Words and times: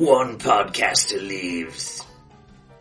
One 0.00 0.38
podcaster 0.38 1.20
leaves. 1.20 2.02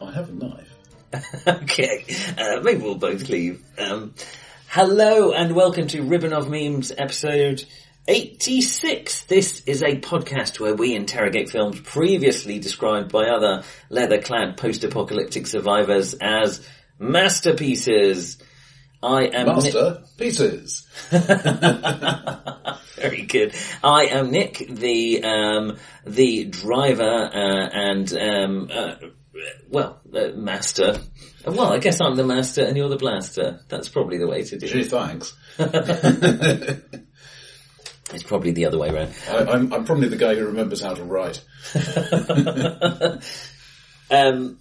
I 0.02 0.10
have 0.14 0.30
a 0.30 0.32
knife. 0.32 0.74
okay, 1.48 2.06
uh, 2.38 2.62
maybe 2.64 2.82
we'll 2.82 2.96
both 2.96 3.28
leave. 3.28 3.62
Um, 3.78 4.14
hello 4.70 5.34
and 5.34 5.54
welcome 5.54 5.88
to 5.88 6.02
Ribbon 6.02 6.32
of 6.32 6.50
Memes 6.50 6.94
episode 6.98 7.66
86. 8.08 9.24
This 9.24 9.64
is 9.66 9.84
a 9.84 10.00
podcast 10.00 10.62
where 10.62 10.74
we 10.74 10.96
interrogate 10.96 11.50
films 11.50 11.82
previously 11.82 12.58
described 12.58 13.12
by 13.12 13.26
other 13.26 13.64
leather-clad 13.90 14.56
post-apocalyptic 14.56 15.46
survivors 15.46 16.14
as 16.22 16.66
masterpieces. 17.00 18.38
I 19.02 19.24
am 19.26 19.46
Nick- 19.48 19.74
Master 19.74 20.04
pieces. 20.18 20.86
Very 22.96 23.22
good. 23.24 23.54
I 23.84 24.06
am 24.12 24.30
Nick, 24.32 24.58
the 24.70 25.24
um, 25.24 25.78
the 26.06 26.46
driver 26.46 27.04
uh, 27.04 27.70
and 27.72 28.14
um, 28.14 28.70
uh, 28.74 28.96
well, 29.70 30.02
uh, 30.14 30.30
master. 30.36 31.00
Well, 31.46 31.72
I 31.72 31.78
guess 31.80 32.02
I'm 32.02 32.16
the 32.16 32.26
master 32.26 32.66
and 32.66 32.76
you're 32.76 32.90
the 32.90 32.98
blaster. 32.98 33.62
That's 33.70 33.88
probably 33.88 34.18
the 34.18 34.28
way 34.28 34.44
to 34.44 34.58
do 34.58 34.68
Gee, 34.68 34.82
it. 34.82 34.92
thanks. 34.92 35.34
It's 38.12 38.24
probably 38.24 38.50
the 38.54 38.66
other 38.66 38.80
way 38.80 38.90
around. 38.90 39.14
I, 39.30 39.38
I'm, 39.46 39.72
I'm 39.72 39.86
probably 39.86 40.08
the 40.08 40.16
guy 40.18 40.34
who 40.34 40.48
remembers 40.48 40.82
how 40.82 40.96
to 40.96 41.04
write. 41.04 41.46
Um, 44.12 44.58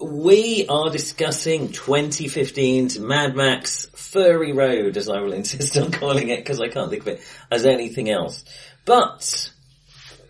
we 0.00 0.64
are 0.68 0.90
discussing 0.90 1.68
2015's 1.68 3.00
Mad 3.00 3.34
Max 3.34 3.86
Furry 3.94 4.52
Road, 4.52 4.96
as 4.96 5.08
I 5.08 5.20
will 5.20 5.32
insist 5.34 5.76
on 5.76 5.90
calling 5.90 6.28
it, 6.28 6.38
because 6.38 6.60
I 6.60 6.68
can't 6.68 6.90
think 6.90 7.02
of 7.02 7.08
it 7.08 7.20
as 7.50 7.66
anything 7.66 8.08
else. 8.08 8.44
But, 8.84 9.50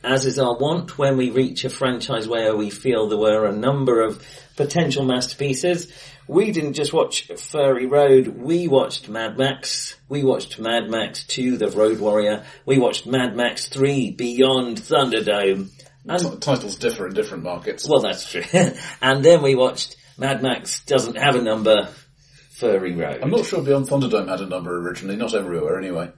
as 0.03 0.25
is 0.25 0.39
our 0.39 0.57
wont, 0.57 0.97
when 0.97 1.17
we 1.17 1.31
reach 1.31 1.65
a 1.65 1.71
franchise 1.71 2.27
where 2.27 2.57
we 2.57 2.71
feel 2.71 3.09
there 3.09 3.19
were 3.19 3.47
a 3.47 3.53
number 3.53 4.01
of 4.01 4.25
potential 4.57 5.05
masterpieces, 5.05 5.93
we 6.27 6.51
didn't 6.51 6.75
just 6.75 6.93
watch 6.93 7.29
Furry 7.37 7.87
Road, 7.87 8.29
we 8.29 8.69
watched 8.69 9.09
Mad 9.09 9.39
Max, 9.39 9.97
we 10.09 10.23
watched 10.23 10.59
Mad 10.59 10.91
Max 10.91 11.25
2, 11.25 11.57
The 11.59 11.71
Road 11.71 12.01
Warrior, 12.01 12.45
we 12.67 12.79
watched 12.79 13.07
Mad 13.07 13.37
Max 13.37 13.69
3, 13.69 14.13
Beyond 14.13 14.79
Thunderdome, 14.79 15.69
and 16.09 16.21
T- 16.21 16.39
titles 16.39 16.77
differ 16.77 17.07
in 17.07 17.15
different 17.15 17.45
markets. 17.45 17.87
well, 17.89 18.01
that's 18.01 18.31
true. 18.31 18.43
and 19.03 19.25
then 19.25 19.43
we 19.43 19.55
watched 19.55 19.97
Mad 20.17 20.43
Max 20.43 20.81
doesn't 20.85 21.17
have 21.17 21.35
a 21.37 21.43
number, 21.43 21.89
Furry 22.53 22.95
Road. 22.95 23.21
I'm 23.23 23.31
not 23.31 23.45
sure 23.47 23.63
Beyond 23.63 23.87
Thunderdome 23.89 24.29
had 24.29 24.41
a 24.41 24.47
number 24.47 24.77
originally, 24.79 25.17
not 25.17 25.35
everywhere 25.35 25.79
anyway. 25.79 26.11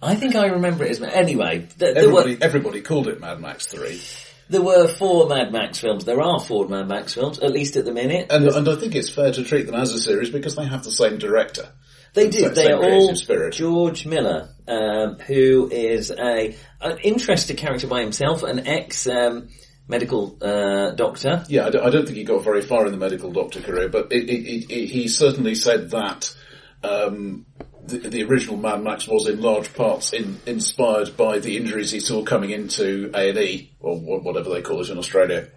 I 0.00 0.14
think 0.14 0.34
I 0.36 0.46
remember 0.46 0.84
it 0.84 0.90
as 0.90 1.02
anyway. 1.02 1.66
Th- 1.78 1.96
Everybody, 1.96 2.36
were 2.36 2.42
everybody 2.44 2.80
called 2.82 3.08
it 3.08 3.20
Mad 3.20 3.40
Max 3.40 3.66
3. 3.66 4.00
there 4.48 4.62
were 4.62 4.86
four 4.88 5.28
Mad 5.28 5.52
Max 5.52 5.78
films. 5.78 6.04
There 6.04 6.20
are 6.20 6.38
four 6.40 6.68
Mad 6.68 6.88
Max 6.88 7.14
films, 7.14 7.38
at 7.40 7.50
least 7.52 7.76
at 7.76 7.84
the 7.84 7.92
minute. 7.92 8.26
And, 8.30 8.46
and 8.46 8.68
I 8.68 8.76
think 8.76 8.94
it's 8.94 9.10
fair 9.10 9.32
to 9.32 9.44
treat 9.44 9.66
them 9.66 9.74
as 9.74 9.92
a 9.92 9.98
series 10.00 10.30
because 10.30 10.54
they 10.56 10.66
have 10.66 10.84
the 10.84 10.90
same 10.92 11.18
director. 11.18 11.68
They 12.14 12.28
do. 12.28 12.50
They 12.50 12.70
are 12.70 12.82
all 12.84 13.14
spirit. 13.14 13.54
George 13.54 14.04
Miller, 14.06 14.50
um, 14.68 15.18
who 15.20 15.68
is 15.72 16.10
a 16.10 16.54
an 16.82 16.98
interesting 16.98 17.56
character 17.56 17.86
by 17.86 18.00
himself, 18.02 18.42
an 18.42 18.66
ex 18.66 19.06
um, 19.06 19.48
medical 19.88 20.36
uh, 20.42 20.90
doctor. 20.92 21.44
Yeah, 21.48 21.66
I 21.66 21.70
don't, 21.70 21.86
I 21.86 21.90
don't 21.90 22.04
think 22.06 22.16
he 22.16 22.24
got 22.24 22.44
very 22.44 22.62
far 22.62 22.86
in 22.86 22.92
the 22.92 22.98
medical 22.98 23.32
doctor 23.32 23.60
career, 23.60 23.88
but 23.88 24.12
it, 24.12 24.28
it, 24.28 24.70
it, 24.70 24.86
he 24.86 25.08
certainly 25.08 25.54
said 25.54 25.90
that 25.90 26.34
um, 26.82 27.46
the, 27.84 27.98
the 27.98 28.22
original 28.24 28.56
Mad 28.56 28.82
Max 28.82 29.06
was 29.06 29.28
in 29.28 29.40
large 29.40 29.72
parts 29.74 30.12
in, 30.12 30.38
inspired 30.46 31.16
by 31.16 31.38
the 31.38 31.56
injuries 31.56 31.90
he 31.90 32.00
saw 32.00 32.22
coming 32.24 32.50
into 32.50 33.10
A 33.14 33.30
and 33.30 33.38
E 33.38 33.72
or 33.80 33.98
whatever 33.98 34.50
they 34.50 34.62
call 34.62 34.80
it 34.80 34.90
in 34.90 34.98
Australia. 34.98 35.48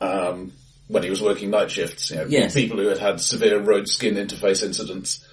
Um, 0.00 0.52
when 0.88 1.02
he 1.04 1.10
was 1.10 1.22
working 1.22 1.50
night 1.50 1.70
shifts, 1.70 2.10
you 2.10 2.16
know, 2.16 2.26
Yes. 2.28 2.54
people 2.54 2.76
who 2.76 2.88
had 2.88 2.98
had 2.98 3.20
severe 3.20 3.58
road 3.60 3.88
skin 3.88 4.16
interface 4.16 4.62
incidents. 4.62 5.24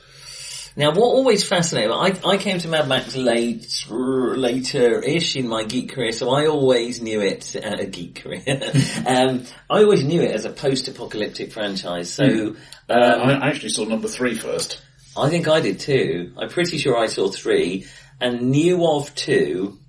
Now, 0.79 0.91
what 0.91 1.07
always 1.07 1.43
fascinated 1.43 1.89
me, 1.89 1.97
I, 1.97 2.13
I 2.25 2.37
came 2.37 2.57
to 2.59 2.69
Mad 2.69 2.87
Max 2.87 3.13
late, 3.13 3.85
later-ish 3.89 5.35
in 5.35 5.45
my 5.45 5.65
geek 5.65 5.91
career, 5.91 6.13
so 6.13 6.29
I 6.29 6.47
always 6.47 7.01
knew 7.01 7.19
it, 7.19 7.53
uh, 7.53 7.75
a 7.79 7.85
geek 7.85 8.23
career, 8.23 8.45
um, 9.05 9.43
I 9.69 9.83
always 9.83 10.05
knew 10.05 10.21
it 10.21 10.31
as 10.31 10.45
a 10.45 10.49
post-apocalyptic 10.49 11.51
franchise, 11.51 12.13
so, 12.13 12.23
um, 12.25 12.55
I 12.87 13.49
actually 13.49 13.71
saw 13.71 13.83
number 13.83 14.07
three 14.07 14.35
first. 14.35 14.81
I 15.17 15.29
think 15.29 15.49
I 15.49 15.59
did 15.59 15.81
too. 15.81 16.31
I'm 16.37 16.47
pretty 16.47 16.77
sure 16.77 16.97
I 16.97 17.07
saw 17.07 17.27
three, 17.27 17.85
and 18.21 18.49
knew 18.49 18.87
of 18.87 19.13
two, 19.15 19.79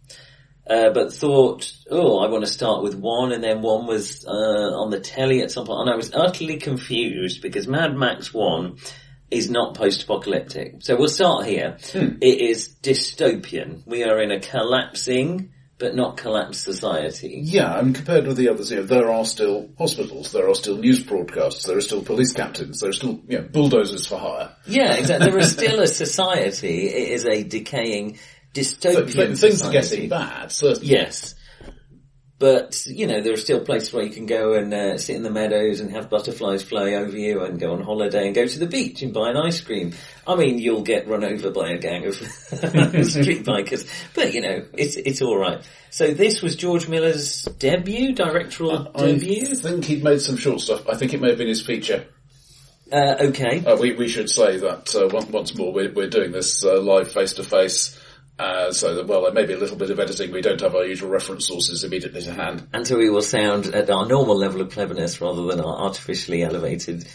uh, 0.69 0.91
but 0.91 1.12
thought, 1.12 1.72
oh, 1.89 2.19
I 2.19 2.28
want 2.28 2.45
to 2.45 2.51
start 2.51 2.83
with 2.83 2.97
one, 2.97 3.31
and 3.31 3.45
then 3.45 3.62
one 3.62 3.87
was 3.87 4.25
uh, 4.27 4.31
on 4.31 4.91
the 4.91 4.99
telly 4.99 5.41
at 5.43 5.53
some 5.53 5.67
point, 5.67 5.83
and 5.83 5.91
I 5.91 5.95
was 5.95 6.12
utterly 6.12 6.57
confused 6.57 7.43
because 7.43 7.69
Mad 7.69 7.97
Max 7.97 8.34
One 8.34 8.78
is 9.30 9.50
not 9.50 9.74
post-apocalyptic. 9.74 10.76
So 10.80 10.96
we'll 10.96 11.08
start 11.08 11.46
here. 11.46 11.78
Hmm. 11.92 12.16
It 12.20 12.41
is 12.41 12.74
dystopian. 12.82 13.86
We 13.86 14.04
are 14.04 14.20
in 14.20 14.30
a 14.30 14.41
collapsing, 14.41 15.52
but 15.78 15.94
not 15.94 16.16
collapsed 16.16 16.62
society. 16.62 17.41
Yeah, 17.42 17.78
and 17.78 17.94
compared 17.94 18.26
with 18.26 18.36
the 18.36 18.48
others, 18.48 18.70
you 18.70 18.76
know, 18.76 18.82
there 18.82 19.10
are 19.10 19.24
still 19.24 19.70
hospitals, 19.78 20.32
there 20.32 20.48
are 20.48 20.54
still 20.54 20.76
news 20.76 21.02
broadcasts, 21.02 21.64
there 21.64 21.76
are 21.76 21.80
still 21.80 22.02
police 22.02 22.32
captains, 22.32 22.80
there 22.80 22.91
are 22.91 22.92
still, 22.92 23.20
you 23.28 23.38
know, 23.38 23.48
bulldozers 23.48 24.06
for 24.06 24.18
hire. 24.18 24.52
Yeah, 24.66 24.94
exactly. 24.94 25.30
There 25.30 25.38
is 25.38 25.52
still 25.52 25.80
a 25.80 25.86
society. 26.04 26.88
It 26.88 27.12
is 27.12 27.24
a 27.24 27.42
decaying 27.42 28.18
dystopian 28.52 29.16
But, 29.16 29.16
but 29.16 29.38
things 29.38 29.62
are 29.62 29.72
getting 29.72 30.08
bad, 30.08 30.52
certainly. 30.52 30.88
Yes. 30.88 31.34
But, 32.41 32.87
you 32.87 33.06
know, 33.06 33.21
there 33.21 33.34
are 33.34 33.37
still 33.37 33.61
places 33.61 33.93
where 33.93 34.03
you 34.03 34.09
can 34.09 34.25
go 34.25 34.55
and 34.55 34.73
uh, 34.73 34.97
sit 34.97 35.15
in 35.15 35.23
the 35.23 35.31
meadows 35.31 35.81
and 35.81 35.91
have 35.91 36.09
butterflies 36.09 36.62
fly 36.62 36.95
over 36.95 37.15
you 37.15 37.45
and 37.45 37.61
go 37.61 37.75
on 37.75 37.83
holiday 37.83 38.25
and 38.25 38.34
go 38.34 38.47
to 38.47 38.59
the 38.59 38.67
beach 38.67 39.03
and 39.03 39.12
buy 39.12 39.28
an 39.28 39.37
ice 39.37 39.61
cream. 39.61 39.93
I 40.27 40.37
mean, 40.37 40.59
you'll 40.59 40.81
get 40.81 41.06
run 41.06 41.23
over 41.23 41.51
by 41.51 41.73
a 41.73 41.78
gang 41.78 42.06
of 42.06 42.15
street 42.15 43.45
bikers, 43.45 43.87
but 44.15 44.33
you 44.33 44.41
know, 44.41 44.65
it's, 44.73 44.97
it's 44.97 45.21
alright. 45.21 45.69
So 45.91 46.15
this 46.15 46.41
was 46.41 46.56
George 46.56 46.89
Miller's 46.89 47.45
debut, 47.59 48.15
directorial 48.15 48.91
I 48.95 49.12
debut? 49.12 49.55
think 49.55 49.84
he'd 49.84 50.03
made 50.03 50.22
some 50.22 50.39
short 50.39 50.62
stuff. 50.62 50.89
I 50.89 50.97
think 50.97 51.12
it 51.12 51.21
may 51.21 51.28
have 51.28 51.39
been 51.39 51.47
his 51.47 51.61
feature. 51.61 52.07
Uh, 52.91 53.17
okay. 53.21 53.62
Uh, 53.67 53.77
we, 53.77 53.93
we 53.93 54.09
should 54.09 54.31
say 54.31 54.57
that 54.57 54.95
uh, 54.97 55.09
once, 55.12 55.27
once 55.27 55.55
more 55.55 55.75
we're, 55.75 55.93
we're 55.93 56.09
doing 56.09 56.33
this 56.33 56.65
uh, 56.65 56.81
live 56.81 57.12
face 57.12 57.34
to 57.34 57.45
face. 57.45 58.00
Uh, 58.41 58.73
so 58.73 58.95
that, 58.95 59.06
well, 59.06 59.23
there 59.23 59.33
may 59.33 59.45
be 59.45 59.53
a 59.53 59.59
little 59.59 59.77
bit 59.77 59.91
of 59.91 60.01
editing. 60.01 60.33
We 60.33 60.41
don't 60.41 60.61
have 60.61 60.75
our 60.75 60.84
usual 60.84 61.11
reference 61.11 61.47
sources 61.47 61.84
immediately 61.84 62.23
to 62.23 62.33
hand. 62.33 62.67
And 62.73 62.87
so 62.87 62.97
we 62.97 63.11
will 63.11 63.21
sound 63.23 63.67
at 63.67 63.91
our 63.91 64.06
normal 64.06 64.34
level 64.37 64.61
of 64.62 64.71
cleverness 64.71 65.21
rather 65.21 65.43
than 65.47 65.61
our 65.61 65.77
artificially 65.77 66.43
elevated, 66.43 67.06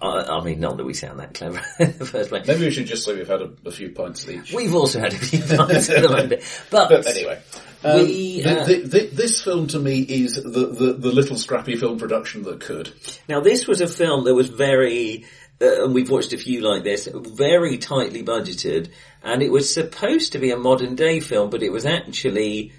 uh, 0.00 0.26
I 0.40 0.42
mean, 0.44 0.58
not 0.58 0.78
that 0.78 0.84
we 0.84 0.94
sound 0.94 1.20
that 1.20 1.34
clever 1.34 1.60
in 1.78 1.96
the 1.98 2.04
first 2.06 2.30
place. 2.30 2.46
Maybe 2.48 2.64
we 2.64 2.70
should 2.72 2.86
just 2.86 3.04
say 3.04 3.14
we've 3.14 3.28
had 3.28 3.42
a, 3.42 3.50
a 3.64 3.70
few 3.70 3.90
pints 3.90 4.28
each. 4.28 4.52
We've 4.52 4.74
also 4.74 4.98
had 4.98 5.12
a 5.12 5.18
few 5.18 5.38
times 5.40 5.88
at 5.88 6.02
the 6.02 6.08
moment. 6.08 6.42
But, 6.70 6.88
But 6.88 7.06
anyway, 7.06 7.40
um, 7.84 7.96
We, 8.04 8.42
uh, 8.44 8.64
the- 8.64 8.82
the- 8.82 9.10
this 9.12 9.40
film 9.40 9.68
to 9.68 9.78
me 9.78 10.00
is 10.00 10.34
the, 10.34 10.66
the, 10.66 10.92
the 10.94 11.12
little 11.12 11.36
scrappy 11.36 11.76
film 11.76 11.98
production 11.98 12.42
that 12.42 12.58
could. 12.60 12.92
now 13.28 13.38
this 13.40 13.68
was 13.68 13.80
a 13.80 13.86
film 13.86 14.24
that 14.24 14.34
was 14.34 14.48
very, 14.48 15.26
uh, 15.62 15.84
and 15.84 15.94
we've 15.94 16.10
watched 16.10 16.32
a 16.32 16.38
few 16.38 16.60
like 16.60 16.82
this, 16.82 17.08
very 17.12 17.78
tightly 17.78 18.24
budgeted, 18.24 18.90
and 19.22 19.42
it 19.42 19.52
was 19.52 19.72
supposed 19.72 20.32
to 20.32 20.38
be 20.38 20.50
a 20.50 20.56
modern 20.56 20.96
day 20.96 21.20
film, 21.20 21.50
but 21.50 21.62
it 21.62 21.70
was 21.70 21.86
actually 21.86 22.72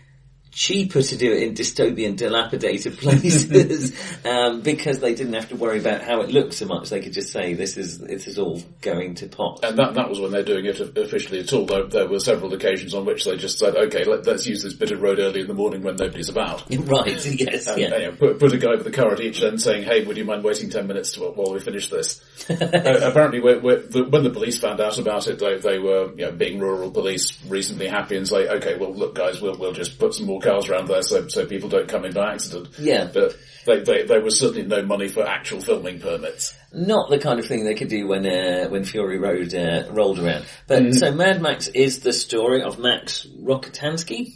cheaper 0.54 1.02
to 1.02 1.18
do 1.18 1.32
it 1.32 1.44
in 1.44 1.54
dystopian, 1.54 2.16
dilapidated 2.16 2.98
places 3.00 3.94
um, 4.26 4.62
because 4.62 5.00
they 5.00 5.16
didn't 5.16 5.34
have 5.34 5.50
to 5.50 5.56
worry 5.56 5.80
about 5.80 6.02
how 6.02 6.22
it 6.22 6.30
looked 6.30 6.54
so 6.54 6.66
much. 6.66 6.90
They 6.90 7.02
could 7.02 7.14
just 7.14 7.32
say 7.32 7.54
this 7.54 7.78
is 7.78 8.00
this 8.00 8.28
is 8.28 8.38
all 8.38 8.62
going 8.82 9.16
to 9.16 9.28
pot. 9.28 9.60
And 9.64 9.78
that, 9.78 9.96
that 9.96 10.10
was 10.10 10.20
when 10.20 10.32
they're 10.32 10.44
doing 10.44 10.66
it 10.66 10.80
officially 10.80 11.40
at 11.40 11.52
all. 11.54 11.66
There, 11.66 11.88
there 11.88 12.08
were 12.08 12.20
several 12.20 12.54
occasions 12.54 12.94
on 12.94 13.06
which 13.06 13.26
they 13.26 13.36
just 13.38 13.60
said, 13.60 13.76
okay, 13.76 14.04
let, 14.04 14.26
let's 14.26 14.46
use 14.46 14.64
this 14.64 14.74
bit 14.74 14.92
of 14.92 15.02
road 15.02 15.20
early 15.20 15.42
in 15.42 15.48
the 15.48 15.54
morning 15.54 15.82
when 15.82 15.96
nobody's 15.96 16.30
about. 16.30 16.64
right? 16.86 17.26
Yes. 17.26 17.68
And, 17.68 17.80
yeah. 17.80 17.98
you 17.98 18.06
know, 18.06 18.12
put, 18.12 18.40
put 18.40 18.54
a 18.54 18.58
guy 18.58 18.76
with 18.76 18.88
a 18.88 18.92
car 18.92 19.12
at 19.14 19.22
each 19.22 19.42
end 19.42 19.62
saying, 19.62 19.84
hey, 19.84 20.06
would 20.06 20.18
you 20.18 20.26
mind 20.26 20.44
waiting 20.44 20.70
10 20.70 20.88
minutes 20.88 21.14
to, 21.14 21.22
while 21.22 21.54
we 21.54 21.60
finish 21.60 21.90
this? 21.90 22.22
uh, 22.50 22.56
apparently, 23.02 23.40
we're, 23.40 23.60
we're, 23.60 23.82
the, 23.82 24.04
when 24.04 24.24
the 24.24 24.30
police 24.30 24.60
found 24.60 24.80
out 24.80 24.98
about 25.00 25.28
it, 25.28 25.40
they, 25.40 25.58
they 25.58 25.80
were, 25.80 26.12
you 26.16 26.26
know, 26.26 26.32
being 26.32 26.60
rural 26.60 26.92
police, 26.92 27.44
reasonably 27.46 27.88
happy 27.88 28.18
and 28.18 28.28
say, 28.28 28.48
okay, 28.48 28.78
well, 28.78 28.94
look 28.94 29.16
guys, 29.16 29.42
we'll, 29.42 29.58
we'll 29.58 29.74
just 29.74 29.98
put 29.98 30.14
some 30.14 30.26
more 30.26 30.42
cars 30.44 30.69
around 30.69 30.88
there 30.88 31.01
so, 31.01 31.28
so 31.28 31.45
people 31.45 31.69
don't 31.69 31.88
come 31.88 32.06
in 32.06 32.13
by 32.13 32.34
accident. 32.34 32.69
Yeah. 32.78 33.10
But 33.13 33.36
they, 33.66 33.81
they, 33.81 34.04
there 34.04 34.22
was 34.22 34.38
certainly 34.38 34.63
no 34.63 34.84
money 34.84 35.07
for 35.07 35.25
actual 35.25 35.62
filming 35.62 36.00
permits. 36.00 36.54
not 36.74 37.10
the 37.10 37.19
kind 37.19 37.40
of 37.40 37.45
thing 37.45 37.63
they 37.63 37.75
could 37.75 37.88
do 37.88 38.07
when 38.07 38.25
uh, 38.25 38.68
when 38.68 38.84
Fury 38.84 39.18
Road 39.18 39.54
uh, 39.54 39.86
rolled 39.92 40.19
around. 40.19 40.45
But 40.68 40.94
so 40.94 41.12
Mad 41.12 41.42
Max 41.42 41.68
is 41.68 42.01
the 42.01 42.13
story 42.13 42.62
of 42.62 42.80
Max 42.80 43.25
Rockatansky. 43.25 44.34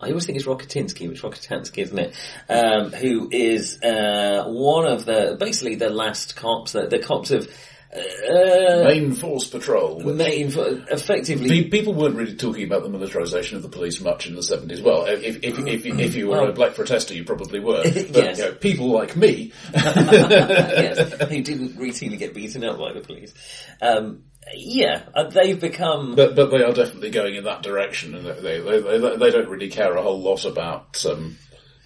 I 0.00 0.08
always 0.08 0.26
think 0.26 0.36
it's 0.36 0.48
Rokatinsky, 0.48 1.06
but 1.06 1.12
it's 1.12 1.20
Rockatansky, 1.20 1.78
isn't 1.78 1.98
it? 1.98 2.14
Um, 2.48 2.90
who 2.90 3.28
is 3.30 3.80
uh, 3.82 4.44
one 4.48 4.86
of 4.86 5.04
the 5.04 5.36
basically 5.38 5.76
the 5.76 5.90
last 5.90 6.34
cops. 6.34 6.72
The, 6.72 6.88
the 6.88 6.98
cops 6.98 7.28
have 7.28 7.48
Uh, 7.94 8.84
Main 8.84 9.12
Force 9.14 9.48
Patrol. 9.48 10.00
main, 10.00 10.46
effectively, 10.90 11.64
Pe- 11.64 11.68
People 11.68 11.92
weren't 11.92 12.16
really 12.16 12.34
talking 12.34 12.64
about 12.64 12.82
the 12.84 12.88
militarisation 12.88 13.54
of 13.56 13.62
the 13.62 13.68
police 13.68 14.00
much 14.00 14.26
in 14.26 14.34
the 14.34 14.40
70s. 14.40 14.82
Well, 14.82 15.04
if, 15.04 15.42
if, 15.42 15.58
if, 15.58 15.84
if 15.84 16.14
you 16.14 16.28
were 16.28 16.38
Well- 16.40 16.48
a 16.48 16.52
black 16.54 16.74
protester, 16.74 17.12
you 17.12 17.24
probably 17.24 17.60
were. 17.60 17.82
But, 18.12 18.14
Yes. 18.24 18.38
you 18.38 18.44
know, 18.44 18.52
people 18.54 18.90
like 18.90 19.14
me, 19.16 19.52
yes, 19.74 21.12
who 21.28 21.42
didn't 21.42 21.76
routinely 21.76 22.18
get 22.18 22.32
beaten 22.34 22.64
up 22.64 22.78
by 22.78 22.92
the 22.94 23.00
police. 23.00 23.34
Um, 23.80 24.24
yeah, 24.54 25.02
uh, 25.14 25.28
they've 25.28 25.60
become. 25.60 26.14
but, 26.16 26.34
but 26.34 26.50
they 26.50 26.62
are 26.62 26.72
definitely 26.72 27.10
going 27.10 27.34
in 27.36 27.44
that 27.44 27.62
direction 27.62 28.14
and 28.14 28.26
they, 28.26 28.58
they, 28.60 28.98
they, 28.98 29.16
they 29.16 29.30
don't 29.30 29.48
really 29.48 29.68
care 29.68 29.94
a 29.94 30.02
whole 30.02 30.20
lot 30.20 30.44
about, 30.46 31.04
um, 31.06 31.36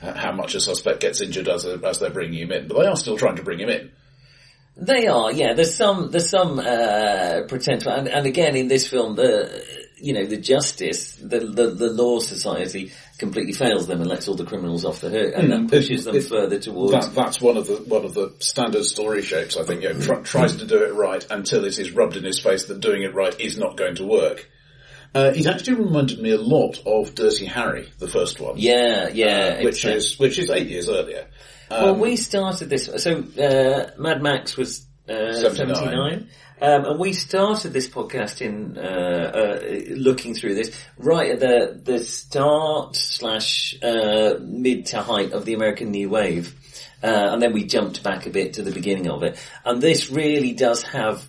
how 0.00 0.32
much 0.32 0.54
a 0.54 0.60
suspect 0.60 1.00
gets 1.00 1.20
injured 1.20 1.48
as, 1.48 1.64
as 1.66 1.98
they're 1.98 2.10
bringing 2.10 2.40
him 2.40 2.52
in. 2.52 2.68
But 2.68 2.78
they 2.78 2.86
are 2.86 2.96
still 2.96 3.16
trying 3.18 3.36
to 3.36 3.42
bring 3.42 3.58
him 3.58 3.68
in. 3.70 3.90
They 4.76 5.06
are, 5.06 5.32
yeah. 5.32 5.54
There's 5.54 5.74
some, 5.74 6.10
there's 6.10 6.28
some 6.28 6.58
uh, 6.58 7.42
potential, 7.48 7.92
and, 7.92 8.08
and 8.08 8.26
again 8.26 8.56
in 8.56 8.68
this 8.68 8.86
film, 8.88 9.16
the 9.16 9.64
you 9.98 10.12
know 10.12 10.26
the 10.26 10.36
justice, 10.36 11.12
the, 11.16 11.38
the 11.40 11.70
the 11.70 11.88
law 11.90 12.18
society 12.20 12.92
completely 13.18 13.54
fails 13.54 13.86
them 13.86 14.02
and 14.02 14.10
lets 14.10 14.28
all 14.28 14.34
the 14.34 14.44
criminals 14.44 14.84
off 14.84 15.00
the 15.00 15.08
hook, 15.08 15.32
and 15.34 15.50
that 15.50 15.70
pushes 15.70 16.04
them 16.04 16.12
Hmm. 16.14 16.18
it- 16.20 16.24
further 16.28 16.58
towards. 16.58 16.92
That, 16.92 17.14
that's 17.14 17.40
one 17.40 17.56
of 17.56 17.66
the 17.66 17.76
one 17.76 18.04
of 18.04 18.12
the 18.12 18.34
standard 18.40 18.84
story 18.84 19.22
shapes. 19.22 19.56
I 19.56 19.64
think 19.64 19.82
you 19.82 19.94
know, 19.94 20.00
tr- 20.00 20.20
tries 20.22 20.56
to 20.56 20.66
do 20.66 20.84
it 20.84 20.92
right 20.92 21.26
until 21.30 21.64
it 21.64 21.78
is 21.78 21.92
rubbed 21.92 22.16
in 22.16 22.24
his 22.24 22.40
face 22.40 22.66
that 22.66 22.80
doing 22.80 23.02
it 23.02 23.14
right 23.14 23.38
is 23.40 23.56
not 23.56 23.78
going 23.78 23.94
to 23.94 24.04
work. 24.04 24.46
Uh, 25.14 25.32
it 25.34 25.46
actually 25.46 25.76
reminded 25.76 26.18
me 26.20 26.32
a 26.32 26.38
lot 26.38 26.82
of 26.84 27.14
Dirty 27.14 27.46
Harry, 27.46 27.88
the 27.98 28.08
first 28.08 28.38
one, 28.38 28.56
yeah, 28.58 29.08
yeah. 29.08 29.62
which 29.62 29.76
exactly. 29.86 29.96
is 29.96 30.18
which 30.18 30.38
is 30.38 30.50
eight 30.50 30.66
years 30.68 30.90
earlier. 30.90 31.28
Well, 31.70 31.96
we 31.96 32.16
started 32.16 32.70
this. 32.70 32.90
So 32.96 33.18
uh, 33.18 34.00
Mad 34.00 34.22
Max 34.22 34.56
was 34.56 34.86
uh, 35.08 35.32
79. 35.32 35.76
79. 35.76 36.28
Um, 36.58 36.84
and 36.86 36.98
we 36.98 37.12
started 37.12 37.74
this 37.74 37.86
podcast 37.86 38.40
in 38.40 38.78
uh, 38.78 38.80
uh, 38.80 39.94
looking 39.94 40.34
through 40.34 40.54
this 40.54 40.74
right 40.96 41.32
at 41.32 41.40
the 41.40 41.78
the 41.82 41.98
start 41.98 42.96
slash 42.96 43.76
uh, 43.82 44.38
mid 44.40 44.86
to 44.86 45.02
height 45.02 45.32
of 45.32 45.44
the 45.44 45.52
American 45.52 45.90
New 45.90 46.08
Wave, 46.08 46.54
uh, 47.02 47.28
and 47.32 47.42
then 47.42 47.52
we 47.52 47.66
jumped 47.66 48.02
back 48.02 48.26
a 48.26 48.30
bit 48.30 48.54
to 48.54 48.62
the 48.62 48.70
beginning 48.70 49.10
of 49.10 49.22
it. 49.22 49.38
And 49.66 49.82
this 49.82 50.10
really 50.10 50.54
does 50.54 50.82
have 50.82 51.28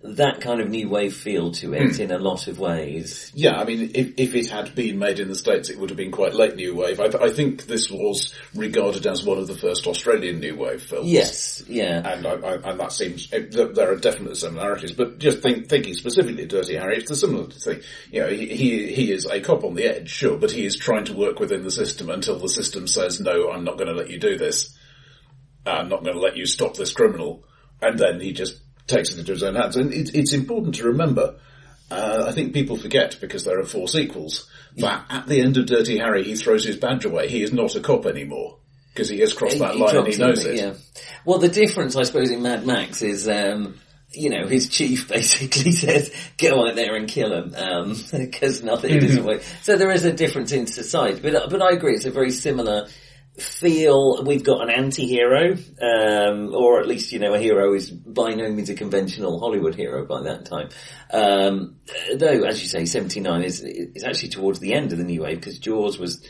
that 0.00 0.40
kind 0.40 0.60
of 0.60 0.70
new 0.70 0.88
wave 0.88 1.16
feel 1.16 1.50
to 1.50 1.74
it 1.74 1.96
hmm. 1.96 2.02
in 2.02 2.10
a 2.12 2.18
lot 2.18 2.46
of 2.46 2.60
ways. 2.60 3.32
Yeah, 3.34 3.56
I 3.56 3.64
mean, 3.64 3.90
if, 3.94 4.12
if 4.16 4.34
it 4.36 4.48
had 4.48 4.72
been 4.76 4.98
made 4.98 5.18
in 5.18 5.26
the 5.26 5.34
States, 5.34 5.70
it 5.70 5.78
would 5.78 5.90
have 5.90 5.96
been 5.96 6.12
quite 6.12 6.34
late 6.34 6.54
New 6.54 6.76
Wave. 6.76 7.00
I, 7.00 7.08
th- 7.08 7.22
I 7.22 7.30
think 7.30 7.66
this 7.66 7.90
was 7.90 8.32
regarded 8.54 9.06
as 9.06 9.24
one 9.24 9.38
of 9.38 9.48
the 9.48 9.56
first 9.56 9.88
Australian 9.88 10.38
New 10.38 10.54
Wave 10.56 10.82
films. 10.82 11.10
Yes, 11.10 11.64
yeah. 11.66 12.08
And, 12.08 12.26
I, 12.26 12.30
I, 12.30 12.70
and 12.70 12.78
that 12.78 12.92
seems, 12.92 13.32
it, 13.32 13.50
there- 13.50 13.92
are 13.92 13.96
definite 13.96 14.36
similarities, 14.36 14.92
but 14.92 15.18
just 15.18 15.40
think, 15.40 15.68
thinking 15.68 15.94
specifically 15.94 16.44
of 16.44 16.48
Dirty 16.48 16.76
Harry, 16.76 16.98
it's 16.98 17.10
a 17.10 17.16
similar 17.16 17.46
thing. 17.46 17.80
You 18.12 18.20
know, 18.20 18.28
he, 18.28 18.46
he, 18.46 18.92
he 18.92 19.12
is 19.12 19.26
a 19.26 19.40
cop 19.40 19.64
on 19.64 19.74
the 19.74 19.84
edge, 19.84 20.10
sure, 20.10 20.36
but 20.36 20.52
he 20.52 20.64
is 20.64 20.76
trying 20.76 21.06
to 21.06 21.14
work 21.14 21.40
within 21.40 21.64
the 21.64 21.70
system 21.70 22.08
until 22.10 22.38
the 22.38 22.48
system 22.48 22.86
says, 22.86 23.18
no, 23.18 23.50
I'm 23.50 23.64
not 23.64 23.78
going 23.78 23.88
to 23.88 23.94
let 23.94 24.10
you 24.10 24.20
do 24.20 24.38
this. 24.38 24.76
I'm 25.66 25.88
not 25.88 26.04
going 26.04 26.14
to 26.14 26.20
let 26.20 26.36
you 26.36 26.46
stop 26.46 26.76
this 26.76 26.92
criminal. 26.92 27.44
And 27.80 27.98
then 27.98 28.20
he 28.20 28.32
just 28.32 28.60
takes 28.88 29.12
it 29.12 29.20
into 29.20 29.32
his 29.32 29.42
own 29.42 29.54
hands. 29.54 29.76
And 29.76 29.92
it, 29.92 30.14
it's 30.14 30.32
important 30.32 30.76
to 30.76 30.84
remember, 30.84 31.36
uh, 31.90 32.24
I 32.26 32.32
think 32.32 32.52
people 32.52 32.76
forget 32.76 33.18
because 33.20 33.44
there 33.44 33.60
are 33.60 33.64
four 33.64 33.88
sequels, 33.88 34.48
that 34.76 35.04
at 35.08 35.26
the 35.26 35.40
end 35.40 35.56
of 35.56 35.66
Dirty 35.66 35.98
Harry, 35.98 36.24
he 36.24 36.36
throws 36.36 36.64
his 36.64 36.76
badge 36.76 37.04
away. 37.04 37.28
He 37.28 37.42
is 37.42 37.52
not 37.52 37.76
a 37.76 37.80
cop 37.80 38.06
anymore. 38.06 38.56
Because 38.92 39.10
he 39.10 39.20
has 39.20 39.32
crossed 39.32 39.60
that 39.60 39.74
He 39.74 39.80
line 39.80 39.96
and 39.96 40.06
he 40.08 40.16
knows 40.16 40.44
it. 40.44 40.56
Yeah. 40.56 40.74
Well, 41.24 41.38
the 41.38 41.48
difference, 41.48 41.94
I 41.94 42.02
suppose, 42.02 42.32
in 42.32 42.42
Mad 42.42 42.66
Max 42.66 43.00
is, 43.00 43.28
um, 43.28 43.78
you 44.10 44.30
know, 44.30 44.48
his 44.48 44.68
chief 44.68 45.08
basically 45.08 45.70
says, 45.70 46.12
"Go 46.36 46.66
out 46.66 46.74
there 46.74 46.96
and 46.96 47.06
kill 47.06 47.32
him," 47.32 47.50
because 48.12 48.62
nothing 48.62 48.94
it 48.94 49.00
doesn't. 49.00 49.42
So 49.62 49.76
there 49.76 49.92
is 49.92 50.04
a 50.04 50.12
difference 50.12 50.50
in 50.50 50.66
society, 50.66 51.20
but 51.20 51.48
but 51.48 51.62
I 51.62 51.70
agree, 51.70 51.94
it's 51.94 52.06
a 52.06 52.10
very 52.10 52.32
similar 52.32 52.88
feel. 53.40 54.22
We've 54.24 54.44
got 54.44 54.62
an 54.62 54.70
anti-hero, 54.70 55.56
um, 55.80 56.54
or 56.54 56.80
at 56.80 56.86
least 56.86 57.12
you 57.12 57.18
know, 57.18 57.34
a 57.34 57.38
hero 57.38 57.74
is 57.74 57.90
by 57.90 58.34
no 58.34 58.50
means 58.50 58.70
a 58.70 58.74
conventional 58.74 59.40
Hollywood 59.40 59.74
hero 59.74 60.04
by 60.04 60.22
that 60.22 60.46
time. 60.46 60.68
Um, 61.12 61.76
though, 62.14 62.44
as 62.44 62.60
you 62.62 62.68
say, 62.68 62.84
seventy 62.84 63.20
nine 63.20 63.42
is 63.42 63.62
is 63.62 64.04
actually 64.04 64.30
towards 64.30 64.60
the 64.60 64.74
end 64.74 64.92
of 64.92 64.98
the 64.98 65.04
new 65.04 65.22
wave 65.22 65.40
because 65.40 65.58
Jaws 65.58 65.98
was. 65.98 66.24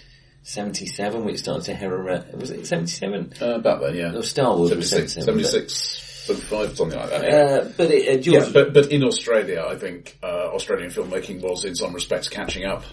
77, 0.45 1.27
which 1.27 1.41
started 1.41 1.65
to 1.65 1.75
hero, 1.75 2.25
was 2.35 2.51
it 2.51 2.67
77? 2.67 3.35
Uh, 3.43 3.57
about 3.57 3.83
then, 3.83 3.95
yeah. 3.95 4.15
Or 4.15 4.23
Star 4.23 4.57
Wars 4.57 4.75
was 4.75 4.89
76, 4.89 5.27
77. 5.27 5.45
76, 5.45 6.09
75, 6.29 6.77
something 6.77 6.99
like 6.99 7.11
that. 7.11 7.21
But, 7.21 7.31
yeah. 7.31 7.37
uh, 7.37 7.73
but 7.77 7.91
it, 7.91 8.27
uh, 8.27 8.31
Yeah, 8.31 8.51
but, 8.51 8.73
but 8.73 8.91
in 8.91 9.05
Australia, 9.05 9.67
I 9.69 9.77
think, 9.77 10.17
uh, 10.23 10.27
Australian 10.55 10.91
filmmaking 10.91 11.43
was 11.43 11.67
in 11.67 11.75
some 11.75 11.93
respects 11.93 12.29
catching 12.29 12.65
up. 12.65 12.85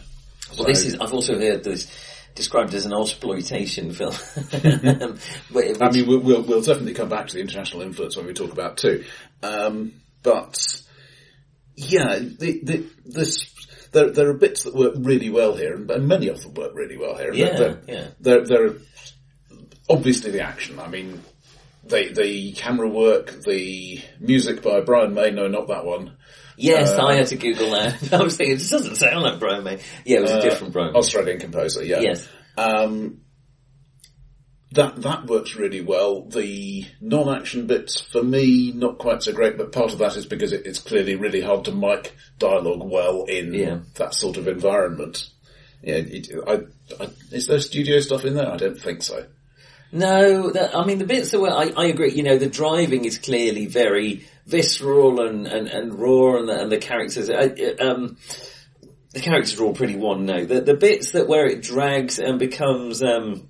well, 0.57 0.67
this 0.67 0.83
is, 0.83 0.95
I've 0.95 1.13
also 1.13 1.39
heard 1.39 1.63
this 1.63 1.87
described 2.35 2.73
as 2.73 2.85
an 2.85 2.93
exploitation 2.93 3.91
film. 3.93 4.13
But 5.51 5.63
it- 5.63 5.81
I 5.81 5.89
mean, 5.91 6.05
we'll, 6.07 6.19
we'll, 6.19 6.41
we'll 6.43 6.61
definitely 6.61 6.93
come 6.93 7.09
back 7.09 7.27
to 7.27 7.33
the 7.33 7.41
international 7.41 7.81
influence 7.81 8.15
when 8.17 8.25
we 8.25 8.33
talk 8.33 8.51
about 8.51 8.77
too. 8.77 9.03
Um, 9.41 9.93
but, 10.21 10.57
yeah, 11.75 12.19
the, 12.19 12.59
the, 12.63 12.85
this, 13.05 13.51
there, 13.91 14.11
there 14.11 14.29
are 14.29 14.33
bits 14.33 14.63
that 14.63 14.75
work 14.75 14.93
really 14.97 15.29
well 15.29 15.55
here, 15.55 15.73
and, 15.75 15.89
and 15.89 16.07
many 16.07 16.27
of 16.27 16.41
them 16.41 16.53
work 16.53 16.73
really 16.75 16.97
well 16.97 17.15
here. 17.17 17.33
Yeah, 17.33 17.55
There- 17.57 17.81
yeah. 17.87 18.07
There, 18.19 18.45
there 18.45 18.65
are, 18.67 18.75
obviously 19.89 20.31
the 20.31 20.41
action, 20.41 20.79
I 20.79 20.87
mean, 20.87 21.21
the, 21.83 22.11
the 22.13 22.51
camera 22.53 22.89
work, 22.89 23.31
the 23.45 24.01
music 24.19 24.61
by 24.63 24.81
Brian 24.81 25.13
May, 25.13 25.31
no, 25.31 25.47
not 25.47 25.67
that 25.67 25.85
one. 25.85 26.17
Yes, 26.57 26.91
uh, 26.91 27.05
I 27.05 27.15
had 27.15 27.27
to 27.27 27.35
Google 27.35 27.71
that. 27.71 28.13
I 28.13 28.23
was 28.23 28.37
thinking, 28.37 28.55
it 28.55 28.69
doesn't 28.69 28.95
sound 28.95 29.23
like 29.23 29.39
Brian 29.39 29.63
May. 29.63 29.79
Yeah, 30.05 30.17
it 30.17 30.21
was 30.21 30.31
a 30.31 30.41
different 30.41 30.73
Brian 30.73 30.93
May. 30.93 30.99
Australian 30.99 31.39
composer, 31.39 31.83
yeah. 31.83 31.99
Yes. 32.01 32.27
Um, 32.57 33.21
that 34.71 35.01
that 35.03 35.27
works 35.27 35.55
really 35.55 35.81
well. 35.81 36.23
The 36.27 36.85
non-action 36.99 37.67
bits 37.67 38.01
for 38.01 38.21
me 38.23 38.71
not 38.73 38.97
quite 38.97 39.23
so 39.23 39.31
great, 39.31 39.57
but 39.57 39.71
part 39.71 39.93
of 39.93 39.99
that 39.99 40.17
is 40.17 40.25
because 40.25 40.51
it, 40.51 40.65
it's 40.65 40.79
clearly 40.79 41.15
really 41.15 41.41
hard 41.41 41.65
to 41.65 41.71
mic 41.71 42.13
dialogue 42.39 42.81
well 42.83 43.23
in 43.23 43.53
Yeah. 43.53 43.79
that 43.95 44.13
sort 44.13 44.37
of 44.37 44.47
environment. 44.47 45.29
Yeah, 45.81 45.95
it, 45.95 46.27
I, 46.47 46.53
I, 47.01 47.09
is 47.31 47.47
there 47.47 47.59
studio 47.59 47.99
stuff 47.99 48.25
in 48.25 48.33
there? 48.35 48.51
I 48.51 48.57
don't 48.57 48.79
think 48.79 49.03
so. 49.03 49.27
No, 49.95 50.51
that, 50.51 50.75
I 50.75 50.85
mean 50.85 50.97
the 50.97 51.05
bits 51.05 51.31
that 51.31 51.39
were, 51.39 51.49
I, 51.49 51.71
I 51.77 51.85
agree, 51.85 52.11
you 52.11 52.23
know, 52.23 52.37
the 52.37 52.49
driving 52.49 53.05
is 53.05 53.17
clearly 53.17 53.65
very 53.65 54.27
visceral 54.45 55.25
and, 55.25 55.47
and, 55.47 55.69
and 55.69 55.97
raw 55.97 56.37
and 56.37 56.49
the, 56.49 56.61
and 56.61 56.69
the 56.69 56.79
characters, 56.79 57.29
I, 57.29 57.45
um, 57.81 58.17
the 59.13 59.21
characters 59.21 59.57
are 59.57 59.63
all 59.63 59.73
pretty 59.73 59.95
one 59.95 60.25
note. 60.25 60.49
The, 60.49 60.59
the 60.59 60.73
bits 60.73 61.11
that 61.11 61.29
where 61.29 61.45
it 61.45 61.61
drags 61.61 62.19
and 62.19 62.37
becomes, 62.37 63.01
um, 63.01 63.47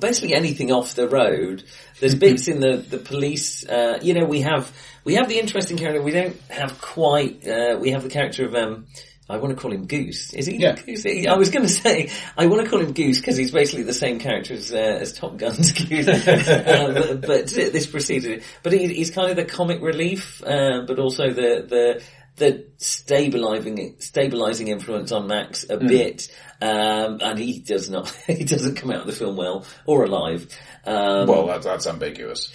basically 0.00 0.34
anything 0.34 0.72
off 0.72 0.94
the 0.94 1.06
road. 1.06 1.64
There's 2.00 2.14
bits 2.28 2.48
in 2.48 2.60
the, 2.60 2.78
the 2.78 2.96
police, 2.96 3.68
uh, 3.68 3.98
you 4.00 4.14
know, 4.14 4.24
we 4.24 4.40
have, 4.40 4.74
we 5.04 5.16
have 5.16 5.28
the 5.28 5.38
interesting 5.38 5.76
character, 5.76 6.00
we 6.00 6.12
don't 6.12 6.40
have 6.48 6.80
quite, 6.80 7.46
uh, 7.46 7.76
we 7.78 7.90
have 7.90 8.04
the 8.04 8.08
character 8.08 8.46
of, 8.46 8.54
um, 8.54 8.86
I 9.32 9.38
want 9.38 9.54
to 9.56 9.60
call 9.60 9.72
him 9.72 9.86
Goose. 9.86 10.32
Is 10.34 10.46
he 10.46 10.56
Yeah. 10.56 10.74
Goose? 10.76 11.06
I 11.06 11.34
was 11.36 11.48
going 11.50 11.66
to 11.66 11.72
say 11.72 12.10
I 12.36 12.46
want 12.46 12.62
to 12.62 12.68
call 12.70 12.80
him 12.80 12.92
Goose 12.92 13.18
because 13.18 13.36
he's 13.36 13.50
basically 13.50 13.84
the 13.84 13.92
same 13.94 14.18
character 14.18 14.54
as, 14.54 14.72
uh, 14.72 14.76
as 14.76 15.12
Top 15.14 15.36
Gun's 15.38 15.72
Goose. 15.88 16.06
um, 16.08 16.94
but, 16.94 17.20
but 17.22 17.46
this 17.48 17.86
preceded. 17.86 18.44
But 18.62 18.72
he, 18.74 18.88
he's 18.88 19.10
kind 19.10 19.30
of 19.30 19.36
the 19.36 19.44
comic 19.44 19.80
relief, 19.80 20.42
uh, 20.44 20.82
but 20.86 20.98
also 20.98 21.30
the 21.30 21.64
the 21.68 22.02
the 22.36 22.66
stabilizing 22.78 23.96
stabilizing 23.98 24.68
influence 24.68 25.12
on 25.12 25.26
Max 25.26 25.64
a 25.68 25.76
bit. 25.78 26.28
Um, 26.60 27.18
and 27.20 27.38
he 27.38 27.58
does 27.58 27.90
not. 27.90 28.08
He 28.26 28.44
doesn't 28.44 28.76
come 28.76 28.90
out 28.90 29.00
of 29.00 29.06
the 29.06 29.12
film 29.12 29.36
well 29.36 29.66
or 29.86 30.04
alive. 30.04 30.46
Um, 30.86 31.26
Well, 31.26 31.46
that, 31.48 31.62
that's 31.62 31.86
ambiguous. 31.86 32.52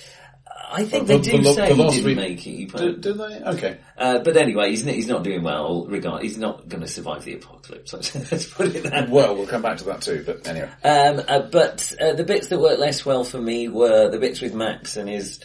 I 0.69 0.83
think 0.83 1.07
the- 1.07 1.17
they 1.17 1.31
do 1.31 1.41
the 1.43 1.53
say 1.53 1.69
the 1.69 1.75
he 1.75 1.89
didn't 1.89 2.05
week- 2.05 2.17
make 2.17 2.45
it. 2.47 2.51
He 2.51 2.65
Do, 2.65 2.97
do 2.97 3.13
they? 3.13 3.23
Okay. 3.41 3.77
uh, 3.97 4.19
but 4.19 4.35
anyway, 4.35 4.69
he's, 4.71 4.83
he's 4.83 5.07
not 5.07 5.23
doing 5.23 5.41
well. 5.43 5.85
Regard, 5.85 6.23
he's 6.23 6.37
not 6.37 6.67
going 6.67 6.81
to 6.81 6.87
survive 6.87 7.23
the 7.23 7.35
apocalypse. 7.35 7.93
Let's 8.31 8.45
put 8.47 8.75
it 8.75 8.83
that 8.83 9.09
way. 9.09 9.23
Well, 9.23 9.35
we'll 9.35 9.47
come 9.47 9.61
back 9.61 9.77
to 9.77 9.83
that 9.85 10.01
too. 10.01 10.23
But 10.25 10.45
anyway, 10.47 10.69
Um, 10.83 11.21
uh, 11.27 11.39
but 11.49 11.93
uh, 12.01 12.13
the 12.13 12.23
bits 12.25 12.47
that 12.49 12.59
worked 12.59 12.79
less 12.79 13.05
well 13.05 13.23
for 13.23 13.39
me 13.39 13.69
were 13.69 14.09
the 14.09 14.19
bits 14.19 14.41
with 14.41 14.53
Max 14.53 14.97
and 14.97 15.07
his 15.07 15.39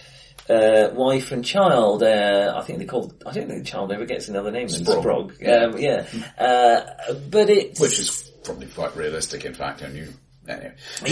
uh, 0.51 0.89
wife 0.93 1.31
and 1.31 1.45
child. 1.45 2.03
Uh, 2.03 2.53
I 2.57 2.63
think 2.63 2.81
they 2.81 2.85
called. 2.85 3.15
I 3.25 3.33
don't 3.33 3.47
think 3.49 3.65
the 3.65 3.71
child 3.71 3.93
ever 3.93 4.05
gets 4.07 4.27
another 4.29 4.51
name 4.51 4.67
than 4.67 4.85
Sprog. 4.85 5.39
Sprog. 5.39 5.75
Um, 5.75 5.79
yeah, 5.79 6.05
uh, 6.37 7.15
but 7.31 7.49
it's 7.49 7.79
which 7.81 8.01
is 8.01 8.29
probably 8.43 8.67
quite 8.67 8.97
realistic, 8.97 9.45
in 9.45 9.55
fact. 9.55 9.83
And 9.83 9.97
you, 9.97 10.13
anyway, 10.49 10.75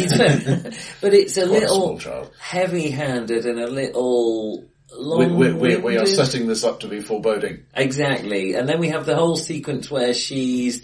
but 1.00 1.14
it's 1.14 1.36
a 1.36 1.46
quite 1.46 1.62
a 1.62 1.72
little 1.72 1.98
child. 1.98 2.30
heavy-handed 2.38 3.46
and 3.46 3.60
a 3.60 3.66
little. 3.66 4.66
We, 4.98 5.26
we, 5.26 5.52
we, 5.52 5.76
we 5.76 5.96
are 5.98 6.06
setting 6.06 6.48
this 6.48 6.64
up 6.64 6.80
to 6.80 6.88
be 6.88 7.00
foreboding. 7.00 7.64
Exactly. 7.74 8.54
And 8.54 8.68
then 8.68 8.80
we 8.80 8.88
have 8.88 9.06
the 9.06 9.14
whole 9.14 9.36
sequence 9.36 9.88
where 9.90 10.12
she's 10.14 10.82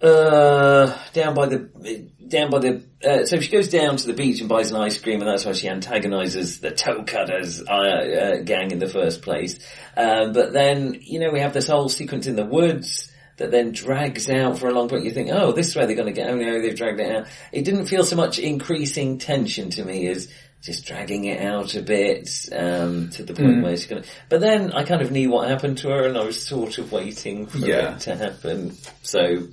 Uh, 0.00 0.96
down 1.12 1.34
by 1.34 1.46
the, 1.46 2.08
down 2.28 2.50
by 2.50 2.60
the, 2.60 2.84
uh, 3.04 3.24
so 3.24 3.40
she 3.40 3.50
goes 3.50 3.68
down 3.68 3.96
to 3.96 4.06
the 4.06 4.12
beach 4.12 4.38
and 4.38 4.48
buys 4.48 4.70
an 4.70 4.80
ice 4.80 4.96
cream 5.00 5.20
and 5.20 5.28
that's 5.28 5.44
why 5.44 5.52
she 5.52 5.68
antagonizes 5.68 6.60
the 6.60 6.70
toe 6.70 7.02
cutters, 7.04 7.60
uh, 7.62 7.72
uh, 7.72 8.36
gang 8.42 8.70
in 8.70 8.78
the 8.78 8.86
first 8.88 9.22
place. 9.22 9.58
Um, 9.96 10.32
but 10.32 10.52
then, 10.52 10.96
you 11.00 11.18
know, 11.18 11.30
we 11.32 11.40
have 11.40 11.52
this 11.52 11.66
whole 11.66 11.88
sequence 11.88 12.28
in 12.28 12.36
the 12.36 12.44
woods 12.44 13.07
that 13.38 13.50
then 13.50 13.72
drags 13.72 14.28
out 14.28 14.58
for 14.58 14.68
a 14.68 14.72
long 14.72 14.88
point. 14.88 15.04
You 15.04 15.12
think, 15.12 15.30
oh, 15.32 15.52
this 15.52 15.68
is 15.68 15.76
where 15.76 15.86
they're 15.86 15.96
going 15.96 16.12
to 16.12 16.20
get, 16.20 16.28
oh 16.30 16.36
no, 16.36 16.60
they've 16.60 16.76
dragged 16.76 17.00
it 17.00 17.10
out. 17.14 17.26
It 17.52 17.64
didn't 17.64 17.86
feel 17.86 18.04
so 18.04 18.16
much 18.16 18.38
increasing 18.38 19.18
tension 19.18 19.70
to 19.70 19.84
me 19.84 20.06
as 20.08 20.28
just 20.60 20.86
dragging 20.86 21.24
it 21.26 21.40
out 21.40 21.76
a 21.76 21.82
bit, 21.82 22.28
um, 22.52 23.10
to 23.10 23.22
the 23.22 23.32
point 23.32 23.62
where 23.62 23.72
it's 23.72 23.86
gonna, 23.86 24.02
but 24.28 24.40
then 24.40 24.72
I 24.72 24.82
kind 24.82 25.00
of 25.02 25.12
knew 25.12 25.30
what 25.30 25.48
happened 25.48 25.78
to 25.78 25.88
her 25.90 26.04
and 26.08 26.18
I 26.18 26.24
was 26.24 26.44
sort 26.44 26.78
of 26.78 26.90
waiting 26.90 27.46
for 27.46 27.58
Yeah. 27.58 27.94
it 27.94 28.00
to 28.00 28.16
happen. 28.16 28.76
So, 29.02 29.46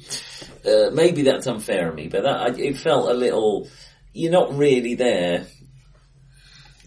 uh, 0.65 0.89
maybe 0.93 1.21
that's 1.21 1.45
unfair 1.45 1.89
of 1.89 1.95
me, 1.95 2.07
but 2.07 2.23
that, 2.23 2.35
I, 2.35 2.47
it 2.57 2.77
felt 2.77 3.07
a 3.11 3.13
little, 3.13 3.69
you're 4.13 4.31
not 4.31 4.57
really 4.57 4.95
there. 4.95 5.45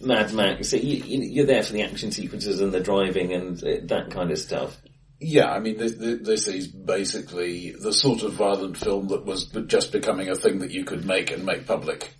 Mad 0.00 0.32
Max, 0.32 0.72
you, 0.72 0.80
you're 1.04 1.46
there 1.46 1.62
for 1.62 1.72
the 1.72 1.82
action 1.82 2.10
sequences 2.10 2.60
and 2.60 2.72
the 2.72 2.80
driving 2.80 3.32
and 3.32 3.62
uh, 3.62 3.76
that 3.84 4.10
kind 4.10 4.32
of 4.32 4.38
stuff. 4.38 4.76
Yeah, 5.20 5.50
I 5.52 5.58
mean, 5.58 5.78
this, 5.78 5.94
this 5.96 6.46
is 6.46 6.68
basically 6.68 7.72
the 7.72 7.92
sort 7.92 8.22
of 8.22 8.34
violent 8.34 8.76
film 8.76 9.08
that 9.08 9.24
was 9.24 9.46
just 9.66 9.90
becoming 9.92 10.28
a 10.28 10.34
thing 10.36 10.60
that 10.60 10.70
you 10.70 10.84
could 10.84 11.04
make 11.04 11.30
and 11.32 11.44
make 11.44 11.66
public. 11.66 12.14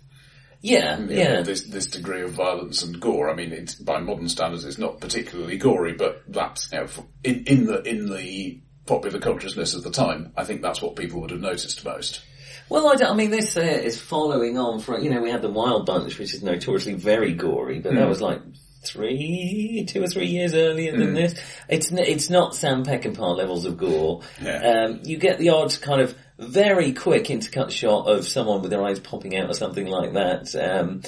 Yeah, 0.61 0.99
You 0.99 1.05
know, 1.05 1.13
yeah. 1.13 1.41
this 1.41 1.63
this 1.63 1.87
degree 1.87 2.21
of 2.21 2.31
violence 2.31 2.83
and 2.83 2.99
gore. 2.99 3.29
I 3.29 3.33
mean, 3.35 3.53
it's 3.53 3.75
by 3.75 4.01
modern 4.01 4.27
standards, 4.27 4.65
it's 4.65 4.77
not 4.77 4.99
particularly 4.99 5.57
gory, 5.57 5.93
but 5.93 6.23
that's 6.27 6.69
you 6.73 6.79
know, 6.79 6.87
in 7.23 7.43
in 7.45 7.65
the 7.65 7.81
in 7.83 8.09
the 8.11 8.59
popular 8.85 9.19
consciousness 9.21 9.73
of 9.73 9.83
the 9.83 9.91
time, 9.91 10.33
I 10.35 10.43
think 10.43 10.61
that's 10.61 10.81
what 10.81 10.97
people 10.97 11.21
would 11.21 11.29
have 11.31 11.39
noticed 11.39 11.85
most. 11.85 12.21
Well, 12.67 12.87
I, 12.89 12.95
don't- 12.95 13.11
I 13.11 13.15
mean, 13.15 13.31
this 13.31 13.55
uh, 13.55 13.61
is 13.61 13.99
following 14.01 14.57
on 14.57 14.79
from, 14.81 15.01
you 15.03 15.09
know, 15.09 15.21
we 15.21 15.31
had 15.31 15.41
the 15.41 15.49
Wild 15.49 15.85
Bunch, 15.85 16.19
which 16.19 16.33
is 16.33 16.43
notoriously 16.43 16.93
very 16.95 17.33
gory, 17.33 17.79
but 17.79 17.93
that 17.95 18.07
was 18.09 18.19
like 18.21 18.41
three, 18.83 19.85
two 19.87 20.03
or 20.03 20.07
three 20.07 20.27
years 20.27 20.53
earlier 20.53 20.97
than 20.97 21.13
this. 21.13 21.39
It's 21.67 21.91
it's 21.91 22.29
not 22.29 22.55
Sam 22.55 22.83
Peckinpah 22.83 23.37
levels 23.37 23.65
of 23.65 23.77
gore. 23.77 24.21
Yeah. 24.41 24.85
Um, 24.85 25.01
you 25.03 25.17
get 25.17 25.37
the 25.37 25.49
odd 25.49 25.79
kind 25.81 26.01
of 26.01 26.15
very 26.37 26.93
quick 26.93 27.25
intercut 27.25 27.71
shot 27.71 28.07
of 28.07 28.25
someone 28.25 28.61
with 28.61 28.71
their 28.71 28.83
eyes 28.83 28.99
popping 28.99 29.35
out 29.37 29.49
or 29.49 29.53
something 29.53 29.87
like 29.87 30.13
that. 30.13 30.55
Um, 30.55 31.01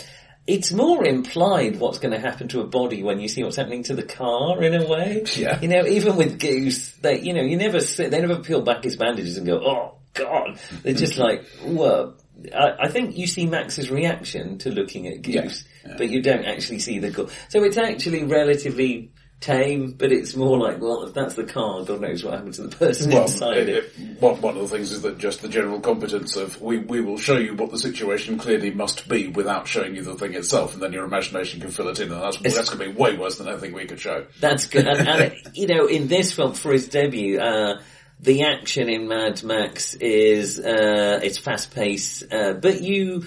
it's 0.47 0.71
more 0.71 1.05
implied 1.05 1.79
what's 1.79 1.99
going 1.99 2.13
to 2.13 2.19
happen 2.19 2.47
to 2.49 2.61
a 2.61 2.67
body 2.67 3.03
when 3.03 3.19
you 3.19 3.27
see 3.27 3.43
what's 3.43 3.55
happening 3.55 3.83
to 3.83 3.95
the 3.95 4.03
car 4.03 4.61
in 4.61 4.73
a 4.73 4.85
way. 4.87 5.23
Yeah. 5.35 5.59
You 5.61 5.69
know, 5.69 5.85
even 5.85 6.17
with 6.17 6.39
Goose, 6.39 6.91
they, 6.95 7.21
you 7.21 7.33
know, 7.33 7.41
you 7.41 7.55
never 7.55 7.79
see, 7.79 8.07
they 8.07 8.19
never 8.19 8.39
peel 8.39 8.61
back 8.61 8.83
his 8.83 8.97
bandages 8.97 9.37
and 9.37 9.45
go, 9.45 9.61
oh 9.63 9.97
god. 10.13 10.59
They're 10.83 10.93
just 10.93 11.17
like, 11.17 11.45
well, 11.63 12.15
I, 12.55 12.85
I 12.85 12.87
think 12.89 13.17
you 13.17 13.27
see 13.27 13.45
Max's 13.45 13.89
reaction 13.91 14.57
to 14.59 14.69
looking 14.71 15.07
at 15.07 15.21
Goose, 15.21 15.63
but 15.97 16.09
you 16.09 16.21
don't 16.21 16.45
actually 16.45 16.79
see 16.79 16.99
the 16.99 17.09
gore. 17.11 17.27
So 17.49 17.63
it's 17.63 17.77
actually 17.77 18.23
relatively 18.23 19.11
tame, 19.39 19.93
but 19.93 20.11
it's 20.11 20.35
more 20.35 20.55
like, 20.59 20.79
well, 20.79 21.01
if 21.01 21.15
that's 21.15 21.33
the 21.33 21.43
car, 21.43 21.83
God 21.83 21.99
knows 22.01 22.23
what 22.23 22.35
happened 22.35 22.53
to 22.53 22.67
the 22.67 22.75
person 22.77 23.11
Well, 23.11 23.23
inside 23.23 23.57
it- 23.57 23.69
it. 23.69 23.75
it- 23.99 24.21
one, 24.21 24.39
one 24.39 24.55
of 24.55 24.69
the 24.69 24.77
things 24.77 24.91
is 24.91 25.01
that 25.01 25.17
just 25.17 25.41
the 25.41 25.47
general 25.49 25.79
competence 25.79 26.35
of 26.35 26.61
we, 26.61 26.77
we 26.77 27.01
will 27.01 27.17
show 27.17 27.37
you 27.39 27.55
what 27.55 27.71
the 27.71 27.79
situation 27.79 28.37
clearly 28.37 28.69
must 28.69 29.09
be 29.09 29.29
without 29.29 29.67
showing 29.67 29.95
you 29.95 30.03
the 30.03 30.13
thing 30.13 30.35
itself, 30.35 30.75
and 30.75 30.83
then 30.83 30.93
your 30.93 31.05
imagination 31.05 31.59
can 31.59 31.71
fill 31.71 31.87
it 31.87 31.99
in, 31.99 32.11
and 32.11 32.21
that's, 32.21 32.37
that's 32.37 32.69
going 32.69 32.87
to 32.87 32.93
be 32.93 32.99
way 33.01 33.17
worse 33.17 33.39
than 33.39 33.47
anything 33.47 33.73
we 33.73 33.85
could 33.85 33.99
show. 33.99 34.27
That's 34.39 34.67
good. 34.67 34.85
And, 34.87 35.07
and 35.07 35.33
you 35.55 35.65
know, 35.65 35.87
in 35.87 36.07
this 36.07 36.33
film, 36.33 36.53
for 36.53 36.71
his 36.71 36.87
debut, 36.87 37.39
uh, 37.39 37.81
the 38.21 38.43
action 38.43 38.87
in 38.87 39.07
Mad 39.07 39.43
Max 39.43 39.95
is, 39.95 40.59
uh, 40.59 41.19
it's 41.23 41.39
fast 41.39 41.73
paced, 41.73 42.31
uh, 42.31 42.53
but 42.53 42.81
you, 42.81 43.25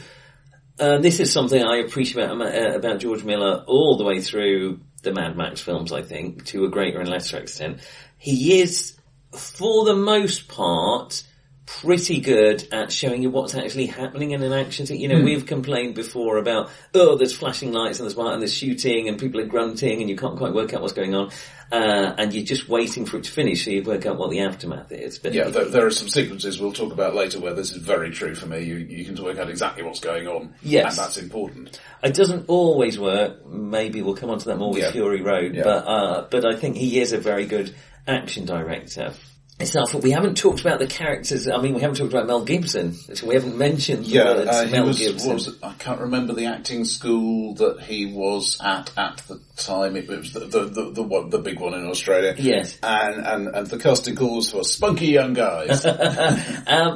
uh, 0.78 0.98
this 0.98 1.18
is 1.18 1.32
something 1.32 1.60
I 1.60 1.78
appreciate 1.78 2.30
about, 2.30 2.54
uh, 2.54 2.76
about 2.76 3.00
George 3.00 3.24
Miller 3.24 3.64
all 3.66 3.96
the 3.96 4.04
way 4.04 4.20
through 4.20 4.80
the 5.02 5.12
Mad 5.12 5.36
Max 5.36 5.60
films, 5.60 5.92
I 5.92 6.02
think, 6.02 6.46
to 6.46 6.64
a 6.64 6.70
greater 6.70 7.00
and 7.00 7.08
lesser 7.08 7.38
extent. 7.38 7.80
He 8.18 8.60
is, 8.60 8.96
for 9.32 9.84
the 9.84 9.96
most 9.96 10.46
part, 10.46 11.24
pretty 11.66 12.20
good 12.20 12.66
at 12.72 12.92
showing 12.92 13.22
you 13.22 13.30
what's 13.30 13.54
actually 13.54 13.86
happening 13.86 14.32
in 14.32 14.42
an 14.42 14.52
action 14.52 14.84
scene. 14.84 15.00
You 15.00 15.08
know, 15.08 15.22
we've 15.22 15.46
complained 15.46 15.94
before 15.94 16.36
about, 16.36 16.70
oh, 16.92 17.16
there's 17.16 17.34
flashing 17.34 17.72
lights 17.72 17.98
and 17.98 18.06
there's, 18.08 18.18
and 18.18 18.42
there's 18.42 18.52
shooting 18.52 19.08
and 19.08 19.18
people 19.18 19.40
are 19.40 19.46
grunting 19.46 20.00
and 20.00 20.10
you 20.10 20.16
can't 20.16 20.36
quite 20.36 20.52
work 20.52 20.74
out 20.74 20.82
what's 20.82 20.92
going 20.92 21.14
on. 21.14 21.30
Uh, 21.72 22.14
and 22.18 22.34
you're 22.34 22.44
just 22.44 22.68
waiting 22.68 23.06
for 23.06 23.16
it 23.16 23.24
to 23.24 23.30
finish 23.32 23.64
so 23.64 23.70
you 23.70 23.82
work 23.82 24.04
out 24.04 24.18
what 24.18 24.30
the 24.30 24.40
aftermath 24.40 24.92
is. 24.92 25.18
But 25.18 25.32
Yeah, 25.32 25.48
there, 25.48 25.64
there 25.64 25.86
are 25.86 25.90
some 25.90 26.08
sequences 26.08 26.60
we'll 26.60 26.72
talk 26.72 26.92
about 26.92 27.14
later 27.14 27.40
where 27.40 27.54
this 27.54 27.70
is 27.70 27.78
very 27.78 28.10
true 28.10 28.34
for 28.34 28.46
me. 28.46 28.62
You, 28.62 28.76
you 28.76 29.04
can 29.06 29.20
work 29.24 29.38
out 29.38 29.48
exactly 29.48 29.82
what's 29.82 30.00
going 30.00 30.28
on. 30.28 30.54
Yes. 30.62 30.98
And 30.98 31.04
that's 31.06 31.16
important. 31.16 31.80
It 32.02 32.14
doesn't 32.14 32.48
always 32.48 32.98
work. 32.98 33.46
Maybe 33.46 34.02
we'll 34.02 34.14
come 34.14 34.28
on 34.30 34.38
to 34.38 34.48
that 34.48 34.58
more 34.58 34.70
with 34.72 34.82
Yeah. 34.82 34.90
Fury 34.92 35.22
Road, 35.22 35.54
Yeah. 35.54 35.64
but 35.64 35.86
uh, 35.86 36.26
but 36.30 36.44
I 36.44 36.56
think 36.56 36.76
he 36.76 37.00
is 37.00 37.12
a 37.12 37.18
very 37.18 37.46
good 37.46 37.74
action 38.06 38.44
director. 38.44 39.14
Itself, 39.60 39.94
we 39.94 40.10
haven't 40.10 40.36
talked 40.36 40.60
about 40.60 40.80
the 40.80 40.86
characters. 40.88 41.46
I 41.48 41.58
mean, 41.62 41.74
we 41.74 41.80
haven't 41.80 41.96
talked 41.96 42.12
about 42.12 42.26
Mel 42.26 42.44
Gibson. 42.44 42.96
We 43.24 43.36
haven't 43.36 43.56
mentioned 43.56 44.04
the 44.04 44.08
Yeah, 44.10 44.24
words 44.34 44.50
uh, 44.50 44.68
Mel 44.68 44.86
was, 44.86 44.98
Gibson. 44.98 45.32
was? 45.32 45.62
I 45.62 45.72
can't 45.74 46.00
remember 46.00 46.32
the 46.32 46.46
acting 46.46 46.84
school 46.84 47.54
that 47.54 47.80
he 47.82 48.06
was 48.06 48.60
at 48.60 48.90
at 48.98 49.18
the 49.28 49.40
time. 49.56 49.94
It 49.94 50.08
was 50.08 50.32
the 50.32 50.40
the 50.40 50.64
the, 50.64 50.90
the, 50.90 51.02
one, 51.04 51.30
the 51.30 51.38
big 51.38 51.60
one 51.60 51.72
in 51.74 51.86
Australia. 51.86 52.34
Yes. 52.36 52.76
and 52.82 53.24
and 53.24 53.46
and 53.48 53.66
the 53.68 53.78
casting 53.78 54.16
calls 54.16 54.50
for 54.50 54.64
spunky 54.64 55.06
young 55.06 55.34
guys. 55.34 55.86
um, 55.86 55.96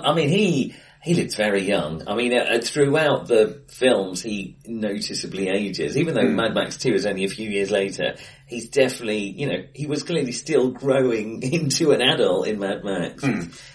I 0.04 0.12
mean, 0.14 0.28
he 0.28 0.74
he 1.00 1.14
looks 1.14 1.36
very 1.36 1.62
young. 1.62 2.08
I 2.08 2.16
mean, 2.16 2.36
uh, 2.36 2.58
throughout 2.60 3.28
the 3.28 3.62
films, 3.68 4.20
he 4.20 4.56
noticeably 4.66 5.48
ages. 5.48 5.96
Even 5.96 6.14
though 6.14 6.28
Mad 6.28 6.54
Max 6.54 6.76
Two 6.76 6.92
is 6.92 7.06
only 7.06 7.24
a 7.24 7.28
few 7.28 7.48
years 7.48 7.70
later, 7.70 8.16
he's 8.48 8.68
definitely, 8.70 9.18
you 9.30 9.46
know, 9.46 9.62
he 9.74 9.86
was 9.86 10.02
clearly 10.02 10.32
still 10.32 10.70
growing 10.70 11.42
into 11.52 11.92
an 11.92 12.00
adult 12.02 12.48
in 12.48 12.58
Mad 12.58 12.82
Max. 12.84 13.24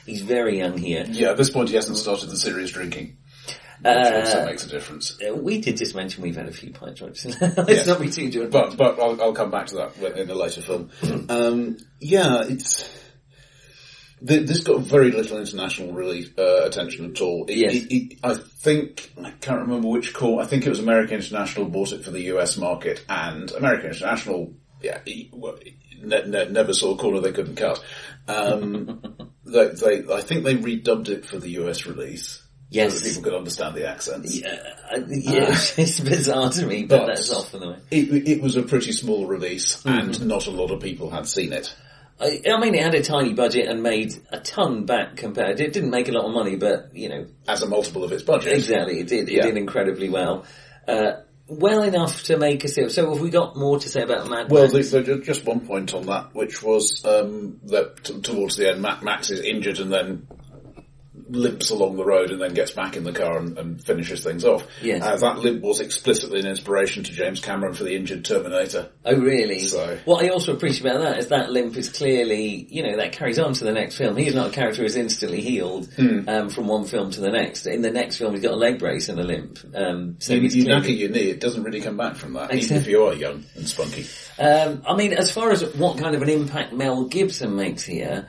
He's 0.05 0.21
very 0.21 0.57
young 0.57 0.77
here. 0.77 1.05
yeah, 1.07 1.29
at 1.31 1.37
this 1.37 1.49
point 1.49 1.69
he 1.69 1.75
hasn't 1.75 1.97
started 1.97 2.29
the 2.29 2.37
serious 2.37 2.71
drinking. 2.71 3.17
Which 3.81 3.93
Uh, 3.97 4.19
also 4.21 4.45
makes 4.45 4.65
a 4.65 4.69
difference. 4.69 5.17
Uh, 5.21 5.35
We 5.35 5.59
did 5.59 5.75
just 5.77 5.93
mention 5.93 6.23
we've 6.23 6.35
had 6.37 6.47
a 6.47 6.53
few 6.53 6.71
pint 6.71 6.95
drops. 6.97 7.25
Let's 7.25 7.39
Yes. 7.69 7.87
not 7.87 7.99
be 7.99 8.09
too 8.09 8.29
judgmental. 8.29 8.51
But 8.51 8.77
but 8.77 8.99
I'll, 8.99 9.21
I'll 9.21 9.33
come 9.33 9.51
back 9.51 9.67
to 9.67 9.75
that 9.75 10.17
in 10.17 10.29
a 10.29 10.33
later 10.35 10.61
film. 10.61 10.89
Um, 11.29 11.77
yeah, 11.99 12.43
it's 12.47 12.87
th- 14.25 14.47
this 14.47 14.63
got 14.63 14.81
very 14.81 15.11
little 15.11 15.37
international 15.37 15.91
really 15.93 16.25
uh, 16.37 16.63
attention 16.65 17.11
at 17.11 17.19
all. 17.21 17.45
It, 17.49 17.57
Yes. 17.57 17.73
it, 17.73 17.91
it, 17.91 18.19
I 18.23 18.35
think 18.35 19.11
I 19.21 19.31
can't 19.31 19.61
remember 19.61 19.89
which 19.89 20.13
call. 20.13 20.39
I 20.39 20.45
think 20.45 20.65
it 20.65 20.69
was 20.69 20.79
American 20.79 21.17
International 21.17 21.65
bought 21.65 21.91
it 21.91 22.05
for 22.05 22.11
the 22.11 22.21
US 22.37 22.55
market, 22.57 23.03
and 23.09 23.51
American 23.51 23.87
International, 23.91 24.53
yeah, 24.83 24.99
well, 25.31 25.57
ne- 26.01 26.25
ne- 26.27 26.49
never 26.49 26.73
saw 26.73 26.93
a 26.93 26.97
corner 26.97 27.19
they 27.21 27.31
couldn't 27.31 27.55
cut. 27.55 27.83
Um, 28.27 29.15
they, 29.45 29.67
they, 29.69 30.13
I 30.13 30.21
think 30.21 30.43
they 30.43 30.55
redubbed 30.55 31.09
it 31.09 31.25
for 31.25 31.37
the 31.39 31.49
US 31.61 31.85
release. 31.85 32.41
Yes. 32.69 32.93
So 32.93 32.99
that 32.99 33.07
people 33.09 33.23
could 33.23 33.33
understand 33.35 33.75
the 33.75 33.87
accents. 33.87 34.35
Yeah, 34.41 34.49
uh, 34.91 34.99
yeah, 35.07 35.49
it's 35.77 35.99
bizarre 35.99 36.49
to 36.49 36.65
me, 36.65 36.83
but, 36.83 36.99
But- 37.01 37.07
that's 37.07 37.31
often 37.31 37.59
the 37.59 37.69
way. 37.71 37.77
It, 37.91 38.27
it 38.27 38.41
was 38.41 38.55
a 38.55 38.63
pretty 38.63 38.91
small 38.91 39.27
release, 39.27 39.77
Mm-hmm. 39.83 40.09
and 40.09 40.27
not 40.27 40.47
a 40.47 40.51
lot 40.51 40.71
of 40.71 40.81
people 40.81 41.09
had 41.11 41.27
seen 41.27 41.53
it. 41.53 41.73
I, 42.19 42.41
I 42.47 42.59
mean, 42.59 42.73
it 42.75 42.81
had 42.83 42.93
a 42.95 43.03
tiny 43.03 43.33
budget 43.33 43.67
and 43.67 43.81
made 43.83 44.13
a 44.31 44.39
ton 44.39 44.85
back 44.85 45.17
compared. 45.17 45.59
It 45.59 45.73
didn't 45.73 45.89
make 45.89 46.07
a 46.09 46.11
lot 46.11 46.25
of 46.25 46.31
money, 46.33 46.55
but 46.55 46.95
you 46.95 47.09
know, 47.09 47.25
as 47.47 47.61
a 47.63 47.67
multiple 47.67 48.03
of 48.03 48.11
its 48.11 48.23
budget. 48.23 48.53
exactly, 48.53 48.99
it 48.99 49.07
did. 49.07 49.29
It 49.29 49.33
Yeah. 49.35 49.43
did 49.45 49.57
incredibly 49.57 50.09
well. 50.09 50.45
Uh, 50.87 51.13
well 51.47 51.83
enough 51.83 52.23
to 52.23 52.37
make 52.37 52.63
a 52.63 52.67
series. 52.67 52.93
So 52.93 53.09
have 53.13 53.21
we 53.21 53.29
got 53.29 53.55
more 53.55 53.79
to 53.79 53.89
say 53.89 54.01
about 54.01 54.29
Mad 54.29 54.49
Well, 54.49 54.71
Max? 54.71 54.91
the, 54.91 55.01
the, 55.01 55.17
just 55.19 55.45
one 55.45 55.61
point 55.61 55.93
on 55.93 56.05
that, 56.07 56.33
which 56.33 56.63
was 56.63 57.03
um, 57.05 57.59
that 57.65 58.03
t- 58.03 58.21
towards 58.21 58.55
the 58.55 58.69
end, 58.69 58.81
Mad 58.81 59.03
Max 59.03 59.29
is 59.29 59.41
injured 59.41 59.79
and 59.79 59.91
then 59.91 60.27
limps 61.35 61.69
along 61.71 61.97
the 61.97 62.05
road 62.05 62.31
and 62.31 62.41
then 62.41 62.53
gets 62.53 62.71
back 62.71 62.95
in 62.95 63.03
the 63.03 63.11
car 63.11 63.37
and, 63.37 63.57
and 63.57 63.83
finishes 63.83 64.23
things 64.23 64.45
off. 64.45 64.65
Yes. 64.81 65.01
Uh, 65.03 65.15
that 65.17 65.39
limp 65.39 65.61
was 65.61 65.79
explicitly 65.79 66.39
an 66.39 66.45
inspiration 66.45 67.03
to 67.03 67.11
James 67.11 67.39
Cameron 67.39 67.73
for 67.73 67.83
the 67.83 67.95
injured 67.95 68.23
Terminator. 68.23 68.89
Oh, 69.05 69.15
really? 69.15 69.59
So- 69.59 69.97
What 70.05 70.23
I 70.23 70.29
also 70.29 70.53
appreciate 70.53 70.89
about 70.91 71.01
that 71.01 71.17
is 71.19 71.27
that 71.27 71.51
limp 71.51 71.75
is 71.75 71.89
clearly, 71.89 72.67
you 72.69 72.83
know, 72.83 72.97
that 72.97 73.11
carries 73.11 73.39
on 73.39 73.53
to 73.53 73.63
the 73.63 73.71
next 73.71 73.97
film. 73.97 74.15
He's 74.15 74.35
not 74.35 74.47
a 74.47 74.51
character 74.51 74.83
who's 74.83 74.95
instantly 74.95 75.41
healed 75.41 75.87
Hmm. 75.95 76.27
um, 76.29 76.49
from 76.49 76.67
one 76.67 76.85
film 76.85 77.11
to 77.11 77.21
the 77.21 77.31
next. 77.31 77.65
In 77.65 77.81
the 77.81 77.91
next 77.91 78.17
film, 78.17 78.33
he's 78.33 78.43
got 78.43 78.53
a 78.53 78.57
leg 78.57 78.79
brace 78.79 79.09
and 79.09 79.19
a 79.19 79.23
limp. 79.23 79.59
Um, 79.75 80.15
so 80.19 80.33
You, 80.33 80.41
you 80.41 80.63
clearly- 80.63 80.81
knacker 80.87 80.97
your 80.99 81.09
knee, 81.09 81.29
it 81.29 81.39
doesn't 81.39 81.63
really 81.63 81.81
come 81.81 81.97
back 81.97 82.15
from 82.15 82.33
that, 82.33 82.53
even 82.53 82.77
if 82.77 82.87
you 82.87 83.03
are 83.03 83.13
young 83.13 83.43
and 83.55 83.67
spunky. 83.67 84.05
Um, 84.39 84.81
I 84.87 84.95
mean, 84.95 85.13
as 85.13 85.31
far 85.31 85.51
as 85.51 85.63
what 85.75 85.97
kind 85.97 86.15
of 86.15 86.21
an 86.21 86.29
impact 86.29 86.73
Mel 86.73 87.05
Gibson 87.05 87.55
makes 87.55 87.83
here, 87.83 88.27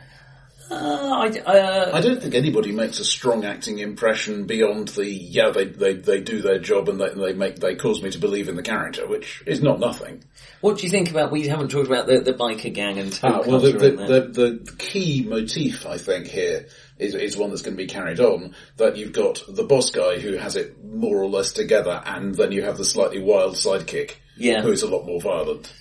Uh, 0.70 0.74
I, 0.76 1.28
uh, 1.40 1.90
I 1.94 2.00
don't 2.00 2.20
think 2.22 2.34
anybody 2.34 2.72
makes 2.72 2.98
a 2.98 3.04
strong 3.04 3.44
acting 3.44 3.78
impression 3.80 4.46
beyond 4.46 4.88
the 4.88 5.06
yeah 5.06 5.50
they 5.50 5.66
they, 5.66 5.94
they 5.94 6.20
do 6.20 6.40
their 6.40 6.58
job 6.58 6.88
and 6.88 7.00
they, 7.00 7.10
they 7.14 7.32
make 7.34 7.56
they 7.56 7.74
cause 7.74 8.02
me 8.02 8.10
to 8.10 8.18
believe 8.18 8.48
in 8.48 8.56
the 8.56 8.62
character, 8.62 9.06
which 9.06 9.42
is 9.46 9.60
not 9.62 9.78
nothing. 9.78 10.24
what 10.62 10.78
do 10.78 10.84
you 10.84 10.90
think 10.90 11.10
about? 11.10 11.30
We 11.30 11.48
haven't 11.48 11.68
talked 11.70 11.86
about 11.88 12.06
the, 12.06 12.20
the 12.20 12.32
biker 12.32 12.72
gang 12.72 12.98
and 12.98 13.18
Ah, 13.22 13.42
well, 13.46 13.60
the, 13.60 13.72
the, 13.72 13.90
the, 13.90 14.20
the 14.64 14.72
key 14.78 15.24
motif, 15.28 15.84
I 15.86 15.98
think, 15.98 16.26
here 16.28 16.66
is, 16.98 17.14
is 17.14 17.36
one 17.36 17.50
that's 17.50 17.62
going 17.62 17.76
to 17.76 17.82
be 17.82 17.86
carried 17.88 18.20
on. 18.20 18.54
That 18.78 18.96
you've 18.96 19.12
got 19.12 19.42
the 19.48 19.64
boss 19.64 19.90
guy 19.90 20.18
who 20.18 20.36
has 20.36 20.56
it 20.56 20.82
more 20.82 21.18
or 21.22 21.28
less 21.28 21.52
together, 21.52 22.02
and 22.06 22.34
then 22.34 22.52
you 22.52 22.62
have 22.62 22.78
the 22.78 22.84
slightly 22.84 23.20
wild 23.22 23.54
sidekick 23.56 24.12
Yeah. 24.36 24.62
who 24.62 24.70
is 24.72 24.82
a 24.82 24.88
lot 24.88 25.04
more 25.04 25.20
violent. 25.20 25.72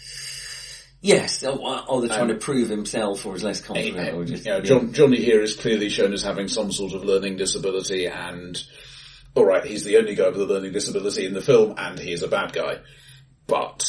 Yes, 1.04 1.44
or, 1.44 1.60
or 1.90 2.00
they're 2.02 2.16
trying 2.16 2.30
to 2.30 2.36
prove 2.36 2.70
himself 2.70 3.26
or 3.26 3.36
is 3.36 3.44
less 3.44 3.60
confident 3.62 4.28
just, 4.28 4.46
You 4.46 4.52
know, 4.52 4.62
yeah. 4.64 4.92
Johnny 4.92 5.18
here 5.22 5.42
is 5.42 5.56
clearly 5.58 5.90
shown 5.90 6.14
as 6.14 6.24
having 6.24 6.48
some 6.48 6.72
sort 6.72 6.94
of 6.94 7.04
learning 7.04 7.36
disability, 7.36 8.06
and 8.08 8.58
all 9.36 9.46
right, 9.46 9.66
he's 9.66 9.84
the 9.84 9.98
only 9.98 10.16
guy 10.16 10.30
with 10.30 10.40
a 10.42 10.46
learning 10.46 10.72
disability 10.72 11.26
in 11.26 11.34
the 11.34 11.42
film, 11.42 11.76
and 11.78 12.00
he 12.00 12.14
is 12.14 12.24
a 12.24 12.30
bad 12.30 12.54
guy. 12.54 12.78
But 13.48 13.84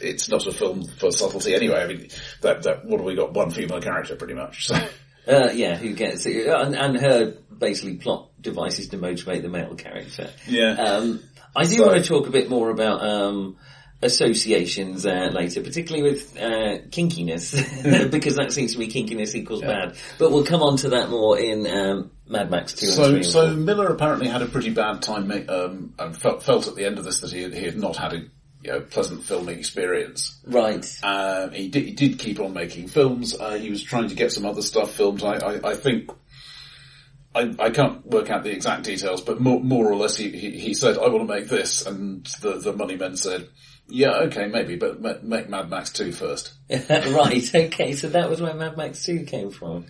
it's 0.00 0.30
not 0.30 0.46
a 0.46 0.52
film 0.52 0.84
for 0.98 1.12
subtlety 1.12 1.54
anyway. 1.54 1.82
I 1.82 1.86
mean, 1.86 2.08
that 2.40 2.62
that 2.62 2.86
what 2.86 2.98
have 3.00 3.06
we 3.06 3.14
got? 3.14 3.34
One 3.34 3.50
female 3.50 3.82
character, 3.82 4.16
pretty 4.16 4.34
much. 4.34 4.66
So. 4.66 4.74
Uh, 5.28 5.50
yeah, 5.52 5.74
who 5.76 5.92
gets 5.92 6.24
it, 6.24 6.46
and, 6.46 6.76
and 6.76 6.96
her 6.96 7.34
basically 7.58 7.96
plot 7.96 8.30
device 8.40 8.78
is 8.78 8.88
to 8.90 8.96
motivate 8.96 9.42
the 9.42 9.48
male 9.48 9.74
character. 9.74 10.30
Yeah. 10.46 10.74
Um, 10.74 11.20
I 11.54 11.64
do 11.64 11.70
So- 11.76 11.86
want 11.88 12.02
to 12.02 12.08
talk 12.08 12.28
a 12.28 12.30
bit 12.30 12.48
more 12.48 12.70
about 12.70 13.02
um, 13.02 13.56
associations 14.02 15.06
uh, 15.06 15.30
later, 15.32 15.62
particularly 15.62 16.10
with 16.10 16.36
uh, 16.36 16.78
kinkiness, 16.90 18.10
because 18.10 18.36
that 18.36 18.52
seems 18.52 18.72
to 18.72 18.78
be 18.78 18.88
kinkiness 18.88 19.34
equals 19.34 19.62
bad. 19.62 19.96
But 20.18 20.32
we'll 20.32 20.44
come 20.44 20.62
on 20.62 20.76
to 20.78 20.90
that 20.90 21.08
more 21.08 21.38
in 21.38 21.66
um, 21.66 22.10
Mad 22.28 22.50
Max 22.50 22.74
Two 22.74 22.86
and 22.86 22.94
Three. 22.94 23.22
So, 23.22 23.50
so. 23.50 23.56
Miller 23.56 23.86
apparently 23.86 24.28
had 24.28 24.42
a 24.42 24.46
pretty 24.46 24.70
bad 24.70 25.02
time, 25.02 25.28
ma- 25.28 25.52
um, 25.52 25.94
and 25.98 26.16
felt, 26.16 26.42
felt 26.42 26.68
at 26.68 26.74
the 26.74 26.84
end 26.84 26.98
of 26.98 27.04
this 27.04 27.20
that 27.20 27.32
he 27.32 27.42
had, 27.42 27.54
he 27.54 27.64
had 27.64 27.76
not 27.78 27.96
had 27.96 28.12
a 28.12 28.18
you 28.62 28.72
know, 28.72 28.80
pleasant 28.80 29.22
filming 29.24 29.58
experience. 29.58 30.40
right? 30.46 30.84
Uh, 31.02 31.48
he, 31.50 31.68
did, 31.68 31.84
he 31.84 31.92
did 31.92 32.18
keep 32.18 32.40
on 32.40 32.52
making 32.52 32.88
films. 32.88 33.38
Uh, 33.38 33.54
he 33.54 33.70
was 33.70 33.82
trying 33.82 34.08
to 34.08 34.14
get 34.14 34.32
some 34.32 34.44
other 34.44 34.62
stuff 34.62 34.92
filmed. 34.92 35.22
I, 35.22 35.36
I, 35.36 35.70
I 35.70 35.74
think 35.74 36.10
I, 37.36 37.54
I 37.58 37.70
can't 37.70 38.04
work 38.06 38.30
out 38.30 38.44
the 38.44 38.50
exact 38.50 38.84
details, 38.84 39.20
but 39.20 39.40
more, 39.40 39.60
more 39.60 39.86
or 39.86 39.96
less 39.96 40.16
he, 40.16 40.30
he, 40.30 40.58
he 40.58 40.74
said, 40.74 40.96
"I 40.96 41.08
want 41.08 41.28
to 41.28 41.34
make 41.34 41.48
this," 41.48 41.84
and 41.84 42.24
the 42.40 42.58
the 42.58 42.72
money 42.72 42.96
men 42.96 43.16
said, 43.16 43.48
"Yeah, 43.88 44.14
okay, 44.24 44.46
maybe, 44.46 44.76
but 44.76 45.00
ma- 45.00 45.14
make 45.22 45.48
Mad 45.48 45.70
Max 45.70 45.90
2 45.92 46.12
first. 46.12 46.52
right. 46.70 47.54
Okay. 47.54 47.94
So 47.94 48.08
that 48.08 48.28
was 48.28 48.40
where 48.40 48.54
Mad 48.54 48.76
Max 48.76 49.04
Two 49.04 49.24
came 49.24 49.50
from. 49.50 49.86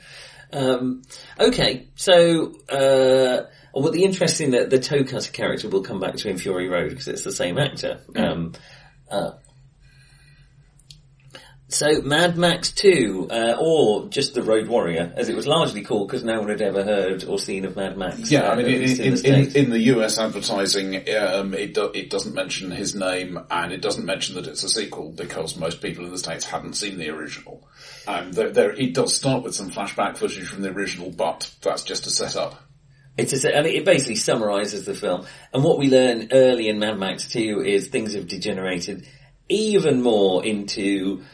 Um, 0.53 1.03
okay. 1.39 1.89
So. 1.97 2.55
Uh, 2.69 3.47
well, 3.75 3.93
the 3.93 4.05
interesting 4.05 4.53
that 4.53 4.71
the 4.71 4.79
toe 4.79 5.05
cutter 5.05 5.31
character 5.31 5.69
will 5.69 5.83
come 5.83 6.01
back 6.01 6.17
to 6.17 6.31
in 6.31 6.39
Fury 6.39 6.67
Road 6.67 6.89
because 6.89 7.09
it's 7.09 7.25
the 7.25 7.33
same 7.33 7.59
actor. 7.59 8.01
Um, 8.17 8.55
uh, 9.11 9.33
so 11.69 12.01
Mad 12.01 12.37
Max 12.39 12.71
2, 12.71 13.29
uh, 13.29 13.57
or 13.59 14.09
just 14.09 14.35
the 14.35 14.43
Road 14.43 14.69
Warrior, 14.69 15.13
as 15.17 15.29
it 15.29 15.35
was 15.35 15.49
largely 15.49 15.83
called 15.83 16.07
because 16.07 16.23
no 16.23 16.39
one 16.39 16.49
had 16.49 16.63
ever 16.63 16.85
heard 16.85 17.25
or 17.25 17.41
seen 17.41 17.65
of 17.65 17.75
Mad 17.75 17.99
Max. 17.99 18.31
Yeah, 18.31 18.43
uh, 18.43 18.53
I 18.53 18.57
mean, 18.57 18.67
at 18.67 18.73
in, 18.73 19.01
in, 19.01 19.15
the 19.15 19.29
in, 19.29 19.57
in 19.57 19.71
the 19.71 19.81
US 19.97 20.17
advertising, 20.17 20.95
um, 21.17 21.55
it, 21.55 21.75
do, 21.75 21.91
it 21.93 22.09
doesn't 22.09 22.35
mention 22.35 22.71
his 22.71 22.95
name 22.95 23.41
and 23.51 23.73
it 23.73 23.83
doesn't 23.83 24.05
mention 24.05 24.37
that 24.37 24.47
it's 24.47 24.63
a 24.63 24.69
sequel 24.69 25.11
because 25.11 25.57
most 25.57 25.83
people 25.83 26.05
in 26.05 26.13
the 26.13 26.19
States 26.19 26.45
hadn't 26.45 26.75
seen 26.75 26.99
the 26.99 27.11
original. 27.11 27.67
Um, 28.07 28.31
there, 28.31 28.51
there, 28.51 28.71
it 28.71 28.95
does 28.95 29.13
start 29.13 29.43
with 29.43 29.57
some 29.57 29.71
flashback 29.71 30.17
footage 30.19 30.47
from 30.47 30.63
the 30.63 30.71
original, 30.71 31.11
but 31.11 31.53
that's 31.63 31.83
just 31.83 32.07
a 32.07 32.11
setup. 32.11 32.63
It's 33.19 33.45
a, 33.45 33.57
and 33.57 33.67
it 33.67 33.85
basically 33.85 34.17
summarises 34.17 34.85
the 34.85 34.95
film. 34.95 35.27
And 35.53 35.65
what 35.65 35.79
we 35.79 35.91
learn 35.91 36.29
early 36.31 36.69
in 36.69 36.79
Mad 36.79 36.99
Max 36.99 37.29
2 37.31 37.63
is 37.63 37.89
things 37.89 38.15
have 38.15 38.29
degenerated 38.29 39.09
even 39.49 40.03
more 40.03 40.45
into 40.45 41.23
uh, 41.23 41.25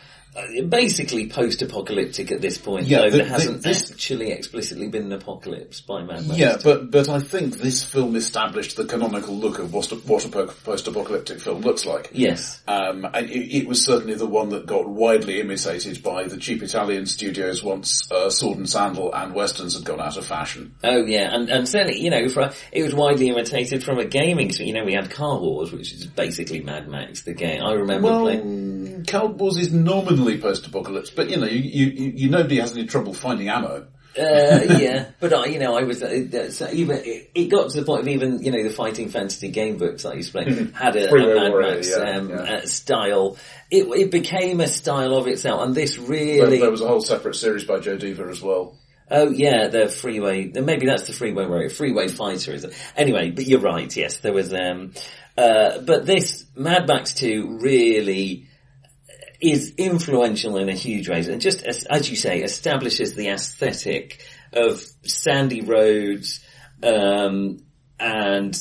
basically 0.68 1.28
post-apocalyptic 1.28 2.32
at 2.32 2.40
this 2.40 2.56
point, 2.58 2.86
Yeah, 2.86 3.02
though 3.02 3.10
the- 3.10 3.16
there 3.18 3.26
hasn't 3.26 3.62
this- 3.62 3.90
actually 3.90 4.32
explicitly 4.32 4.88
been 4.88 5.04
an 5.04 5.12
apocalypse 5.12 5.80
by 5.80 6.02
Mad 6.02 6.26
Max. 6.26 6.38
Yeah, 6.38 6.56
but 6.62 6.90
but 6.90 7.08
I 7.08 7.20
think 7.20 7.58
this 7.58 7.84
film 7.84 8.16
established 8.16 8.76
the 8.76 8.84
canonical 8.84 9.36
look 9.36 9.58
of 9.58 9.72
what 9.74 9.92
a, 9.92 9.96
what 9.96 10.24
a 10.24 10.28
post-apocalyptic 10.28 11.40
film 11.40 11.60
looks 11.60 11.84
like. 11.84 12.10
Yes. 12.12 12.60
Um, 12.66 13.04
and 13.12 13.28
it, 13.28 13.56
it 13.58 13.68
was 13.68 13.84
certainly 13.84 14.14
the 14.14 14.26
one 14.26 14.48
that 14.50 14.66
got 14.66 14.88
widely 14.88 15.40
imitated 15.40 16.02
by 16.02 16.24
the 16.24 16.36
cheap 16.38 16.62
Italian 16.62 17.06
studios 17.06 17.62
once 17.62 18.10
uh, 18.10 18.30
Sword 18.30 18.58
and 18.58 18.68
Sandal 18.70 19.12
and 19.14 19.34
westerns 19.34 19.74
had 19.74 19.84
gone 19.84 20.00
out 20.00 20.16
of 20.16 20.24
fashion. 20.24 20.74
Oh 20.82 21.04
yeah, 21.04 21.34
and, 21.34 21.48
and 21.50 21.68
certainly, 21.68 22.00
you 22.00 22.10
know, 22.10 22.28
for, 22.28 22.50
it 22.72 22.82
was 22.82 22.94
widely 22.94 23.28
imitated 23.28 23.84
from 23.84 23.98
a 23.98 24.04
gaming, 24.04 24.50
you 24.58 24.72
know, 24.72 24.84
we 24.84 24.94
had 24.94 25.10
Car 25.10 25.38
Wars, 25.38 25.72
which 25.72 25.92
is 25.92 26.06
basically 26.06 26.60
Mad 26.60 26.88
Max, 26.88 27.22
the 27.22 27.34
game. 27.34 27.62
I 27.62 27.72
remember 27.72 28.08
Well, 28.08 28.20
playing, 28.22 29.04
Car 29.06 29.26
Wars 29.26 29.56
is 29.58 29.72
nominally 29.72 30.21
post-apocalypse, 30.38 31.10
but 31.10 31.30
you 31.30 31.36
know, 31.36 31.46
you, 31.46 31.60
you, 31.60 31.86
you, 31.86 32.12
you 32.16 32.30
nobody 32.30 32.58
has 32.60 32.72
any 32.72 32.86
trouble 32.86 33.14
finding 33.14 33.48
ammo. 33.48 33.86
uh, 34.18 34.60
yeah, 34.78 35.10
but 35.20 35.32
I, 35.32 35.46
you 35.46 35.58
know, 35.58 35.74
I 35.76 35.84
was, 35.84 36.02
uh, 36.02 36.50
so 36.50 36.68
even, 36.70 36.98
it, 36.98 37.30
it 37.34 37.48
got 37.48 37.70
to 37.70 37.80
the 37.80 37.86
point 37.86 38.02
of 38.02 38.08
even, 38.08 38.42
you 38.42 38.50
know, 38.50 38.62
the 38.62 38.68
fighting 38.70 39.08
fantasy 39.08 39.48
game 39.48 39.78
books 39.78 40.04
I 40.04 40.14
used 40.14 40.32
to 40.32 40.42
play 40.44 40.66
had 40.74 40.96
a, 40.96 41.10
a 41.10 41.34
Mad 41.34 41.52
Max, 41.54 41.90
yeah, 41.90 41.96
um, 41.96 42.28
yeah. 42.28 42.36
Uh, 42.36 42.66
style. 42.66 43.38
It, 43.70 43.84
it 43.84 44.10
became 44.10 44.60
a 44.60 44.66
style 44.66 45.16
of 45.16 45.26
itself, 45.26 45.62
and 45.62 45.74
this 45.74 45.96
really, 45.98 46.58
there 46.60 46.70
was 46.70 46.82
a 46.82 46.88
whole 46.88 47.00
separate 47.00 47.36
series 47.36 47.64
by 47.64 47.80
Joe 47.80 47.96
Dever 47.96 48.28
as 48.28 48.42
well. 48.42 48.76
oh 49.10 49.30
yeah, 49.30 49.68
the 49.68 49.88
freeway, 49.88 50.48
maybe 50.48 50.84
that's 50.86 51.06
the 51.06 51.14
freeway 51.14 51.46
warrior, 51.46 51.70
freeway 51.70 52.08
fighter 52.08 52.52
is 52.52 52.64
it? 52.64 52.74
Anyway, 52.96 53.30
but 53.30 53.46
you're 53.46 53.60
right, 53.60 53.96
yes, 53.96 54.18
there 54.18 54.34
was, 54.34 54.52
um, 54.52 54.92
uh, 55.38 55.78
but 55.78 56.04
this 56.04 56.44
Mad 56.54 56.86
Max 56.86 57.14
2 57.14 57.58
really, 57.62 58.46
is 59.42 59.74
influential 59.76 60.56
in 60.56 60.68
a 60.68 60.74
huge 60.74 61.08
way, 61.08 61.18
and 61.18 61.40
just 61.40 61.62
as, 61.64 61.84
as 61.84 62.08
you 62.08 62.16
say, 62.16 62.42
establishes 62.42 63.14
the 63.14 63.28
aesthetic 63.28 64.24
of 64.52 64.82
sandy 65.02 65.60
roads 65.62 66.40
um, 66.82 67.58
and 67.98 68.54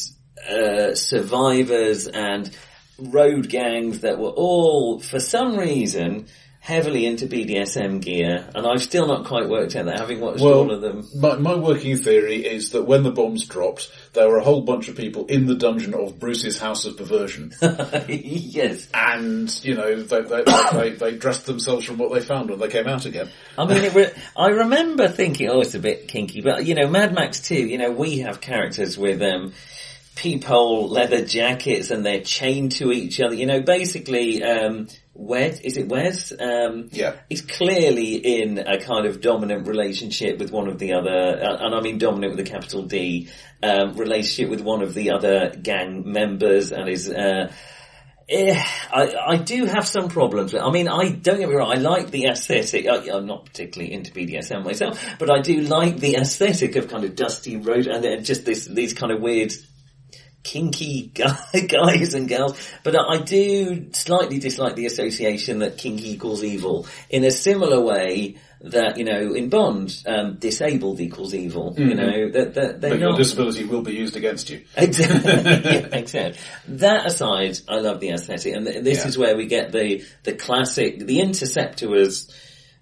uh, 0.49 0.95
survivors 0.95 2.07
and 2.07 2.55
road 2.97 3.49
gangs 3.49 3.99
that 4.01 4.17
were 4.17 4.29
all, 4.29 4.99
for 4.99 5.19
some 5.19 5.55
reason, 5.55 6.27
heavily 6.61 7.07
into 7.07 7.25
BDSM 7.25 8.01
gear, 8.01 8.47
and 8.53 8.67
I've 8.67 8.83
still 8.83 9.07
not 9.07 9.25
quite 9.25 9.49
worked 9.49 9.75
out 9.75 9.85
that, 9.85 9.99
having 9.99 10.19
watched 10.21 10.41
Well, 10.41 10.59
all 10.59 10.71
of 10.71 10.79
them. 10.79 11.07
my, 11.15 11.35
my 11.35 11.55
working 11.55 11.97
theory 11.97 12.45
is 12.45 12.69
that 12.71 12.83
when 12.83 13.01
the 13.01 13.09
bombs 13.09 13.47
dropped, 13.47 13.91
there 14.13 14.29
were 14.29 14.37
a 14.37 14.43
whole 14.43 14.61
bunch 14.61 14.87
of 14.87 14.95
people 14.95 15.25
in 15.25 15.47
the 15.47 15.55
dungeon 15.55 15.95
of 15.95 16.19
Bruce's 16.19 16.59
House 16.59 16.85
of 16.85 16.97
Perversion. 16.97 17.51
yes. 18.07 18.87
and, 18.93 19.65
you 19.65 19.73
know, 19.73 20.03
they, 20.03 20.21
they, 20.21 20.43
they, 20.73 20.89
they 20.91 21.17
dressed 21.17 21.47
themselves 21.47 21.83
from 21.83 21.97
what 21.97 22.13
they 22.13 22.21
found 22.21 22.51
when 22.51 22.59
they 22.59 22.69
came 22.69 22.87
out 22.87 23.07
again. 23.07 23.29
I 23.57 23.65
mean, 23.65 23.83
it 23.83 23.95
re- 23.95 24.13
I 24.37 24.49
remember 24.49 25.07
thinking, 25.07 25.49
oh, 25.49 25.61
it's 25.61 25.73
a 25.73 25.79
bit 25.79 26.07
kinky, 26.07 26.41
but 26.41 26.67
you 26.67 26.75
know, 26.75 26.87
Mad 26.87 27.15
Max 27.15 27.39
2, 27.41 27.55
you 27.55 27.79
know, 27.79 27.89
we 27.91 28.19
have 28.19 28.39
characters 28.39 28.99
with, 28.99 29.19
um, 29.23 29.53
peephole 30.15 30.89
leather 30.89 31.25
jackets 31.25 31.89
and 31.89 32.05
they're 32.05 32.21
chained 32.21 32.73
to 32.73 32.91
each 32.91 33.19
other. 33.19 33.33
You 33.33 33.47
know, 33.47 33.61
basically, 33.61 34.43
um, 34.43 34.87
Wes, 35.21 35.59
is 35.61 35.77
it 35.77 35.87
Wes? 35.87 36.33
Um, 36.37 36.89
Yeah. 36.91 37.15
He's 37.29 37.41
clearly 37.41 38.15
in 38.15 38.57
a 38.57 38.79
kind 38.79 39.05
of 39.05 39.21
dominant 39.21 39.67
relationship 39.67 40.39
with 40.39 40.51
one 40.51 40.67
of 40.67 40.79
the 40.79 40.93
other, 40.93 41.39
uh, 41.41 41.65
and 41.65 41.75
I 41.75 41.81
mean 41.81 41.97
dominant 41.97 42.35
with 42.35 42.47
a 42.47 42.49
capital 42.49 42.83
D, 42.83 43.29
um, 43.61 43.93
relationship 43.93 44.49
with 44.49 44.61
one 44.61 44.81
of 44.81 44.93
the 44.93 45.11
other 45.11 45.51
gang 45.61 46.03
members 46.11 46.71
and 46.71 46.89
is, 46.89 47.09
uh, 47.09 47.51
Eh, 48.29 48.63
I, 48.93 49.13
I 49.27 49.35
do 49.35 49.65
have 49.65 49.85
some 49.85 50.07
problems. 50.07 50.53
with 50.53 50.61
I 50.61 50.71
mean, 50.71 50.87
I 50.87 51.09
don't 51.09 51.37
get 51.37 51.49
me 51.49 51.55
wrong. 51.55 51.69
I 51.69 51.75
like 51.81 52.11
the 52.11 52.27
aesthetic. 52.27 52.87
I, 52.87 53.09
I'm 53.13 53.25
not 53.25 53.45
particularly 53.45 53.93
into 53.93 54.13
BDSM 54.13 54.63
myself, 54.63 55.03
but 55.19 55.29
I 55.29 55.41
do 55.41 55.59
like 55.59 55.97
the 55.97 56.15
aesthetic 56.15 56.77
of 56.77 56.87
kind 56.87 57.03
of 57.03 57.17
dusty 57.17 57.57
road 57.57 57.87
and 57.87 58.23
just 58.23 58.45
this 58.45 58.65
these 58.67 58.93
kind 58.93 59.11
of 59.11 59.21
weird 59.21 59.51
kinky 60.43 61.11
guys 61.67 62.13
and 62.13 62.27
girls. 62.27 62.57
But 62.83 62.95
I 62.99 63.17
do 63.19 63.87
slightly 63.93 64.39
dislike 64.39 64.75
the 64.75 64.85
association 64.85 65.59
that 65.59 65.77
kinky 65.77 66.11
equals 66.11 66.43
evil 66.43 66.87
in 67.09 67.23
a 67.23 67.31
similar 67.31 67.79
way 67.81 68.37
that 68.63 68.97
you 68.97 69.05
know 69.05 69.33
in 69.33 69.49
Bond, 69.49 70.03
um, 70.05 70.35
disabled 70.35 70.99
equals 70.99 71.33
evil. 71.33 71.73
You 71.77 71.95
know 71.95 72.29
that 72.29 72.53
that 72.53 72.81
they're 72.81 72.91
But 72.91 72.99
your 72.99 73.17
disability 73.17 73.65
will 73.65 73.81
be 73.81 73.93
used 73.93 74.15
against 74.15 74.49
you. 74.49 74.61
Exactly. 74.77 75.31
yeah, 75.31 75.87
exactly. 75.97 76.39
That 76.67 77.07
aside, 77.07 77.57
I 77.67 77.79
love 77.79 77.99
the 77.99 78.09
aesthetic, 78.09 78.53
and 78.53 78.67
this 78.67 78.99
Yeah. 78.99 79.07
is 79.07 79.17
where 79.17 79.35
we 79.35 79.47
get 79.47 79.71
the 79.71 80.03
the 80.23 80.33
classic. 80.33 80.99
The 80.99 81.21
Interceptor 81.21 81.89
was 81.89 82.31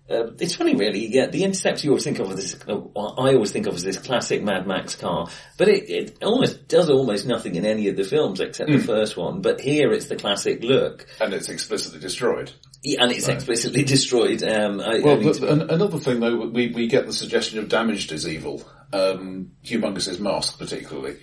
uh, 0.09 0.31
it's 0.39 0.55
funny 0.55 0.75
really, 0.75 1.05
yeah, 1.07 1.27
the 1.27 1.43
Interceptor 1.43 1.83
you 1.85 1.91
always 1.91 2.03
think 2.03 2.19
of 2.19 2.29
as 2.31 2.35
this, 2.35 2.55
uh, 2.67 2.73
I 2.75 3.33
always 3.33 3.51
think 3.51 3.67
of 3.67 3.75
as 3.75 3.83
this 3.83 3.97
classic 3.97 4.41
Mad 4.43 4.65
Max 4.67 4.95
car, 4.95 5.27
but 5.57 5.67
it, 5.67 5.89
it 5.89 6.23
almost 6.23 6.67
does 6.67 6.89
almost 6.89 7.27
nothing 7.27 7.55
in 7.55 7.65
any 7.65 7.87
of 7.87 7.95
the 7.95 8.03
films 8.03 8.39
except 8.39 8.71
the 8.71 8.79
first 8.79 9.17
one, 9.17 9.41
but 9.41 9.59
here 9.61 9.91
it's 9.91 10.05
the 10.07 10.15
classic 10.15 10.63
look, 10.63 11.05
And 11.21 11.33
it's 11.33 11.49
explicitly 11.49 11.99
destroyed. 11.99 12.51
Yeah, 12.83 13.03
and 13.03 13.11
it's 13.11 13.27
explicitly 13.27 13.83
destroyed, 13.83 14.41
um, 14.43 14.79
I, 14.79 14.97
I 14.97 14.99
Well, 15.01 15.17
mean, 15.17 15.25
but 15.27 15.37
to- 15.39 15.51
an, 15.51 15.69
another 15.69 15.99
thing 15.99 16.19
though, 16.19 16.47
we, 16.47 16.69
we 16.69 16.87
get 16.87 17.05
the 17.05 17.13
suggestion 17.13 17.59
of 17.59 17.69
damaged 17.69 18.11
is 18.11 18.27
evil. 18.27 18.63
Um, 18.93 19.51
Humungus' 19.63 20.19
mask 20.19 20.57
particularly. 20.57 21.17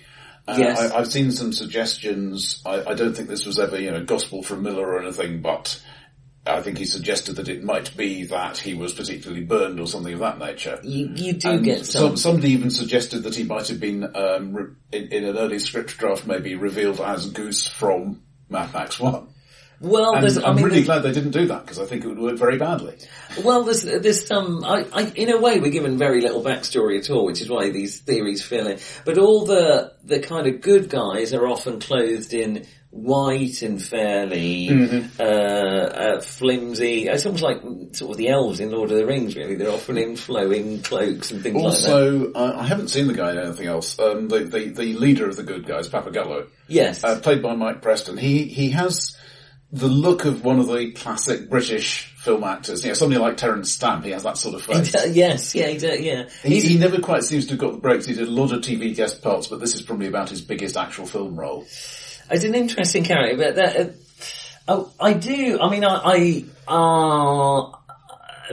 Uh, 0.47 0.55
Yes. 0.57 0.79
I, 0.79 0.97
I've 0.99 1.11
seen 1.11 1.31
some 1.33 1.51
suggestions. 1.51 2.61
I, 2.65 2.91
I 2.91 2.93
don't 2.93 3.13
think 3.13 3.27
this 3.27 3.45
was 3.45 3.59
ever, 3.59 3.77
you 3.79 3.91
know, 3.91 4.03
gospel 4.05 4.43
from 4.43 4.63
Miller 4.63 4.87
or 4.87 5.01
anything, 5.01 5.41
but 5.41 5.81
I 6.47 6.61
think 6.61 6.77
he 6.77 6.85
suggested 6.85 7.35
that 7.37 7.47
it 7.49 7.63
might 7.63 7.95
be 7.97 8.25
that 8.25 8.57
he 8.57 8.73
was 8.73 8.93
particularly 8.93 9.43
burned 9.43 9.79
or 9.79 9.87
something 9.87 10.13
of 10.13 10.19
that 10.19 10.39
nature. 10.39 10.79
you, 10.83 11.09
you 11.15 11.33
do 11.33 11.49
And 11.49 11.63
get 11.63 11.85
some, 11.85 12.09
some, 12.09 12.17
somebody 12.17 12.49
even 12.51 12.69
suggested 12.69 13.23
that 13.23 13.35
he 13.35 13.43
might 13.43 13.67
have 13.67 13.79
been, 13.79 14.03
um, 14.15 14.53
re- 14.53 14.73
in, 14.91 15.07
in 15.11 15.23
an 15.25 15.37
early 15.37 15.59
script 15.59 15.97
draft, 15.97 16.25
maybe 16.27 16.55
revealed 16.55 16.99
as 16.99 17.29
Goose 17.29 17.67
from 17.67 18.21
Mad 18.49 18.73
Max 18.73 18.99
One. 18.99 19.27
well, 19.79 20.15
I 20.15 20.19
I'm 20.43 20.55
mean, 20.55 20.65
really 20.65 20.83
glad 20.83 20.99
they 21.03 21.11
didn't 21.11 21.31
do 21.31 21.45
that 21.47 21.61
because 21.61 21.77
I 21.79 21.85
think 21.85 22.03
it 22.03 22.07
would 22.07 22.17
work 22.17 22.37
very 22.37 22.57
badly. 22.57 22.97
Well, 23.43 23.63
there's 23.63 23.83
there's 23.83 24.25
some. 24.25 24.63
I, 24.63 24.85
I, 24.91 25.03
in 25.15 25.29
a 25.29 25.39
way, 25.39 25.59
we're 25.59 25.69
given 25.71 25.99
very 25.99 26.21
little 26.21 26.43
backstory 26.43 26.97
at 26.97 27.11
all, 27.11 27.25
which 27.25 27.41
is 27.41 27.49
why 27.49 27.69
these 27.69 27.99
theories 27.99 28.41
fill 28.41 28.65
in. 28.67 28.79
But 29.05 29.19
all 29.19 29.45
the 29.45 29.93
the 30.03 30.19
kind 30.19 30.47
of 30.47 30.61
good 30.61 30.89
guys 30.89 31.33
are 31.33 31.45
often 31.47 31.79
clothed 31.79 32.33
in 32.33 32.65
white 32.89 33.61
and 33.61 33.81
fairly 33.83 34.67
Mm-hmm. 34.69 35.21
uh, 35.21 35.23
uh, 35.23 36.21
flimsy. 36.21 37.07
It's 37.07 37.25
almost 37.25 37.43
like 37.43 37.61
sort 37.93 38.11
of 38.11 38.17
the 38.17 38.29
elves 38.29 38.59
in 38.59 38.71
Lord 38.71 38.91
of 38.91 38.97
the 38.97 39.05
Rings. 39.05 39.35
Really, 39.35 39.55
they're 39.55 39.69
often 39.71 39.97
in 39.97 40.15
flowing 40.15 40.81
cloaks 40.81 41.31
and 41.31 41.41
things 41.43 41.55
like 41.55 41.63
that. 41.63 41.91
Also, 41.91 42.31
uh, 42.33 42.55
I 42.57 42.65
haven't 42.65 42.87
seen 42.89 43.07
the 43.07 43.13
guy 43.13 43.31
in 43.31 43.37
anything 43.39 43.67
else. 43.67 43.99
Um, 43.99 44.29
the, 44.29 44.39
the 44.39 44.69
the 44.69 44.93
leader 44.93 45.27
of 45.27 45.35
the 45.35 45.43
good 45.43 45.65
guys, 45.65 45.89
Pappagallo, 45.89 46.47
Yes, 46.67 47.03
uh, 47.03 47.19
played 47.19 47.41
by 47.41 47.55
Mike 47.55 47.81
Preston. 47.81 48.17
He 48.17 48.45
he 48.45 48.71
has 48.71 49.15
the 49.71 49.87
look 49.89 50.23
of 50.23 50.45
one 50.45 50.59
of 50.59 50.67
the 50.67 50.91
classic 50.93 51.49
British 51.49 52.13
film 52.17 52.45
actors. 52.45 52.83
You 52.83 52.91
know, 52.91 52.93
somebody 52.93 53.19
like 53.19 53.35
Terence 53.35 53.69
Stamp. 53.71 54.05
He 54.05 54.11
has 54.11 54.23
that 54.23 54.37
sort 54.37 54.55
of 54.55 54.61
face. 54.63 54.93
yes, 55.13 55.53
yeah, 55.53 55.67
yeah. 55.67 56.29
He, 56.41 56.61
he 56.61 56.77
never 56.77 56.99
quite 57.01 57.23
seems 57.25 57.45
to 57.47 57.51
have 57.51 57.59
got 57.59 57.71
the 57.73 57.79
breaks. 57.79 58.05
He 58.05 58.13
did 58.13 58.27
a 58.29 58.31
lot 58.31 58.53
of 58.53 58.61
TV 58.61 58.95
guest 58.95 59.21
parts, 59.21 59.47
but 59.47 59.59
this 59.59 59.75
is 59.75 59.81
probably 59.81 60.07
about 60.07 60.29
his 60.29 60.41
biggest 60.41 60.77
actual 60.77 61.05
film 61.05 61.37
role. 61.37 61.65
It's 62.29 62.43
an 62.43 62.55
interesting 62.55 63.03
character, 63.03 63.37
but 63.37 63.55
that, 63.55 63.75
uh, 63.77 63.89
oh, 64.67 64.93
I 64.99 65.13
do. 65.13 65.59
I 65.61 65.69
mean, 65.69 65.83
I, 65.83 66.45
I 66.67 66.71
uh, 66.71 67.71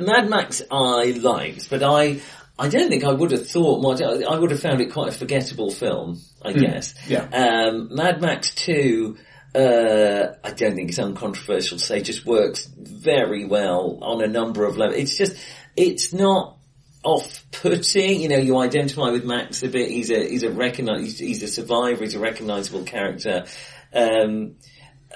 Mad 0.01 0.29
Max 0.29 0.63
I 0.71 1.13
liked, 1.21 1.71
but 1.71 1.83
I, 1.83 2.21
I 2.59 2.69
don't 2.69 2.89
think 2.89 3.05
I 3.05 3.13
would 3.13 3.33
have 3.33 3.49
thought 3.49 3.83
much. 3.83 4.01
I 4.01 4.39
would 4.39 4.51
have 4.51 4.61
found 4.61 4.81
it 4.81 4.93
quite 4.93 5.09
a 5.09 5.17
forgettable 5.17 5.71
film, 5.71 6.21
I 6.43 6.53
guess. 6.53 6.95
yeah. 7.09 7.25
Um, 7.33 7.95
Mad 7.95 8.21
Max 8.21 8.55
Two. 8.55 9.17
Uh, 9.55 10.35
I 10.43 10.51
don't 10.51 10.75
think 10.75 10.89
it's 10.89 10.99
uncontroversial 10.99 11.79
to 11.79 11.85
say 11.85 12.03
just 12.03 12.27
works 12.27 12.67
very 12.67 13.45
well 13.45 13.99
on 14.03 14.21
a 14.21 14.27
number 14.27 14.65
of 14.65 14.77
levels. 14.77 14.99
It's 14.99 15.17
just, 15.17 15.37
it's 15.77 16.13
not 16.13 16.57
off-putting. 17.05 18.21
You 18.21 18.29
know, 18.29 18.39
you 18.39 18.59
identify 18.59 19.11
with 19.11 19.25
Max 19.25 19.63
a 19.63 19.69
bit. 19.69 19.91
He's 19.91 20.11
a 20.11 20.29
he's 20.29 20.43
a 20.43 20.51
recognize 20.51 21.19
he's, 21.19 21.43
a 21.43 21.49
survivor. 21.49 22.03
He's 22.03 22.15
a 22.15 22.21
recognizable 22.21 22.85
character. 22.85 23.45
Um, 23.93 24.57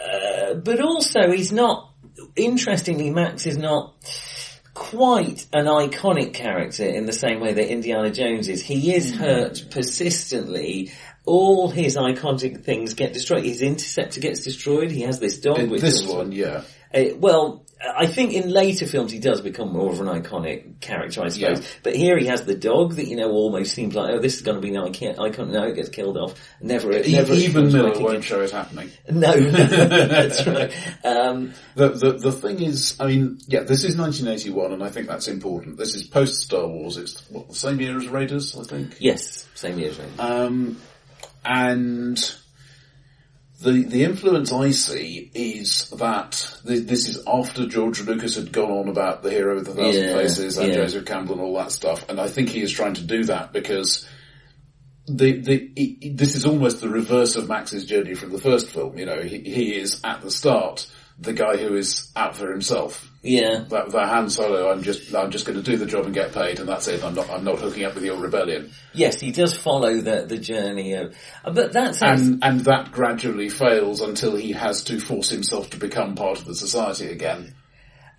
uh, 0.00 0.54
but 0.54 0.80
also, 0.80 1.30
he's 1.30 1.52
not. 1.52 1.94
Interestingly, 2.36 3.10
Max 3.10 3.46
is 3.46 3.56
not 3.56 3.94
quite 4.74 5.44
an 5.52 5.66
iconic 5.66 6.34
character 6.34 6.84
in 6.84 7.04
the 7.04 7.12
same 7.12 7.40
way 7.40 7.52
that 7.52 7.68
Indiana 7.68 8.10
Jones 8.10 8.48
is. 8.48 8.62
He 8.62 8.94
is 8.94 9.14
hurt 9.14 9.66
persistently. 9.70 10.92
All 11.24 11.68
his 11.68 11.96
iconic 11.96 12.64
things 12.64 12.94
get 12.94 13.12
destroyed. 13.12 13.44
His 13.44 13.60
interceptor 13.60 14.20
gets 14.20 14.44
destroyed. 14.44 14.90
He 14.90 15.02
has 15.02 15.18
this 15.18 15.40
dog. 15.40 15.58
In 15.58 15.70
which 15.70 15.80
this 15.80 16.06
one, 16.06 16.32
yeah. 16.32 16.62
uh, 16.94 17.04
well, 17.16 17.66
I 17.80 18.06
think 18.06 18.32
in 18.32 18.50
later 18.50 18.86
films 18.86 19.12
he 19.12 19.20
does 19.20 19.40
become 19.40 19.72
more 19.72 19.92
of 19.92 20.00
an 20.00 20.06
iconic 20.08 20.80
character, 20.80 21.22
I 21.22 21.28
suppose. 21.28 21.60
Yeah. 21.60 21.66
But 21.84 21.94
here 21.94 22.18
he 22.18 22.26
has 22.26 22.42
the 22.44 22.56
dog 22.56 22.96
that 22.96 23.06
you 23.06 23.14
know 23.14 23.30
almost 23.30 23.72
seems 23.74 23.94
like, 23.94 24.10
oh, 24.12 24.18
this 24.18 24.34
is 24.36 24.42
going 24.42 24.56
to 24.56 24.60
be 24.60 24.74
an 24.74 24.82
icon. 24.82 25.18
icon. 25.24 25.52
No, 25.52 25.62
it 25.68 25.76
gets 25.76 25.88
killed 25.88 26.16
off. 26.16 26.34
Never, 26.60 26.92
E- 26.92 27.12
never. 27.12 27.34
Even 27.34 27.72
Miller 27.72 27.90
like 27.94 28.00
won't 28.00 28.24
show 28.24 28.40
it 28.40 28.50
happening. 28.50 28.90
No, 29.10 29.32
that's 29.40 30.44
right. 30.46 30.72
Um, 31.04 31.52
The, 31.76 31.90
the 31.90 32.12
the 32.14 32.32
thing 32.32 32.60
is, 32.62 32.96
I 32.98 33.06
mean, 33.06 33.38
yeah, 33.46 33.60
this 33.60 33.84
is 33.84 33.96
1981, 33.96 34.72
and 34.72 34.82
I 34.82 34.90
think 34.90 35.06
that's 35.06 35.28
important. 35.28 35.76
This 35.76 35.94
is 35.94 36.02
post 36.04 36.40
Star 36.40 36.66
Wars. 36.66 36.96
It's 36.96 37.28
what 37.30 37.48
the 37.48 37.54
same 37.54 37.80
year 37.80 37.96
as 37.96 38.08
Raiders, 38.08 38.56
I 38.58 38.64
think. 38.64 38.96
yes, 38.98 39.46
same 39.54 39.78
year 39.78 39.90
as 39.90 39.98
Raiders. 39.98 40.18
Um, 40.18 40.80
and 41.44 42.34
the 43.60 43.82
the 43.84 44.04
influence 44.04 44.52
I 44.52 44.70
see 44.70 45.30
is 45.34 45.90
that 45.90 46.58
th- 46.66 46.86
this 46.86 47.08
is 47.08 47.22
after 47.26 47.66
George 47.66 48.00
Lucas 48.02 48.36
had 48.36 48.52
gone 48.52 48.70
on 48.70 48.88
about 48.88 49.22
the 49.22 49.30
hero 49.30 49.56
with 49.56 49.68
a 49.68 49.74
thousand 49.74 50.04
Yeah, 50.04 50.12
faces 50.14 50.58
and 50.58 50.68
yeah. 50.68 50.74
Joseph 50.76 51.06
Campbell 51.06 51.34
and 51.34 51.42
all 51.42 51.56
that 51.56 51.72
stuff, 51.72 52.08
and 52.08 52.20
I 52.20 52.28
think 52.28 52.48
he 52.50 52.62
is 52.62 52.72
trying 52.72 52.94
to 52.94 53.02
do 53.04 53.24
that 53.24 53.52
because. 53.52 54.06
The, 55.10 55.40
the, 55.40 55.70
he- 55.74 56.12
this 56.14 56.34
is 56.34 56.44
almost 56.44 56.82
the 56.82 56.88
reverse 56.90 57.34
of 57.36 57.48
Max's 57.48 57.86
journey 57.86 58.14
from 58.14 58.30
the 58.30 58.38
first 58.38 58.68
film. 58.68 58.98
You 58.98 59.06
know, 59.06 59.22
he, 59.22 59.38
he 59.38 59.74
is 59.74 60.02
at 60.04 60.20
the 60.20 60.30
start 60.30 60.86
the 61.18 61.32
guy 61.32 61.56
who 61.56 61.74
is 61.76 62.12
out 62.14 62.36
for 62.36 62.50
himself. 62.50 63.07
Yeah, 63.22 63.64
That, 63.68 63.90
that 63.90 64.08
Han 64.08 64.30
Solo, 64.30 64.70
I'm 64.70 64.82
just, 64.82 65.12
I'm 65.12 65.32
just 65.32 65.44
going 65.44 65.60
to 65.60 65.62
do 65.62 65.76
the 65.76 65.86
job 65.86 66.04
and 66.04 66.14
get 66.14 66.32
paid, 66.32 66.60
and 66.60 66.68
that's 66.68 66.86
it. 66.86 67.02
I'm 67.02 67.14
not, 67.14 67.28
I'm 67.28 67.42
not 67.42 67.58
hooking 67.58 67.84
up 67.84 67.94
with 67.96 68.04
your 68.04 68.16
rebellion. 68.16 68.70
yes, 68.94 69.18
he 69.18 69.32
does 69.32 69.56
follow 69.56 70.00
the 70.00 70.26
the 70.26 70.38
journey 70.38 70.94
of, 70.94 71.16
uh, 71.44 71.50
but 71.50 71.72
that's 71.72 72.00
and 72.00 72.44
and 72.44 72.60
that 72.60 72.92
gradually 72.92 73.48
fails 73.48 74.02
until 74.02 74.36
he 74.36 74.52
has 74.52 74.84
to 74.84 75.00
force 75.00 75.30
himself 75.30 75.70
to 75.70 75.78
become 75.78 76.14
part 76.14 76.38
of 76.38 76.44
the 76.44 76.54
society 76.54 77.08
again. 77.08 77.54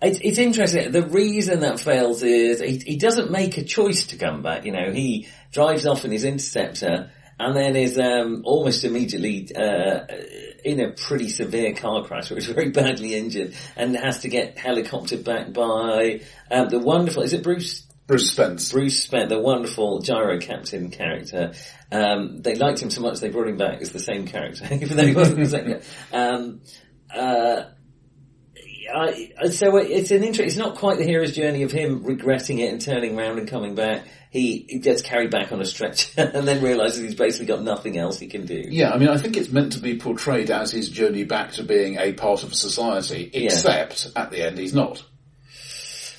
It's, 0.02 0.18
it's 0.22 0.38
interesting. 0.38 0.92
The 0.92 1.06
reason 1.06 1.60
that 1.60 1.78
fails 1.78 2.22
is 2.22 2.60
he, 2.60 2.78
he 2.78 2.96
doesn't 2.96 3.30
make 3.30 3.58
a 3.58 3.64
choice 3.64 4.06
to 4.08 4.16
come 4.16 4.42
back. 4.42 4.64
You 4.64 4.72
know, 4.72 4.92
he 4.92 5.28
drives 5.52 5.86
off 5.86 6.04
in 6.04 6.10
his 6.10 6.24
interceptor 6.24 7.10
and 7.40 7.56
then 7.56 7.74
is 7.74 7.98
um, 7.98 8.42
almost 8.44 8.84
immediately 8.84 9.48
uh, 9.56 10.00
in 10.62 10.78
a 10.78 10.92
pretty 10.92 11.30
severe 11.30 11.74
car 11.74 12.04
crash, 12.04 12.30
where 12.30 12.38
he's 12.38 12.46
very 12.48 12.68
badly 12.68 13.14
injured 13.14 13.54
and 13.76 13.96
has 13.96 14.20
to 14.20 14.28
get 14.28 14.56
helicoptered 14.56 15.24
back 15.24 15.50
by 15.52 16.20
um, 16.50 16.68
the 16.68 16.78
wonderful. 16.78 17.22
Is 17.22 17.32
it 17.32 17.42
Bruce? 17.42 17.86
Bruce 18.06 18.30
Spence. 18.30 18.72
Bruce 18.72 19.04
Spence, 19.04 19.30
the 19.30 19.40
wonderful 19.40 20.00
gyro 20.00 20.38
captain 20.38 20.90
character. 20.90 21.54
Um, 21.90 22.42
they 22.42 22.56
liked 22.56 22.82
him 22.82 22.90
so 22.90 23.00
much 23.00 23.20
they 23.20 23.30
brought 23.30 23.48
him 23.48 23.56
back 23.56 23.80
as 23.80 23.92
the 23.92 24.00
same 24.00 24.26
character, 24.26 24.68
even 24.70 24.96
though 24.96 25.06
he 25.06 25.14
wasn't 25.14 25.38
the 25.38 25.46
same. 25.46 25.80
Um, 26.12 26.60
uh, 27.14 27.62
I, 28.94 29.48
so 29.48 29.76
it's 29.78 30.10
an 30.10 30.24
interest. 30.24 30.48
It's 30.48 30.56
not 30.56 30.76
quite 30.76 30.98
the 30.98 31.04
hero's 31.04 31.34
journey 31.34 31.62
of 31.62 31.72
him 31.72 32.02
regretting 32.02 32.58
it 32.58 32.70
and 32.70 32.80
turning 32.80 33.18
around 33.18 33.38
and 33.38 33.48
coming 33.48 33.74
back. 33.74 34.04
He, 34.30 34.64
he 34.68 34.78
gets 34.78 35.02
carried 35.02 35.32
back 35.32 35.50
on 35.50 35.60
a 35.60 35.64
stretcher 35.64 36.30
and 36.34 36.46
then 36.46 36.62
realizes 36.62 37.00
he's 37.00 37.16
basically 37.16 37.46
got 37.46 37.62
nothing 37.62 37.98
else 37.98 38.18
he 38.18 38.28
can 38.28 38.46
do. 38.46 38.62
Yeah, 38.68 38.92
I 38.92 38.98
mean, 38.98 39.08
I 39.08 39.18
think 39.18 39.36
it's 39.36 39.50
meant 39.50 39.72
to 39.72 39.80
be 39.80 39.98
portrayed 39.98 40.50
as 40.50 40.70
his 40.70 40.88
journey 40.88 41.24
back 41.24 41.52
to 41.52 41.64
being 41.64 41.96
a 41.96 42.12
part 42.12 42.44
of 42.44 42.54
society, 42.54 43.28
except 43.34 44.12
at 44.14 44.30
the 44.30 44.46
end 44.46 44.58
he's 44.58 44.72
not. 44.72 45.02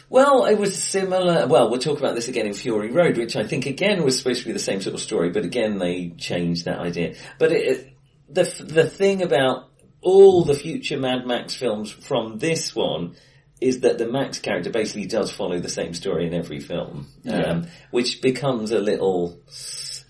Well, 0.09 0.43
it 0.43 0.57
was 0.57 0.77
similar. 0.77 1.47
Well, 1.47 1.69
we'll 1.69 1.79
talk 1.79 1.99
about 1.99 2.15
this 2.15 2.27
again 2.27 2.45
in 2.45 2.53
Fury 2.53 2.91
Road, 2.91 3.15
which 3.15 3.37
I 3.37 3.47
think 3.47 3.65
again 3.65 4.03
was 4.03 4.17
supposed 4.17 4.41
to 4.41 4.47
be 4.47 4.51
the 4.51 4.59
same 4.59 4.81
sort 4.81 4.93
of 4.93 4.99
story, 4.99 5.29
but 5.29 5.45
again 5.45 5.77
they 5.77 6.09
changed 6.17 6.65
that 6.65 6.79
idea. 6.79 7.15
But 7.39 7.53
it, 7.53 7.93
the 8.27 8.43
the 8.43 8.89
thing 8.89 9.21
about 9.21 9.69
all 10.01 10.43
the 10.43 10.53
future 10.53 10.97
Mad 10.97 11.25
Max 11.25 11.53
films 11.53 11.91
from 11.91 12.39
this 12.39 12.75
one 12.75 13.15
is 13.61 13.81
that 13.81 13.99
the 13.99 14.07
Max 14.07 14.39
character 14.39 14.71
basically 14.71 15.05
does 15.05 15.31
follow 15.31 15.59
the 15.59 15.69
same 15.69 15.93
story 15.93 16.25
in 16.25 16.33
every 16.33 16.59
film, 16.59 17.07
um, 17.29 17.67
which 17.91 18.21
becomes 18.21 18.71
a 18.71 18.79
little. 18.79 19.39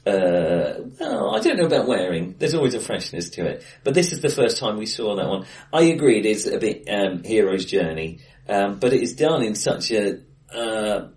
Uh, 0.04 0.82
well, 1.00 1.36
I 1.36 1.42
don't 1.42 1.58
know 1.58 1.68
about 1.68 1.86
wearing. 1.86 2.36
There's 2.40 2.56
always 2.56 2.74
a 2.74 2.80
freshness 2.80 3.30
to 3.32 3.46
it, 3.46 3.64
but 3.84 3.94
this 3.94 4.14
is 4.14 4.22
the 4.22 4.30
first 4.30 4.58
time 4.58 4.78
we 4.78 4.88
saw 4.88 5.16
that 5.18 5.28
one. 5.28 5.46
I 5.72 5.84
agree, 5.84 6.18
it 6.18 6.26
is 6.26 6.48
a 6.48 6.58
bit 6.58 6.88
um, 6.90 7.24
hero's 7.24 7.66
journey, 7.66 8.22
um, 8.50 8.80
but 8.80 8.94
it 8.94 9.04
is 9.04 9.16
done 9.16 9.44
in 9.44 9.54
such 9.54 9.92
a. 9.92 10.22
Uh, 10.52 11.10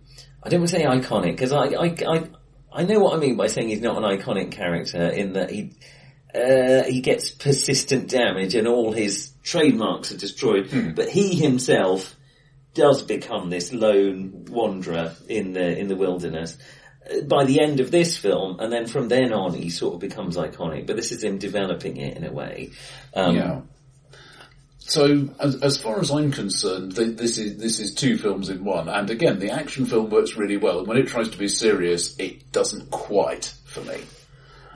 I 0.43 0.49
don't 0.51 0.61
want 0.61 0.71
to 0.71 0.77
say 0.77 0.85
iconic 0.85 1.31
because 1.31 1.53
I, 1.53 1.69
I 1.69 1.97
I 2.07 2.29
I 2.75 2.83
know 2.83 2.99
what 2.99 3.15
I 3.15 3.19
mean 3.19 3.37
by 3.37 3.47
saying 3.47 3.69
he's 3.69 3.81
not 3.81 3.97
an 3.97 4.03
iconic 4.03 4.51
character 4.51 5.09
in 5.09 5.35
that 5.35 5.51
he 5.51 5.73
uh, 6.35 6.83
he 6.83 7.01
gets 7.01 7.31
persistent 7.31 8.11
damage 8.11 8.55
and 8.55 8.67
all 8.67 8.93
his 8.93 9.33
trademarks 9.43 10.11
are 10.11 10.19
destroyed, 10.19 10.95
but 10.97 11.09
he 11.09 11.37
himself 11.37 12.14
does 12.75 13.03
become 13.03 13.51
this 13.51 13.73
lone 13.73 14.47
wanderer 14.49 15.15
in 15.29 15.53
the 15.53 15.79
in 15.79 15.89
the 15.89 15.97
wilderness. 15.97 16.57
Uh, 17.09 17.23
By 17.23 17.45
the 17.45 17.61
end 17.61 17.81
of 17.81 17.91
this 17.91 18.17
film, 18.17 18.61
and 18.61 18.73
then 18.73 18.87
from 18.87 19.09
then 19.09 19.33
on, 19.33 19.55
he 19.55 19.71
sort 19.71 19.95
of 19.95 20.01
becomes 20.01 20.37
iconic. 20.37 20.87
But 20.87 20.97
this 20.97 21.13
is 21.13 21.23
him 21.23 21.39
developing 21.39 21.97
it 21.97 22.17
in 22.17 22.25
a 22.25 22.33
way. 22.33 22.71
Um, 23.15 23.37
Yeah. 23.37 23.61
So, 24.87 25.31
as, 25.41 25.57
as 25.63 25.79
far 25.79 25.99
as 25.99 26.11
I'm 26.11 26.31
concerned, 26.31 26.95
th- 26.95 27.17
this 27.17 27.39
is 27.39 27.57
this 27.57 27.81
is 27.81 27.95
two 27.95 28.19
films 28.19 28.51
in 28.51 28.65
one. 28.65 28.91
And 28.91 29.09
again, 29.09 29.39
the 29.39 29.51
action 29.51 29.87
film 29.87 30.11
works 30.11 30.37
really 30.37 30.59
well. 30.59 30.81
And 30.81 30.87
when 30.87 30.99
it 30.99 31.09
tries 31.09 31.31
to 31.31 31.39
be 31.39 31.49
serious, 31.49 32.15
it 32.19 32.53
doesn't 32.53 32.91
quite 32.91 33.55
for 33.65 33.81
me. 33.81 34.03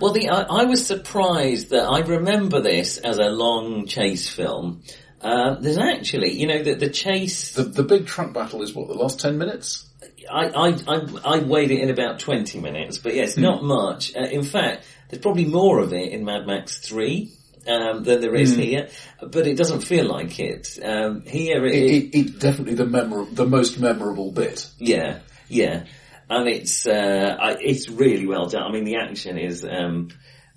Well, 0.01 0.13
the 0.13 0.31
I, 0.31 0.63
I 0.63 0.65
was 0.65 0.87
surprised 0.87 1.71
that 1.71 1.85
I 1.85 2.01
remember 2.01 2.63
this 2.63 2.97
as 2.97 3.19
a 3.19 3.29
long 3.29 3.87
chase 3.87 4.29
film. 4.29 4.83
Uh, 5.20 5.54
there's 5.61 5.78
actually, 5.78 6.33
you 6.33 6.46
know, 6.46 6.62
the, 6.62 6.74
the 6.74 6.88
chase. 6.88 7.52
The 7.52 7.64
the 7.64 7.83
big 7.83 8.07
truck 8.07 8.33
battle 8.33 8.62
is 8.62 8.74
what 8.74 8.88
the 8.88 8.94
last 8.94 9.20
ten 9.20 9.38
minutes. 9.38 9.85
I, 10.31 10.48
I, 10.48 10.68
I, 10.87 11.37
I 11.37 11.38
weighed 11.38 11.70
it 11.70 11.81
in 11.81 11.88
about 11.88 12.18
20 12.18 12.61
minutes, 12.61 12.98
but 12.98 13.14
yes, 13.14 13.38
not 13.38 13.62
much. 13.62 14.14
Uh, 14.14 14.24
in 14.24 14.42
fact, 14.42 14.85
there's 15.09 15.22
probably 15.22 15.46
more 15.46 15.78
of 15.81 15.94
it 15.94 16.12
in 16.12 16.24
Mad 16.24 16.46
Max 16.46 16.78
3. 16.87 17.33
Um, 17.66 18.02
than 18.04 18.22
there 18.22 18.35
is 18.35 18.54
here, 18.54 18.88
but 19.20 19.46
it 19.46 19.59
doesn't 19.59 19.81
feel 19.81 20.07
like 20.07 20.38
it. 20.40 20.78
Um, 20.83 21.20
here, 21.22 21.66
it, 21.66 21.74
It, 21.74 21.90
it, 21.92 22.18
it's 22.18 22.31
definitely 22.38 22.74
the 22.74 22.87
memor- 22.87 23.26
the 23.31 23.44
most 23.44 23.78
memorable 23.78 24.33
bit. 24.33 24.66
Yeah, 24.78 25.18
yeah, 25.48 25.85
and 26.31 26.48
it's 26.48 26.87
uh, 26.87 27.37
I, 27.38 27.57
it's 27.61 27.90
really 27.90 28.26
well 28.26 28.46
done. 28.46 28.62
I 28.62 28.72
mean, 28.72 28.85
the 28.85 28.96
action 28.96 29.37
is 29.37 29.64
um, 29.64 30.09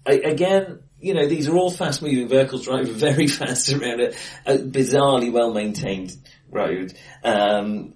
I, 0.05 0.13
again, 0.13 0.83
you 1.01 1.13
know, 1.13 1.27
these 1.27 1.47
are 1.47 1.55
all 1.55 1.71
fast-moving 1.71 2.27
vehicles 2.27 2.65
driving 2.65 2.93
very 3.07 3.27
fast 3.27 3.71
around 3.73 4.01
a, 4.01 4.13
a 4.45 4.57
bizarrely 4.57 5.31
well-maintained 5.31 6.15
road. 6.49 6.93
Um, 7.23 7.93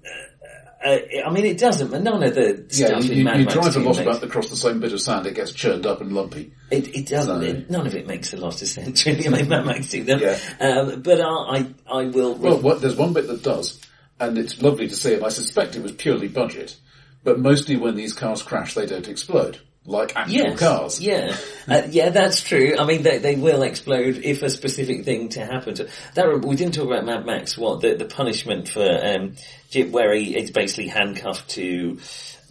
uh, 0.84 0.98
I 1.26 1.32
mean, 1.32 1.46
it 1.46 1.58
doesn't, 1.58 1.89
but 1.89 2.04
none 2.04 2.22
of 2.22 2.36
the 2.36 2.68
Yeah, 2.70 2.88
stuff 2.88 3.06
you, 3.06 3.12
in 3.13 3.18
you, 3.18 3.24
Mad 3.24 3.39
you 3.39 3.46
Max 3.46 3.54
drive 3.54 3.76
a 3.76 3.80
lot 3.80 3.96
makes- 3.96 4.00
about 4.02 4.24
across 4.24 4.50
the 4.50 4.56
same 4.56 4.80
bit 4.80 4.94
of 4.94 5.02
sand, 5.02 5.26
it 5.26 5.34
gets 5.34 5.52
churned 5.52 5.86
up 5.86 6.00
and 6.02 6.13
lumpy. 6.13 6.54
It, 6.70 6.96
it 6.96 7.08
doesn't. 7.08 7.39
No. 7.41 7.46
It, 7.46 7.70
none 7.72 7.88
of 7.88 7.96
it 7.96 8.06
makes 8.06 8.34
a 8.34 8.38
lot 8.38 8.62
of 8.62 8.68
sense. 8.68 9.04
Really, 9.06 9.28
I 9.28 9.30
mean, 9.32 9.50
Mad 9.50 9.65
Max 9.65 9.89
2 9.89 10.04
them. 10.04 10.20
Yeah. 10.20 10.38
Um, 10.60 11.02
but 11.02 11.20
I, 11.22 11.26
I, 11.26 11.68
I 11.91 12.04
will. 12.06 12.36
Well, 12.36 12.60
what, 12.60 12.82
there's 12.82 12.96
one 12.96 13.13
bit 13.13 13.28
that 13.28 13.41
does, 13.41 13.82
and 14.20 14.38
it's 14.38 14.62
lovely 14.62 14.88
to 14.88 14.96
see, 14.96 15.15
and 15.15 15.24
I 15.26 15.30
suspect 15.30 15.76
it 15.76 15.82
was 15.82 15.94
purely 15.94 16.28
budget. 16.28 16.76
But 17.24 17.39
mostly 17.39 17.78
when 17.78 17.96
these 17.96 18.13
cars 18.13 18.44
crash, 18.44 18.76
they 18.76 18.86
don't 18.86 19.08
explode 19.08 19.60
like 19.86 20.15
actual 20.15 20.34
Yes. 20.36 20.60
cars. 20.60 21.00
Yeah, 21.02 21.36
uh, 21.67 21.84
yeah, 21.89 22.10
that's 22.10 22.41
true. 22.41 22.76
I 22.80 22.86
mean, 22.86 23.04
they 23.04 23.19
they 23.19 23.36
will 23.36 23.62
explode 23.63 24.17
if 24.17 24.41
a 24.41 24.50
specific 24.50 25.06
thing 25.06 25.30
to 25.30 25.45
happen 25.45 25.76
to. 25.76 25.89
That 26.15 26.41
we 26.41 26.56
didn't 26.56 26.74
talk 26.74 26.86
about 26.88 27.06
Mad 27.06 27.26
Max. 27.26 27.58
What 27.58 27.82
the 27.82 27.95
the 27.95 28.06
punishment 28.06 28.69
for 28.69 28.88
um, 29.04 29.36
Jip, 29.69 29.89
where 29.91 30.13
he 30.13 30.36
is 30.38 30.52
basically 30.52 30.88
handcuffed 30.88 31.50
to. 31.52 32.00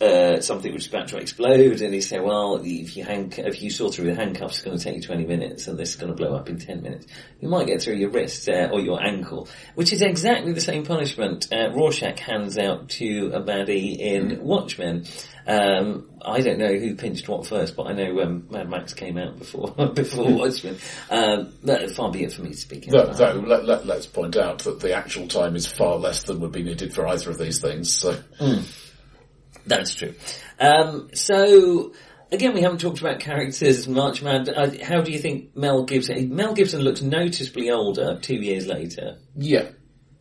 Uh, 0.04 0.38
something 0.42 0.70
which 0.72 0.82
is 0.82 0.88
about 0.88 1.08
to 1.08 1.16
explode, 1.16 1.80
and 1.80 1.94
he 1.94 2.02
said, 2.02 2.22
"Well, 2.22 2.60
if 2.62 2.94
you 2.94 3.04
hand, 3.04 3.38
if 3.38 3.62
you 3.62 3.70
saw 3.70 3.88
through 3.90 4.06
the 4.06 4.14
handcuffs, 4.14 4.56
it's 4.56 4.64
going 4.64 4.76
to 4.76 4.84
take 4.84 4.96
you 4.96 5.02
twenty 5.02 5.24
minutes, 5.24 5.66
and 5.66 5.78
this 5.78 5.90
is 5.90 5.96
going 5.96 6.14
to 6.14 6.16
blow 6.16 6.34
up 6.34 6.50
in 6.50 6.58
ten 6.58 6.82
minutes. 6.82 7.06
You 7.40 7.48
might 7.48 7.66
get 7.66 7.80
through 7.80 7.94
your 7.94 8.10
wrist 8.10 8.46
uh, 8.50 8.68
or 8.70 8.80
your 8.80 9.02
ankle, 9.02 9.48
which 9.76 9.94
is 9.94 10.02
exactly 10.02 10.52
the 10.52 10.60
same 10.60 10.84
punishment 10.84 11.48
uh, 11.50 11.70
Rorschach 11.72 12.18
hands 12.18 12.58
out 12.58 12.90
to 12.90 13.30
a 13.32 13.40
baddie 13.40 13.96
in 13.98 14.44
Watchmen. 14.44 15.06
Um, 15.46 16.10
I 16.22 16.40
don't 16.40 16.58
know 16.58 16.74
who 16.74 16.96
pinched 16.96 17.26
what 17.28 17.46
first, 17.46 17.74
but 17.74 17.86
I 17.86 17.92
know 17.92 18.20
um, 18.20 18.46
Mad 18.50 18.68
Max 18.68 18.92
came 18.92 19.16
out 19.16 19.38
before 19.38 19.70
before 19.94 20.30
Watchmen. 20.30 20.76
Um, 21.08 21.54
far 21.94 22.10
be 22.10 22.24
it 22.24 22.32
for 22.32 22.42
me 22.42 22.50
to 22.50 22.56
speak. 22.56 22.88
About 22.88 23.16
though 23.16 23.42
let, 23.46 23.64
let, 23.64 23.86
let's 23.86 24.06
point 24.06 24.36
out 24.36 24.60
that 24.60 24.80
the 24.80 24.92
actual 24.92 25.28
time 25.28 25.56
is 25.56 25.66
far 25.66 25.96
less 25.96 26.24
than 26.24 26.40
would 26.40 26.52
be 26.52 26.62
needed 26.62 26.92
for 26.92 27.06
either 27.06 27.30
of 27.30 27.38
these 27.38 27.60
things. 27.60 27.90
So, 27.90 28.18
That's 29.66 29.94
true. 29.94 30.14
Um, 30.60 31.10
so 31.14 31.92
again, 32.32 32.54
we 32.54 32.60
haven't 32.62 32.80
talked 32.80 33.00
about 33.00 33.20
characters 33.20 33.86
much. 33.88 34.22
Man, 34.22 34.48
uh, 34.48 34.72
how 34.82 35.00
do 35.02 35.10
you 35.12 35.18
think 35.18 35.56
Mel 35.56 35.84
Gibson? 35.84 36.34
Mel 36.34 36.54
Gibson 36.54 36.80
looks 36.82 37.00
noticeably 37.02 37.70
older 37.70 38.18
two 38.20 38.36
years 38.36 38.66
later. 38.66 39.18
yeah. 39.36 39.70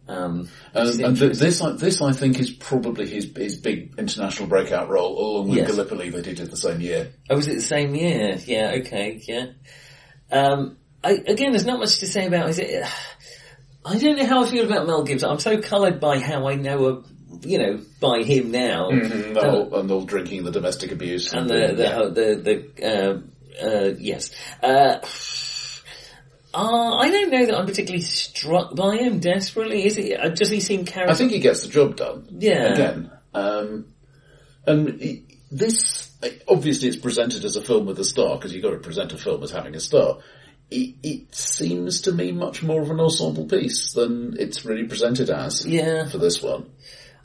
Um, 0.06 0.50
Um, 0.76 0.90
and 1.02 1.18
th- 1.18 1.38
this, 1.38 1.62
I- 1.62 1.72
this, 1.78 2.02
I 2.02 2.12
think, 2.12 2.38
is 2.38 2.52
probably 2.52 3.08
his 3.08 3.32
his 3.38 3.56
big 3.56 3.94
international 3.98 4.50
breakout 4.50 4.90
role, 4.90 5.18
along 5.18 5.48
with 5.48 5.60
Yes. 5.60 5.72
Gallipoli 5.72 6.10
that 6.10 6.26
he 6.26 6.34
did 6.34 6.52
the 6.52 6.58
same 6.58 6.82
year. 6.82 7.14
Oh, 7.30 7.38
was 7.38 7.48
it 7.48 7.56
the 7.56 7.62
same 7.62 7.96
year? 7.96 8.38
Yeah, 8.46 8.74
okay, 8.80 9.22
yeah. 9.26 9.46
Um, 10.30 10.78
I, 11.06 11.12
again, 11.26 11.52
there's 11.52 11.66
not 11.66 11.80
much 11.80 12.00
to 12.00 12.08
say 12.08 12.28
about 12.28 12.50
is 12.50 12.60
it. 12.60 12.84
I 13.86 13.98
don't 13.98 14.18
know 14.18 14.26
how 14.26 14.44
I 14.44 14.50
feel 14.50 14.66
about 14.66 14.88
Mel 14.88 15.04
Gibson. 15.04 15.30
I'm 15.30 15.40
so 15.40 15.62
coloured 15.62 16.02
by 16.02 16.20
how 16.20 16.48
I 16.50 16.56
know 16.56 17.04
you 17.44 17.58
know, 17.58 17.80
by 18.00 18.24
him 18.24 18.52
now. 18.52 18.90
And 18.90 19.38
all, 19.38 19.76
and 19.76 19.92
all 19.92 20.06
drinking, 20.06 20.44
the 20.44 20.52
domestic 20.52 20.92
abuse, 20.92 21.34
And 21.34 21.50
the, 21.50 21.74
the, 21.76 21.84
yeah. 21.84 21.98
the, 22.10 22.36
the, 22.76 23.22
uh, 23.62 23.66
uh, 23.68 23.94
yes. 24.00 24.32
Uh, 24.62 25.00
uh, 26.54 26.96
I 26.98 27.10
don't 27.10 27.32
know 27.32 27.46
that 27.46 27.56
I'm 27.56 27.66
particularly 27.66 28.04
struck 28.04 28.76
by 28.76 28.98
him 28.98 29.20
desperately. 29.20 29.86
Is 29.86 29.96
he, 29.96 30.16
uh, 30.16 30.30
does 30.30 30.50
he 30.50 30.60
seem 30.60 30.86
charismatic? 30.86 31.10
I 31.10 31.14
think 31.16 31.32
he 31.32 31.40
gets 31.40 31.64
the 31.64 31.70
job 31.70 31.96
done. 31.96 32.28
Yeah. 32.30 32.74
Again, 32.74 33.12
um, 33.34 33.86
and 34.68 35.02
he- 35.02 35.26
this 35.52 36.12
obviously 36.48 36.88
it's 36.88 36.98
presented 36.98 37.44
as 37.46 37.56
a 37.58 37.62
film 37.62 37.86
with 37.86 38.00
a 38.00 38.04
star 38.06 38.38
because 38.38 38.54
you've 38.54 38.64
got 38.64 38.72
to 38.72 38.78
present 38.78 39.12
a 39.14 39.18
film 39.18 39.44
as 39.44 39.52
having 39.52 39.76
a 39.76 39.80
star. 39.80 40.20
It, 40.72 40.96
it 41.04 41.36
seems 41.36 42.02
to 42.04 42.12
me 42.12 42.32
much 42.32 42.64
more 42.64 42.82
of 42.82 42.90
an 42.90 43.00
ensemble 43.00 43.46
piece 43.46 43.94
than 43.94 44.36
it's 44.40 44.66
really 44.66 44.86
presented 44.88 45.30
as 45.30 45.66
Yeah. 45.66 46.08
for 46.08 46.18
this 46.18 46.42
one. 46.42 46.72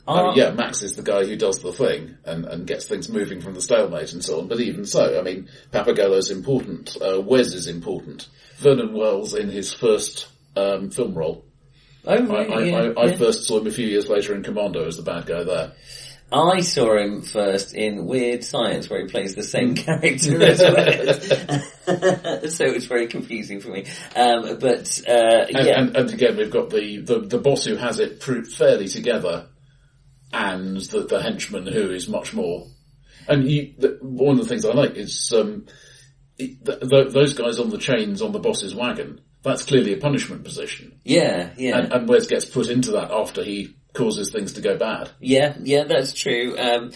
Uh, 0.09 0.29
Uh, 0.29 0.33
yeah, 0.35 0.51
Max 0.51 0.81
is 0.81 0.95
the 0.95 1.03
guy 1.03 1.25
who 1.25 1.35
does 1.35 1.59
the 1.59 1.71
thing 1.71 2.17
and, 2.25 2.45
and 2.45 2.65
gets 2.67 2.87
things 2.87 3.09
moving 3.09 3.41
from 3.41 3.53
the 3.53 3.61
stalemate 3.61 4.11
and 4.13 4.23
so 4.23 4.39
on. 4.39 4.47
But 4.47 4.59
even 4.59 4.85
so, 4.85 5.19
I 5.19 5.21
mean, 5.21 5.49
Pappagallo's 5.71 6.31
important. 6.31 6.97
Uh, 7.01 7.21
Wes 7.21 7.53
is 7.53 7.67
important. 7.67 8.27
Vernon 8.57 8.93
Wells 8.93 9.35
in 9.35 9.49
his 9.49 9.73
first 9.73 10.27
um, 10.55 10.89
film 10.89 11.13
role. 11.13 11.45
Oh, 12.05 12.13
I, 12.13 12.19
right, 12.21 12.49
I, 12.49 12.63
yeah, 12.63 12.77
I, 12.77 13.01
I 13.01 13.05
yeah. 13.07 13.17
first 13.17 13.45
saw 13.45 13.59
him 13.59 13.67
a 13.67 13.71
few 13.71 13.87
years 13.87 14.07
later 14.09 14.33
in 14.33 14.43
Commando 14.43 14.85
as 14.85 14.97
the 14.97 15.03
bad 15.03 15.25
guy 15.25 15.43
there. 15.43 15.73
I 16.31 16.61
saw 16.61 16.95
him 16.95 17.23
first 17.23 17.73
in 17.73 18.05
Weird 18.05 18.43
Science, 18.43 18.87
where 18.89 19.01
he 19.01 19.07
plays 19.07 19.33
the 19.33 19.43
same 19.43 19.73
character 19.75 20.41
as 20.43 20.59
Wes. 20.59 22.55
so 22.55 22.65
it's 22.65 22.85
very 22.85 23.07
confusing 23.07 23.59
for 23.59 23.69
me. 23.69 23.85
Um, 24.15 24.59
but 24.59 25.01
uh, 25.07 25.45
And, 25.47 25.67
yeah, 25.67 25.79
and, 25.79 25.95
and 25.95 26.09
again, 26.11 26.37
we've 26.37 26.51
got 26.51 26.69
the, 26.69 26.97
the, 27.01 27.19
the 27.21 27.39
boss 27.39 27.65
who 27.65 27.75
has 27.77 27.99
it 27.99 28.21
fairly 28.21 28.87
together, 28.87 29.47
and 30.31 30.77
the, 30.77 31.01
the 31.03 31.21
henchman 31.21 31.67
who 31.67 31.91
is 31.91 32.07
much 32.07 32.33
more. 32.33 32.67
And 33.27 33.49
you, 33.49 33.73
the, 33.77 33.97
one 34.01 34.39
of 34.39 34.43
the 34.43 34.49
things 34.49 34.65
I 34.65 34.73
like 34.73 34.95
is 34.95 35.31
um, 35.35 35.65
it, 36.37 36.65
th- 36.65 36.79
th- 36.89 37.13
those 37.13 37.33
guys 37.33 37.59
on 37.59 37.69
the 37.69 37.77
chains 37.77 38.21
on 38.21 38.31
the 38.31 38.39
boss's 38.39 38.73
wagon. 38.73 39.21
That's 39.41 39.63
clearly 39.63 39.93
a 39.93 39.97
punishment 39.97 40.43
position, 40.43 40.99
yeah, 41.05 41.51
yeah, 41.57 41.77
and, 41.77 41.93
and 41.93 42.09
Wes 42.09 42.27
gets 42.27 42.43
put 42.43 42.67
into 42.67 42.91
that 42.91 43.09
after 43.09 43.41
he 43.41 43.73
causes 43.93 44.31
things 44.31 44.53
to 44.53 44.61
go 44.61 44.77
bad. 44.77 45.11
yeah, 45.21 45.55
yeah. 45.63 45.85
That's 45.85 46.13
true. 46.13 46.57
Um, 46.57 46.91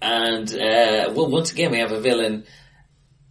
and 0.00 0.48
uh, 0.52 1.12
well, 1.12 1.28
once 1.28 1.50
again, 1.50 1.72
we 1.72 1.78
have 1.78 1.90
a 1.90 2.00
villain. 2.00 2.44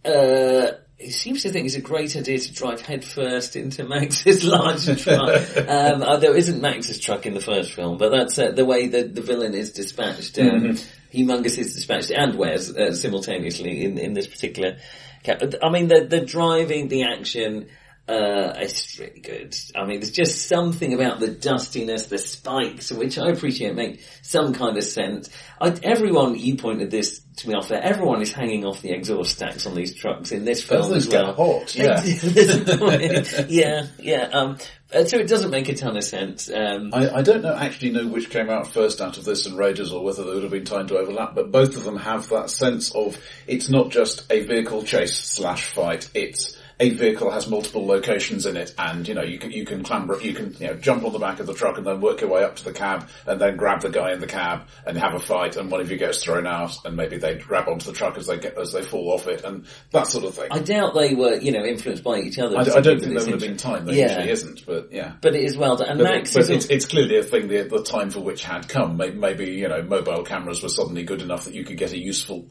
Uh, 0.04 0.72
he 0.98 1.10
seems 1.10 1.42
to 1.42 1.50
think 1.50 1.66
it's 1.66 1.74
a 1.74 1.80
great 1.80 2.16
idea 2.16 2.38
to 2.38 2.52
drive 2.52 2.80
headfirst 2.80 3.56
into 3.56 3.84
Max's 3.88 4.44
large 4.44 4.84
truck. 5.02 5.56
um, 5.56 6.02
uh, 6.02 6.16
there 6.18 6.36
isn't 6.36 6.60
Max's 6.60 7.00
truck 7.00 7.26
in 7.26 7.34
the 7.34 7.40
first 7.40 7.72
film, 7.72 7.98
but 7.98 8.10
that's 8.10 8.38
uh, 8.38 8.52
the 8.52 8.64
way 8.64 8.88
that 8.88 9.14
the 9.14 9.20
villain 9.20 9.54
is 9.54 9.72
dispatched. 9.72 10.38
Um, 10.38 10.76
Humungus 11.12 11.58
is 11.58 11.74
dispatched 11.74 12.10
and 12.10 12.36
Wes 12.38 12.70
uh, 12.70 12.94
simultaneously 12.94 13.84
in, 13.84 13.98
in 13.98 14.14
this 14.14 14.26
particular. 14.26 14.78
Cap- 15.22 15.42
I 15.62 15.68
mean, 15.70 15.88
the 15.88 16.06
the 16.08 16.20
driving, 16.24 16.88
the 16.88 17.04
action. 17.04 17.68
Uh, 18.08 18.52
it's 18.56 18.98
really 18.98 19.20
good. 19.20 19.56
I 19.76 19.84
mean, 19.84 20.00
there's 20.00 20.10
just 20.10 20.48
something 20.48 20.92
about 20.92 21.20
the 21.20 21.28
dustiness, 21.28 22.06
the 22.06 22.18
spikes, 22.18 22.90
which 22.90 23.16
I 23.16 23.28
appreciate 23.28 23.76
make 23.76 24.02
some 24.22 24.54
kind 24.54 24.76
of 24.76 24.82
sense. 24.82 25.30
I, 25.60 25.68
everyone, 25.84 26.36
you 26.36 26.56
pointed 26.56 26.90
this 26.90 27.20
to 27.36 27.48
me 27.48 27.54
off 27.54 27.68
there, 27.68 27.80
everyone 27.80 28.20
is 28.20 28.32
hanging 28.32 28.64
off 28.64 28.82
the 28.82 28.90
exhaust 28.90 29.36
stacks 29.36 29.66
on 29.66 29.76
these 29.76 29.94
trucks 29.94 30.32
in 30.32 30.44
this 30.44 30.64
film 30.64 30.90
Things 30.90 31.06
as 31.06 31.12
well. 31.12 31.26
get 31.26 31.36
hot, 31.36 31.74
yeah. 31.76 32.00
There's 32.00 32.56
a 32.56 32.76
point. 32.76 33.50
yeah, 33.50 33.86
yeah. 34.00 34.28
Um, 34.32 34.58
uh, 34.92 35.04
so 35.04 35.18
it 35.18 35.28
doesn't 35.28 35.50
make 35.50 35.68
a 35.68 35.74
ton 35.74 35.96
of 35.96 36.04
sense. 36.04 36.50
Um, 36.50 36.92
I, 36.92 37.18
I 37.18 37.22
don't 37.22 37.42
know 37.42 37.54
actually 37.54 37.92
know 37.92 38.08
which 38.08 38.30
came 38.30 38.50
out 38.50 38.66
first 38.66 39.00
out 39.00 39.16
of 39.16 39.24
this 39.24 39.46
and 39.46 39.56
Raiders 39.56 39.92
or 39.92 40.02
whether 40.04 40.24
there 40.24 40.34
would 40.34 40.42
have 40.42 40.52
been 40.52 40.64
time 40.64 40.88
to 40.88 40.98
overlap, 40.98 41.36
but 41.36 41.52
both 41.52 41.76
of 41.76 41.84
them 41.84 41.96
have 41.96 42.28
that 42.30 42.50
sense 42.50 42.94
of 42.94 43.16
it's 43.46 43.70
not 43.70 43.90
just 43.90 44.30
a 44.30 44.40
vehicle 44.44 44.82
chase 44.82 45.16
slash 45.16 45.66
fight, 45.66 46.10
it's 46.14 46.58
a 46.80 46.90
vehicle 46.90 47.30
has 47.30 47.48
multiple 47.48 47.86
locations 47.86 48.46
in 48.46 48.56
it 48.56 48.74
and 48.78 49.06
you 49.06 49.14
know 49.14 49.22
you 49.22 49.38
can 49.38 49.50
you 49.50 49.64
can 49.64 49.82
clamber 49.82 50.20
you 50.20 50.34
can 50.34 50.54
you 50.58 50.66
know 50.66 50.74
jump 50.74 51.04
on 51.04 51.12
the 51.12 51.18
back 51.18 51.40
of 51.40 51.46
the 51.46 51.54
truck 51.54 51.76
and 51.78 51.86
then 51.86 52.00
work 52.00 52.20
your 52.20 52.30
way 52.30 52.42
up 52.44 52.56
to 52.56 52.64
the 52.64 52.72
cab 52.72 53.08
and 53.26 53.40
then 53.40 53.56
grab 53.56 53.80
the 53.80 53.90
guy 53.90 54.12
in 54.12 54.20
the 54.20 54.26
cab 54.26 54.66
and 54.86 54.96
have 54.96 55.14
a 55.14 55.20
fight 55.20 55.56
and 55.56 55.70
one 55.70 55.80
of 55.80 55.90
you 55.90 55.96
gets 55.96 56.22
thrown 56.22 56.46
out 56.46 56.74
and 56.84 56.96
maybe 56.96 57.18
they 57.18 57.34
grab 57.34 57.68
onto 57.68 57.86
the 57.86 57.96
truck 57.96 58.16
as 58.16 58.26
they 58.26 58.38
get 58.38 58.56
as 58.58 58.72
they 58.72 58.82
fall 58.82 59.12
off 59.12 59.26
it 59.26 59.44
and 59.44 59.66
that 59.90 60.06
sort 60.06 60.24
of 60.24 60.34
thing. 60.34 60.48
I 60.50 60.58
doubt 60.58 60.94
they 60.94 61.14
were, 61.14 61.34
you 61.36 61.52
know, 61.52 61.64
influenced 61.64 62.02
by 62.02 62.18
each 62.18 62.38
other. 62.38 62.56
I, 62.56 62.60
I 62.62 62.80
don't 62.80 63.00
think 63.00 63.14
there 63.14 63.24
would 63.24 63.28
have 63.28 63.40
been 63.40 63.56
time. 63.56 63.86
There 63.86 63.94
Yeah. 63.94 64.08
usually 64.08 64.30
isn't, 64.30 64.66
but 64.66 64.92
yeah. 64.92 65.12
But 65.20 65.34
it 65.34 65.44
is 65.44 65.56
well 65.56 65.76
done. 65.76 65.88
And 65.90 65.98
But, 65.98 66.04
Max 66.04 66.34
but 66.34 66.48
it's, 66.50 66.66
it's 66.66 66.86
clearly 66.86 67.18
a 67.18 67.22
thing 67.22 67.48
the, 67.48 67.62
the 67.62 67.82
time 67.82 68.10
for 68.10 68.20
which 68.20 68.42
had 68.42 68.68
come. 68.68 68.96
Maybe, 68.96 69.16
maybe, 69.16 69.46
you 69.52 69.68
know, 69.68 69.82
mobile 69.82 70.22
cameras 70.24 70.62
were 70.62 70.68
suddenly 70.68 71.02
good 71.02 71.22
enough 71.22 71.44
that 71.44 71.54
you 71.54 71.64
could 71.64 71.76
get 71.78 71.92
a 71.92 71.98
useful 71.98 72.46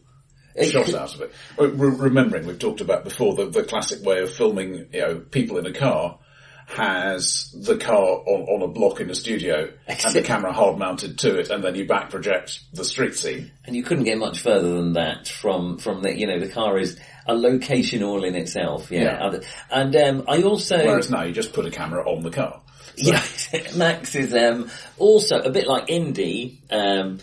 shot 0.63 0.93
out 0.93 1.15
of 1.15 1.21
it. 1.21 1.33
Re- 1.57 1.69
remembering, 1.69 2.45
we've 2.45 2.59
talked 2.59 2.81
about 2.81 3.03
before, 3.03 3.35
the, 3.35 3.45
the 3.45 3.63
classic 3.63 4.03
way 4.03 4.19
of 4.19 4.33
filming, 4.33 4.87
you 4.91 5.01
know, 5.01 5.19
people 5.19 5.57
in 5.57 5.65
a 5.65 5.73
car 5.73 6.17
has 6.67 7.51
the 7.53 7.77
car 7.77 7.97
on, 7.97 8.41
on 8.47 8.61
a 8.61 8.67
block 8.67 9.01
in 9.01 9.09
a 9.09 9.15
studio 9.15 9.69
and 9.87 10.13
the 10.13 10.21
camera 10.21 10.53
hard 10.53 10.77
mounted 10.77 11.17
to 11.19 11.37
it 11.37 11.49
and 11.49 11.63
then 11.63 11.75
you 11.75 11.85
back 11.85 12.09
project 12.09 12.61
the 12.73 12.85
street 12.85 13.15
scene. 13.15 13.51
And 13.65 13.75
you 13.75 13.83
couldn't 13.83 14.05
get 14.05 14.17
much 14.17 14.39
further 14.39 14.75
than 14.75 14.93
that 14.93 15.27
from, 15.27 15.77
from 15.77 16.01
the, 16.01 16.17
you 16.17 16.27
know, 16.27 16.39
the 16.39 16.47
car 16.47 16.77
is 16.77 16.97
a 17.25 17.33
location 17.33 18.03
all 18.03 18.23
in 18.23 18.35
itself. 18.35 18.89
Yeah. 18.89 19.31
Yeah. 19.31 19.39
And, 19.69 19.95
um, 19.95 20.23
I 20.27 20.43
also, 20.43 20.77
Whereas 20.77 21.11
now 21.11 21.23
you 21.23 21.33
just 21.33 21.53
put 21.53 21.65
a 21.65 21.71
camera 21.71 22.09
on 22.09 22.23
the 22.23 22.31
car. 22.31 22.61
yeah, 22.95 23.23
Max 23.75 24.15
is, 24.15 24.33
um, 24.33 24.69
also 24.97 25.39
a 25.39 25.49
bit 25.49 25.67
like 25.67 25.89
Indy, 25.89 26.61
um, 26.69 27.19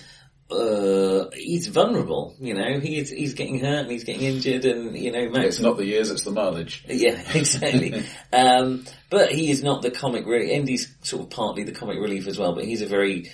uh, 0.50 1.30
he's 1.34 1.66
vulnerable, 1.66 2.34
you 2.40 2.54
know, 2.54 2.80
he's, 2.80 3.10
he's 3.10 3.34
getting 3.34 3.60
hurt 3.60 3.80
and 3.80 3.90
he's 3.90 4.04
getting 4.04 4.22
injured 4.22 4.64
and, 4.64 4.96
you 4.96 5.12
know, 5.12 5.28
Max 5.28 5.46
It's 5.46 5.60
not 5.60 5.76
the 5.76 5.84
years, 5.84 6.10
it's 6.10 6.24
the 6.24 6.30
mileage. 6.30 6.84
Yeah, 6.88 7.20
exactly. 7.34 8.04
um, 8.32 8.84
but 9.10 9.30
he 9.30 9.50
is 9.50 9.62
not 9.62 9.82
the 9.82 9.90
comic 9.90 10.26
relief. 10.26 10.50
Indy's 10.50 10.94
sort 11.02 11.24
of 11.24 11.30
partly 11.30 11.64
the 11.64 11.72
comic 11.72 11.98
relief 11.98 12.26
as 12.26 12.38
well, 12.38 12.54
but 12.54 12.64
he's 12.64 12.82
a 12.82 12.86
very, 12.86 13.30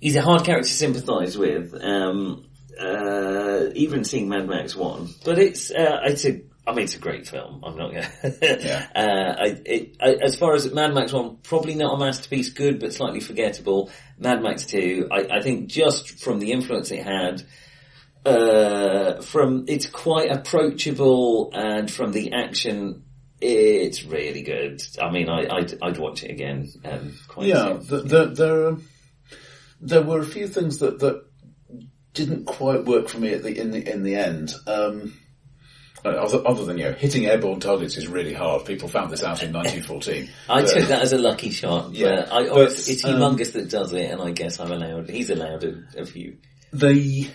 he's 0.00 0.16
a 0.16 0.22
hard 0.22 0.44
character 0.44 0.68
to 0.68 0.74
sympathise 0.74 1.38
with. 1.38 1.74
Um, 1.80 2.46
uh, 2.80 3.70
even 3.74 4.02
seeing 4.02 4.28
Mad 4.28 4.48
Max 4.48 4.74
1. 4.74 5.08
But 5.24 5.38
it's, 5.38 5.70
uh, 5.70 6.00
it's 6.04 6.24
a, 6.24 6.40
I 6.66 6.72
mean, 6.72 6.84
it's 6.84 6.94
a 6.94 6.98
great 6.98 7.26
film. 7.26 7.62
I'm 7.64 7.76
not 7.76 7.92
gonna, 7.92 8.08
Yeah. 8.42 8.86
uh, 8.94 9.34
I, 9.42 9.60
it, 9.66 9.96
I, 10.00 10.14
as 10.22 10.36
far 10.36 10.54
as 10.54 10.72
Mad 10.72 10.94
Max 10.94 11.12
1, 11.12 11.38
probably 11.42 11.74
not 11.74 11.94
a 11.94 11.98
masterpiece, 11.98 12.50
good, 12.50 12.78
but 12.78 12.92
slightly 12.94 13.20
forgettable. 13.20 13.90
Mad 14.18 14.42
Max 14.42 14.66
2, 14.66 15.08
I, 15.10 15.38
I 15.38 15.42
think 15.42 15.68
just 15.68 16.20
from 16.20 16.38
the 16.38 16.52
influence 16.52 16.90
it 16.92 17.02
had, 17.02 17.42
uh, 18.24 19.20
from 19.22 19.64
it's 19.66 19.86
quite 19.86 20.30
approachable 20.30 21.50
and 21.52 21.90
from 21.90 22.12
the 22.12 22.32
action 22.32 23.02
it's 23.40 24.04
really 24.04 24.42
good. 24.42 24.80
I 25.00 25.10
mean, 25.10 25.28
I, 25.28 25.48
I'd, 25.52 25.74
I'd 25.82 25.98
watch 25.98 26.22
it 26.22 26.30
again. 26.30 26.68
Um, 26.84 27.18
quite 27.26 27.48
Yeah, 27.48 27.80
soon. 27.80 27.86
th 27.88 28.02
there, 28.04 28.26
there, 28.26 28.68
um, 28.68 28.84
there 29.80 30.02
were 30.02 30.20
a 30.20 30.24
few 30.24 30.46
things 30.46 30.78
that, 30.78 31.00
that 31.00 31.24
didn't 32.14 32.44
quite 32.44 32.84
work 32.84 33.08
for 33.08 33.18
me 33.18 33.32
at 33.34 33.42
the, 33.42 33.58
in 33.58 33.72
the, 33.72 33.92
in 33.92 34.04
the 34.04 34.14
end. 34.14 34.54
Um, 34.68 35.14
other, 36.10 36.42
other 36.46 36.64
than, 36.64 36.78
you 36.78 36.84
know, 36.84 36.92
hitting 36.92 37.26
airborne 37.26 37.60
targets 37.60 37.96
is 37.96 38.08
really 38.08 38.32
hard. 38.32 38.64
People 38.64 38.88
found 38.88 39.10
this 39.10 39.22
out 39.22 39.42
in 39.42 39.52
1914. 39.54 40.28
I 40.48 40.62
took 40.62 40.88
that 40.88 41.02
as 41.02 41.12
a 41.12 41.18
lucky 41.18 41.50
shot. 41.50 41.92
Yeah, 41.92 42.26
I, 42.30 42.48
but, 42.48 42.72
it's, 42.72 42.88
it's 42.88 43.04
um, 43.04 43.14
Humungus 43.14 43.52
that 43.52 43.70
does 43.70 43.92
it, 43.92 44.10
and 44.10 44.20
I 44.20 44.32
guess 44.32 44.58
I'm 44.60 44.72
allowed. 44.72 45.08
He's 45.08 45.30
allowed 45.30 45.64
a, 45.64 45.82
a 45.96 46.04
few. 46.04 46.38
The, 46.72 47.28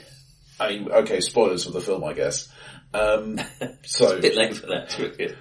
I 0.59 0.69
mean, 0.69 0.91
okay, 0.91 1.21
spoilers 1.21 1.65
for 1.65 1.71
the 1.71 1.81
film, 1.81 2.03
I 2.03 2.13
guess. 2.13 2.49
Um, 2.93 3.39
so, 3.83 4.17
A 4.17 4.21
bit 4.21 4.35
late 4.35 4.55
for 4.55 4.67
that. 4.67 5.35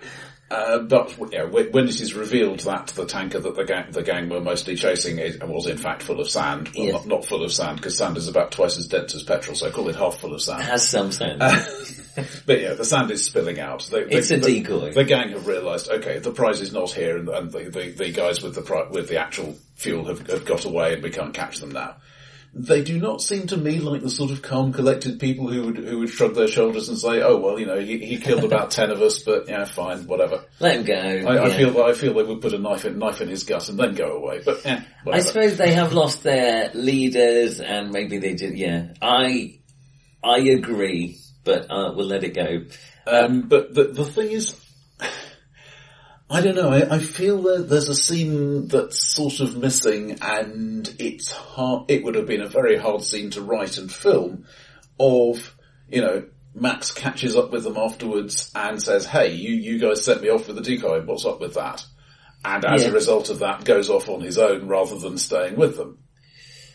Uh, 0.50 0.78
but 0.80 1.16
you 1.18 1.38
know, 1.38 1.46
when 1.48 1.88
it 1.88 2.00
is 2.00 2.14
revealed 2.14 2.60
that 2.60 2.88
the 2.88 3.04
tanker 3.06 3.40
that 3.40 3.56
the 3.56 3.64
gang, 3.64 3.90
the 3.90 4.02
gang 4.02 4.28
were 4.28 4.40
mostly 4.40 4.76
chasing 4.76 5.18
is, 5.18 5.38
was 5.40 5.66
in 5.66 5.76
fact 5.78 6.02
full 6.02 6.20
of 6.20 6.28
sand, 6.30 6.68
well, 6.76 6.86
Yeah. 6.86 6.92
not, 6.92 7.06
not 7.06 7.24
full 7.24 7.42
of 7.42 7.52
sand 7.52 7.76
because 7.78 7.96
sand 7.98 8.16
is 8.16 8.28
about 8.28 8.52
twice 8.52 8.78
as 8.78 8.86
dense 8.86 9.14
as 9.14 9.22
petrol, 9.24 9.56
so 9.56 9.66
I 9.66 9.70
call 9.70 9.88
it 9.88 9.96
half 9.96 10.18
full 10.18 10.34
of 10.34 10.40
sand. 10.42 10.62
Has 10.62 10.88
some 10.88 11.10
sound. 11.12 11.40
But 12.46 12.60
yeah, 12.62 12.72
the 12.74 12.84
sand 12.84 13.10
is 13.10 13.24
spilling 13.24 13.60
out. 13.60 13.86
They, 13.90 13.98
It's 14.00 14.30
a 14.30 14.38
the- 14.38 14.62
decoy. 14.62 14.92
The, 14.92 15.04
gang 15.04 15.30
have 15.32 15.46
realised, 15.46 15.90
okay, 15.90 16.18
the 16.18 16.30
prize 16.32 16.60
is 16.62 16.72
not 16.72 16.90
here, 16.90 17.18
and, 17.18 17.28
and 17.28 17.50
the, 17.52 17.64
the, 17.68 17.90
the 17.90 18.10
guys 18.12 18.42
with 18.42 18.54
the 18.54 18.62
pri- 18.62 18.88
with 18.90 19.08
the 19.08 19.18
actual 19.18 19.54
fuel 19.74 20.04
have, 20.06 20.26
have 20.28 20.44
got 20.46 20.64
away, 20.64 20.94
and 20.94 21.02
we 21.02 21.10
can't 21.10 21.34
catch 21.34 21.58
them 21.58 21.72
now. 21.72 21.96
They 22.58 22.82
do 22.82 22.98
not 22.98 23.20
seem 23.20 23.48
to 23.48 23.56
me 23.58 23.80
like 23.80 24.00
the 24.00 24.08
sort 24.08 24.30
of 24.30 24.40
calm, 24.40 24.72
collected 24.72 25.20
people 25.20 25.46
who 25.46 25.66
would 25.66 25.76
who 25.76 25.98
would 25.98 26.08
shrug 26.08 26.34
their 26.34 26.48
shoulders 26.48 26.88
and 26.88 26.98
say, 26.98 27.20
"Oh 27.20 27.36
well, 27.36 27.60
you 27.60 27.66
know, 27.66 27.78
he, 27.78 27.98
he 27.98 28.16
killed 28.16 28.44
about 28.50 28.70
ten 28.70 28.90
of 28.90 29.02
us, 29.02 29.18
but 29.18 29.46
yeah, 29.46 29.66
fine, 29.66 30.06
whatever." 30.06 30.42
Let 30.58 30.76
him 30.76 30.84
go. 30.84 30.94
I, 30.94 31.36
I 31.36 31.48
yeah. 31.48 31.56
feel 31.58 31.82
I 31.82 31.92
feel 31.92 32.14
they 32.14 32.22
would 32.22 32.40
put 32.40 32.54
a 32.54 32.58
knife 32.58 32.86
in 32.86 32.98
knife 32.98 33.20
in 33.20 33.28
his 33.28 33.44
gut 33.44 33.68
and 33.68 33.78
then 33.78 33.94
go 33.94 34.16
away, 34.16 34.40
but 34.42 34.64
yeah, 34.64 34.84
I 35.06 35.20
suppose 35.20 35.58
they 35.58 35.74
have 35.74 35.92
lost 35.92 36.22
their 36.22 36.70
leaders, 36.72 37.60
and 37.60 37.90
maybe 37.90 38.16
they 38.16 38.32
did. 38.32 38.56
Yeah, 38.56 38.94
I 39.02 39.58
I 40.24 40.38
agree, 40.38 41.18
but 41.44 41.70
uh, 41.70 41.92
we'll 41.94 42.06
let 42.06 42.24
it 42.24 42.34
go. 42.34 42.64
Um, 43.06 43.42
but 43.42 43.74
the 43.74 43.84
the 43.84 44.06
thing 44.06 44.30
is, 44.30 44.58
I 46.28 46.40
don't 46.40 46.56
know. 46.56 46.70
I, 46.70 46.96
I 46.96 46.98
feel 46.98 47.40
that 47.42 47.68
there's 47.68 47.88
a 47.88 47.94
scene 47.94 48.66
that's 48.68 49.14
sort 49.14 49.38
of 49.40 49.56
missing, 49.56 50.18
and 50.20 50.92
it's 50.98 51.30
hard. 51.30 51.88
It 51.90 52.02
would 52.02 52.16
have 52.16 52.26
been 52.26 52.40
a 52.42 52.48
very 52.48 52.76
hard 52.76 53.02
scene 53.02 53.30
to 53.30 53.42
write 53.42 53.78
and 53.78 53.92
film. 53.92 54.44
Of 54.98 55.54
you 55.88 56.00
know, 56.00 56.24
Max 56.54 56.90
catches 56.90 57.36
up 57.36 57.52
with 57.52 57.62
them 57.64 57.76
afterwards 57.76 58.50
and 58.56 58.82
says, 58.82 59.06
"Hey, 59.06 59.34
you 59.34 59.54
you 59.54 59.78
guys 59.78 60.04
sent 60.04 60.22
me 60.22 60.30
off 60.30 60.48
with 60.48 60.56
the 60.56 60.62
decoy. 60.62 61.02
What's 61.02 61.24
up 61.26 61.40
with 61.40 61.54
that?" 61.54 61.84
And 62.44 62.64
as 62.64 62.82
Yeah. 62.82 62.88
a 62.90 62.92
result 62.92 63.30
of 63.30 63.40
that, 63.40 63.64
goes 63.64 63.88
off 63.90 64.08
on 64.08 64.20
his 64.20 64.38
own 64.38 64.66
rather 64.66 64.98
than 64.98 65.18
staying 65.18 65.56
with 65.56 65.76
them. 65.76 65.98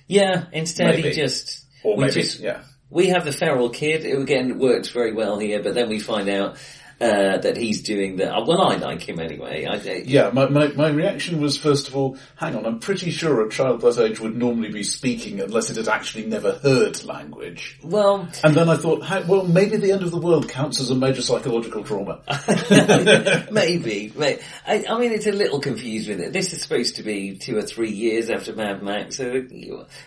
Yeah, 0.08 0.46
instead 0.54 0.96
he 1.00 1.12
just 1.12 1.66
Or 1.84 1.98
maybe, 1.98 2.12
just 2.14 2.40
yeah. 2.40 2.62
we 2.90 3.08
have 3.08 3.26
the 3.26 3.32
feral 3.32 3.70
kid. 3.70 4.06
It 4.06 4.18
again 4.18 4.60
works 4.60 4.90
very 4.90 5.14
well 5.14 5.40
here, 5.40 5.62
but 5.64 5.74
then 5.74 5.90
we 5.90 6.00
find 6.00 6.30
out 6.30 6.58
uh, 7.02 7.38
that 7.40 7.58
he's 7.58 7.82
doing 7.82 8.16
the. 8.18 8.32
uh, 8.34 8.46
Well, 8.46 8.62
I 8.62 8.76
like 8.76 9.02
him 9.02 9.20
anyway. 9.20 9.66
I, 9.66 9.76
I- 9.76 10.04
Yeah, 10.06 10.30
my, 10.32 10.48
my, 10.48 10.68
my 10.70 10.90
reaction 10.90 11.42
was 11.42 11.58
first 11.58 11.88
of 11.88 11.96
all, 11.96 12.18
hang 12.36 12.56
on, 12.56 12.66
I'm 12.66 12.80
pretty 12.80 13.10
sure 13.12 13.46
a 13.46 13.50
child 13.50 13.82
that 13.82 13.98
age 14.00 14.20
would 14.20 14.38
normally 14.38 14.70
be 14.72 14.84
speaking 14.84 15.40
unless 15.42 15.70
it 15.70 15.78
had 15.78 15.88
actually 15.88 16.26
never 16.28 16.54
heard 16.54 17.04
language. 17.04 17.80
well, 17.84 18.28
And 18.44 18.56
then 18.56 18.70
I 18.70 18.78
thought, 18.78 19.04
hey, 19.04 19.24
well, 19.28 19.46
maybe 19.48 19.78
the 19.78 19.92
end 19.92 20.04
of 20.04 20.12
the 20.12 20.20
world 20.20 20.48
counts 20.48 20.80
as 20.80 20.92
a 20.92 20.96
major 20.96 21.22
psychological 21.22 21.84
trauma. 21.84 22.22
maybe. 23.52 24.14
may- 24.16 24.40
I, 24.68 24.86
I 24.90 25.00
mean, 25.00 25.12
it's 25.12 25.28
a 25.28 25.32
little 25.32 25.60
confused 25.60 26.08
with 26.10 26.20
it. 26.20 26.34
This 26.34 26.54
is 26.54 26.62
supposed 26.62 26.98
to 26.98 27.04
be 27.04 27.38
two 27.38 27.58
or 27.58 27.62
three 27.64 27.90
years 27.92 28.30
after 28.30 28.54
Mad 28.54 28.84
Max, 28.84 29.18
so 29.18 29.44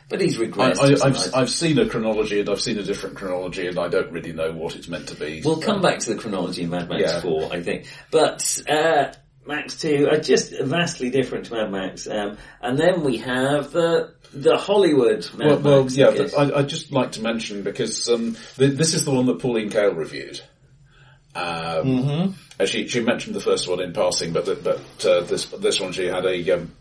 but 0.09 0.21
he's 0.21 0.39
regressed. 0.39 0.81
I, 0.81 0.95
to 0.95 1.05
I've, 1.05 1.35
I've 1.35 1.51
seen 1.51 1.79
a 1.79 1.89
chronology 1.89 2.41
and 2.41 2.49
I've 2.49 2.61
seen 2.61 2.79
a 2.79 2.83
different 2.83 3.17
chronology 3.17 3.67
and 3.67 3.79
I 3.79 3.89
don't 3.89 4.11
really 4.13 4.33
know 4.33 4.53
what 4.53 4.77
it's 4.77 4.89
meant 4.89 5.09
to 5.09 5.15
be. 5.15 5.43
We'll 5.45 5.61
come 5.61 5.83
back 5.83 5.99
to 6.01 6.15
the 6.15 6.21
chronology 6.21 6.63
in 6.63 6.71
Mad 6.89 7.01
Max 7.01 7.13
Yeah. 7.13 7.21
4, 7.21 7.53
I 7.53 7.63
think. 7.63 7.87
But, 8.11 8.63
uh, 8.69 9.13
Max 9.47 9.79
2 9.81 10.09
are 10.11 10.19
just 10.19 10.53
vastly 10.63 11.11
different 11.11 11.47
to 11.47 11.55
Mad 11.55 11.71
Max. 11.71 12.07
Um, 12.07 12.39
and 12.63 12.79
then 12.79 13.03
we 13.03 13.19
have 13.19 13.73
the, 13.73 14.15
the 14.33 14.57
Hollywood 14.57 15.29
Mad 15.37 15.47
Well, 15.47 15.59
well 15.59 15.91
yeah, 15.91 16.09
I 16.09 16.17
guess. 16.17 16.35
but 16.35 16.55
I, 16.55 16.59
I'd 16.61 16.69
just 16.69 16.93
like 16.93 17.13
to 17.13 17.21
mention 17.23 17.63
because 17.63 18.09
um, 18.09 18.37
th- 18.57 18.73
this 18.79 18.95
is 18.95 19.05
the 19.05 19.11
one 19.11 19.27
that 19.27 19.41
Pauline 19.41 19.71
Kael 19.71 19.95
reviewed. 19.97 20.41
Um, 21.35 22.35
uh, 22.61 22.67
She 22.67 22.87
she 22.87 23.01
mentioned 23.01 23.35
the 23.35 23.41
first 23.41 23.69
one 23.69 23.81
in 23.81 23.93
passing, 23.93 24.33
but 24.33 24.47
the, 24.47 24.55
but 24.55 25.05
uh, 25.07 25.21
this 25.23 25.47
this 25.47 25.81
one 25.81 25.91
she 25.93 26.07
had 26.07 26.25
a 26.25 26.51
um, 26.53 26.73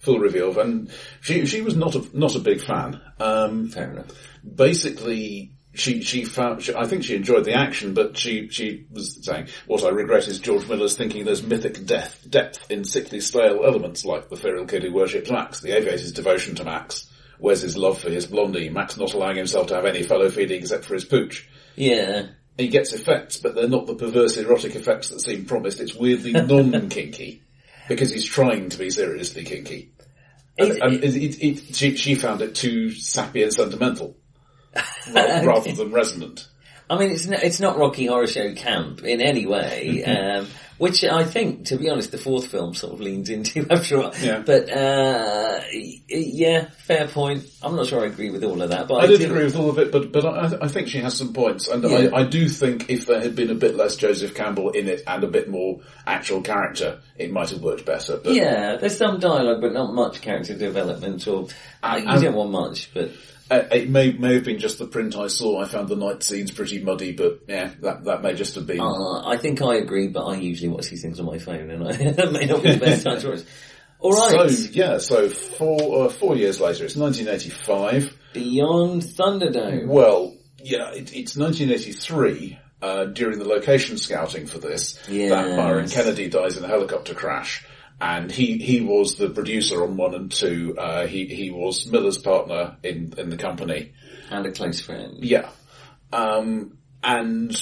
full 0.00 0.18
review 0.18 0.46
of, 0.48 0.58
and 0.58 0.90
she 1.22 1.46
she 1.46 1.62
was 1.62 1.74
not 1.76 1.94
a 1.94 2.04
not 2.12 2.34
a 2.36 2.40
big 2.40 2.60
fan. 2.60 3.00
Um, 3.18 3.68
Fair 3.70 3.90
enough. 3.90 4.06
basically, 4.44 5.52
she 5.72 6.02
she 6.02 6.24
found 6.24 6.62
she, 6.62 6.74
I 6.74 6.86
think 6.86 7.04
she 7.04 7.14
enjoyed 7.14 7.44
the 7.44 7.54
action, 7.54 7.94
but 7.94 8.16
she 8.18 8.48
she 8.48 8.86
was 8.90 9.24
saying 9.24 9.48
what 9.66 9.84
I 9.84 9.88
regret 9.90 10.26
is 10.28 10.38
George 10.40 10.68
Miller's 10.68 10.96
thinking 10.96 11.24
there's 11.24 11.42
mythic 11.42 11.84
depth 11.86 12.28
depth 12.28 12.70
in 12.70 12.84
sickly 12.84 13.20
stale 13.20 13.64
elements 13.64 14.04
like 14.04 14.28
the 14.28 14.36
feral 14.36 14.66
kid 14.66 14.82
who 14.82 14.92
worships 14.92 15.30
Max, 15.30 15.60
the 15.60 15.76
aviator's 15.76 16.12
devotion 16.12 16.54
to 16.56 16.64
Max, 16.64 17.06
Wes's 17.38 17.76
love 17.76 17.98
for 18.00 18.10
his 18.10 18.26
blondie, 18.26 18.68
Max 18.68 18.96
not 18.96 19.14
allowing 19.14 19.36
himself 19.36 19.68
to 19.68 19.74
have 19.76 19.84
any 19.86 20.02
fellow 20.02 20.28
feeling 20.28 20.60
except 20.60 20.84
for 20.84 20.94
his 20.94 21.04
pooch. 21.04 21.48
Yeah. 21.76 22.26
He 22.58 22.68
gets 22.68 22.92
effects, 22.92 23.38
but 23.38 23.54
they're 23.54 23.68
not 23.68 23.86
the 23.86 23.94
perverse 23.94 24.36
erotic 24.36 24.74
effects 24.74 25.08
that 25.08 25.20
seem 25.20 25.46
promised. 25.46 25.80
It's 25.80 25.94
weirdly 25.94 26.32
non-kinky 26.32 27.42
because 27.88 28.12
he's 28.12 28.26
trying 28.26 28.68
to 28.68 28.76
be 28.78 28.90
seriously 28.90 29.44
kinky. 29.44 29.92
And, 30.58 30.72
It- 30.72 30.82
and 30.82 30.94
it, 31.04 31.42
it, 31.42 31.74
she, 31.76 31.96
she 31.96 32.14
found 32.16 32.42
it 32.42 32.54
too 32.54 32.90
sappy 32.90 33.42
and 33.44 33.52
sentimental 33.54 34.16
rather 35.12 35.72
than 35.72 35.92
resonant. 35.92 36.48
I 36.88 36.98
mean, 36.98 37.12
it's 37.12 37.26
not, 37.26 37.42
it's 37.44 37.60
not 37.60 37.78
Rocky 37.78 38.06
Horror 38.06 38.26
Show 38.26 38.52
camp 38.54 39.04
in 39.04 39.20
any 39.20 39.46
way, 39.46 40.02
um, 40.38 40.48
which 40.76 41.04
I 41.04 41.22
think, 41.22 41.66
to 41.66 41.76
be 41.76 41.88
honest, 41.88 42.10
the 42.10 42.18
fourth 42.18 42.48
film 42.48 42.74
sort 42.74 42.94
of 42.94 43.00
leans 43.00 43.28
into 43.28 43.64
after 43.70 44.02
all. 44.02 44.12
Yeah. 44.20 44.42
But, 44.44 44.68
uh, 44.70 45.60
yeah, 45.70 46.70
fair 46.78 47.06
point. 47.06 47.44
I'm 47.62 47.76
not 47.76 47.86
sure 47.86 48.02
I 48.02 48.06
agree 48.06 48.30
with 48.30 48.42
all 48.42 48.60
of 48.60 48.70
that, 48.70 48.88
but 48.88 48.94
I, 48.94 49.02
I 49.02 49.06
don't 49.06 49.22
agree 49.22 49.44
with 49.44 49.54
all 49.54 49.70
of 49.70 49.78
it, 49.78 49.92
but 49.92 50.10
but 50.10 50.26
I, 50.26 50.64
I 50.64 50.68
think 50.68 50.88
she 50.88 50.98
has 50.98 51.16
some 51.16 51.32
points, 51.32 51.68
and 51.68 51.84
Yeah. 51.84 52.08
I, 52.12 52.22
I 52.22 52.24
do 52.24 52.48
think 52.48 52.90
if 52.90 53.06
there 53.06 53.20
had 53.20 53.36
been 53.36 53.50
a 53.50 53.54
bit 53.54 53.76
less 53.76 53.94
Joseph 53.94 54.34
Campbell 54.34 54.70
in 54.70 54.88
it 54.88 55.04
and 55.06 55.22
a 55.22 55.28
bit 55.28 55.48
more 55.48 55.78
actual 56.08 56.42
character, 56.42 56.98
it 57.16 57.30
might 57.30 57.50
have 57.50 57.62
worked 57.62 57.86
better. 57.86 58.16
But 58.16 58.34
Yeah, 58.34 58.78
there's 58.78 58.96
some 58.96 59.20
dialogue, 59.20 59.60
but 59.60 59.72
not 59.72 59.94
much 59.94 60.22
character 60.22 60.56
development, 60.58 61.24
or 61.28 61.46
uh, 61.84 62.00
you 62.02 62.20
don't 62.20 62.34
want 62.34 62.50
much. 62.50 62.92
But 62.92 63.12
it 63.50 63.88
may 63.90 64.12
may 64.12 64.34
have 64.34 64.44
been 64.44 64.58
just 64.58 64.78
the 64.78 64.86
print 64.86 65.16
I 65.16 65.26
saw. 65.28 65.60
I 65.60 65.66
found 65.66 65.88
the 65.88 65.96
night 65.96 66.22
scenes 66.22 66.50
pretty 66.50 66.82
muddy, 66.82 67.12
but 67.12 67.40
yeah, 67.48 67.70
that 67.80 68.04
that 68.04 68.22
may 68.22 68.34
just 68.34 68.54
have 68.54 68.66
been. 68.66 68.80
uh, 68.80 69.26
I 69.26 69.36
think 69.36 69.60
I 69.62 69.76
agree. 69.76 70.08
But 70.08 70.24
I 70.26 70.36
usually 70.36 70.68
watch 70.68 70.88
these 70.90 71.02
things 71.02 71.18
on 71.20 71.26
my 71.26 71.38
phone, 71.38 71.70
and 71.70 71.86
I, 71.88 71.92
that 72.12 72.32
may 72.32 72.46
not 72.46 72.62
be 72.62 72.72
the 72.72 72.78
best 72.78 73.04
time 73.04 73.20
to 73.20 73.30
watch. 73.30 73.40
All 74.02 74.12
right, 74.12 74.48
So 74.50 74.68
yeah, 74.72 74.96
so 74.98 75.28
four 75.28 76.06
uh, 76.06 76.08
four 76.08 76.34
years 76.36 76.58
later, 76.60 76.84
it's 76.86 76.96
1985. 76.96 78.16
Beyond 78.32 79.02
Thunderdome. 79.02 79.86
Well, 79.88 80.36
yeah, 80.62 80.92
it, 80.92 81.12
it's 81.14 81.36
1983. 81.36 82.58
Uh, 82.82 83.04
during 83.04 83.38
the 83.38 83.44
location 83.44 83.98
scouting 83.98 84.46
for 84.46 84.56
this, 84.56 84.98
Yes. 85.06 85.30
that 85.30 85.54
Byron 85.54 85.86
Kennedy 85.86 86.30
dies 86.30 86.56
in 86.56 86.64
a 86.64 86.66
helicopter 86.66 87.12
crash, 87.12 87.62
and 88.00 88.30
he 88.30 88.58
he 88.58 88.80
was 88.80 89.16
the 89.16 89.30
producer 89.30 89.82
on 89.82 89.96
one 89.96 90.14
and 90.14 90.32
two. 90.32 90.74
Uh, 90.78 91.06
he 91.06 91.26
he 91.26 91.50
was 91.50 91.86
Miller's 91.86 92.18
partner 92.18 92.76
in 92.82 93.14
in 93.18 93.30
the 93.30 93.36
company. 93.36 93.92
And 94.30 94.46
a 94.46 94.52
close 94.52 94.80
friend. 94.80 95.24
Yeah, 95.24 95.48
um, 96.12 96.78
and 97.02 97.54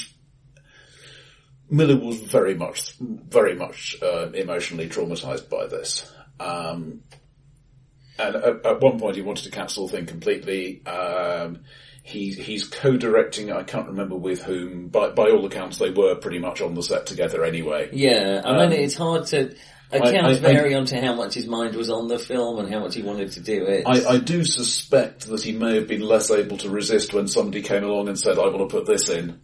Miller 1.70 1.96
was 1.96 2.18
very 2.18 2.54
much 2.54 2.94
very 3.00 3.54
much 3.54 3.96
uh, 4.02 4.30
emotionally 4.32 4.88
traumatized 4.88 5.48
by 5.48 5.66
this. 5.66 6.10
Um, 6.38 7.02
and 8.18 8.36
at, 8.36 8.66
at, 8.66 8.80
one 8.80 8.98
point, 8.98 9.16
he 9.16 9.22
wanted 9.22 9.44
to 9.44 9.50
cancel 9.50 9.86
the 9.86 9.96
thing 9.96 10.06
completely. 10.06 10.84
Um, 10.86 11.60
he, 12.02 12.32
he's 12.32 12.66
co-directing. 12.66 13.52
I 13.52 13.62
can't 13.62 13.88
remember 13.88 14.16
with 14.16 14.42
whom. 14.42 14.88
By 14.88 15.10
by 15.10 15.30
all 15.30 15.44
accounts, 15.44 15.78
they 15.78 15.90
were 15.90 16.14
pretty 16.14 16.38
much 16.38 16.60
on 16.60 16.74
the 16.74 16.82
set 16.82 17.06
together 17.06 17.44
anyway. 17.44 17.90
Yeah, 17.92 18.42
I 18.44 18.56
mean, 18.56 18.72
it's 18.72 18.96
hard 18.96 19.26
to. 19.26 19.54
Accounts 19.90 20.14
I, 20.44 20.48
I, 20.48 20.52
vary 20.52 20.74
onto 20.74 21.00
how 21.00 21.14
much 21.14 21.32
his 21.34 21.46
mind 21.46 21.74
was 21.74 21.88
on 21.88 22.08
the 22.08 22.18
film 22.18 22.58
and 22.58 22.72
how 22.72 22.80
much 22.80 22.94
he 22.94 23.02
wanted 23.02 23.32
to 23.32 23.40
do 23.40 23.64
it. 23.64 23.84
I, 23.86 24.04
I 24.04 24.18
do 24.18 24.44
suspect 24.44 25.28
that 25.28 25.42
he 25.42 25.52
may 25.52 25.76
have 25.76 25.88
been 25.88 26.02
less 26.02 26.30
able 26.30 26.58
to 26.58 26.68
resist 26.68 27.14
when 27.14 27.26
somebody 27.26 27.62
came 27.62 27.84
along 27.84 28.08
and 28.08 28.18
said, 28.18 28.38
"I 28.38 28.48
want 28.48 28.68
to 28.68 28.76
put 28.76 28.86
this 28.86 29.08
in." 29.08 29.40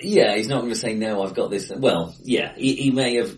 Yeah, 0.00 0.34
he's 0.36 0.48
not 0.48 0.62
going 0.62 0.72
to 0.72 0.78
say 0.78 0.94
no. 0.94 1.22
I've 1.22 1.34
got 1.34 1.50
this. 1.50 1.70
Well, 1.74 2.14
yeah, 2.22 2.54
he, 2.56 2.74
he 2.74 2.90
may 2.90 3.14
have 3.16 3.36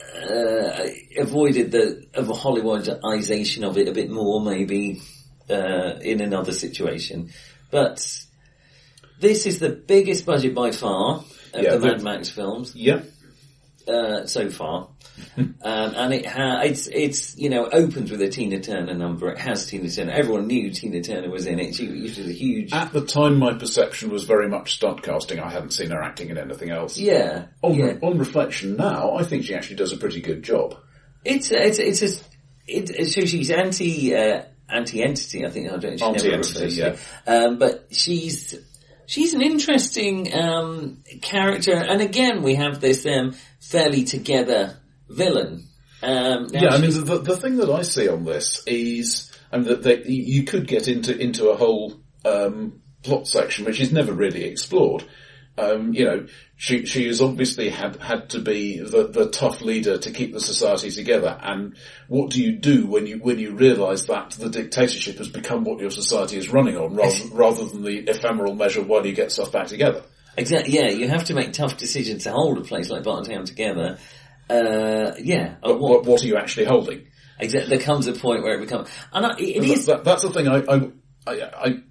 uh, 0.00 0.86
avoided 1.16 1.70
the 1.70 2.04
of 2.12 2.28
a 2.28 2.34
Hollywoodization 2.34 3.66
of 3.66 3.78
it 3.78 3.88
a 3.88 3.92
bit 3.92 4.10
more, 4.10 4.42
maybe 4.42 5.00
uh, 5.48 5.98
in 6.02 6.20
another 6.20 6.52
situation. 6.52 7.30
But 7.70 8.06
this 9.18 9.46
is 9.46 9.58
the 9.58 9.70
biggest 9.70 10.26
budget 10.26 10.54
by 10.54 10.72
far 10.72 11.24
of 11.54 11.62
yeah, 11.62 11.76
the 11.76 11.80
Mad 11.80 12.02
Max 12.02 12.28
films. 12.28 12.74
Yeah. 12.74 13.00
Uh, 13.88 14.26
so 14.26 14.50
far, 14.50 14.90
um, 15.38 15.54
and 15.62 16.12
it 16.12 16.26
ha- 16.26 16.60
it's 16.62 16.88
it's 16.88 17.38
you 17.38 17.48
know 17.48 17.66
opens 17.72 18.10
with 18.10 18.20
a 18.20 18.28
Tina 18.28 18.60
Turner 18.60 18.92
number. 18.92 19.30
It 19.30 19.38
has 19.38 19.64
Tina 19.64 19.88
Turner. 19.90 20.12
Everyone 20.12 20.46
knew 20.46 20.70
Tina 20.70 21.02
Turner 21.02 21.30
was 21.30 21.46
in 21.46 21.58
it. 21.58 21.74
She, 21.74 21.86
she 21.86 22.20
was 22.20 22.28
a 22.28 22.32
huge. 22.32 22.72
At 22.74 22.92
the 22.92 23.06
time, 23.06 23.38
my 23.38 23.54
perception 23.54 24.10
was 24.10 24.24
very 24.24 24.46
much 24.46 24.74
stunt 24.74 25.02
casting. 25.02 25.40
I 25.40 25.50
hadn't 25.50 25.70
seen 25.70 25.90
her 25.90 26.02
acting 26.02 26.28
in 26.28 26.36
anything 26.36 26.68
else. 26.70 26.98
Yeah. 26.98 27.46
On 27.62 27.74
yeah. 27.74 27.84
Re- 27.86 27.98
on 28.02 28.18
reflection, 28.18 28.76
now 28.76 29.14
I 29.14 29.22
think 29.22 29.44
she 29.44 29.54
actually 29.54 29.76
does 29.76 29.92
a 29.92 29.96
pretty 29.96 30.20
good 30.20 30.42
job. 30.42 30.76
It's 31.24 31.50
it's 31.50 31.78
it's 31.78 32.02
a, 32.02 32.24
it, 32.66 33.06
so 33.10 33.24
she's 33.24 33.50
Aunty 33.50 34.14
uh, 34.14 34.42
Aunty 34.68 35.02
Entity. 35.02 35.46
I 35.46 35.50
think 35.50 35.72
I 35.72 35.78
don't. 35.78 35.92
She's 35.92 36.02
Aunty 36.02 36.32
Entity, 36.32 36.74
yeah. 36.74 36.96
Um, 37.26 37.58
but 37.58 37.86
she's 37.90 38.54
she's 39.08 39.34
an 39.34 39.42
interesting 39.42 40.32
um, 40.32 41.02
character, 41.20 41.74
and 41.74 42.00
again, 42.00 42.42
we 42.42 42.54
have 42.54 42.80
this 42.80 43.04
um, 43.06 43.34
fairly 43.58 44.04
together 44.04 44.76
villain. 45.08 45.66
Um, 46.00 46.46
yeah, 46.52 46.68
I 46.68 46.78
mean, 46.78 46.92
the, 46.92 47.18
the 47.18 47.36
thing 47.36 47.56
that 47.56 47.70
I 47.70 47.82
see 47.82 48.08
on 48.08 48.24
this 48.24 48.62
is, 48.66 49.32
I 49.50 49.56
mean, 49.56 49.66
that, 49.66 49.82
that 49.82 50.06
you 50.06 50.44
could 50.44 50.68
get 50.68 50.86
into 50.86 51.16
into 51.18 51.48
a 51.48 51.56
whole 51.56 52.00
um, 52.24 52.80
plot 53.02 53.26
section 53.26 53.64
which 53.64 53.80
is 53.80 53.90
never 53.90 54.12
really 54.12 54.44
explored. 54.44 55.04
Um, 55.56 55.92
you 55.92 56.04
know, 56.04 56.26
she 56.60 56.86
she 56.86 57.06
has 57.06 57.22
obviously 57.22 57.70
had 57.70 57.96
had 58.02 58.30
to 58.30 58.40
be 58.40 58.80
the, 58.80 59.06
the 59.06 59.30
tough 59.30 59.62
leader 59.62 59.96
to 59.96 60.10
keep 60.10 60.32
the 60.32 60.40
society 60.40 60.90
together. 60.90 61.38
And 61.40 61.76
what 62.08 62.30
do 62.30 62.42
you 62.42 62.50
do 62.50 62.84
when 62.88 63.06
you 63.06 63.18
when 63.18 63.38
you 63.38 63.52
realise 63.52 64.06
that 64.06 64.32
the 64.32 64.50
dictatorship 64.50 65.18
has 65.18 65.28
become 65.28 65.62
what 65.62 65.78
your 65.78 65.90
society 65.90 66.36
is 66.36 66.48
running 66.48 66.76
on, 66.76 66.96
rather 66.96 67.24
rather 67.30 67.64
than 67.64 67.84
the 67.84 67.98
ephemeral 68.10 68.56
measure 68.56 68.82
while 68.82 69.06
you 69.06 69.14
get 69.14 69.30
stuff 69.30 69.52
back 69.52 69.68
together? 69.68 70.02
Exactly. 70.36 70.74
Yeah, 70.74 70.88
you 70.88 71.08
have 71.08 71.24
to 71.26 71.34
make 71.34 71.52
tough 71.52 71.76
decisions 71.76 72.24
to 72.24 72.32
hold 72.32 72.58
a 72.58 72.62
place 72.62 72.90
like 72.90 73.04
Bartertown 73.04 73.44
together. 73.44 73.98
Uh, 74.50 75.12
yeah. 75.18 75.56
But 75.62 75.78
what, 75.78 76.06
what, 76.06 76.22
are 76.24 76.26
you 76.26 76.36
actually 76.36 76.66
holding? 76.66 77.06
Exactly. 77.38 77.76
There 77.76 77.84
comes 77.84 78.08
a 78.08 78.14
point 78.14 78.42
where 78.42 78.54
it 78.54 78.60
becomes, 78.60 78.88
and 79.12 79.26
I, 79.26 79.36
it 79.38 79.62
is. 79.62 79.86
That, 79.86 80.02
that's 80.02 80.22
the 80.22 80.30
thing. 80.30 80.48
I, 80.48 80.64
I, 80.68 80.90
I, 81.26 81.50
I 81.64 81.82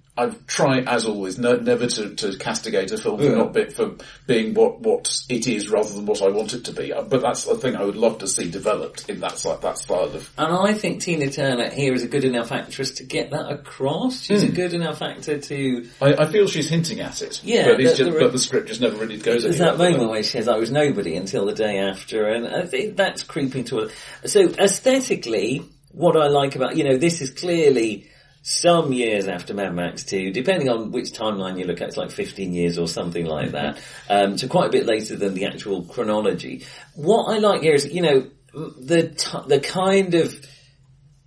try, 0.46 0.80
as 0.80 1.04
always, 1.04 1.38
no, 1.38 1.56
never 1.56 1.86
to, 1.86 2.14
to 2.16 2.36
castigate 2.38 2.90
a 2.90 2.98
film 2.98 3.18
for 3.18 3.24
yeah. 3.24 3.34
not 3.36 3.52
be, 3.52 3.66
for 3.70 3.94
being 4.26 4.52
what, 4.54 4.80
what 4.80 5.08
it 5.28 5.46
is 5.46 5.70
rather 5.70 5.92
than 5.92 6.06
what 6.06 6.22
I 6.22 6.28
want 6.28 6.54
it 6.54 6.64
to 6.64 6.72
be. 6.72 6.92
Uh, 6.92 7.02
but 7.02 7.22
that's 7.22 7.44
the 7.44 7.54
thing 7.54 7.76
I 7.76 7.84
would 7.84 7.96
love 7.96 8.18
to 8.18 8.26
see 8.26 8.50
developed 8.50 9.08
in 9.08 9.20
that 9.20 9.38
that 9.62 9.78
style 9.78 10.14
of. 10.14 10.30
And 10.36 10.52
I 10.52 10.74
think 10.74 11.02
Tina 11.02 11.30
Turner 11.30 11.70
here 11.70 11.94
is 11.94 12.02
a 12.02 12.08
good 12.08 12.24
enough 12.24 12.50
actress 12.52 12.92
to 12.92 13.04
get 13.04 13.30
that 13.30 13.50
across. 13.50 14.22
She's 14.22 14.42
mm. 14.42 14.46
a 14.46 14.48
hmm. 14.48 14.54
good 14.54 14.74
enough 14.74 15.02
actor 15.02 15.38
to. 15.38 15.88
I, 16.02 16.14
I, 16.14 16.26
feel 16.26 16.48
she's 16.48 16.68
hinting 16.68 17.00
at 17.00 17.22
it. 17.22 17.42
Yeah, 17.44 17.68
but, 17.68 17.76
the, 17.76 17.82
just, 17.84 17.98
the, 17.98 18.10
but 18.10 18.32
the 18.32 18.38
script 18.38 18.68
just 18.68 18.80
never 18.80 18.96
really 18.96 19.18
goes. 19.18 19.44
There's 19.44 19.58
that 19.58 19.78
moment 19.78 20.10
where 20.10 20.22
she 20.22 20.30
says, 20.30 20.48
"I 20.48 20.56
was 20.56 20.70
nobody 20.70 21.16
until 21.16 21.46
the 21.46 21.54
day 21.54 21.78
after," 21.78 22.28
and 22.28 22.46
I 22.46 22.66
think 22.66 22.96
that's 22.96 23.22
creeping 23.22 23.64
to. 23.66 23.90
So 24.26 24.48
aesthetically, 24.58 25.62
what 25.92 26.16
I 26.16 26.28
like 26.28 26.56
about 26.56 26.76
you 26.76 26.84
know 26.84 26.96
this 26.96 27.20
is 27.20 27.30
clearly 27.30 28.08
some 28.48 28.94
years 28.94 29.28
after 29.28 29.52
Mad 29.52 29.74
Max 29.74 30.04
2, 30.04 30.32
depending 30.32 30.70
on 30.70 30.90
which 30.90 31.10
timeline 31.10 31.58
you 31.58 31.66
look 31.66 31.82
at, 31.82 31.88
it's 31.88 31.96
like 31.98 32.10
15 32.10 32.54
years 32.54 32.78
or 32.78 32.88
something 32.88 33.26
like 33.26 33.50
that, 33.50 33.78
um, 34.08 34.38
so 34.38 34.48
quite 34.48 34.68
a 34.68 34.72
bit 34.72 34.86
later 34.86 35.16
than 35.16 35.34
the 35.34 35.44
actual 35.44 35.82
chronology. 35.82 36.64
What 36.94 37.24
I 37.24 37.38
like 37.38 37.60
here 37.60 37.74
is, 37.74 37.86
you 37.92 38.00
know, 38.00 38.30
the, 38.54 39.10
t- 39.10 39.48
the 39.48 39.60
kind 39.60 40.14
of 40.14 40.34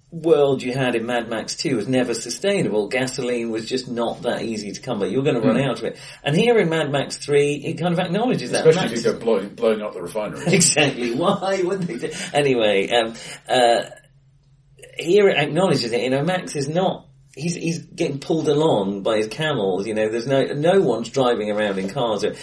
world 0.09 0.63
you 0.63 0.73
had 0.73 0.95
in 0.95 1.05
Mad 1.05 1.29
Max 1.29 1.55
2 1.55 1.75
was 1.75 1.87
never 1.87 2.15
sustainable. 2.15 2.87
Gasoline 2.87 3.51
was 3.51 3.67
just 3.67 3.87
not 3.87 4.23
that 4.23 4.41
easy 4.41 4.71
to 4.71 4.81
come 4.81 4.99
by. 4.99 5.05
You're 5.05 5.23
going 5.23 5.39
to 5.39 5.47
run 5.47 5.57
mm. 5.57 5.69
out 5.69 5.77
of 5.77 5.85
it. 5.85 5.99
And 6.23 6.35
here 6.35 6.57
in 6.57 6.69
Mad 6.69 6.91
Max 6.91 7.17
3, 7.17 7.53
it 7.53 7.79
kind 7.79 7.93
of 7.93 7.99
acknowledges 7.99 8.49
that. 8.51 8.65
Especially 8.65 8.97
if 8.97 9.05
you 9.05 9.13
go 9.13 9.19
blowing, 9.19 9.49
blowing 9.49 9.81
up 9.81 9.93
the 9.93 10.01
refinery. 10.01 10.41
exactly. 10.47 11.13
Why 11.13 11.61
wouldn't 11.63 11.87
they 11.87 11.97
do? 11.97 12.11
Anyway, 12.33 12.89
um, 12.89 13.13
uh, 13.47 13.83
here 14.97 15.29
it 15.29 15.37
acknowledges 15.37 15.91
it. 15.91 16.01
You 16.01 16.09
know, 16.09 16.23
Max 16.23 16.55
is 16.55 16.67
not 16.67 17.07
he's 17.35 17.55
he's 17.55 17.79
getting 17.79 18.19
pulled 18.19 18.47
along 18.47 19.03
by 19.03 19.17
his 19.17 19.27
camels. 19.27 19.87
You 19.87 19.93
know, 19.93 20.09
there's 20.09 20.27
no 20.27 20.45
no 20.53 20.81
one's 20.81 21.09
driving 21.09 21.51
around 21.51 21.79
in 21.79 21.89
cars. 21.89 22.23
It 22.23 22.37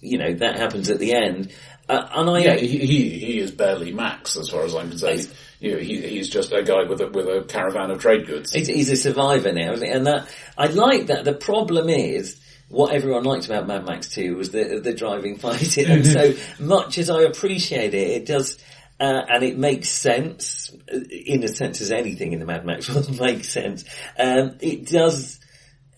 you 0.00 0.18
know 0.18 0.34
that 0.34 0.58
happens 0.58 0.90
at 0.90 0.98
the 0.98 1.14
end. 1.14 1.52
Uh, 1.88 2.08
and 2.14 2.30
I 2.30 2.38
yeah, 2.40 2.56
he, 2.56 2.66
he, 2.78 3.10
he 3.10 3.38
is 3.38 3.52
barely 3.52 3.92
Max 3.92 4.36
as 4.36 4.48
far 4.48 4.64
as 4.64 4.74
I'm 4.74 4.88
concerned. 4.88 5.32
You 5.60 5.72
know, 5.72 5.78
he, 5.78 6.00
he's 6.06 6.28
just 6.28 6.52
a 6.52 6.62
guy 6.62 6.82
with 6.82 7.00
a 7.00 7.08
with 7.08 7.26
a 7.26 7.44
caravan 7.46 7.90
of 7.90 8.00
trade 8.00 8.26
goods. 8.26 8.52
He's, 8.52 8.66
he's 8.66 8.90
a 8.90 8.96
survivor 8.96 9.52
now, 9.52 9.74
and 9.74 10.06
that 10.06 10.28
I 10.58 10.66
like 10.66 11.06
that. 11.06 11.24
The 11.24 11.34
problem 11.34 11.88
is 11.88 12.40
what 12.68 12.92
everyone 12.92 13.22
liked 13.22 13.46
about 13.46 13.68
Mad 13.68 13.86
Max 13.86 14.08
2 14.08 14.36
was 14.36 14.50
the 14.50 14.80
the 14.82 14.92
driving 14.92 15.38
fighting. 15.38 15.86
and 15.86 16.06
so 16.06 16.34
much 16.58 16.98
as 16.98 17.08
I 17.08 17.22
appreciate 17.22 17.94
it, 17.94 18.08
it 18.08 18.26
does 18.26 18.58
uh, 18.98 19.22
and 19.28 19.42
it 19.42 19.58
makes 19.58 19.88
sense, 19.88 20.74
in 20.88 21.42
a 21.44 21.48
sense 21.48 21.80
as 21.80 21.92
anything 21.92 22.32
in 22.32 22.40
the 22.40 22.46
Mad 22.46 22.64
Max 22.64 22.88
will 22.88 23.08
make 23.20 23.44
sense. 23.44 23.84
Um, 24.18 24.56
it 24.60 24.86
does, 24.86 25.38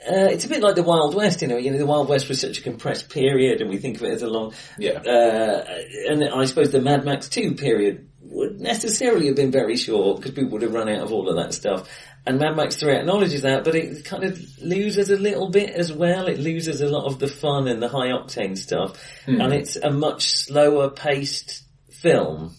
uh, 0.05 0.27
it's 0.31 0.45
a 0.45 0.49
bit 0.49 0.63
like 0.63 0.75
the 0.75 0.83
Wild 0.83 1.15
West, 1.15 1.43
you 1.43 1.49
know, 1.49 1.59
you 1.59 1.71
know, 1.71 1.79
the 1.79 1.87
Wild 1.87 2.09
West 2.09 2.29
was 2.29 2.41
such 2.41 2.59
a 2.59 2.63
compressed 2.63 3.11
period 3.11 3.61
and 3.61 3.71
we 3.71 3.79
think 3.79 3.97
of 3.97 4.03
it 4.03 4.13
as 4.13 4.23
a 4.23 4.29
long, 4.29 4.53
yeah. 4.79 4.99
Uh, 5.01 5.65
and 6.09 6.25
I 6.25 6.45
suppose 6.45 6.73
the 6.73 6.81
Mad 6.81 7.05
Max 7.05 7.29
2 7.29 7.55
period 7.55 8.09
would 8.21 8.61
necessarily 8.61 9.27
have 9.27 9.37
been 9.37 9.53
very 9.53 9.77
short 9.77 10.19
because 10.19 10.33
people 10.33 10.51
would 10.51 10.63
have 10.63 10.75
run 10.75 10.89
out 10.89 11.01
of 11.01 11.13
all 11.13 11.29
of 11.29 11.37
that 11.37 11.55
stuff. 11.55 11.89
And 12.27 12.41
Mad 12.41 12.57
Max 12.57 12.77
3 12.77 12.97
acknowledges 12.97 13.43
that, 13.43 13.65
but 13.65 13.77
it 13.77 14.05
kind 14.05 14.25
of 14.25 14.39
loses 14.61 15.11
a 15.11 15.17
little 15.17 15.51
bit 15.51 15.71
as 15.71 15.93
well. 15.93 16.27
It 16.27 16.39
loses 16.39 16.81
a 16.81 16.89
lot 16.89 17.07
of 17.07 17.21
the 17.21 17.29
fun 17.29 17.69
and 17.69 17.81
the 17.81 17.89
high 17.89 18.09
octane 18.09 18.59
stuff. 18.59 19.01
Mm. 19.27 19.43
And 19.43 19.55
it's 19.55 19.77
a 19.77 19.91
much 19.91 20.27
slower 20.27 20.91
paced 20.91 21.63
film 21.91 22.55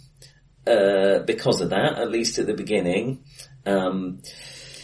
uh, 0.70 1.20
because 1.20 1.61
of 1.61 1.72
that, 1.72 1.97
at 1.97 2.11
least 2.11 2.38
at 2.38 2.47
the 2.47 2.53
beginning. 2.53 3.24
Um, 3.65 4.22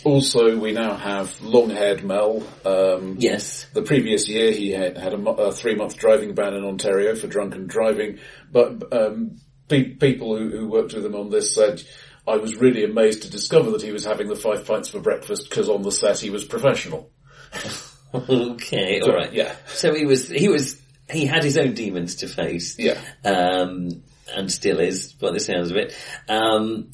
also, 0.04 0.58
we 0.58 0.72
now 0.72 0.96
have 0.96 1.42
long-haired 1.42 2.04
Mel. 2.04 2.44
Um, 2.64 3.16
yes. 3.18 3.66
The 3.74 3.82
previous 3.82 4.30
year, 4.30 4.52
he 4.52 4.72
had, 4.72 4.98
had 4.98 5.14
a, 5.14 5.18
a, 5.18 5.52
three-month 5.52 5.98
driving 5.98 6.36
ban 6.36 6.54
in 6.54 6.64
Ontario 6.64 7.16
for 7.16 7.28
drunken 7.28 7.66
driving, 7.66 8.20
but 8.52 8.94
um, 8.94 9.40
pe- 9.68 9.96
people 9.96 10.38
who, 10.38 10.50
who, 10.50 10.68
worked 10.68 10.94
with 10.94 11.06
him 11.06 11.16
on 11.16 11.30
this 11.30 11.56
said, 11.56 11.82
"I 12.28 12.38
was 12.38 12.56
really 12.56 12.84
amazed 12.84 13.24
to 13.24 13.32
discover 13.32 13.72
that 13.72 13.82
he 13.82 13.92
was 13.92 14.06
having 14.06 14.28
the 14.28 14.36
five 14.36 14.66
pints 14.66 14.90
for 14.90 15.00
breakfast 15.00 15.50
because 15.50 15.70
on 15.70 15.82
the 15.82 15.92
set 15.92 16.20
he 16.20 16.30
was 16.30 16.46
professional." 16.46 17.12
okay, 18.14 19.00
so, 19.02 19.10
all 19.10 19.16
right. 19.16 19.34
Yeah. 19.34 19.56
So 19.68 19.96
he 19.96 20.06
was 20.06 20.30
he 20.30 20.50
was 20.50 20.80
he 21.10 21.26
had 21.26 21.44
his 21.44 21.58
own 21.58 21.74
demons 21.74 22.18
to 22.18 22.28
face. 22.28 22.78
Yeah. 22.78 23.02
Um, 23.24 24.04
and 24.34 24.52
still 24.52 24.80
is 24.80 25.14
by 25.14 25.32
the 25.32 25.40
sounds 25.40 25.72
of 25.72 25.78
it. 25.78 25.94
Um, 26.28 26.92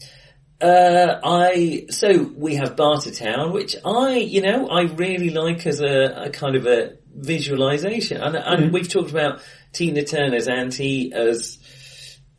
uh, 0.61 1.19
I 1.23 1.87
so 1.89 2.31
we 2.35 2.55
have 2.55 2.75
Bartertown, 2.75 3.51
which 3.51 3.75
I 3.83 4.17
you 4.17 4.41
know 4.41 4.67
I 4.67 4.83
really 4.83 5.31
like 5.31 5.65
as 5.65 5.81
a, 5.81 6.25
a 6.25 6.29
kind 6.29 6.55
of 6.55 6.67
a 6.67 6.97
visualization, 7.13 8.21
and, 8.21 8.35
and 8.35 8.63
mm-hmm. 8.63 8.73
we've 8.73 8.89
talked 8.89 9.09
about 9.09 9.41
Tina 9.73 10.03
Turner's 10.03 10.47
Auntie 10.47 11.13
as 11.13 11.57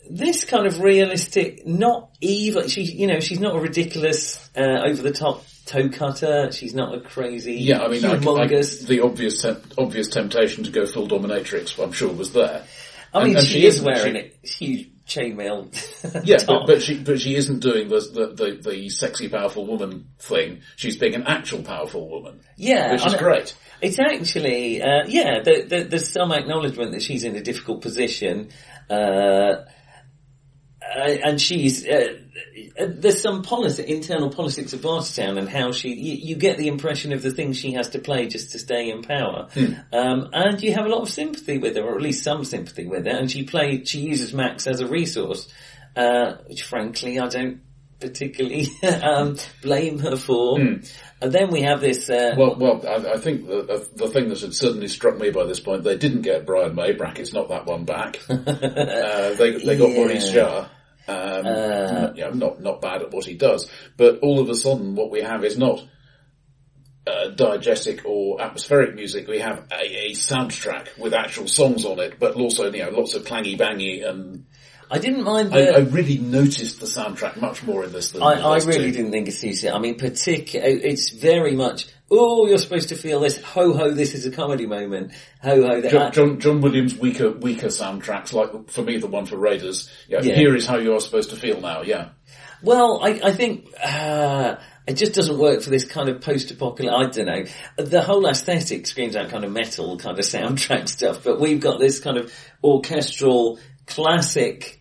this 0.09 0.45
kind 0.45 0.66
of 0.66 0.80
realistic, 0.80 1.66
not 1.66 2.11
evil. 2.20 2.68
She 2.68 2.82
you 2.82 3.09
know 3.09 3.18
she's 3.18 3.40
not 3.40 3.57
a 3.57 3.61
ridiculous 3.61 4.38
uh, 4.57 4.82
over 4.84 5.03
the 5.03 5.12
top 5.12 5.45
toe 5.66 5.88
cutter. 5.88 6.53
She's 6.53 6.74
not 6.74 6.95
a 6.95 7.01
crazy 7.01 7.55
yeah. 7.55 7.82
I 7.82 7.88
mean, 7.88 8.05
I, 8.05 8.12
I, 8.14 8.47
the 8.47 9.01
obvious 9.03 9.45
obvious 9.76 10.09
temptation 10.09 10.64
to 10.64 10.70
go 10.70 10.86
full 10.86 11.09
dominatrix, 11.09 11.82
I'm 11.82 11.93
sure, 11.93 12.12
was 12.12 12.32
there. 12.32 12.64
I 13.15 13.19
mean, 13.21 13.29
and, 13.31 13.39
and 13.39 13.47
she, 13.47 13.61
she, 13.61 13.67
is 13.67 13.83
wearing 13.83 14.15
she, 14.15 14.21
a 14.21 14.47
huge 14.47 14.89
chainmail. 15.07 15.71
Yeah, 16.25 16.39
but, 16.47 16.67
but 16.67 16.83
she 16.83 16.99
but 16.99 17.21
she 17.21 17.37
isn't 17.37 17.61
doing 17.61 17.89
the, 17.89 18.01
the 18.01 18.27
the 18.35 18.71
the 18.71 18.89
sexy 18.89 19.29
powerful 19.29 19.67
woman 19.67 20.09
thing. 20.19 20.61
She's 20.77 20.97
being 20.97 21.15
an 21.15 21.25
actual 21.27 21.63
powerful 21.63 22.09
woman, 22.09 22.41
yeah, 22.57 22.93
which 22.93 23.07
is 23.07 23.15
I- 23.15 23.19
great. 23.19 23.55
It's 23.81 23.99
actually, 23.99 24.81
uh, 24.81 25.07
yeah, 25.09 25.41
there, 25.43 25.67
there, 25.67 25.85
there's 25.85 26.09
some 26.09 26.31
acknowledgement 26.31 26.93
that 26.93 27.03
she's 27.03 27.25
in 27.25 27.35
a 27.35 27.41
difficult 27.43 27.83
position, 27.83 28.51
uh, 28.89 29.65
and 30.95 31.41
she's, 31.41 31.87
uh, 31.87 32.18
uh, 32.78 32.87
there's 32.89 33.20
some 33.20 33.43
policy, 33.43 33.85
internal 33.87 34.30
politics 34.30 34.72
of 34.72 34.80
Bartertown 34.80 35.39
and 35.39 35.49
how 35.49 35.72
she, 35.72 35.89
you, 35.91 36.14
you 36.14 36.37
get 36.37 36.59
the 36.59 36.68
impression 36.68 37.12
of 37.12 37.22
the 37.22 37.30
things 37.30 37.59
she 37.59 37.72
has 37.72 37.91
to 37.91 37.99
play 37.99 38.26
just 38.26 38.53
to 38.53 38.59
stay 38.59 38.91
in 38.91 39.03
power. 39.03 39.49
Um, 39.93 40.30
and 40.33 40.62
you 40.62 40.72
have 40.74 40.85
a 40.85 40.89
lot 40.89 41.03
of 41.03 41.09
sympathy 41.09 41.59
with 41.59 41.76
her, 41.76 41.83
or 41.83 41.97
at 41.97 42.03
least 42.03 42.24
some 42.24 42.45
sympathy 42.45 42.87
with 42.87 43.07
her, 43.07 43.12
and 43.12 43.30
she 43.30 43.45
played, 43.45 43.89
she 43.89 44.01
uses 44.01 44.33
Max 44.35 44.66
as 44.66 44.80
a 44.80 44.87
resource, 44.87 45.49
uh, 45.97 46.35
which 46.47 46.62
frankly 46.62 47.18
I 47.18 47.28
don't 47.28 47.61
particularly, 48.01 48.66
um, 49.03 49.37
blame 49.62 49.99
her 50.01 50.16
for. 50.16 50.59
And 51.23 51.33
then 51.33 51.51
we 51.51 51.62
have 51.62 51.81
this, 51.81 52.11
uh, 52.11 52.35
Well, 52.37 52.57
well, 52.57 52.85
I, 52.87 53.12
I 53.14 53.18
think 53.18 53.47
the, 53.47 53.89
the 53.95 54.09
thing 54.09 54.29
that 54.29 54.41
had 54.41 54.55
certainly 54.55 54.89
struck 54.89 55.16
me 55.16 55.31
by 55.31 55.45
this 55.45 55.61
point, 55.61 55.85
they 55.85 55.97
didn't 55.97 56.23
get 56.23 56.45
Brian 56.47 56.75
May 56.75 56.93
brackets, 56.93 57.33
not 57.33 57.49
that 57.51 57.64
one 57.66 57.85
back. 57.85 58.18
uh, 58.29 58.35
they 59.35 59.53
they 59.64 59.77
got 59.77 59.91
Yeah. 59.91 59.97
Maurice 59.97 60.33
Jarre. 60.33 60.68
Um, 61.09 61.47
Uh. 61.47 62.12
you 62.14 62.23
know, 62.23 62.31
not 62.31 62.61
not 62.61 62.81
bad 62.81 63.03
at 63.03 63.11
what 63.12 63.25
he 63.25 63.35
does, 63.35 63.70
but 63.97 64.18
all 64.23 64.41
of 64.41 64.49
a 64.49 64.55
sudden, 64.55 64.95
what 64.95 65.11
we 65.11 65.20
have 65.23 65.45
is 65.45 65.57
not 65.59 65.85
uh, 67.07 67.31
diegetic 67.35 68.05
or 68.05 68.41
atmospheric 68.41 68.95
music. 68.95 69.27
We 69.27 69.41
have 69.41 69.66
a, 69.73 70.07
a 70.07 70.11
soundtrack 70.12 70.97
with 70.99 71.14
actual 71.14 71.49
songs 71.49 71.85
on 71.85 71.99
it, 71.99 72.18
but 72.20 72.35
also 72.37 72.73
you 72.73 72.85
know 72.85 72.91
lots 72.91 73.14
of 73.14 73.25
clangy 73.25 73.59
bangy. 73.59 74.09
And 74.09 74.47
I 74.93 74.99
didn't 74.99 75.24
mind 75.24 75.55
I, 75.55 75.61
the, 75.62 75.76
I 75.76 75.78
really 75.80 76.18
noticed 76.18 76.78
the 76.80 76.86
soundtrack 76.86 77.40
much 77.40 77.62
more 77.62 77.82
in 77.84 77.93
this 77.93 78.11
than 78.11 78.22
I, 78.22 78.34
the 78.36 78.43
I 78.43 78.57
really 78.59 78.90
two. 78.90 78.99
didn't 78.99 79.11
think 79.11 79.32
suits 79.32 79.64
it. 79.64 79.72
I 79.72 79.78
mean, 79.78 79.97
particular, 79.97 80.66
it's 80.66 81.09
very 81.09 81.55
much, 81.57 81.86
oh, 82.11 82.47
you're 82.47 82.59
supposed 82.59 82.90
to 82.90 82.95
feel 82.97 83.20
this, 83.20 83.40
ho 83.43 83.72
ho, 83.72 83.90
this 83.93 84.14
is 84.14 84.26
a 84.26 84.30
comedy 84.30 84.66
moment, 84.66 85.12
ho 85.43 85.62
ho, 85.66 85.80
John, 85.88 86.12
John, 86.12 86.40
John 86.40 86.61
Williams' 86.61 86.95
weaker, 86.95 87.30
weaker 87.30 87.68
soundtracks, 87.68 88.34
like 88.34 88.68
for 88.70 88.82
me 88.82 88.99
the 88.99 89.07
one 89.07 89.24
for 89.24 89.38
Raiders. 89.38 89.90
Yeah, 90.09 90.20
Yeah. 90.22 90.34
here 90.34 90.55
is 90.55 90.66
how 90.66 90.76
you 90.76 90.95
are 90.95 91.01
supposed 91.01 91.30
to 91.30 91.36
feel 91.36 91.59
now. 91.61 91.80
Yeah, 91.80 92.11
Well, 92.62 93.01
I, 93.03 93.18
I 93.24 93.32
think 93.32 93.68
uh, 93.82 94.57
it 94.86 94.95
just 94.95 95.14
doesn't 95.14 95.38
work 95.38 95.62
for 95.62 95.70
this 95.70 95.86
kind 95.86 96.11
of 96.11 96.20
post-apocalyptic. 96.20 96.93
I 96.93 97.11
don't 97.11 97.47
know. 97.78 97.84
The 97.84 98.03
whole 98.03 98.26
aesthetic 98.26 98.86
screams 98.86 99.16
out 99.16 99.30
kind 99.30 99.45
of 99.45 99.53
metal 99.53 99.97
kind 99.97 100.18
of 100.18 100.24
soundtrack 100.36 100.86
stuff, 100.90 101.24
but 101.24 101.40
we've 101.40 101.61
got 101.61 101.80
this 101.80 101.99
kind 101.99 102.18
of 102.18 102.30
orchestral, 102.62 103.59
classic, 103.86 104.80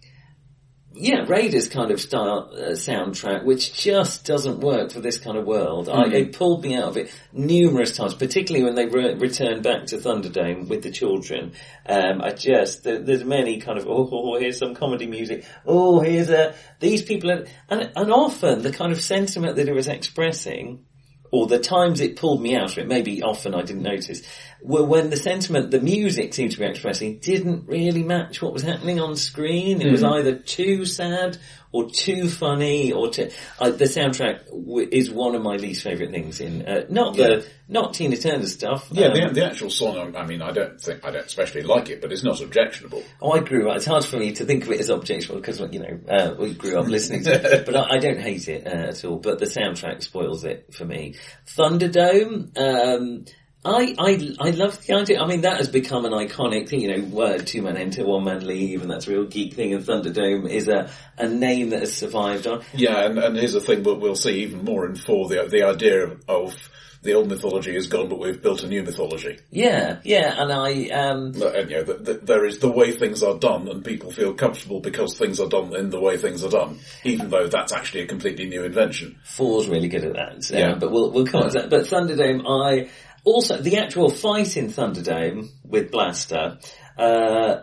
yeah, 0.94 1.26
Raiders 1.26 1.70
kind 1.70 1.90
of 1.92 2.02
style 2.02 2.52
uh, 2.54 2.72
soundtrack, 2.72 3.46
which 3.46 3.74
just 3.74 4.26
doesn't 4.26 4.60
work 4.60 4.92
for 4.92 5.00
this 5.00 5.18
kind 5.18 5.38
of 5.38 5.46
world. 5.46 5.88
I, 5.88 6.08
it 6.08 6.34
pulled 6.34 6.64
me 6.64 6.76
out 6.76 6.90
of 6.90 6.98
it 6.98 7.14
numerous 7.32 7.96
times, 7.96 8.14
particularly 8.14 8.66
when 8.66 8.76
they 8.76 8.88
re- 8.88 9.16
returned 9.16 9.64
back 9.64 9.86
to 9.88 9.98
Thunderdome 9.98 10.68
with 10.68 10.84
the 10.84 10.92
children. 10.92 11.54
Um, 11.86 12.22
I 12.22 12.32
just 12.32 12.84
there, 12.84 13.00
there's 13.00 13.24
many 13.24 13.62
kind 13.62 13.78
of 13.78 13.88
oh, 13.88 14.10
oh, 14.12 14.40
here's 14.40 14.58
some 14.58 14.76
comedy 14.76 15.08
music. 15.08 15.46
Oh, 15.66 16.02
here's 16.02 16.30
a 16.30 16.56
these 16.80 17.02
people, 17.02 17.32
are, 17.32 17.46
and 17.70 17.92
and 17.96 18.12
often 18.12 18.62
the 18.62 18.74
kind 18.74 18.92
of 18.92 19.02
sentiment 19.02 19.56
that 19.56 19.70
it 19.70 19.76
was 19.76 19.88
expressing 19.88 20.86
or 21.32 21.48
the 21.48 21.60
times 21.60 22.02
it 22.02 22.18
pulled 22.18 22.42
me 22.42 22.56
out 22.56 22.74
of 22.74 22.78
it, 22.78 22.88
maybe 22.88 23.24
often 23.24 23.56
I 23.56 23.62
didn't 23.62 23.84
notice, 23.84 24.22
were 24.62 24.84
when 24.84 25.10
the 25.10 25.18
sentiment 25.18 25.72
the 25.72 25.80
music 25.80 26.34
seemed 26.34 26.52
to 26.52 26.60
be 26.60 26.66
expressing 26.66 27.18
didn't 27.18 27.68
really 27.68 28.04
match 28.04 28.42
what 28.42 28.54
was 28.54 28.64
happening 28.64 29.00
on 29.00 29.16
screen. 29.16 29.82
It 29.82 29.92
was 29.92 30.04
either 30.04 30.36
too 30.36 30.86
sad 30.86 31.38
or 31.72 31.90
too 31.90 32.28
funny 32.30 32.92
or 32.92 33.10
too, 33.10 33.30
uh, 33.60 33.72
the 33.72 33.86
soundtrack 33.86 34.46
w- 34.48 34.88
is 34.92 35.10
one 35.10 35.36
of 35.36 35.42
my 35.42 35.56
least 35.56 35.84
favourite 35.84 36.12
things 36.12 36.42
in, 36.42 36.68
uh, 36.68 36.86
not 36.90 37.16
the, 37.16 37.48
not 37.70 37.94
Tina 37.94 38.18
Turner 38.18 38.46
stuff. 38.46 38.90
yeah. 38.92 39.08
um, 39.08 39.14
the, 39.14 39.30
the 39.42 39.46
actual 39.46 39.70
song. 39.70 40.16
I 40.16 40.26
mean, 40.26 40.42
I 40.42 40.52
don't 40.52 40.80
think 40.80 41.06
I 41.06 41.12
don't 41.12 41.26
especially 41.26 41.64
like 41.64 41.90
it, 41.90 42.02
but 42.02 42.12
it's 42.12 42.24
not 42.24 42.42
objectionable. 42.42 43.04
Oh, 43.22 43.32
I 43.32 43.40
grew 43.40 43.70
up. 43.70 43.78
It's 43.78 43.86
hard 43.86 44.04
for 44.04 44.18
me 44.18 44.34
to 44.34 44.46
think 44.46 44.66
of 44.66 44.72
it 44.72 44.82
as 44.82 44.90
objectionable 44.90 45.40
because 45.40 45.60
you 45.74 45.80
know 45.80 46.00
uh, 46.10 46.36
we 46.38 46.54
grew 46.54 46.78
up 46.78 46.88
listening 46.88 47.24
to 47.24 47.32
it, 47.32 47.66
but 47.66 47.76
I, 47.76 47.96
I 47.96 47.98
don't 48.00 48.20
hate 48.20 48.50
it 48.50 48.68
uh, 48.68 48.90
at 48.90 49.06
all. 49.06 49.18
But 49.18 49.40
the 49.40 49.46
soundtrack 49.46 50.04
spoils 50.04 50.44
it 50.44 50.74
for 50.74 50.84
me. 50.84 51.16
Thunderdome. 51.48 52.58
Um, 52.58 53.26
I, 53.64 53.96
I, 53.98 54.36
I 54.40 54.50
love 54.52 54.84
the 54.86 54.94
idea. 54.96 55.22
I 55.22 55.28
mean, 55.28 55.42
that 55.42 55.58
has 55.58 55.70
become 55.70 56.06
an 56.06 56.14
iconic 56.14 56.68
thing, 56.70 56.82
you 56.82 56.98
know, 56.98 57.04
word, 57.04 57.46
two 57.46 57.62
man 57.62 57.78
enter, 57.78 58.04
one 58.06 58.24
man 58.24 58.46
leave, 58.46 58.82
and 58.82 58.90
that's 58.90 59.08
a 59.08 59.12
real 59.12 59.26
geek 59.26 59.54
thing, 59.54 59.74
and 59.74 59.84
Thunderdome 59.86 60.50
is 60.50 60.68
a, 60.68 60.90
a 61.18 61.28
name 61.28 61.70
that 61.70 61.82
has 61.82 61.96
survived 61.96 62.48
on. 62.48 62.64
Yeah, 62.74 63.06
and, 63.06 63.20
and 63.20 63.38
here's 63.38 63.54
the 63.54 63.62
thing 63.62 63.84
we'll, 63.84 64.00
we'll 64.00 64.16
see 64.16 64.42
even 64.44 64.64
more 64.66 64.88
in 64.88 64.96
four. 64.96 65.30
The 65.30 65.48
the 65.48 65.64
idea 65.64 66.06
of, 66.06 66.24
of 66.28 66.70
the 67.04 67.14
old 67.14 67.30
mythology 67.30 67.76
is 67.76 67.88
gone, 67.88 68.10
but 68.10 68.20
we've 68.20 68.42
built 68.42 68.64
a 68.64 68.68
new 68.68 68.84
mythology. 68.84 69.40
Yeah, 69.50 70.00
yeah, 70.04 70.36
and 70.40 70.52
I, 70.52 70.90
um, 70.90 71.34
And, 71.34 71.70
you 71.70 71.78
know, 71.78 71.84
the, 71.84 71.94
the, 71.96 72.14
there 72.14 72.46
is 72.46 72.60
the 72.60 72.72
way 72.72 72.92
things 72.92 73.24
are 73.24 73.38
done, 73.40 73.68
and 73.68 73.84
people 73.84 74.12
feel 74.12 74.34
comfortable 74.36 74.80
because 74.82 75.18
things 75.18 75.40
are 75.40 75.50
done 75.50 75.76
in 75.76 75.90
the 75.90 76.00
way 76.00 76.18
things 76.18 76.44
are 76.44 76.50
done, 76.50 76.80
even 77.04 77.30
though 77.30 77.48
that's 77.48 77.74
actually 77.74 78.02
a 78.02 78.08
completely 78.08 78.48
new 78.48 78.64
invention. 78.64 79.20
Four's 79.24 79.68
really 79.68 79.88
good 79.88 80.04
at 80.06 80.14
that. 80.14 80.52
um, 80.52 80.58
Yeah. 80.60 80.76
But 80.76 80.92
we'll, 80.92 81.12
we'll 81.12 81.26
come 81.26 81.42
on 81.44 81.52
to 81.52 81.60
that. 81.62 81.70
But 81.72 81.86
Thunderdome, 81.86 82.44
I, 82.48 82.90
also, 83.24 83.58
the 83.58 83.78
actual 83.78 84.10
fight 84.10 84.58
in 84.58 84.68
Thunderdome 84.68 85.50
with 85.64 85.92
Blaster, 85.92 86.58
uh, 86.98 87.62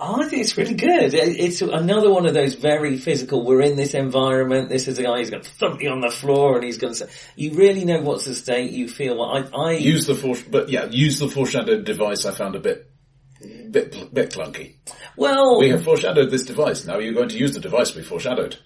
I 0.00 0.28
think 0.28 0.42
it's 0.42 0.56
really 0.56 0.74
good. 0.74 1.12
It's 1.12 1.60
another 1.60 2.10
one 2.10 2.26
of 2.26 2.34
those 2.34 2.54
very 2.54 2.98
physical, 2.98 3.44
we're 3.44 3.62
in 3.62 3.76
this 3.76 3.94
environment, 3.94 4.68
this 4.68 4.86
is 4.86 4.98
a 4.98 5.02
guy 5.02 5.18
who's 5.18 5.30
going 5.30 5.42
to 5.42 5.50
thump 5.50 5.82
you 5.82 5.90
on 5.90 6.00
the 6.00 6.10
floor 6.10 6.54
and 6.54 6.64
he's 6.64 6.78
going 6.78 6.94
to 6.94 6.98
say, 7.06 7.08
you 7.34 7.54
really 7.54 7.84
know 7.84 8.00
what's 8.00 8.28
at 8.28 8.36
stake, 8.36 8.70
you 8.70 8.88
feel, 8.88 9.20
I, 9.20 9.40
I, 9.56 9.72
Use 9.72 10.06
the 10.06 10.14
fore, 10.14 10.36
but 10.48 10.68
yeah, 10.68 10.86
use 10.88 11.18
the 11.18 11.28
foreshadowed 11.28 11.84
device. 11.84 12.24
I 12.26 12.30
found 12.30 12.54
a 12.54 12.60
bit, 12.60 12.88
bit, 13.70 14.12
bit 14.14 14.30
clunky. 14.30 14.76
well, 15.16 15.58
We 15.58 15.70
have 15.70 15.84
foreshadowed 15.84 16.30
this 16.30 16.44
device. 16.44 16.84
Now 16.86 16.98
you're 16.98 17.14
going 17.14 17.28
to 17.30 17.38
use 17.38 17.54
the 17.54 17.60
device 17.60 17.94
we 17.94 18.02
foreshadowed. 18.02 18.56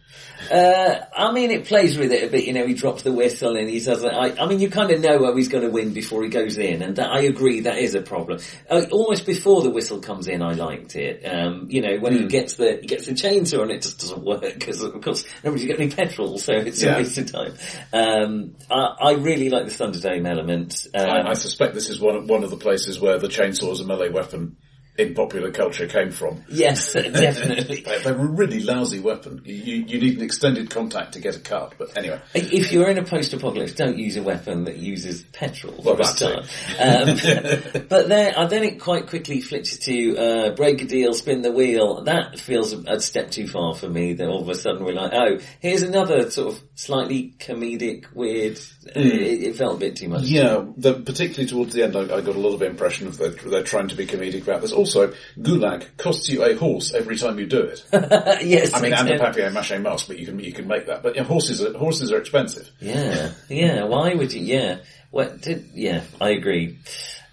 Uh, 0.50 0.96
I 1.16 1.32
mean, 1.32 1.50
it 1.52 1.66
plays 1.66 1.96
with 1.96 2.10
it 2.12 2.24
a 2.24 2.26
bit. 2.30 2.44
You 2.44 2.52
know, 2.52 2.66
he 2.66 2.74
drops 2.74 3.02
the 3.02 3.12
whistle 3.12 3.56
and 3.56 3.68
he 3.68 3.78
says, 3.78 4.04
I, 4.04 4.30
I 4.40 4.46
mean, 4.46 4.58
you 4.58 4.68
kind 4.70 4.90
of 4.90 5.00
know 5.00 5.18
where 5.18 5.34
he's 5.36 5.48
going 5.48 5.62
to 5.64 5.70
win 5.70 5.92
before 5.92 6.22
he 6.24 6.28
goes 6.28 6.58
in, 6.58 6.82
and 6.82 6.96
that, 6.96 7.10
I 7.10 7.20
agree 7.20 7.60
that 7.60 7.78
is 7.78 7.94
a 7.94 8.02
problem. 8.02 8.40
Uh, 8.68 8.84
almost 8.90 9.24
before 9.24 9.62
the 9.62 9.70
whistle 9.70 10.00
comes 10.00 10.26
in, 10.26 10.42
I 10.42 10.54
liked 10.54 10.96
it. 10.96 11.22
Um, 11.24 11.66
you 11.70 11.80
know, 11.80 11.96
when 12.00 12.14
he 12.18 12.26
gets 12.26 12.56
the 12.56 12.78
he 12.80 12.86
gets 12.88 13.06
the 13.06 13.12
chainsaw 13.12 13.62
and 13.62 13.70
it 13.70 13.82
just 13.82 14.00
doesn't 14.00 14.24
work 14.24 14.40
because, 14.42 14.82
of 14.82 15.00
course, 15.00 15.24
nobody's 15.44 15.68
got 15.68 15.78
any 15.78 15.90
petrol, 15.90 16.36
so 16.38 16.52
it's 16.54 16.82
Yeah. 16.82 16.94
a 16.94 16.98
waste 16.98 17.18
of 17.18 17.30
time. 17.30 17.54
Um, 17.92 18.56
I, 18.70 18.94
I 19.00 19.12
really 19.12 19.48
like 19.48 19.66
the 19.66 19.70
Thunderdome 19.72 20.28
element. 20.28 20.86
Um, 20.92 21.08
I, 21.08 21.30
I 21.30 21.34
suspect 21.34 21.74
this 21.74 21.88
is 21.88 22.00
one 22.00 22.16
of, 22.16 22.28
one 22.28 22.42
of 22.42 22.50
the 22.50 22.56
places 22.56 23.00
where 23.00 23.18
the 23.18 23.28
chainsaw 23.28 23.70
as 23.70 23.80
a 23.80 23.84
melee 23.86 24.08
weapon 24.10 24.56
in 24.98 25.14
popular 25.14 25.50
culture 25.50 25.86
came 25.86 26.10
from. 26.10 26.44
yes, 26.48 26.92
definitely. 26.92 27.80
They- 27.80 27.98
They're 28.02 28.12
a 28.14 28.26
really 28.26 28.60
lousy 28.60 29.00
weapon. 29.00 29.40
You, 29.44 29.54
you, 29.86 29.98
need 30.00 30.18
an 30.18 30.22
extended 30.22 30.68
contact 30.70 31.14
to 31.14 31.20
get 31.20 31.34
a 31.36 31.40
cut. 31.40 31.74
But 31.78 31.96
anyway, 31.96 32.20
If 32.34 32.72
you're 32.72 32.88
in 32.88 32.98
a 32.98 33.04
post-apocalypse, 33.04 33.72
don't 33.72 33.98
use 33.98 34.16
a 34.16 34.22
weapon 34.22 34.64
that 34.64 34.76
uses 34.76 35.22
petrol 35.32 35.80
Well, 35.82 35.96
that's 35.96 36.16
start. 36.16 36.40
Um, 36.78 37.06
but 37.88 38.08
then, 38.08 38.34
and 38.36 38.50
then 38.50 38.64
it 38.64 38.80
quite 38.80 39.06
quickly 39.08 39.40
flips 39.40 39.78
to 39.78 40.16
uh, 40.18 40.50
break 40.54 40.82
a 40.82 40.84
deal, 40.84 41.14
spin 41.14 41.40
the 41.42 41.52
wheel. 41.52 42.04
That 42.04 42.38
feels 42.38 42.72
a, 42.74 42.78
a 42.86 43.00
step 43.00 43.30
too 43.30 43.48
far 43.48 43.74
for 43.74 43.88
me. 43.88 44.12
Then 44.12 44.28
all 44.28 44.42
of 44.42 44.48
a 44.48 44.54
sudden 44.54 44.84
we're 44.84 44.92
like, 44.92 45.12
oh, 45.14 45.38
here's 45.60 45.82
another 45.82 46.30
sort 46.30 46.54
of 46.54 46.62
slightly 46.74 47.34
comedic, 47.38 48.12
weird. 48.12 48.58
It, 48.94 49.42
it 49.42 49.56
felt 49.56 49.76
a 49.76 49.78
bit 49.78 49.96
too 49.96 50.08
much. 50.08 50.24
yeah, 50.24 50.64
the, 50.76 50.94
particularly 50.94 51.46
towards 51.48 51.72
the 51.72 51.82
end, 51.84 51.96
I, 51.96 52.02
I 52.02 52.20
got 52.20 52.36
a 52.36 52.40
lot 52.40 52.54
of 52.54 52.62
impression 52.62 53.06
of 53.06 53.16
that 53.18 53.40
they're 53.40 53.62
trying 53.62 53.88
to 53.88 53.94
be 53.94 54.06
comedic 54.06 54.42
about 54.42 54.60
this. 54.60 54.72
Also, 54.72 54.91
So 54.92 55.12
gulag 55.38 55.96
costs 55.96 56.28
you 56.28 56.44
a 56.44 56.54
horse 56.54 56.92
every 56.92 57.16
time 57.16 57.38
you 57.38 57.46
do 57.46 57.62
it. 57.62 57.84
yes, 57.92 58.74
I 58.74 58.80
mean, 58.80 58.92
and 58.92 59.08
a 59.08 59.14
exactly. 59.14 59.42
papier-mâché 59.42 59.82
mask, 59.82 60.08
but 60.08 60.18
you 60.18 60.26
can 60.26 60.38
you 60.38 60.52
can 60.52 60.66
make 60.68 60.86
that. 60.86 61.02
But 61.02 61.16
yeah, 61.16 61.24
horses 61.24 61.62
are, 61.62 61.72
horses 61.76 62.12
are 62.12 62.18
expensive. 62.18 62.70
Yeah, 62.80 63.32
yeah. 63.48 63.84
Why 63.84 64.14
would 64.14 64.32
you? 64.32 64.42
Yeah. 64.42 64.78
What? 65.10 65.40
Did, 65.42 65.70
yeah, 65.74 66.02
I 66.20 66.30
agree. 66.30 66.78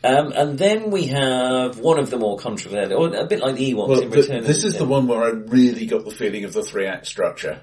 Um, 0.03 0.31
and 0.31 0.57
then 0.57 0.91
we 0.91 1.07
have 1.07 1.79
one 1.79 1.99
of 1.99 2.09
the 2.09 2.17
more 2.17 2.37
controversial, 2.37 2.97
or 2.97 3.13
a 3.15 3.25
bit 3.25 3.41
like 3.41 3.55
the 3.55 3.73
Ewoks 3.73 3.89
Well, 3.89 3.99
in 3.99 4.09
Return. 4.09 4.37
of 4.37 4.47
this 4.47 4.61
the 4.61 4.67
is 4.69 4.77
the 4.77 4.85
one 4.85 5.07
where 5.07 5.21
I 5.23 5.29
really 5.29 5.85
got 5.85 6.05
the 6.05 6.11
feeling 6.11 6.45
of 6.45 6.53
the 6.53 6.63
three-act 6.63 7.05
structure. 7.05 7.61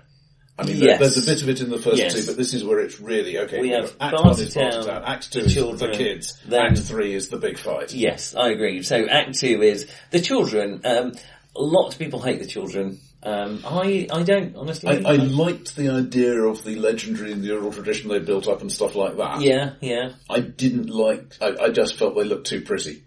I 0.59 0.65
mean, 0.65 0.77
Yes. 0.79 0.99
there's 0.99 1.19
a 1.19 1.27
bit 1.27 1.43
of 1.43 1.49
it 1.51 1.61
in 1.61 1.69
the 1.71 1.79
first 1.79 1.99
Yes. 1.99 2.15
two, 2.15 2.25
but 2.27 2.37
this 2.39 2.55
is 2.55 2.65
where 2.65 2.79
it's 2.81 2.99
really 2.99 3.39
okay. 3.41 3.61
We 3.61 3.71
have 3.71 3.95
Act 4.01 4.15
one 4.15 4.31
is 4.31 4.55
Bartertown, 4.55 4.85
Bartertown, 4.87 5.03
Act 5.07 5.33
two 5.33 5.41
the 5.41 5.47
is 5.47 5.55
children, 5.55 5.91
the 5.91 5.97
kids, 5.97 6.39
then- 6.49 6.61
Act 6.67 6.79
three 6.79 7.13
is 7.15 7.29
the 7.29 7.37
big 7.37 7.59
fight. 7.59 7.93
Yes, 7.93 8.35
I 8.35 8.51
agree. 8.51 8.83
So 8.83 9.05
Act 9.07 9.39
Two 9.39 9.63
is 9.63 9.87
the 10.13 10.21
children. 10.21 10.81
Um, 10.85 11.13
lots 11.55 11.95
of 11.95 11.99
people 11.99 12.23
hate 12.23 12.39
the 12.41 12.47
children. 12.47 13.01
Um, 13.23 13.61
I 13.67 14.07
I 14.11 14.23
don't 14.23 14.55
honestly. 14.57 15.05
I, 15.05 15.13
I 15.13 15.17
liked 15.17 15.77
the 15.77 15.89
idea 15.91 16.41
of 16.43 16.65
the 16.65 16.77
legendary 16.77 17.33
and 17.33 17.43
the 17.43 17.55
oral 17.55 17.73
tradition 17.73 18.09
they 18.09 18.21
built 18.21 18.47
up 18.49 18.61
and 18.61 18.71
stuff 18.73 18.95
like 18.95 19.17
that. 19.17 19.41
yeah, 19.43 19.73
yeah. 19.81 20.11
I 20.31 20.41
didn't 20.41 20.89
like. 20.89 21.35
I, 21.41 21.57
I 21.65 21.69
just 21.71 21.97
felt 21.97 22.15
they 22.15 22.25
looked 22.25 22.47
too 22.47 22.61
pretty 22.63 23.03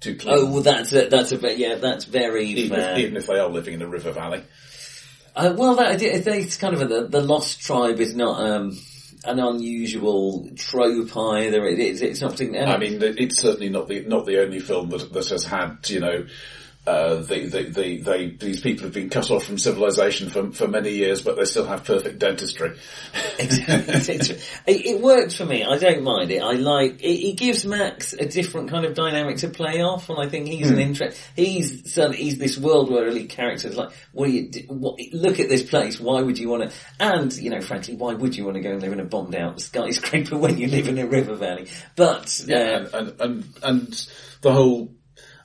too 0.00 0.16
clean. 0.16 0.34
Oh, 0.36 0.46
well, 0.46 0.62
that's 0.62 0.92
a, 0.92 1.08
that's 1.08 1.32
a 1.32 1.56
yeah, 1.56 1.76
that's 1.76 2.04
very 2.04 2.44
even, 2.46 2.78
if, 2.78 2.98
even 2.98 3.16
if 3.16 3.26
they 3.26 3.38
are 3.38 3.48
living 3.48 3.74
in 3.74 3.82
a 3.82 3.88
river 3.88 4.12
valley. 4.12 4.42
Uh, 5.34 5.54
well, 5.56 5.76
that, 5.76 6.02
it's 6.02 6.56
kind 6.58 6.74
of 6.74 6.82
a, 6.82 6.86
the, 6.86 7.08
the 7.08 7.22
Lost 7.22 7.60
Tribe 7.60 8.00
is 8.00 8.14
not 8.14 8.40
um, 8.44 8.78
an 9.24 9.38
unusual 9.38 10.48
trope 10.56 11.16
either. 11.16 11.64
It, 11.66 11.78
it's, 11.78 12.00
it's 12.02 12.20
not. 12.20 12.40
I 12.40 12.76
mean, 12.76 13.02
it's 13.02 13.40
certainly 13.40 13.70
not 13.70 13.88
the 13.88 14.04
not 14.04 14.26
the 14.26 14.42
only 14.42 14.60
film 14.60 14.90
that 14.90 15.12
that 15.12 15.28
has 15.28 15.44
had 15.44 15.78
you 15.88 16.00
know. 16.00 16.26
Uh, 16.84 17.16
they, 17.16 17.46
they, 17.46 17.66
they, 17.66 17.96
they, 17.98 18.30
these 18.30 18.60
people 18.60 18.82
have 18.84 18.92
been 18.92 19.08
cut 19.08 19.30
off 19.30 19.44
from 19.44 19.56
civilization 19.56 20.28
for, 20.28 20.50
for 20.50 20.66
many 20.66 20.90
years, 20.90 21.22
but 21.22 21.36
they 21.36 21.44
still 21.44 21.64
have 21.64 21.84
perfect 21.84 22.18
dentistry. 22.18 22.76
it, 24.66 24.86
it 24.86 25.00
works 25.00 25.34
for 25.36 25.44
me. 25.44 25.64
I 25.64 25.78
don't 25.78 26.02
mind 26.02 26.32
it. 26.32 26.42
I 26.42 26.54
like 26.54 27.00
it, 27.00 27.28
it. 27.28 27.36
gives 27.36 27.64
Max 27.64 28.14
a 28.14 28.26
different 28.26 28.68
kind 28.70 28.84
of 28.84 28.94
dynamic 28.94 29.36
to 29.38 29.48
play 29.48 29.80
off, 29.82 30.08
and 30.10 30.18
I 30.18 30.28
think 30.28 30.48
he's 30.48 30.68
Hmm. 30.68 30.74
an 30.74 30.80
interest. 30.80 31.20
He's 31.36 31.94
so 31.94 32.10
he's 32.10 32.38
this 32.38 32.58
world 32.58 32.90
where 32.90 33.06
elite 33.06 33.30
characters 33.30 33.76
like, 33.76 33.90
what 34.12 34.26
do 34.26 34.32
you 34.32 34.48
do, 34.50 34.60
what, 34.68 34.98
look 35.12 35.38
at 35.38 35.48
this 35.48 35.62
place? 35.62 36.00
Why 36.00 36.20
would 36.22 36.38
you 36.38 36.48
want 36.48 36.68
to? 36.68 36.76
And 36.98 37.32
you 37.36 37.50
know, 37.50 37.60
frankly, 37.60 37.94
why 37.94 38.14
would 38.14 38.36
you 38.36 38.44
want 38.44 38.56
to 38.56 38.60
go 38.60 38.70
and 38.70 38.82
live 38.82 38.92
in 38.92 39.00
a 39.00 39.04
bombed 39.04 39.34
out 39.36 39.60
skyscraper 39.60 40.36
when 40.38 40.58
you 40.58 40.66
live 40.66 40.88
in 40.88 40.98
a 40.98 41.06
river 41.06 41.34
valley? 41.34 41.68
But 41.94 42.44
uh, 42.50 42.54
and, 42.54 42.94
and, 42.94 43.20
and, 43.20 43.44
and 43.62 44.06
the 44.40 44.52
whole, 44.52 44.92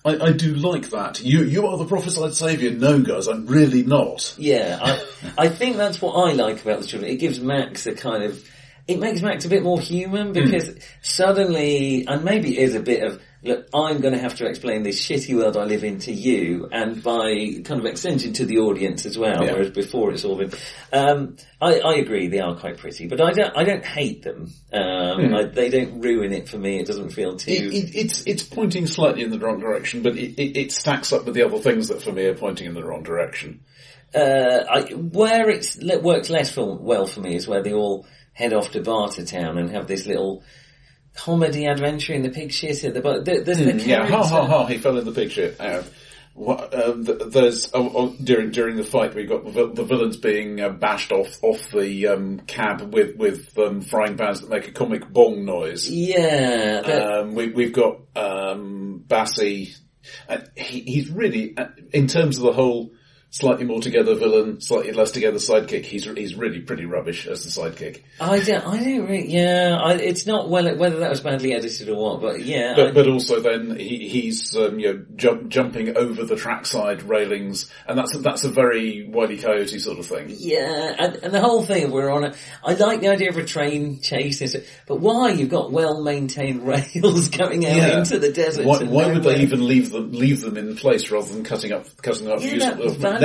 I, 0.07 0.27
I 0.27 0.31
do 0.31 0.53
like 0.55 0.89
that. 0.91 1.21
You, 1.21 1.43
you 1.43 1.67
are 1.67 1.77
the 1.77 1.85
prophesied 1.85 2.33
saviour. 2.33 2.71
No, 2.71 3.01
guys, 3.01 3.27
I'm 3.27 3.45
really 3.45 3.83
not. 3.83 4.33
Yeah, 4.37 4.79
I, 4.81 5.03
I 5.37 5.49
think 5.49 5.75
that's 5.75 6.01
what 6.01 6.13
I 6.13 6.31
like 6.31 6.61
about 6.61 6.79
the 6.79 6.87
children. 6.87 7.11
It 7.11 7.17
gives 7.17 7.41
Max 7.41 7.85
a 7.87 7.93
kind 7.93 8.23
of, 8.23 8.49
it 8.87 8.99
makes 8.99 9.21
Max 9.21 9.43
a 9.43 9.49
bit 9.49 9.63
more 9.63 9.81
human 9.81 10.27
hmm. 10.27 10.33
because 10.33 10.75
suddenly, 11.01 12.05
and 12.07 12.23
maybe 12.23 12.57
it 12.57 12.63
is 12.63 12.75
a 12.75 12.79
bit 12.79 13.03
of, 13.03 13.21
look, 13.47 13.67
I'm 13.73 14.01
going 14.01 14.13
to 14.13 14.19
have 14.19 14.35
to 14.35 14.45
explain 14.45 14.83
this 14.83 15.01
shitty 15.01 15.35
world 15.35 15.57
I 15.57 15.63
live 15.63 15.83
in 15.83 15.99
to 15.99 16.11
you, 16.11 16.69
and 16.71 17.01
by 17.01 17.61
kind 17.65 17.79
of 17.79 17.85
extension 17.85 18.33
to 18.33 18.45
the 18.45 18.59
audience 18.59 19.05
as 19.05 19.17
well. 19.17 19.43
Yeah. 19.43 19.53
Whereas 19.53 19.71
before 19.71 20.11
it's 20.11 20.25
all 20.25 20.35
been, 20.37 20.51
um, 20.93 21.37
I, 21.59 21.79
I 21.79 21.93
agree 21.95 22.27
they 22.27 22.39
are 22.39 22.55
quite 22.55 22.77
pretty, 22.77 23.07
but 23.07 23.19
I 23.21 23.31
don't, 23.31 23.57
I 23.57 23.63
don't 23.63 23.85
hate 23.85 24.21
them. 24.23 24.51
Um, 24.71 25.33
I, 25.33 25.43
they 25.45 25.69
don't 25.69 26.01
ruin 26.01 26.33
it 26.33 26.49
for 26.49 26.57
me. 26.57 26.79
It 26.79 26.87
doesn't 26.87 27.09
feel 27.09 27.37
too. 27.37 27.51
It, 27.51 27.73
it, 27.73 27.95
it's 27.95 28.23
it's 28.27 28.43
pointing 28.43 28.85
slightly 28.85 29.23
in 29.23 29.31
the 29.31 29.39
wrong 29.39 29.59
direction, 29.59 30.03
but 30.03 30.15
it, 30.17 30.39
it, 30.39 30.57
it 30.57 30.71
stacks 30.71 31.11
up 31.13 31.25
with 31.25 31.33
the 31.33 31.43
other 31.43 31.57
things 31.59 31.87
that 31.87 32.01
for 32.03 32.11
me 32.11 32.25
are 32.25 32.35
pointing 32.35 32.67
in 32.67 32.73
the 32.75 32.83
wrong 32.83 33.03
direction. 33.03 33.61
uh, 34.13 34.63
I, 34.69 34.81
where 34.93 35.49
it's 35.49 35.81
le- 35.81 35.99
works 35.99 36.29
less 36.29 36.51
for, 36.51 36.77
well 36.77 37.07
for 37.07 37.21
me 37.21 37.35
is 37.35 37.47
where 37.47 37.63
they 37.63 37.73
all 37.73 38.05
head 38.33 38.53
off 38.53 38.71
to 38.71 38.81
Bartertown 38.81 39.57
and 39.59 39.71
have 39.71 39.87
this 39.87 40.05
little 40.05 40.43
comedy 41.17 41.65
adventure 41.65 42.13
in 42.13 42.21
the 42.21 42.29
pig 42.29 42.51
shit 42.51 42.83
at 42.83 42.93
the 42.93 43.01
bottom. 43.01 43.23
There- 43.23 43.43
There's 43.43 43.57
the 43.59 43.71
Hmm, 43.73 43.79
Yeah, 43.89 44.05
ha 44.07 44.23
ha 44.23 44.45
ha! 44.45 44.65
He 44.67 44.77
fell 44.77 44.97
in 44.97 45.05
the 45.05 45.11
pig 45.11 45.31
shit. 45.31 45.59
Uh, 45.59 45.83
what, 46.33 46.71
um, 46.71 47.03
there's 47.31 47.71
oh, 47.73 47.91
oh, 47.95 48.15
during 48.23 48.51
during 48.51 48.75
the 48.77 48.83
fight 48.83 49.15
we 49.15 49.25
got 49.25 49.43
the, 49.51 49.71
the 49.73 49.83
villains 49.83 50.17
being 50.17 50.61
uh, 50.61 50.69
bashed 50.69 51.11
off 51.11 51.35
off 51.41 51.71
the 51.71 52.07
um, 52.07 52.39
cab 52.41 52.93
with 52.93 53.15
with 53.17 53.57
um, 53.57 53.81
frying 53.81 54.15
pans 54.17 54.41
that 54.41 54.49
make 54.51 54.67
a 54.67 54.71
comic 54.71 55.09
bong 55.11 55.45
noise. 55.45 55.89
Yeah, 55.89 56.81
that- 56.81 57.07
Um, 57.21 57.33
we, 57.35 57.49
we've 57.49 57.73
got 57.73 58.01
um, 58.15 59.03
Bassey. 59.07 59.75
Uh, 60.29 60.37
he, 60.55 60.81
he's 60.81 61.09
really, 61.09 61.57
uh, 61.57 61.65
in 61.91 62.07
terms 62.07 62.37
of 62.37 62.43
the 62.43 62.53
whole 62.53 62.91
slightly 63.39 63.65
more 63.65 63.81
together 63.81 64.15
villain, 64.15 64.59
slightly 64.61 64.91
less 64.93 65.11
together 65.11 65.37
sidekick. 65.37 65.85
He's 65.85 66.05
he's 66.05 66.35
really 66.35 66.59
pretty 66.61 66.85
rubbish 66.85 67.27
as 67.27 67.43
the 67.43 67.49
sidekick. 67.61 68.01
I 68.19 68.39
don't, 68.39 68.65
I 68.65 68.83
don't 68.83 69.05
really, 69.05 69.31
yeah, 69.31 69.77
I, 69.81 69.93
it's 69.93 70.25
not 70.25 70.49
well, 70.49 70.75
whether 70.75 70.99
that 70.99 71.09
was 71.09 71.21
badly 71.21 71.53
edited 71.53 71.89
or 71.89 71.95
what, 71.95 72.21
but 72.21 72.43
yeah. 72.43 72.73
But, 72.75 72.87
I- 72.87 72.91
but 72.91 73.07
also 73.07 73.39
then 73.41 73.77
he, 73.79 74.07
he's 74.09 74.55
um, 74.55 74.79
you 74.79 74.93
know 74.93 75.05
jump, 75.15 75.49
jumping 75.49 75.95
over 75.97 76.23
the 76.23 76.35
trackside 76.35 77.03
railings, 77.03 77.69
and 77.87 77.97
that's 77.97 78.17
that's 78.17 78.43
a 78.43 78.49
very 78.49 79.07
Wiley 79.07 79.37
Coyote 79.37 79.77
sort 79.79 79.99
of 79.99 80.05
thing. 80.07 80.27
Yeah, 80.29 80.95
and, 80.97 81.15
and 81.17 81.33
the 81.33 81.41
whole 81.41 81.61
thing, 81.63 81.91
we're 81.91 82.09
on 82.09 82.23
a, 82.25 82.33
I 82.63 82.73
like 82.73 83.01
the 83.01 83.09
idea 83.09 83.29
of 83.29 83.37
a 83.37 83.45
train 83.45 84.01
chase, 84.01 84.55
but 84.87 84.99
why? 84.99 85.29
You've 85.31 85.49
got 85.49 85.71
well-maintained 85.71 86.63
rails 86.67 87.29
going 87.29 87.65
out 87.65 87.75
Yeah. 87.75 87.99
into 87.99 88.17
the 88.19 88.31
desert. 88.31 88.65
Why, 88.65 88.83
why 88.83 89.11
would 89.11 89.23
they 89.23 89.41
even 89.41 89.67
leave 89.67 89.91
them 89.91 90.11
leave 90.11 90.41
them 90.41 90.57
in 90.57 90.75
place 90.75 91.11
rather 91.11 91.31
than 91.31 91.43
cutting 91.43 91.71
up 91.71 91.85
cutting 92.01 92.29
up? 92.29 92.39
Yeah, 92.41 92.75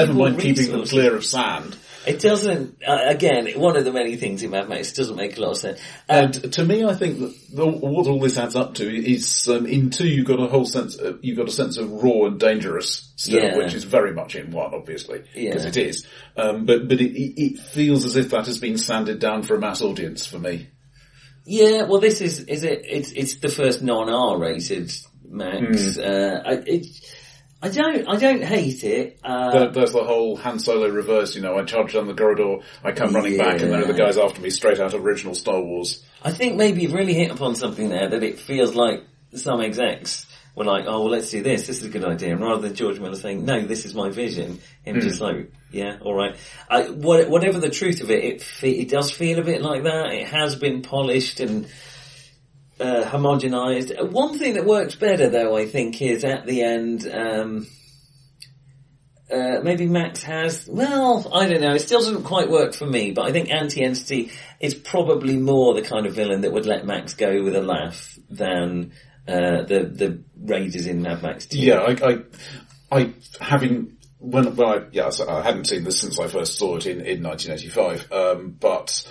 never 0.06 0.18
mind 0.18 0.40
keeping 0.40 0.70
them 0.70 0.84
clear 0.86 1.16
of 1.16 1.24
sand. 1.24 1.76
It 2.04 2.18
doesn't, 2.18 2.82
uh, 2.84 2.98
again, 3.06 3.46
one 3.60 3.76
of 3.76 3.84
the 3.84 3.92
many 3.92 4.16
things 4.16 4.42
in 4.42 4.50
Mad 4.50 4.68
Max 4.68 4.92
doesn't 4.92 5.14
make 5.14 5.36
a 5.36 5.40
lot 5.40 5.52
of 5.52 5.56
sense. 5.58 5.78
Uh, 6.08 6.12
And 6.24 6.52
to 6.54 6.64
me, 6.64 6.84
I 6.84 6.94
think 6.94 7.20
that 7.20 7.32
the, 7.54 7.64
what 7.64 8.08
all 8.08 8.18
this 8.18 8.36
adds 8.36 8.56
up 8.56 8.74
to 8.74 8.84
is 9.12 9.46
um, 9.48 9.66
in 9.66 9.90
two 9.90 10.08
you've 10.08 10.26
got 10.26 10.40
a 10.40 10.48
whole 10.48 10.64
sense 10.64 10.98
uh, 10.98 11.12
you've 11.22 11.36
got 11.36 11.46
a 11.46 11.52
sense 11.52 11.76
of 11.76 11.92
raw 12.02 12.24
and 12.26 12.40
dangerous 12.40 13.12
still, 13.14 13.40
Yeah. 13.40 13.56
which 13.56 13.72
is 13.74 13.84
very 13.84 14.12
much 14.12 14.34
in 14.34 14.50
one, 14.50 14.74
obviously, 14.74 15.18
because 15.32 15.62
Yeah. 15.62 15.68
it 15.68 15.76
is. 15.76 16.04
Um, 16.36 16.66
but 16.66 16.88
but 16.88 17.00
it, 17.00 17.12
it, 17.16 17.58
feels 17.60 18.04
as 18.04 18.16
if 18.16 18.30
that 18.30 18.46
has 18.46 18.58
been 18.58 18.78
sanded 18.78 19.20
down 19.20 19.44
for 19.44 19.54
a 19.54 19.60
mass 19.60 19.80
audience 19.80 20.26
for 20.26 20.40
me. 20.40 20.70
yeah, 21.46 21.84
well 21.84 22.00
this 22.00 22.20
is, 22.20 22.40
is 22.40 22.64
it, 22.64 22.82
it's, 22.84 23.12
it's 23.12 23.34
the 23.36 23.48
first 23.48 23.80
non-R 23.80 24.38
rated 24.38 24.90
Max. 25.28 25.94
Hmm. 25.94 26.00
Uh, 26.00 26.40
I, 26.44 26.52
it, 26.66 26.86
I 27.62 27.68
don't, 27.68 28.08
I 28.08 28.16
don't 28.16 28.42
hate 28.42 28.82
it. 28.82 29.20
Uh, 29.22 29.52
There, 29.52 29.70
there's 29.70 29.92
the 29.92 30.02
whole 30.02 30.36
Han 30.36 30.58
Solo 30.58 30.88
reverse, 30.88 31.36
you 31.36 31.42
know, 31.42 31.56
I 31.56 31.64
charge 31.64 31.92
down 31.92 32.08
the 32.08 32.14
corridor, 32.14 32.58
I 32.82 32.90
come 32.90 33.14
running 33.14 33.38
back, 33.38 33.60
and 33.60 33.70
there 33.70 33.82
are 33.82 33.86
the 33.86 33.92
guys 33.94 34.18
after 34.18 34.40
me 34.40 34.50
straight 34.50 34.80
out 34.80 34.94
of 34.94 35.04
original 35.04 35.34
Star 35.34 35.60
Wars. 35.60 36.02
I 36.22 36.32
think 36.32 36.56
maybe 36.56 36.82
you've 36.82 36.92
really 36.92 37.14
hit 37.14 37.30
upon 37.30 37.54
something 37.54 37.88
there 37.88 38.08
that 38.08 38.22
it 38.24 38.40
feels 38.40 38.74
like 38.74 39.04
some 39.34 39.60
execs 39.60 40.26
were 40.54 40.64
like, 40.64 40.84
oh, 40.86 41.02
well, 41.02 41.10
let's 41.10 41.30
do 41.30 41.42
this. 41.42 41.66
This 41.66 41.78
is 41.78 41.84
a 41.84 41.88
good 41.88 42.04
idea. 42.04 42.32
And 42.32 42.42
rather 42.42 42.60
than 42.62 42.74
George 42.74 42.98
Miller 42.98 43.14
saying, 43.16 43.44
no, 43.44 43.64
this 43.64 43.86
is 43.86 43.94
my 43.94 44.10
vision, 44.10 44.60
him 44.84 45.00
just 45.00 45.20
like, 45.20 45.50
yeah, 45.70 45.98
all 46.02 46.14
right. 46.14 46.36
I, 46.68 46.90
whatever 46.90 47.58
the 47.58 47.70
truth 47.70 48.02
of 48.02 48.10
it, 48.10 48.24
it, 48.24 48.44
it 48.62 48.90
does 48.90 49.10
feel 49.10 49.38
a 49.38 49.44
bit 49.44 49.62
like 49.62 49.84
that. 49.84 50.12
It 50.12 50.26
has 50.26 50.56
been 50.56 50.82
polished 50.82 51.40
and 51.40 51.66
uh, 52.82 53.04
homogenized. 53.08 54.10
One 54.10 54.38
thing 54.38 54.54
that 54.54 54.64
works 54.64 54.96
better, 54.96 55.30
though, 55.30 55.56
I 55.56 55.66
think, 55.66 56.00
is 56.02 56.24
at 56.24 56.46
the 56.46 56.62
end. 56.62 57.08
Um, 57.12 57.66
uh, 59.32 59.60
maybe 59.62 59.86
Max 59.86 60.22
has, 60.24 60.68
well, 60.68 61.30
I 61.32 61.48
don't 61.48 61.62
know, 61.62 61.74
it 61.74 61.78
still 61.78 62.00
doesn't 62.00 62.24
quite 62.24 62.50
work 62.50 62.74
for 62.74 62.84
me, 62.84 63.12
but 63.12 63.24
I 63.24 63.32
think 63.32 63.50
Aunty 63.50 63.82
Entity 63.82 64.30
is 64.60 64.74
probably 64.74 65.38
more 65.38 65.72
the 65.72 65.80
kind 65.80 66.04
of 66.04 66.14
villain 66.14 66.42
that 66.42 66.52
would 66.52 66.66
let 66.66 66.84
Max 66.84 67.14
go 67.14 67.42
with 67.42 67.56
a 67.56 67.62
laugh 67.62 68.18
than, 68.28 68.92
uh, 69.26 69.62
the, 69.62 69.90
the 69.90 70.22
Raiders 70.38 70.86
in 70.86 71.00
Mad 71.00 71.22
Max 71.22 71.46
2. 71.46 71.58
Yeah, 71.58 71.76
I, 71.76 72.10
I, 72.10 72.18
I 72.90 73.14
having 73.40 73.96
when 74.18 74.54
well, 74.54 74.78
I, 74.78 74.86
yeah, 74.92 75.10
I 75.28 75.42
hadn't 75.42 75.66
seen 75.66 75.82
this 75.82 75.98
since 75.98 76.20
I 76.20 76.28
first 76.28 76.56
saw 76.56 76.76
it 76.76 76.86
in 76.86 77.00
in 77.00 77.22
1985. 77.22 78.12
Um, 78.12 78.56
but 78.58 79.04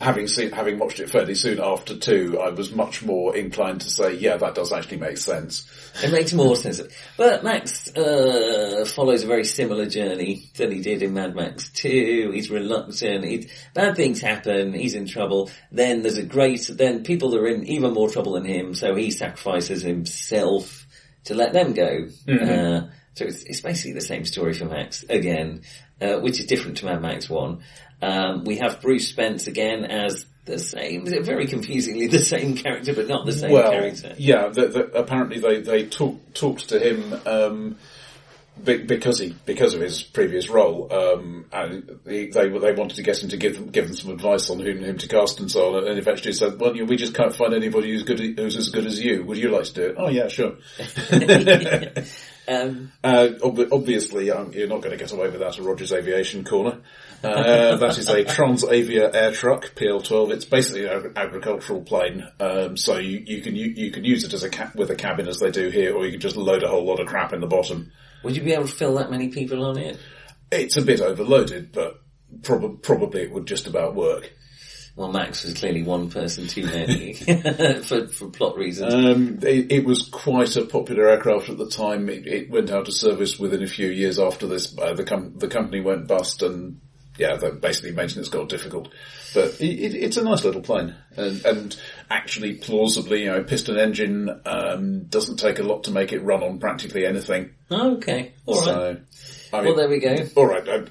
having 0.00 0.28
seen 0.28 0.50
having 0.50 0.78
watched 0.78 1.00
it 1.00 1.08
fairly 1.08 1.34
soon 1.34 1.58
after 1.58 1.96
two, 1.96 2.38
I 2.38 2.50
was 2.50 2.70
much 2.70 3.02
more 3.02 3.34
inclined 3.34 3.80
to 3.80 3.90
say, 3.90 4.14
yeah, 4.14 4.36
that 4.36 4.54
does 4.54 4.72
actually 4.72 4.98
make 4.98 5.16
sense. 5.16 5.66
It 6.02 6.12
makes 6.12 6.34
more 6.34 6.54
sense. 6.54 6.82
But 7.16 7.42
Max, 7.42 7.94
uh, 7.96 8.84
follows 8.94 9.24
a 9.24 9.26
very 9.26 9.44
similar 9.44 9.86
journey 9.86 10.50
than 10.56 10.70
he 10.70 10.82
did 10.82 11.02
in 11.02 11.14
Mad 11.14 11.34
Max 11.34 11.70
2. 11.70 12.30
He's 12.34 12.50
reluctant, 12.50 13.24
he, 13.24 13.48
bad 13.72 13.96
things 13.96 14.20
happen, 14.20 14.74
he's 14.74 14.94
in 14.94 15.06
trouble, 15.06 15.50
then 15.72 16.02
there's 16.02 16.18
a 16.18 16.22
great, 16.22 16.68
then 16.70 17.02
people 17.02 17.34
are 17.34 17.46
in 17.46 17.66
even 17.66 17.94
more 17.94 18.10
trouble 18.10 18.32
than 18.32 18.44
him, 18.44 18.74
so 18.74 18.94
he 18.94 19.10
sacrifices 19.10 19.82
himself 19.82 20.86
to 21.24 21.34
let 21.34 21.54
them 21.54 21.72
go. 21.72 22.08
Uh, 22.28 22.88
so 23.14 23.24
it's, 23.24 23.44
it's 23.44 23.60
basically 23.62 23.94
the 23.94 24.02
same 24.02 24.26
story 24.26 24.52
for 24.52 24.66
Max 24.66 25.02
again, 25.08 25.62
uh, 26.02 26.18
which 26.18 26.38
is 26.38 26.44
different 26.44 26.76
to 26.78 26.84
Mad 26.84 27.00
Max 27.00 27.30
1. 27.30 27.62
Um, 28.02 28.44
we 28.44 28.58
have 28.58 28.80
Bruce 28.80 29.08
Spence 29.08 29.46
again 29.46 29.84
as 29.84 30.26
the 30.44 30.58
same, 30.58 31.06
very 31.06 31.46
confusingly 31.46 32.06
the 32.06 32.18
same 32.18 32.56
character, 32.56 32.94
but 32.94 33.08
not 33.08 33.26
the 33.26 33.32
same 33.32 33.50
well, 33.50 33.72
character. 33.72 34.14
yeah, 34.16 34.48
the, 34.48 34.68
the, 34.68 34.84
apparently 34.92 35.40
they 35.40 35.60
they 35.60 35.86
talk, 35.86 36.18
talked 36.34 36.68
to 36.70 36.78
him. 36.78 37.14
Um, 37.26 37.76
be- 38.62 38.84
because 38.84 39.18
he, 39.18 39.36
because 39.44 39.74
of 39.74 39.80
his 39.80 40.02
previous 40.02 40.48
role, 40.48 40.92
um, 40.92 41.46
and 41.52 41.98
he, 42.06 42.26
they 42.26 42.48
they 42.48 42.72
wanted 42.72 42.96
to 42.96 43.02
get 43.02 43.22
him 43.22 43.28
to 43.30 43.36
give 43.36 43.54
them 43.54 43.68
give 43.68 43.86
them 43.86 43.96
some 43.96 44.12
advice 44.12 44.48
on 44.50 44.60
whom 44.60 44.78
him 44.78 44.98
to 44.98 45.08
cast 45.08 45.40
and 45.40 45.50
so 45.50 45.76
on, 45.76 45.88
and 45.88 45.98
eventually 45.98 46.32
said, 46.32 46.58
"Well, 46.58 46.76
you 46.76 46.86
we 46.86 46.96
just 46.96 47.14
can't 47.14 47.34
find 47.34 47.52
anybody 47.52 47.90
who's 47.90 48.02
good 48.02 48.20
who's 48.20 48.56
as 48.56 48.70
good 48.70 48.86
as 48.86 49.02
you. 49.02 49.24
Would 49.24 49.38
you 49.38 49.50
like 49.50 49.64
to 49.64 49.74
do 49.74 49.82
it?" 49.88 49.96
Oh 49.98 50.08
yeah, 50.08 50.28
sure. 50.28 50.56
Um, 52.48 52.92
Uh, 53.02 53.28
ob- 53.42 53.68
obviously, 53.72 54.30
um, 54.30 54.52
you're 54.52 54.68
not 54.68 54.80
going 54.80 54.96
to 54.96 55.02
get 55.02 55.12
away 55.12 55.28
with 55.28 55.40
that 55.40 55.58
at 55.58 55.64
Rogers 55.64 55.92
Aviation 55.92 56.44
Corner. 56.44 56.78
Uh, 57.24 57.76
that 57.78 57.98
is 57.98 58.08
a 58.08 58.24
Transavia 58.24 59.12
Airtruk, 59.12 59.72
PL12. 59.74 60.30
It's 60.32 60.44
basically 60.44 60.86
an 60.86 61.12
agricultural 61.16 61.82
plane, 61.82 62.26
um, 62.40 62.76
so 62.76 62.98
you, 62.98 63.22
you 63.26 63.42
can 63.42 63.56
you, 63.56 63.66
you 63.66 63.90
can 63.90 64.04
use 64.04 64.24
it 64.24 64.32
as 64.32 64.42
a 64.44 64.50
ca- 64.50 64.70
with 64.74 64.90
a 64.90 64.94
cabin 64.96 65.26
as 65.28 65.38
they 65.40 65.50
do 65.50 65.68
here, 65.70 65.94
or 65.94 66.04
you 66.04 66.12
can 66.12 66.20
just 66.20 66.36
load 66.36 66.62
a 66.62 66.68
whole 66.68 66.84
lot 66.84 67.00
of 67.00 67.06
crap 67.08 67.32
in 67.32 67.40
the 67.40 67.46
bottom. 67.46 67.90
Would 68.22 68.36
you 68.36 68.42
be 68.42 68.52
able 68.52 68.66
to 68.66 68.72
fill 68.72 68.94
that 68.96 69.10
many 69.10 69.28
people 69.28 69.64
on 69.64 69.78
it? 69.78 69.98
It's 70.52 70.76
a 70.76 70.82
bit 70.82 71.00
overloaded, 71.00 71.72
but 71.72 72.00
prob- 72.42 72.82
probably 72.82 73.22
it 73.22 73.32
would 73.32 73.46
just 73.46 73.66
about 73.66 73.94
work. 73.94 74.32
Well, 74.96 75.12
Max 75.12 75.44
was 75.44 75.52
clearly 75.52 75.82
one 75.82 76.10
person 76.10 76.46
too 76.46 76.64
many 76.64 77.12
for, 77.82 78.08
for 78.08 78.30
plot 78.30 78.56
reasons. 78.56 78.94
Um, 78.94 79.38
it, 79.42 79.70
it 79.70 79.84
was 79.84 80.08
quite 80.08 80.56
a 80.56 80.64
popular 80.64 81.08
aircraft 81.10 81.50
at 81.50 81.58
the 81.58 81.68
time. 81.68 82.08
It, 82.08 82.26
it 82.26 82.50
went 82.50 82.70
out 82.70 82.88
of 82.88 82.94
service 82.94 83.38
within 83.38 83.62
a 83.62 83.66
few 83.66 83.88
years 83.88 84.18
after 84.18 84.46
this. 84.46 84.76
Uh, 84.76 84.94
the, 84.94 85.04
com- 85.04 85.34
the 85.36 85.48
company 85.48 85.82
went 85.82 86.08
bust 86.08 86.42
and 86.42 86.80
yeah, 87.18 87.36
that 87.36 87.60
basically 87.60 87.92
maintenance 87.92 88.28
got 88.28 88.48
difficult. 88.48 88.88
But 89.34 89.60
it, 89.60 89.64
it, 89.64 89.94
it's 89.94 90.16
a 90.16 90.22
nice 90.22 90.44
little 90.44 90.62
plane, 90.62 90.94
and, 91.16 91.44
and 91.44 91.76
actually 92.10 92.54
plausibly, 92.54 93.24
you 93.24 93.30
know, 93.30 93.42
piston 93.42 93.78
engine 93.78 94.40
um, 94.44 95.04
doesn't 95.04 95.36
take 95.36 95.58
a 95.58 95.62
lot 95.62 95.84
to 95.84 95.90
make 95.90 96.12
it 96.12 96.20
run 96.20 96.42
on 96.42 96.58
practically 96.58 97.06
anything. 97.06 97.50
okay, 97.70 98.34
all 98.46 98.60
right. 98.60 98.98
So, 99.10 99.36
I 99.52 99.56
mean, 99.58 99.66
well, 99.66 99.76
there 99.76 99.88
we 99.88 100.00
go. 100.00 100.16
all 100.36 100.46
right. 100.46 100.68
I, 100.68 100.84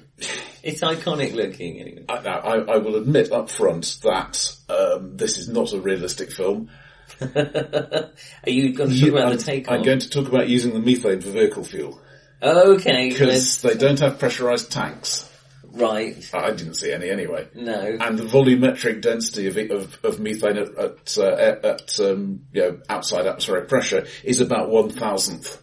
It's 0.66 0.80
iconic 0.80 1.34
looking 1.34 1.80
anyway. 1.80 2.04
I, 2.08 2.16
I, 2.16 2.56
I 2.56 2.76
will 2.78 2.96
admit 2.96 3.30
up 3.30 3.48
front 3.50 3.98
that 4.02 4.52
um, 4.68 5.16
this 5.16 5.38
is 5.38 5.48
not 5.48 5.72
a 5.72 5.80
realistic 5.80 6.32
film. 6.32 6.70
Are 7.20 8.10
you 8.46 8.72
going 8.74 8.90
to 8.90 9.00
talk 9.00 9.08
about 9.10 9.28
I'm, 9.30 9.36
the 9.36 9.42
take 9.42 9.68
on? 9.68 9.74
I'm 9.74 9.80
on? 9.80 9.86
going 9.86 9.98
to 10.00 10.10
talk 10.10 10.26
about 10.26 10.48
using 10.48 10.74
the 10.74 10.80
methane 10.80 11.20
for 11.20 11.30
vehicle 11.30 11.62
fuel 11.64 12.00
Okay, 12.42 13.10
because 13.10 13.62
they 13.62 13.74
don't 13.74 14.00
have 14.00 14.18
pressurized 14.18 14.70
tanks. 14.72 15.30
right. 15.72 16.16
I 16.34 16.50
didn't 16.50 16.74
see 16.74 16.92
any 16.92 17.10
anyway. 17.10 17.48
No. 17.54 17.96
and 18.00 18.18
the 18.18 18.24
volumetric 18.24 19.02
density 19.02 19.46
of, 19.46 19.56
of, 19.70 20.04
of 20.04 20.20
methane 20.20 20.56
at, 20.58 20.76
at, 20.76 21.18
uh, 21.18 21.58
at 21.64 22.00
um, 22.00 22.46
you 22.52 22.62
know, 22.62 22.80
outside 22.88 23.26
atmospheric 23.26 23.68
pressure 23.68 24.06
is 24.24 24.40
about 24.40 24.68
one 24.68 24.90
thousandth 24.90 25.62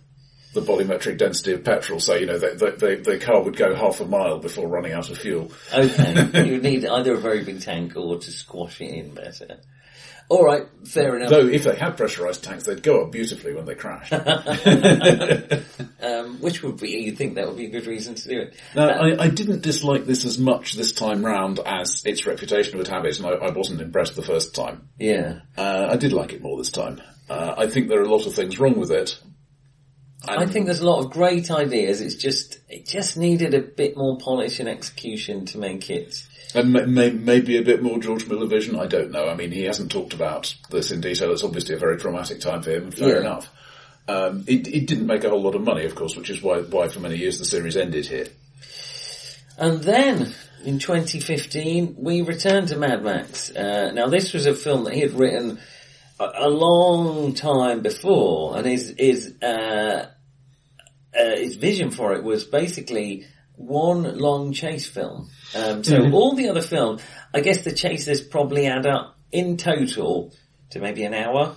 the 0.53 0.61
volumetric 0.61 1.17
density 1.17 1.53
of 1.53 1.63
petrol. 1.63 1.99
So 1.99 2.15
you 2.15 2.25
know 2.25 2.37
the, 2.37 2.55
the, 2.55 2.71
the, 2.71 3.11
the 3.11 3.19
car 3.19 3.41
would 3.41 3.57
go 3.57 3.75
half 3.75 3.99
a 4.01 4.05
mile 4.05 4.39
before 4.39 4.67
running 4.67 4.93
out 4.93 5.09
of 5.09 5.17
fuel. 5.17 5.51
Okay, 5.73 6.45
you 6.45 6.57
need 6.59 6.85
either 6.85 7.15
a 7.15 7.19
very 7.19 7.43
big 7.43 7.61
tank 7.61 7.95
or 7.95 8.17
to 8.17 8.31
squash 8.31 8.81
it 8.81 8.91
in 8.91 9.13
better. 9.13 9.59
All 10.29 10.43
right, 10.43 10.63
fair 10.85 11.17
enough. 11.17 11.29
Though 11.29 11.47
if 11.47 11.63
they 11.63 11.75
had 11.75 11.97
pressurized 11.97 12.43
tanks, 12.43 12.63
they'd 12.63 12.81
go 12.81 13.03
up 13.03 13.11
beautifully 13.11 13.53
when 13.53 13.65
they 13.65 13.75
crash. 13.75 14.11
Um, 16.03 16.41
which 16.41 16.61
would 16.61 16.81
be, 16.81 16.89
you'd 16.89 17.17
think 17.17 17.35
that 17.35 17.47
would 17.47 17.55
be 17.55 17.67
a 17.67 17.69
good 17.69 17.87
reason 17.87 18.15
to 18.15 18.27
do 18.27 18.39
it. 18.41 18.55
Now, 18.75 18.89
I, 18.89 19.23
I 19.23 19.29
didn't 19.29 19.61
dislike 19.61 20.05
this 20.05 20.25
as 20.25 20.37
much 20.37 20.73
this 20.73 20.91
time 20.91 21.25
round 21.25 21.59
as 21.65 22.03
its 22.05 22.25
reputation 22.25 22.77
would 22.77 22.89
have 22.89 23.05
it, 23.05 23.19
and 23.19 23.25
I, 23.25 23.29
I 23.29 23.51
wasn't 23.51 23.79
impressed 23.79 24.17
the 24.17 24.21
first 24.21 24.53
time. 24.53 24.89
Yeah. 24.99 25.39
Uh, 25.57 25.87
I 25.91 25.95
did 25.95 26.11
like 26.11 26.33
it 26.33 26.41
more 26.41 26.57
this 26.57 26.71
time. 26.71 27.01
Uh, 27.29 27.55
I 27.57 27.67
think 27.67 27.87
there 27.87 28.01
are 28.01 28.03
a 28.03 28.11
lot 28.11 28.27
of 28.27 28.35
things 28.35 28.59
wrong 28.59 28.77
with 28.77 28.91
it. 28.91 29.17
I 30.27 30.45
think 30.45 30.65
there's 30.65 30.79
a 30.79 30.85
lot 30.89 31.03
of 31.03 31.11
great 31.11 31.51
ideas. 31.51 31.99
It's 32.01 32.15
just, 32.15 32.59
it 32.69 32.85
just 32.85 33.17
needed 33.17 33.53
a 33.53 33.61
bit 33.61 33.97
more 33.97 34.17
polish 34.17 34.59
and 34.59 34.69
execution 34.69 35.45
to 35.47 35.57
make 35.57 35.89
it. 35.89 36.15
And 36.55 36.71
may, 36.71 36.85
may, 36.85 37.09
maybe 37.09 37.57
a 37.57 37.63
bit 37.63 37.81
more 37.83 37.97
George 37.99 38.27
Miller 38.27 38.47
vision. 38.47 38.79
I 38.79 38.85
don't 38.87 39.11
know. 39.11 39.27
I 39.27 39.35
mean, 39.35 39.51
he 39.51 39.63
hasn't 39.63 39.91
talked 39.91 40.13
about 40.13 40.55
this 40.69 40.91
in 40.91 41.01
detail. 41.01 41.31
It's 41.31 41.43
obviously 41.43 41.75
a 41.75 41.79
very 41.79 41.97
traumatic 41.97 42.39
time 42.41 42.61
for 42.61 42.71
him. 42.71 42.91
Fair 42.91 43.15
Yeah. 43.15 43.19
enough. 43.21 43.49
Um, 44.07 44.43
it, 44.47 44.67
it 44.67 44.87
didn't 44.87 45.07
make 45.07 45.23
a 45.23 45.29
whole 45.29 45.41
lot 45.41 45.55
of 45.55 45.63
money, 45.63 45.85
of 45.85 45.95
course, 45.95 46.15
which 46.15 46.29
is 46.29 46.41
why 46.41 46.59
why 46.59 46.89
for 46.89 46.99
many 46.99 47.15
years 47.17 47.39
the 47.39 47.45
series 47.45 47.77
ended 47.77 48.05
here. 48.05 48.27
And 49.57 49.81
then, 49.81 50.33
in 50.65 50.79
2015, 50.79 51.95
we 51.97 52.21
returned 52.21 52.67
to 52.69 52.77
Mad 52.77 53.03
Max. 53.03 53.49
Uh, 53.51 53.91
now 53.93 54.07
this 54.07 54.33
was 54.33 54.45
a 54.45 54.53
film 54.55 54.83
that 54.85 54.93
he 54.93 55.01
had 55.01 55.13
written 55.13 55.59
a, 56.19 56.29
a 56.39 56.49
long 56.49 57.33
time 57.33 57.81
before, 57.81 58.57
and 58.57 58.65
his, 58.65 58.93
his, 58.97 59.41
uh, 59.41 60.07
uh, 61.19 61.35
his 61.37 61.55
vision 61.55 61.91
for 61.91 62.13
it 62.13 62.23
was 62.23 62.43
basically 62.45 63.25
one 63.55 64.17
long 64.17 64.51
chase 64.53 64.87
film. 64.87 65.29
Um, 65.55 65.83
so 65.83 66.09
all 66.11 66.35
the 66.35 66.49
other 66.49 66.61
films, 66.61 67.01
I 67.33 67.41
guess 67.41 67.63
the 67.63 67.71
chases 67.71 68.21
probably 68.21 68.65
add 68.67 68.85
up 68.85 69.17
in 69.31 69.57
total 69.57 70.33
to 70.71 70.79
maybe 70.79 71.03
an 71.03 71.13
hour. 71.13 71.55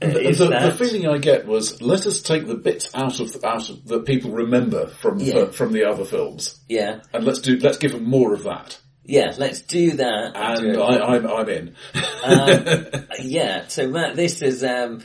Uh, 0.00 0.06
The, 0.08 0.32
the- 0.32 0.48
the 0.48 0.74
feeling 0.78 1.06
I 1.08 1.18
get 1.18 1.46
was 1.46 1.80
let 1.80 2.06
us 2.06 2.22
take 2.22 2.46
the 2.46 2.56
bits 2.56 2.90
out 2.94 3.20
of 3.20 3.44
out 3.44 3.68
of 3.70 3.86
that 3.88 4.04
people 4.04 4.30
remember 4.32 4.86
from 4.88 5.20
Yeah. 5.20 5.46
from 5.50 5.72
the 5.72 5.84
other 5.84 6.04
films, 6.04 6.58
yeah, 6.68 7.00
and 7.12 7.24
let's 7.24 7.40
do 7.40 7.56
let's 7.58 7.78
give 7.78 7.92
them 7.92 8.04
more 8.04 8.32
of 8.34 8.42
that. 8.44 8.78
yeah, 9.04 9.32
let's 9.38 9.60
do 9.60 9.92
that. 9.92 10.32
And 10.36 10.74
do. 10.74 10.80
I, 10.82 11.14
I'm 11.16 11.26
I'm 11.26 11.48
in. 11.48 11.74
Um, 12.24 13.04
yeah, 13.20 13.66
so 13.68 13.88
Matt, 13.88 14.16
this 14.16 14.42
is 14.42 14.62
um, 14.64 15.02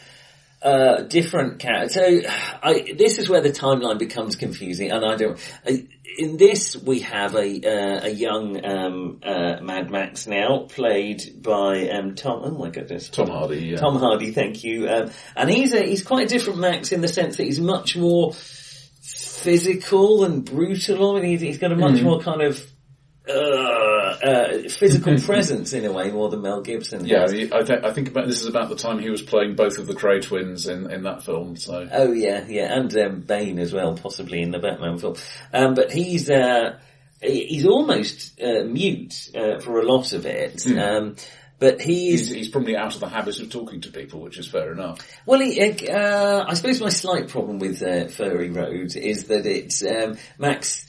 uh, 0.61 1.03
different 1.03 1.59
character. 1.59 1.89
So 1.89 2.29
I, 2.63 2.93
this 2.97 3.19
is 3.19 3.29
where 3.29 3.41
the 3.41 3.49
timeline 3.49 3.99
becomes 3.99 4.35
confusing, 4.35 4.91
and 4.91 5.05
I 5.05 5.15
don't. 5.15 5.39
In 6.17 6.37
this, 6.37 6.75
we 6.75 7.01
have 7.01 7.35
a 7.35 7.61
uh, 7.61 8.07
a 8.07 8.09
young 8.09 8.65
um, 8.65 9.19
uh, 9.23 9.61
Mad 9.61 9.91
Max 9.91 10.25
now, 10.25 10.65
played 10.67 11.41
by 11.41 11.89
um, 11.89 12.15
Tom. 12.15 12.41
Oh 12.43 12.51
my 12.51 12.69
goodness, 12.69 13.09
Tom 13.09 13.29
Hardy. 13.29 13.67
Yeah. 13.67 13.77
Tom 13.77 13.97
Hardy, 13.97 14.31
thank 14.31 14.63
you. 14.63 14.89
Um, 14.89 15.11
and 15.35 15.49
he's 15.49 15.73
a, 15.73 15.83
he's 15.83 16.03
quite 16.03 16.25
a 16.25 16.29
different 16.29 16.59
Max 16.59 16.91
in 16.91 17.01
the 17.01 17.07
sense 17.07 17.37
that 17.37 17.43
he's 17.43 17.59
much 17.59 17.95
more 17.95 18.33
physical 18.33 20.23
and 20.23 20.43
brutal. 20.43 21.17
I 21.17 21.21
mean, 21.21 21.31
he's, 21.31 21.41
he's 21.41 21.57
got 21.59 21.71
a 21.71 21.75
much 21.75 22.01
more 22.01 22.19
kind 22.19 22.41
of 22.41 22.59
uh, 23.29 23.33
uh, 23.33 24.69
physical 24.69 25.17
presence 25.25 25.73
in 25.73 25.85
a 25.85 25.91
way 25.91 26.11
more 26.11 26.29
than 26.29 26.41
Mel 26.41 26.61
Gibson. 26.61 27.05
Yeah, 27.05 27.21
has. 27.21 27.33
I, 27.33 27.63
th- 27.63 27.83
I 27.83 27.91
think 27.91 28.09
about 28.09 28.27
this 28.27 28.41
is 28.41 28.47
about 28.47 28.69
the 28.69 28.75
time 28.75 28.99
he 28.99 29.09
was 29.09 29.21
playing 29.21 29.55
both 29.55 29.77
of 29.77 29.87
the 29.87 29.93
Kray 29.93 30.21
twins 30.21 30.67
in, 30.67 30.89
in 30.91 31.03
that 31.03 31.23
film. 31.23 31.55
So 31.57 31.87
Oh 31.91 32.11
yeah, 32.11 32.45
yeah, 32.47 32.73
and 32.73 32.95
um, 32.97 33.21
Bane 33.21 33.59
as 33.59 33.73
well, 33.73 33.95
possibly 33.95 34.41
in 34.41 34.51
the 34.51 34.59
Batman 34.59 34.97
film. 34.97 35.15
Um, 35.53 35.73
but 35.73 35.91
he's 35.91 36.29
uh, 36.29 36.79
he's 37.21 37.65
almost 37.65 38.41
uh, 38.41 38.63
mute 38.63 39.29
uh, 39.35 39.59
for 39.59 39.79
a 39.79 39.85
lot 39.85 40.13
of 40.13 40.25
it. 40.25 40.65
Um, 40.67 41.15
but 41.59 41.81
he's 41.81 42.27
he's, 42.27 42.29
he's 42.29 42.49
probably 42.49 42.75
out 42.77 42.93
of 42.93 42.99
the 42.99 43.09
habit 43.09 43.39
of 43.39 43.49
talking 43.49 43.81
to 43.81 43.91
people, 43.91 44.21
which 44.21 44.37
is 44.37 44.47
fair 44.47 44.71
enough. 44.71 44.99
Well, 45.25 45.39
he, 45.39 45.59
uh, 45.89 46.45
I 46.47 46.53
suppose 46.53 46.79
my 46.79 46.89
slight 46.89 47.29
problem 47.29 47.59
with 47.59 47.81
uh, 47.81 48.07
Fury 48.07 48.49
Road 48.49 48.95
is 48.95 49.25
that 49.25 49.45
it's 49.45 49.83
um, 49.83 50.17
Max, 50.37 50.85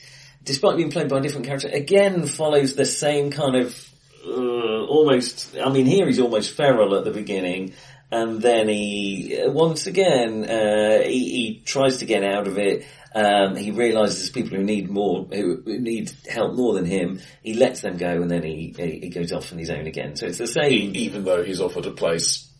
despite 0.48 0.78
being 0.78 0.90
played 0.90 1.08
by 1.08 1.18
a 1.18 1.20
different 1.20 1.46
character, 1.46 1.68
again 1.68 2.26
follows 2.26 2.74
the 2.74 2.86
same 2.86 3.30
kind 3.30 3.54
of 3.54 3.88
uh, 4.26 4.86
almost. 4.86 5.56
I 5.62 5.68
mean, 5.68 5.86
here 5.86 6.06
he's 6.06 6.18
almost 6.18 6.56
feral 6.56 6.96
at 6.96 7.04
the 7.04 7.10
beginning, 7.10 7.74
and 8.10 8.40
then 8.40 8.66
he 8.66 9.38
uh, 9.38 9.50
once 9.50 9.86
again 9.86 10.44
uh, 10.48 11.02
he, 11.02 11.20
he 11.36 11.62
tries 11.64 11.98
to 11.98 12.06
get 12.06 12.24
out 12.24 12.48
of 12.48 12.58
it. 12.58 12.86
Um, 13.14 13.56
he 13.56 13.70
realizes 13.70 14.30
people 14.30 14.56
who 14.56 14.64
need 14.64 14.90
more, 14.90 15.24
who 15.24 15.62
need 15.66 16.12
help 16.28 16.54
more 16.54 16.74
than 16.74 16.86
him. 16.86 17.20
He 17.42 17.54
lets 17.54 17.82
them 17.82 17.98
go, 17.98 18.22
and 18.22 18.30
then 18.30 18.42
he 18.42 18.74
he, 18.76 19.00
he 19.00 19.08
goes 19.10 19.32
off 19.32 19.52
on 19.52 19.58
his 19.58 19.70
own 19.70 19.86
again. 19.86 20.16
So 20.16 20.26
it's 20.26 20.38
the 20.38 20.46
same. 20.46 20.92
Even 20.96 21.24
though 21.24 21.44
he's 21.44 21.60
offered 21.60 21.86
a 21.86 21.90
place 21.90 22.50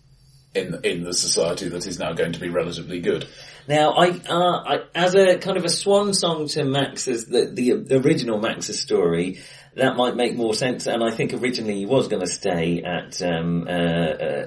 in 0.55 0.79
in 0.85 1.05
the 1.05 1.15
society 1.15 1.71
that 1.71 1.87
is 1.87 1.99
now 1.99 2.13
going 2.13 2.33
to 2.33 2.41
be 2.41 2.51
relatively 2.51 3.01
good. 3.01 3.27
Now, 3.69 3.93
I, 3.93 4.09
uh, 4.27 4.65
I, 4.67 4.83
as 4.95 5.15
a 5.15 5.37
kind 5.37 5.59
of 5.59 5.67
a 5.67 5.69
swan 5.69 6.15
song 6.15 6.49
to 6.49 6.65
Max's, 6.65 7.27
the, 7.27 7.45
the 7.45 7.97
original 7.97 8.41
Max's 8.41 8.81
story, 8.81 9.41
that 9.75 9.95
might 9.95 10.17
make 10.17 10.35
more 10.35 10.55
sense. 10.55 10.87
And 10.87 11.05
I 11.05 11.11
think 11.11 11.35
originally 11.35 11.77
he 11.77 11.87
was 11.87 12.09
going 12.09 12.23
to 12.23 12.27
stay 12.27 12.83
at 12.83 13.21
um, 13.21 13.67
uh, 13.69 13.71
uh, 13.71 14.47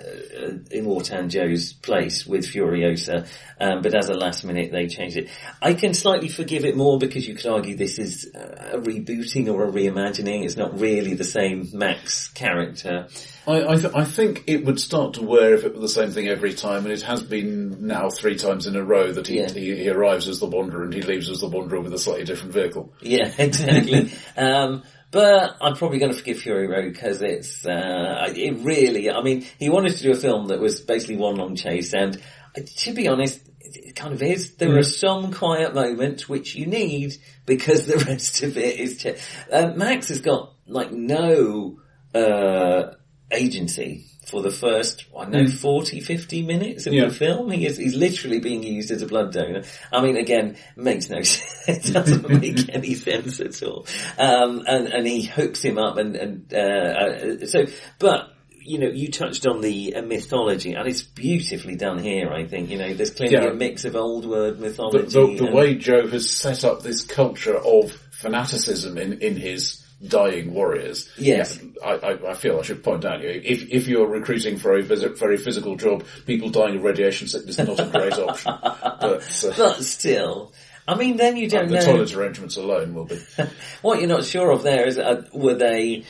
in 0.72 0.86
Immortan 0.86 1.30
Joe's 1.30 1.72
place 1.72 2.26
with 2.26 2.45
Furiosa, 2.45 3.28
um, 3.59 3.84
but 3.84 3.93
as 3.93 4.09
a 4.09 4.13
last 4.13 4.43
minute 4.43 4.72
they 4.72 4.88
changed 4.88 5.17
it. 5.17 5.30
I 5.61 5.76
can 5.76 5.93
slightly 5.93 6.28
forgive 6.28 6.65
it 6.65 6.76
more 6.76 6.97
because 6.97 7.28
you 7.28 7.36
could 7.36 7.45
argue 7.45 7.76
this 7.76 7.99
is 7.99 8.32
a 8.34 8.78
rebooting 8.78 9.53
or 9.53 9.65
a 9.65 9.72
reimagining. 9.72 10.43
It's 10.43 10.57
not 10.57 10.80
really 10.80 11.13
the 11.13 11.24
same 11.24 11.69
Max 11.74 12.28
character. 12.30 13.07
I 13.47 13.63
I, 13.73 13.75
th- 13.75 13.93
I 13.95 14.03
think 14.05 14.43
it 14.47 14.65
would 14.65 14.79
start 14.79 15.15
to 15.15 15.23
wear 15.23 15.53
if 15.53 15.63
it 15.63 15.73
were 15.73 15.79
the 15.81 15.87
same 15.89 16.11
thing 16.11 16.27
every 16.27 16.53
time, 16.53 16.83
and 16.85 16.93
it 16.93 17.01
has 17.03 17.23
been 17.23 17.87
now 17.87 18.09
three 18.09 18.35
times 18.35 18.67
in 18.67 18.75
a 18.75 18.83
row 18.83 19.11
that 19.11 19.27
he 19.27 19.39
Yeah. 19.39 19.49
he, 19.51 19.75
he 19.75 19.89
arrives 19.89 20.27
as 20.27 20.39
the 20.39 20.45
Wanderer 20.47 20.83
and 20.83 20.93
he 20.93 21.01
leaves 21.01 21.29
as 21.29 21.39
the 21.41 21.47
Wanderer 21.49 21.81
with 21.81 21.93
a 21.93 21.99
slightly 21.99 22.23
different 22.25 22.53
vehicle. 22.53 22.93
Yeah, 23.01 23.31
exactly. 23.37 24.11
um, 24.37 24.83
but 25.11 25.57
I'm 25.59 25.75
probably 25.75 25.99
going 25.99 26.13
to 26.13 26.17
forgive 26.17 26.39
Fury 26.39 26.67
Road 26.67 26.93
because 26.93 27.21
it's 27.21 27.65
uh, 27.65 28.27
it 28.35 28.63
really. 28.63 29.09
I 29.11 29.21
mean, 29.21 29.45
he 29.59 29.69
wanted 29.69 29.95
to 29.97 30.03
do 30.03 30.11
a 30.11 30.15
film 30.15 30.47
that 30.47 30.59
was 30.59 30.79
basically 30.81 31.17
one 31.17 31.35
long 31.35 31.55
chase, 31.55 31.93
and 31.93 32.15
uh, 32.55 32.61
to 32.77 32.93
be 32.93 33.07
honest, 33.07 33.41
it 33.59 33.95
kind 33.95 34.13
of 34.13 34.21
is. 34.21 34.55
There 34.55 34.77
are 34.77 34.83
some 34.83 35.33
quiet 35.33 35.73
moments 35.73 36.29
which 36.29 36.55
you 36.55 36.65
need 36.67 37.13
because 37.45 37.85
the 37.87 37.97
rest 37.97 38.43
of 38.43 38.55
it 38.57 38.79
is. 38.79 39.01
Ch- 39.03 39.17
uh, 39.51 39.73
Max 39.75 40.09
has 40.09 40.21
got 40.21 40.53
like 40.67 40.91
no 40.93 41.79
uh, 42.13 42.91
agency. 43.32 44.05
For 44.27 44.41
the 44.43 44.51
first, 44.51 45.05
I 45.17 45.25
know, 45.25 45.47
40, 45.47 45.99
50 45.99 46.43
minutes 46.43 46.86
of 46.86 46.93
Yeah. 46.93 47.05
the 47.05 47.11
film, 47.13 47.49
he 47.51 47.65
is, 47.65 47.75
he's 47.77 47.95
literally 47.95 48.39
being 48.39 48.61
used 48.61 48.91
as 48.91 49.01
a 49.01 49.07
blood 49.07 49.34
donor. 49.34 49.63
I 49.91 49.99
mean, 50.01 50.15
again, 50.15 50.57
makes 50.77 51.09
no 51.09 51.21
sense. 51.23 51.89
it 51.89 51.91
doesn't 51.91 52.29
make 52.29 52.69
any 52.73 52.93
sense 52.93 53.39
at 53.39 53.61
all. 53.63 53.88
Um, 54.19 54.63
and, 54.67 54.88
and 54.88 55.07
he 55.07 55.23
hooks 55.23 55.61
him 55.63 55.79
up 55.79 55.97
and, 55.97 56.15
and, 56.15 56.53
uh, 56.53 56.57
uh, 56.57 57.45
so, 57.47 57.65
but, 57.97 58.29
you 58.63 58.77
know, 58.77 58.89
you 58.89 59.09
touched 59.09 59.47
on 59.47 59.59
the 59.61 59.95
uh, 59.95 60.01
mythology 60.03 60.73
and 60.73 60.88
it's 60.88 61.01
beautifully 61.01 61.75
done 61.75 61.97
here, 61.97 62.32
I 62.32 62.45
think. 62.45 62.69
You 62.69 62.77
know, 62.77 62.93
there's 62.93 63.09
clearly 63.11 63.36
Yeah. 63.36 63.51
a 63.51 63.55
mix 63.55 63.86
of 63.86 63.95
old 63.95 64.25
word 64.29 64.59
The, 64.59 64.61
mythology. 64.61 65.07
the, 65.07 65.36
the 65.36 65.45
and- 65.47 65.55
way 65.55 65.75
Joe 65.75 66.07
has 66.07 66.29
set 66.29 66.63
up 66.63 66.84
this 66.84 67.03
culture 67.03 67.57
of 67.57 67.91
fanaticism 68.11 68.99
in, 68.99 69.13
in 69.13 69.36
his 69.36 69.84
dying 70.08 70.54
warriors. 70.54 71.10
Yes. 71.18 71.60
I, 71.84 71.91
I, 71.93 72.32
I 72.32 72.34
feel 72.34 72.60
I 72.60 72.64
should 72.64 72.84
point 72.84 73.06
out, 73.06 73.24
if, 73.24 73.70
if 73.70 73.88
you're 73.88 74.08
recruiting 74.08 74.58
for 74.58 74.78
a 74.78 74.82
very 74.84 75.38
physical 75.38 75.76
job, 75.76 76.06
people 76.26 76.49
dying 76.49 76.78
of 76.78 76.84
radiation 76.84 77.28
sickness 77.28 77.60
is 77.60 77.68
not 77.68 77.80
a 77.80 77.86
great 77.86 78.14
option. 78.20 78.54
But, 78.62 79.43
uh, 79.43 79.54
But 79.58 79.84
still, 79.84 80.54
I 80.88 80.95
mean, 80.95 81.18
then 81.18 81.38
you 81.38 81.47
don't 81.49 81.68
the 81.70 81.76
know. 81.76 81.86
toilet 81.86 82.14
arrangements 82.16 82.58
alone 82.58 82.93
will 82.93 83.06
be. 83.06 83.20
What 83.82 83.99
you're 83.99 84.08
not 84.10 84.26
sure 84.26 84.52
of 84.52 84.64
there 84.64 84.88
is, 84.88 84.97
uh, 84.97 85.24
were 85.34 85.56
they, 85.56 86.06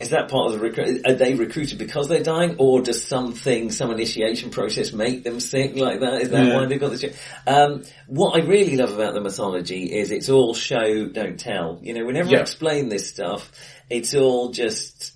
is 0.00 0.10
that 0.10 0.28
part 0.28 0.46
of 0.46 0.52
the 0.52 0.58
recruit, 0.58 1.06
are 1.06 1.14
they 1.14 1.34
recruited 1.34 1.78
because 1.78 2.08
they're 2.08 2.22
dying 2.22 2.56
or 2.58 2.80
does 2.82 3.02
something, 3.04 3.70
some 3.70 3.90
initiation 3.90 4.50
process 4.50 4.92
make 4.92 5.22
them 5.24 5.38
sick 5.40 5.76
like 5.76 6.00
that? 6.00 6.22
Is 6.22 6.30
that 6.30 6.46
Yeah. 6.46 6.54
why 6.54 6.66
they've 6.66 6.80
got 6.80 6.90
this? 6.90 7.04
Um, 7.46 7.84
what 8.08 8.34
I 8.36 8.44
really 8.44 8.76
love 8.76 8.92
about 8.92 9.14
the 9.14 9.20
mythology 9.20 9.84
is 9.84 10.10
it's 10.10 10.28
all 10.28 10.52
show, 10.54 11.06
don't 11.06 11.38
tell. 11.38 11.78
You 11.82 11.94
know, 11.94 12.04
we 12.04 12.12
never 12.12 12.30
Yeah. 12.30 12.40
explain 12.40 12.88
this 12.88 13.08
stuff. 13.08 13.52
It's 13.88 14.14
all 14.14 14.50
just, 14.50 15.12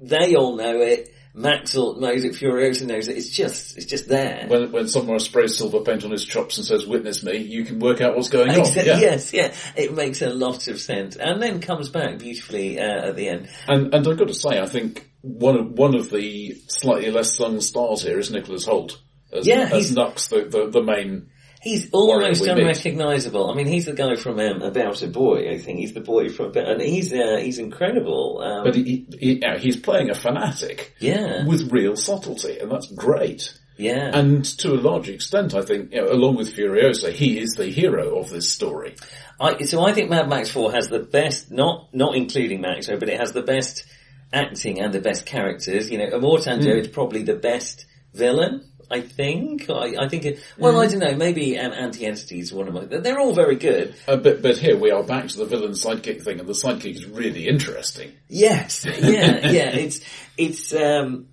they 0.00 0.34
all 0.34 0.56
know 0.56 0.80
it. 0.80 1.10
Max 1.34 1.76
all 1.76 1.94
knows 2.00 2.24
it, 2.24 2.32
Furiosa 2.32 2.86
knows 2.86 3.08
it. 3.08 3.16
It's 3.16 3.30
just, 3.30 3.76
it's 3.76 3.86
just 3.86 4.08
there. 4.08 4.46
When, 4.48 4.72
when 4.72 4.88
someone 4.88 5.20
sprays 5.20 5.56
silver 5.56 5.80
paint 5.80 6.04
on 6.04 6.10
his 6.10 6.24
chops 6.24 6.58
and 6.58 6.66
says, 6.66 6.86
witness 6.86 7.22
me, 7.22 7.36
you 7.36 7.64
can 7.64 7.78
work 7.78 8.00
out 8.00 8.16
what's 8.16 8.28
going 8.28 8.50
on. 8.50 8.72
Yeah. 8.74 8.98
Yes, 8.98 9.32
yeah. 9.32 9.54
It 9.76 9.94
makes 9.94 10.20
a 10.22 10.30
lot 10.30 10.66
of 10.68 10.80
sense. 10.80 11.16
And 11.16 11.40
then 11.40 11.60
comes 11.60 11.90
back 11.90 12.18
beautifully 12.18 12.80
uh, 12.80 13.08
at 13.08 13.16
the 13.16 13.28
end. 13.28 13.48
And, 13.68 13.94
and 13.94 14.08
I've 14.08 14.18
got 14.18 14.28
to 14.28 14.34
say, 14.34 14.60
I 14.60 14.66
think 14.66 15.08
one 15.20 15.56
of, 15.56 15.70
one 15.72 15.94
of 15.94 16.10
the 16.10 16.60
slightly 16.68 17.10
less 17.10 17.36
sung 17.36 17.60
stars 17.60 18.02
here 18.02 18.18
is 18.18 18.30
Nicholas 18.30 18.66
Hoult. 18.66 18.98
As, 19.32 19.46
Yeah, 19.46 19.68
as 19.72 19.94
Nux, 19.94 20.14
the, 20.30 20.48
the, 20.50 20.70
the 20.70 20.82
main, 20.82 21.28
He's 21.60 21.90
almost 21.90 22.42
unrecognisable. 22.46 23.50
I 23.50 23.54
mean, 23.54 23.66
he's 23.66 23.86
the 23.86 23.92
guy 23.92 24.14
from 24.16 24.38
um, 24.38 24.62
About 24.62 25.02
a 25.02 25.08
Boy. 25.08 25.50
I 25.50 25.58
think 25.58 25.78
he's 25.80 25.92
the 25.92 26.00
boy 26.00 26.28
from 26.28 26.46
About, 26.46 26.68
and 26.68 26.80
he's 26.80 27.12
uh, 27.12 27.38
he's 27.42 27.58
incredible. 27.58 28.40
Um, 28.42 28.64
but 28.64 28.74
he, 28.74 29.06
he, 29.18 29.42
he's 29.58 29.76
playing 29.76 30.10
a 30.10 30.14
fanatic 30.14 30.94
yeah, 31.00 31.44
with 31.46 31.72
real 31.72 31.96
subtlety, 31.96 32.58
and 32.60 32.70
that's 32.70 32.86
great. 32.92 33.52
yeah. 33.76 34.10
And 34.16 34.44
to 34.58 34.72
a 34.72 34.80
large 34.80 35.08
extent, 35.08 35.54
I 35.54 35.62
think, 35.62 35.92
you 35.92 36.00
know, 36.00 36.12
along 36.12 36.36
with 36.36 36.54
Furiosa, 36.54 37.10
he 37.12 37.38
is 37.38 37.54
the 37.54 37.66
hero 37.66 38.18
of 38.18 38.30
this 38.30 38.50
story. 38.52 38.94
I, 39.40 39.64
so 39.64 39.84
I 39.84 39.92
think 39.92 40.10
Mad 40.10 40.28
Max 40.28 40.50
Four 40.50 40.72
has 40.72 40.88
the 40.88 41.00
best, 41.00 41.50
not 41.50 41.88
not 41.92 42.14
including 42.16 42.60
Maxo, 42.62 42.98
but 43.00 43.08
it 43.08 43.18
has 43.20 43.32
the 43.32 43.42
best 43.42 43.84
acting 44.32 44.80
and 44.80 44.92
the 44.92 45.00
best 45.00 45.26
characters. 45.26 45.90
You 45.90 45.98
know, 45.98 46.06
Immortan 46.10 46.62
Joe 46.62 46.72
Hmm. 46.72 46.78
is 46.78 46.88
probably 46.88 47.22
the 47.22 47.34
best 47.36 47.86
villain. 48.14 48.64
I 48.90 49.00
think. 49.02 49.68
I, 49.68 49.94
I 50.00 50.08
think. 50.08 50.24
It, 50.24 50.40
well, 50.58 50.72
Hmm. 50.72 50.78
I 50.78 50.86
don't 50.86 50.98
know. 51.00 51.14
Maybe 51.16 51.58
um, 51.58 51.72
Aunty 51.72 52.06
Entity 52.06 52.40
is 52.40 52.52
one 52.52 52.68
of 52.68 52.74
my. 52.74 52.84
They're 52.84 53.18
all 53.18 53.34
very 53.34 53.56
good. 53.56 53.94
Uh, 54.06 54.16
but, 54.16 54.40
but 54.42 54.56
here 54.58 54.78
we 54.78 54.90
are 54.90 55.02
back 55.02 55.28
to 55.28 55.38
the 55.38 55.44
villain 55.44 55.72
sidekick 55.72 56.22
thing, 56.22 56.40
and 56.40 56.48
the 56.48 56.52
sidekick 56.54 56.94
is 56.94 57.06
really 57.06 57.46
interesting. 57.46 58.12
Yes, 58.28 58.84
yeah, 58.84 58.96
yeah. 59.50 59.70
It's 59.70 60.00
it's 60.36 60.74
um 60.74 61.28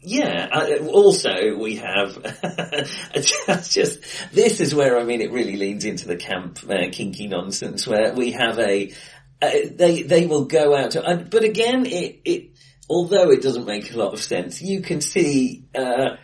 yeah. 0.00 0.48
Uh, 0.52 0.86
also, 0.86 1.56
we 1.56 1.76
have 1.76 2.22
just, 3.14 3.72
just 3.72 4.00
this 4.32 4.60
is 4.60 4.74
where 4.74 4.98
I 4.98 5.04
mean 5.04 5.20
it 5.20 5.32
really 5.32 5.56
leans 5.56 5.84
into 5.84 6.06
the 6.06 6.16
camp 6.16 6.58
uh, 6.68 6.90
kinky 6.92 7.26
nonsense 7.26 7.86
where 7.86 8.12
we 8.14 8.32
have 8.32 8.58
a 8.58 8.92
uh, 9.40 9.50
they 9.72 10.02
they 10.02 10.26
will 10.26 10.44
go 10.44 10.76
out 10.76 10.92
to, 10.92 11.02
uh, 11.02 11.16
but 11.16 11.44
again 11.44 11.86
it 11.86 12.20
it 12.24 12.50
although 12.90 13.30
it 13.30 13.42
doesn't 13.42 13.66
make 13.66 13.92
a 13.92 13.98
lot 13.98 14.12
of 14.12 14.20
sense, 14.20 14.60
you 14.62 14.82
can 14.82 15.00
see. 15.00 15.64
Uh, 15.74 16.16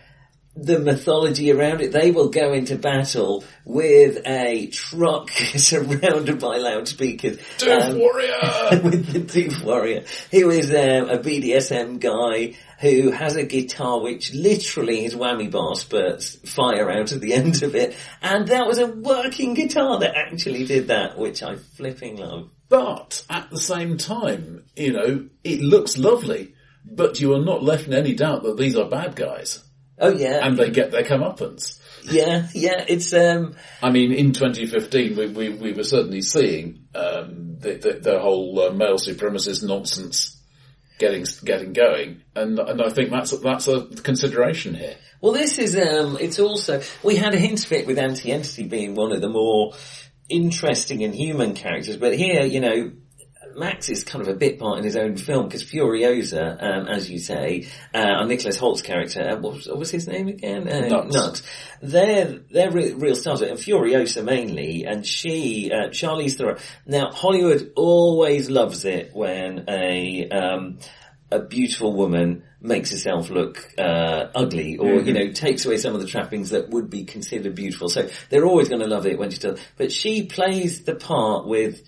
the 0.56 0.78
mythology 0.78 1.50
around 1.50 1.80
it. 1.80 1.92
They 1.92 2.10
will 2.10 2.28
go 2.28 2.52
into 2.52 2.76
battle 2.76 3.44
with 3.64 4.22
a 4.26 4.68
truck 4.68 5.30
surrounded 5.56 6.38
by 6.38 6.58
loudspeakers. 6.58 7.38
Death 7.58 7.90
Um, 7.90 7.98
Warrior! 7.98 8.30
with 8.82 9.12
the 9.12 9.20
Doof 9.20 9.64
Warrior, 9.64 10.04
who 10.30 10.50
is 10.50 10.70
um, 10.70 11.10
a 11.10 11.18
BDSM 11.18 11.98
guy 11.98 12.56
who 12.80 13.10
has 13.10 13.36
a 13.36 13.44
guitar 13.44 14.00
which 14.00 14.34
literally 14.34 15.00
his 15.02 15.14
whammy 15.14 15.50
bar 15.50 15.74
spurts 15.74 16.36
fire 16.50 16.90
out 16.90 17.12
of 17.12 17.20
the 17.20 17.32
end 17.34 17.62
of 17.62 17.74
it. 17.74 17.96
And 18.22 18.48
that 18.48 18.66
was 18.66 18.78
a 18.78 18.86
working 18.86 19.54
guitar 19.54 19.98
that 20.00 20.16
actually 20.16 20.66
did 20.66 20.88
that, 20.88 21.18
which 21.18 21.42
I 21.42 21.56
flipping 21.56 22.16
love. 22.16 22.50
But 22.68 23.24
at 23.28 23.50
the 23.50 23.60
same 23.60 23.96
time, 23.98 24.64
you 24.76 24.92
know, 24.92 25.28
it 25.42 25.60
looks 25.60 25.98
lovely, 25.98 26.54
but 26.84 27.20
you 27.20 27.34
are 27.34 27.44
not 27.44 27.62
left 27.62 27.86
in 27.86 27.94
any 27.94 28.14
doubt 28.14 28.42
that 28.42 28.56
these 28.56 28.76
are 28.76 28.88
bad 28.88 29.16
guys. 29.16 29.63
Oh 29.98 30.10
yeah, 30.10 30.40
And 30.42 30.56
they 30.56 30.70
get 30.70 30.90
their 30.90 31.04
comeuppance. 31.04 31.80
yeah, 32.10 32.48
yeah, 32.52 32.84
it's, 32.88 33.12
um, 33.12 33.54
I 33.82 33.90
mean, 33.90 34.12
in 34.12 34.32
2015, 34.32 35.16
we, 35.16 35.26
we, 35.28 35.48
we 35.50 35.72
were 35.72 35.84
certainly 35.84 36.20
seeing 36.20 36.86
um, 36.94 37.56
the, 37.58 37.74
the, 37.74 38.00
the 38.00 38.18
whole 38.18 38.60
uh, 38.60 38.72
male 38.72 38.96
supremacist 38.96 39.66
nonsense 39.66 40.40
getting 40.98 41.24
getting 41.44 41.72
going, 41.72 42.22
and 42.36 42.58
and 42.58 42.80
I 42.80 42.88
think 42.88 43.10
that's 43.10 43.30
that's 43.38 43.68
a 43.68 43.86
consideration 44.02 44.74
here. 44.74 44.96
Well, 45.20 45.32
this 45.32 45.58
is, 45.58 45.74
um, 45.74 46.18
it's 46.20 46.38
also, 46.38 46.82
we 47.02 47.16
had 47.16 47.32
a 47.32 47.38
hint 47.38 47.64
of 47.64 47.72
it 47.72 47.86
with 47.86 47.98
Aunty 47.98 48.30
Entity 48.30 48.64
being 48.64 48.94
one 48.94 49.10
of 49.10 49.22
the 49.22 49.28
more 49.30 49.72
interesting 50.28 51.02
and 51.02 51.14
human 51.14 51.54
characters, 51.54 51.96
but 51.96 52.14
here, 52.14 52.42
you 52.42 52.60
know, 52.60 52.92
Max 53.56 53.88
is 53.88 54.04
kind 54.04 54.22
of 54.22 54.28
a 54.28 54.34
bit 54.34 54.58
part 54.58 54.78
in 54.78 54.84
his 54.84 54.96
own 54.96 55.16
film 55.16 55.46
because 55.46 55.64
Furiosa, 55.64 56.62
um, 56.62 56.86
as 56.86 57.10
you 57.10 57.18
say, 57.18 57.68
uh, 57.92 58.24
Nicholas 58.24 58.58
Hoult's 58.58 58.82
character, 58.82 59.20
uh, 59.20 59.36
what, 59.36 59.54
was, 59.54 59.68
what 59.68 59.78
was 59.78 59.90
his 59.90 60.06
name 60.06 60.28
again? 60.28 60.68
Uh, 60.68 61.04
Nux. 61.04 61.42
They're 61.82 62.40
they're 62.50 62.70
re- 62.70 62.92
real 62.92 63.16
stars, 63.16 63.42
and 63.42 63.58
Furiosa 63.58 64.24
mainly, 64.24 64.84
and 64.84 65.06
she, 65.06 65.70
uh, 65.72 65.88
Charlize 65.88 66.36
Theron. 66.36 66.58
Now 66.86 67.10
Hollywood 67.10 67.72
always 67.76 68.50
loves 68.50 68.84
it 68.84 69.10
when 69.14 69.64
a 69.68 70.28
um, 70.28 70.78
a 71.30 71.40
beautiful 71.40 71.94
woman 71.94 72.44
makes 72.60 72.90
herself 72.90 73.28
look 73.28 73.72
uh, 73.78 74.28
ugly, 74.34 74.78
or 74.78 74.94
you 75.00 75.12
know 75.12 75.32
takes 75.32 75.66
away 75.66 75.76
some 75.76 75.94
of 75.94 76.00
the 76.00 76.06
trappings 76.06 76.50
that 76.50 76.70
would 76.70 76.88
be 76.88 77.04
considered 77.04 77.54
beautiful. 77.54 77.88
So 77.88 78.08
they're 78.30 78.46
always 78.46 78.68
going 78.68 78.80
to 78.80 78.86
love 78.86 79.06
it 79.06 79.18
when 79.18 79.30
she 79.30 79.38
does. 79.38 79.60
But 79.76 79.92
she 79.92 80.26
plays 80.26 80.84
the 80.84 80.94
part 80.94 81.46
with 81.46 81.82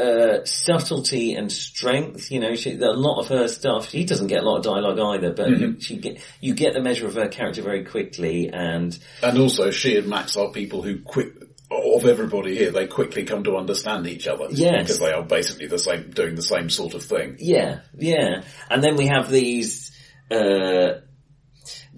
uh, 0.00 0.44
subtlety 0.44 1.34
and 1.34 1.50
strength. 1.52 2.30
You 2.30 2.40
know, 2.40 2.54
she, 2.54 2.72
a 2.74 2.92
lot 2.92 3.20
of 3.20 3.28
her 3.28 3.48
stuff. 3.48 3.90
She 3.90 4.04
doesn't 4.04 4.28
get 4.28 4.42
a 4.42 4.48
lot 4.48 4.58
of 4.58 4.64
dialogue 4.64 4.98
either, 4.98 5.32
but 5.32 5.50
you, 5.50 5.80
she 5.80 5.96
get 5.96 6.20
you 6.40 6.54
get 6.54 6.74
the 6.74 6.80
measure 6.80 7.06
of 7.06 7.14
her 7.14 7.28
character 7.28 7.62
very 7.62 7.84
quickly. 7.84 8.50
And 8.52 8.98
And 9.22 9.38
also, 9.38 9.70
she 9.70 9.96
and 9.96 10.08
Max 10.08 10.36
are 10.36 10.50
people 10.50 10.82
who 10.82 11.00
quick 11.00 11.34
of 11.70 12.04
everybody 12.04 12.56
here. 12.56 12.70
They 12.70 12.86
quickly 12.86 13.24
come 13.24 13.44
to 13.44 13.56
understand 13.56 14.06
each 14.06 14.26
other. 14.26 14.48
Yes. 14.50 14.82
because 14.82 14.98
they 14.98 15.12
are 15.12 15.22
basically 15.22 15.66
the 15.66 15.78
same, 15.78 16.10
doing 16.10 16.34
the 16.34 16.42
same 16.42 16.70
sort 16.70 16.94
of 16.94 17.02
thing. 17.04 17.36
yeah, 17.38 17.80
yeah. 17.96 18.42
And 18.68 18.82
then 18.82 18.96
we 18.96 19.06
have 19.06 19.30
these. 19.30 19.92
Uh, 20.30 21.00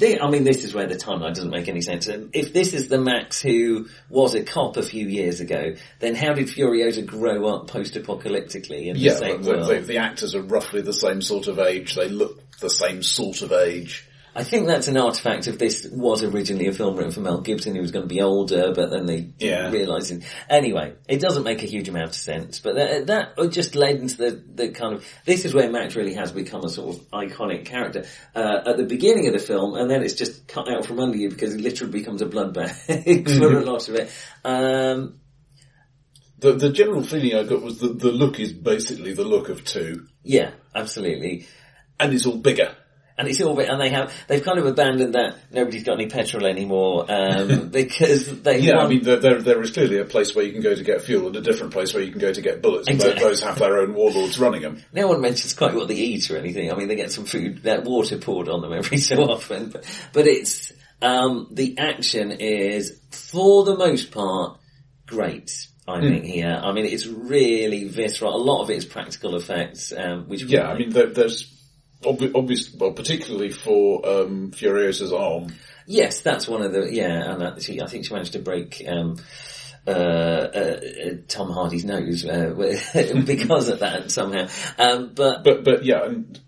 they, 0.02 0.18
I 0.20 0.28
mean, 0.28 0.44
this 0.44 0.64
is 0.64 0.74
where 0.74 0.86
the 0.86 0.96
timeline 0.96 1.34
doesn't 1.34 1.50
make 1.50 1.68
any 1.68 1.80
sense. 1.80 2.08
Um, 2.08 2.30
if 2.32 2.52
this 2.52 2.74
is 2.74 2.88
the 2.88 2.98
Max 2.98 3.40
who 3.40 3.86
was 4.10 4.34
a 4.34 4.42
cop 4.42 4.76
a 4.76 4.82
few 4.82 5.06
years 5.06 5.40
ago, 5.40 5.74
then 6.00 6.14
how 6.14 6.32
did 6.34 6.48
Furiosa 6.48 7.06
grow 7.06 7.46
up 7.46 7.68
post-apocalyptically 7.68 8.86
in 8.88 8.96
Yeah, 8.96 9.12
the 9.12 9.18
same 9.18 9.42
the, 9.42 9.50
world? 9.50 9.68
the, 9.70 9.80
the 9.80 9.98
actors 9.98 10.34
are 10.34 10.42
roughly 10.42 10.82
the 10.82 10.92
same 10.92 11.22
sort 11.22 11.46
of 11.46 11.58
age. 11.58 11.94
They 11.94 12.08
look 12.08 12.58
the 12.58 12.68
same 12.70 13.02
sort 13.02 13.42
of 13.42 13.52
age. 13.52 14.06
I 14.34 14.44
think 14.44 14.66
that's 14.66 14.88
an 14.88 14.96
artifact 14.96 15.46
of 15.46 15.58
this 15.58 15.86
was 15.92 16.22
originally 16.22 16.66
a 16.66 16.72
film 16.72 16.96
written 16.96 17.12
for 17.12 17.20
Mel 17.20 17.42
Gibson 17.42 17.74
who 17.74 17.82
was 17.82 17.90
going 17.90 18.08
to 18.08 18.14
be 18.14 18.22
older, 18.22 18.72
but 18.74 18.88
then 18.90 19.04
they 19.04 19.28
Yeah. 19.38 19.70
realised 19.70 20.10
it. 20.10 20.22
Anyway, 20.48 20.94
it 21.06 21.20
doesn't 21.20 21.42
make 21.42 21.62
a 21.62 21.66
huge 21.66 21.88
amount 21.90 22.06
of 22.06 22.14
sense, 22.14 22.58
but 22.58 22.76
that, 22.76 23.06
that 23.08 23.50
just 23.50 23.74
led 23.74 23.96
into 23.96 24.16
the, 24.16 24.42
the 24.54 24.68
kind 24.70 24.94
of, 24.94 25.04
this 25.26 25.44
is 25.44 25.52
where 25.52 25.70
Max 25.70 25.96
really 25.96 26.14
has 26.14 26.32
become 26.32 26.64
a 26.64 26.70
sort 26.70 26.96
of 26.96 27.10
iconic 27.10 27.66
character, 27.66 28.06
uh, 28.34 28.60
at 28.66 28.78
the 28.78 28.84
beginning 28.84 29.26
of 29.26 29.34
the 29.34 29.38
film, 29.38 29.74
and 29.74 29.90
then 29.90 30.02
it's 30.02 30.14
just 30.14 30.48
cut 30.48 30.66
out 30.66 30.86
from 30.86 30.98
under 30.98 31.18
you 31.18 31.28
because 31.28 31.54
it 31.54 31.60
literally 31.60 31.92
becomes 31.92 32.22
a 32.22 32.26
bloodbag 32.26 33.28
for 33.38 33.58
a 33.58 33.60
lot 33.60 33.86
of 33.88 33.94
it. 33.96 34.10
Um, 34.44 35.20
The, 36.38 36.54
the 36.54 36.70
general 36.72 37.02
feeling 37.04 37.34
I 37.36 37.44
got 37.44 37.60
was 37.62 37.78
that 37.80 37.98
the 38.00 38.10
look 38.10 38.40
is 38.40 38.52
basically 38.54 39.12
the 39.12 39.24
look 39.24 39.48
of 39.50 39.62
two, 39.64 40.06
yeah, 40.24 40.52
absolutely. 40.74 41.46
and 42.00 42.14
it's 42.14 42.24
all 42.26 42.38
bigger. 42.38 42.74
And 43.22 43.30
it's 43.30 43.40
all 43.40 43.54
bit, 43.54 43.68
and 43.68 43.80
they 43.80 43.90
have, 43.90 44.12
they've 44.26 44.42
kind 44.42 44.58
of 44.58 44.66
abandoned 44.66 45.14
that 45.14 45.36
nobody's 45.52 45.84
got 45.84 45.92
any 45.94 46.08
petrol 46.08 46.44
anymore, 46.44 47.06
um, 47.08 47.68
because 47.70 48.42
they 48.42 48.58
Yeah, 48.58 48.78
I 48.78 48.88
mean, 48.88 49.04
there, 49.04 49.18
there, 49.40 49.62
is 49.62 49.70
clearly 49.70 49.98
a 49.98 50.04
place 50.04 50.34
where 50.34 50.44
you 50.44 50.50
can 50.50 50.60
go 50.60 50.74
to 50.74 50.82
get 50.82 51.02
fuel 51.02 51.28
and 51.28 51.36
a 51.36 51.40
different 51.40 51.72
place 51.72 51.94
where 51.94 52.02
you 52.02 52.10
can 52.10 52.20
go 52.20 52.32
to 52.32 52.40
get 52.42 52.62
bullets. 52.62 52.88
and 52.88 53.00
Those 53.00 53.40
have 53.42 53.60
their 53.60 53.78
own 53.78 53.94
warlords 53.94 54.40
running 54.40 54.62
them. 54.62 54.82
No 54.92 55.06
one 55.06 55.20
mentions 55.20 55.54
quite 55.54 55.72
what 55.72 55.86
they 55.86 55.94
eat 55.94 56.28
or 56.32 56.36
anything. 56.36 56.72
I 56.72 56.74
mean, 56.74 56.88
they 56.88 56.96
get 56.96 57.12
some 57.12 57.26
food, 57.26 57.62
that 57.62 57.84
water 57.84 58.18
poured 58.18 58.48
on 58.48 58.60
them 58.60 58.72
every 58.72 58.98
so 59.12 59.22
often, 59.22 59.68
but, 59.70 59.84
but 60.12 60.26
it's, 60.26 60.72
um, 61.00 61.46
the 61.52 61.78
action 61.78 62.32
is, 62.32 62.98
for 63.12 63.64
the 63.64 63.76
most 63.76 64.10
part, 64.10 64.58
great. 65.06 65.68
I 65.86 65.98
Hmm. 66.00 66.08
think 66.08 66.24
here. 66.24 66.60
I 66.62 66.72
mean, 66.72 66.86
it's 66.86 67.06
really 67.06 67.88
visceral. 67.88 68.34
A 68.34 68.42
lot 68.42 68.62
of 68.62 68.70
it 68.70 68.76
is 68.78 68.84
practical 68.84 69.36
effects, 69.36 69.92
um, 69.96 70.28
which 70.28 70.42
Yeah, 70.42 70.68
I 70.68 70.78
mean, 70.78 70.90
there, 70.90 71.06
there's 71.08 71.52
obvi- 72.02 72.32
obvious, 72.34 72.72
well, 72.74 72.92
particularly 72.92 73.50
for 73.50 74.06
um, 74.08 74.50
Furiosa's 74.52 75.12
arm. 75.12 75.54
yes, 75.86 76.20
that's 76.22 76.48
one 76.48 76.62
of 76.62 76.72
the 76.72 76.92
yeah. 76.92 77.32
And 77.32 77.40
that, 77.40 77.62
she, 77.62 77.80
I 77.80 77.86
think 77.86 78.06
she 78.06 78.12
managed 78.12 78.32
to 78.32 78.38
break 78.38 78.82
um, 78.86 79.16
uh, 79.86 79.90
uh, 79.90 80.80
Tom 81.28 81.50
Hardy's 81.50 81.84
nose 81.84 82.24
uh, 82.24 82.54
because 83.26 83.68
of 83.68 83.80
that 83.80 84.10
somehow. 84.10 84.48
Um, 84.78 85.12
but 85.14 85.44
But 85.44 85.64
but 85.64 85.84
yeah, 85.84 86.04
and 86.04 86.38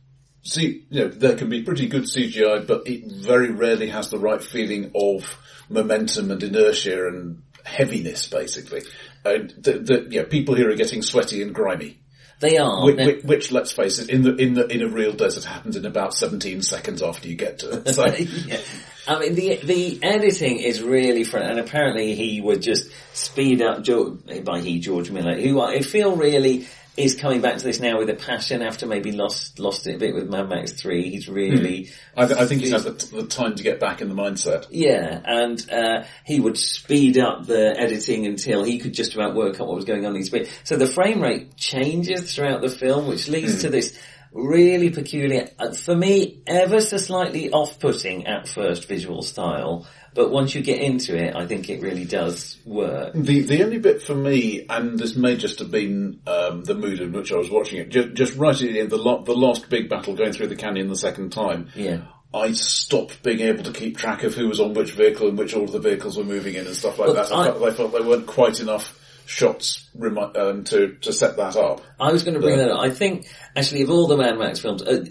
see, 0.42 0.86
you 0.90 1.00
know, 1.00 1.08
there 1.08 1.36
can 1.36 1.48
be 1.48 1.62
pretty 1.62 1.88
good 1.88 2.04
CGI, 2.04 2.66
but 2.66 2.86
it 2.86 3.10
very 3.10 3.50
rarely 3.50 3.88
has 3.88 4.10
the 4.10 4.18
right 4.18 4.42
feeling 4.42 4.92
of 4.94 5.38
momentum 5.68 6.30
and 6.30 6.42
inertia 6.42 7.08
and 7.08 7.42
heaviness, 7.64 8.26
basically. 8.26 8.82
And 9.24 9.50
the, 9.50 9.72
the, 9.78 10.06
yeah, 10.10 10.24
people 10.24 10.54
here 10.54 10.70
are 10.70 10.76
getting 10.76 11.02
sweaty 11.02 11.42
and 11.42 11.54
grimy. 11.54 11.98
They 12.40 12.58
are. 12.58 12.84
Which, 12.84 12.96
which, 12.96 13.24
which, 13.24 13.52
let's 13.52 13.72
face 13.72 13.98
it, 13.98 14.10
in 14.10 14.22
the 14.22 14.34
in 14.36 14.54
the 14.54 14.66
in 14.66 14.82
a 14.82 14.88
real 14.88 15.12
desert 15.12 15.44
happens 15.44 15.76
in 15.76 15.86
about 15.86 16.14
seventeen 16.14 16.62
seconds 16.62 17.02
after 17.02 17.28
you 17.28 17.36
get 17.36 17.60
to 17.60 17.70
it. 17.70 17.94
So 17.94 18.06
yeah. 18.46 18.60
I 19.06 19.18
mean, 19.18 19.34
the 19.34 19.56
the 19.56 19.98
editing 20.02 20.58
is 20.58 20.82
really 20.82 21.24
fun, 21.24 21.42
and 21.42 21.58
apparently 21.58 22.14
he 22.14 22.40
would 22.40 22.62
just 22.62 22.90
speed 23.12 23.62
up. 23.62 23.82
Jo- 23.82 24.18
by 24.44 24.60
he, 24.60 24.80
George 24.80 25.10
Miller, 25.10 25.38
who 25.38 25.60
I 25.60 25.80
feel 25.80 26.16
really 26.16 26.66
is 26.96 27.16
coming 27.16 27.40
back 27.40 27.58
to 27.58 27.64
this 27.64 27.80
now 27.80 27.98
with 27.98 28.08
a 28.08 28.14
passion 28.14 28.62
after 28.62 28.86
maybe 28.86 29.12
lost 29.12 29.58
lost 29.58 29.86
it 29.86 29.96
a 29.96 29.98
bit 29.98 30.14
with 30.14 30.28
Mad 30.28 30.48
Max 30.48 30.72
Three. 30.72 31.10
He's 31.10 31.28
really 31.28 31.90
I, 32.16 32.24
I 32.24 32.46
think 32.46 32.60
he's 32.60 32.72
had 32.72 32.82
the, 32.82 32.92
the 32.92 33.26
time 33.26 33.56
to 33.56 33.62
get 33.62 33.80
back 33.80 34.00
in 34.00 34.08
the 34.08 34.14
mindset. 34.14 34.66
yeah, 34.70 35.20
and 35.24 35.70
uh, 35.70 36.04
he 36.24 36.38
would 36.38 36.56
speed 36.56 37.18
up 37.18 37.46
the 37.46 37.74
editing 37.78 38.26
until 38.26 38.62
he 38.62 38.78
could 38.78 38.94
just 38.94 39.14
about 39.14 39.34
work 39.34 39.60
out 39.60 39.66
what 39.66 39.76
was 39.76 39.84
going 39.84 40.06
on 40.06 40.12
in 40.12 40.20
his 40.20 40.30
bit. 40.30 40.48
So 40.62 40.76
the 40.76 40.86
frame 40.86 41.20
rate 41.20 41.56
changes 41.56 42.34
throughout 42.34 42.60
the 42.60 42.70
film, 42.70 43.08
which 43.08 43.28
leads 43.28 43.62
to 43.62 43.70
this 43.70 43.98
really 44.32 44.90
peculiar, 44.90 45.48
uh, 45.58 45.72
for 45.72 45.94
me, 45.94 46.42
ever 46.46 46.80
so 46.80 46.96
slightly 46.96 47.50
off-putting 47.50 48.26
at 48.26 48.48
first 48.48 48.88
visual 48.88 49.22
style. 49.22 49.86
But 50.14 50.30
once 50.30 50.54
you 50.54 50.62
get 50.62 50.80
into 50.80 51.16
it, 51.16 51.34
I 51.34 51.44
think 51.46 51.68
it 51.68 51.82
really 51.82 52.04
does 52.04 52.56
work. 52.64 53.12
The 53.14 53.40
the 53.40 53.64
only 53.64 53.78
bit 53.78 54.00
for 54.02 54.14
me, 54.14 54.64
and 54.70 54.96
this 54.98 55.16
may 55.16 55.36
just 55.36 55.58
have 55.58 55.70
been 55.72 56.20
um, 56.26 56.62
the 56.64 56.74
mood 56.76 57.00
in 57.00 57.12
which 57.12 57.32
I 57.32 57.36
was 57.36 57.50
watching 57.50 57.78
it, 57.80 57.88
just, 57.88 58.14
just 58.14 58.36
right 58.36 58.54
at 58.54 58.60
the 58.60 58.80
end, 58.80 58.90
the, 58.90 58.96
lo- 58.96 59.22
the 59.24 59.34
last 59.34 59.68
big 59.68 59.88
battle 59.88 60.14
going 60.14 60.32
through 60.32 60.46
the 60.48 60.56
canyon 60.56 60.88
the 60.88 60.96
second 60.96 61.30
time, 61.30 61.68
Yeah. 61.74 62.02
I 62.32 62.52
stopped 62.52 63.22
being 63.22 63.40
able 63.40 63.62
to 63.64 63.72
keep 63.72 63.96
track 63.96 64.24
of 64.24 64.34
who 64.34 64.48
was 64.48 64.58
on 64.60 64.74
which 64.74 64.90
vehicle 64.92 65.28
and 65.28 65.38
which 65.38 65.54
order 65.54 65.70
the 65.72 65.78
vehicles 65.78 66.16
were 66.16 66.24
moving 66.24 66.54
in 66.54 66.66
and 66.66 66.74
stuff 66.76 66.98
like 66.98 67.08
Well, 67.08 67.16
that. 67.16 67.32
I, 67.32 67.42
I- 67.42 67.44
felt, 67.52 67.62
I 67.62 67.70
felt 67.72 67.92
there 67.92 68.02
weren't 68.02 68.26
quite 68.26 68.60
enough 68.60 68.98
shots 69.26 69.88
remi- 69.94 70.20
um, 70.36 70.64
to 70.64 70.94
to 71.00 71.12
set 71.12 71.36
that 71.38 71.56
up. 71.56 71.80
I 71.98 72.12
was 72.12 72.22
going 72.24 72.34
to 72.34 72.40
bring 72.40 72.58
that 72.58 72.70
up. 72.70 72.78
I 72.80 72.90
think 72.90 73.26
actually 73.56 73.82
of 73.82 73.90
all 73.90 74.06
the 74.06 74.16
Mad 74.16 74.38
Max 74.38 74.58
films, 74.60 74.82
uh, 74.82 75.04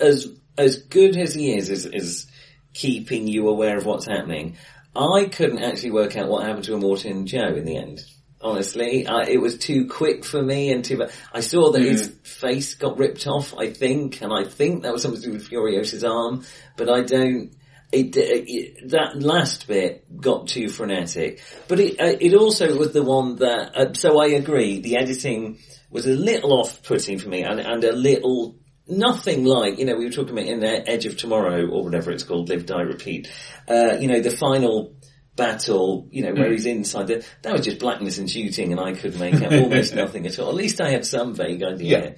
as 0.00 0.28
as 0.58 0.78
good 0.78 1.16
as 1.16 1.34
he 1.34 1.54
is, 1.56 1.68
is 1.70 1.84
is 1.86 2.26
keeping 2.72 3.26
you 3.26 3.48
aware 3.48 3.76
of 3.78 3.86
what's 3.86 4.06
happening. 4.06 4.56
I 4.94 5.24
couldn't 5.24 5.62
actually 5.62 5.92
work 5.92 6.16
out 6.16 6.28
what 6.28 6.44
happened 6.44 6.64
to 6.64 6.72
Immortan 6.72 7.24
Joe 7.24 7.54
in 7.54 7.64
the 7.64 7.76
end. 7.76 8.00
Honestly, 8.42 9.06
I, 9.06 9.22
it 9.22 9.40
was 9.40 9.56
too 9.56 9.86
quick 9.86 10.24
for 10.24 10.42
me 10.42 10.72
and 10.72 10.84
too. 10.84 11.06
I 11.32 11.40
saw 11.40 11.70
that 11.70 11.80
his 11.80 12.08
face 12.24 12.74
got 12.74 12.98
ripped 12.98 13.26
off. 13.26 13.54
I 13.56 13.72
think, 13.72 14.20
and 14.20 14.32
I 14.32 14.44
think 14.44 14.82
that 14.82 14.92
was 14.92 15.02
something 15.02 15.20
to 15.20 15.26
do 15.28 15.32
with 15.34 15.48
Furiosa's 15.48 16.04
arm, 16.04 16.44
but 16.76 16.90
I 16.90 17.02
don't. 17.02 17.54
It, 17.92 18.16
it 18.16 18.90
that 18.90 19.20
last 19.22 19.68
bit 19.68 20.20
got 20.20 20.48
too 20.48 20.70
frenetic, 20.70 21.40
but 21.68 21.78
it 21.78 22.00
uh, 22.00 22.16
it 22.20 22.34
also 22.34 22.76
was 22.76 22.92
the 22.92 23.02
one 23.02 23.36
that. 23.36 23.76
Uh, 23.76 23.92
so 23.92 24.20
I 24.20 24.28
agree. 24.28 24.80
The 24.80 24.96
editing 24.96 25.58
was 25.90 26.06
a 26.06 26.14
little 26.14 26.52
off-putting 26.54 27.18
for 27.18 27.28
me, 27.28 27.42
and 27.42 27.60
and 27.60 27.84
a 27.84 27.92
little 27.92 28.56
nothing 28.88 29.44
like 29.44 29.78
you 29.78 29.84
know 29.84 29.96
we 29.96 30.04
were 30.04 30.10
talking 30.10 30.32
about 30.32 30.46
in 30.46 30.60
the 30.60 30.88
Edge 30.88 31.06
of 31.06 31.16
Tomorrow 31.16 31.68
or 31.68 31.84
whatever 31.84 32.10
it's 32.10 32.24
called, 32.24 32.48
Live 32.48 32.66
Die 32.66 32.82
Repeat. 32.82 33.30
Uh, 33.68 33.96
you 33.98 34.08
know 34.08 34.20
the 34.20 34.30
final 34.30 34.94
battle, 35.36 36.08
you 36.10 36.22
know, 36.22 36.32
where 36.34 36.50
he's 36.50 36.66
inside 36.66 37.06
the, 37.06 37.24
that 37.42 37.52
was 37.52 37.64
just 37.64 37.78
blackness 37.78 38.18
and 38.18 38.30
shooting 38.30 38.72
and 38.72 38.80
I 38.80 38.92
could 38.92 39.18
make 39.18 39.34
out 39.34 39.52
almost 39.52 39.94
nothing 39.94 40.26
at 40.26 40.38
all. 40.38 40.48
At 40.48 40.54
least 40.54 40.80
I 40.80 40.90
had 40.90 41.06
some 41.06 41.34
vague 41.34 41.62
idea. 41.62 42.00
Yeah. 42.00 42.14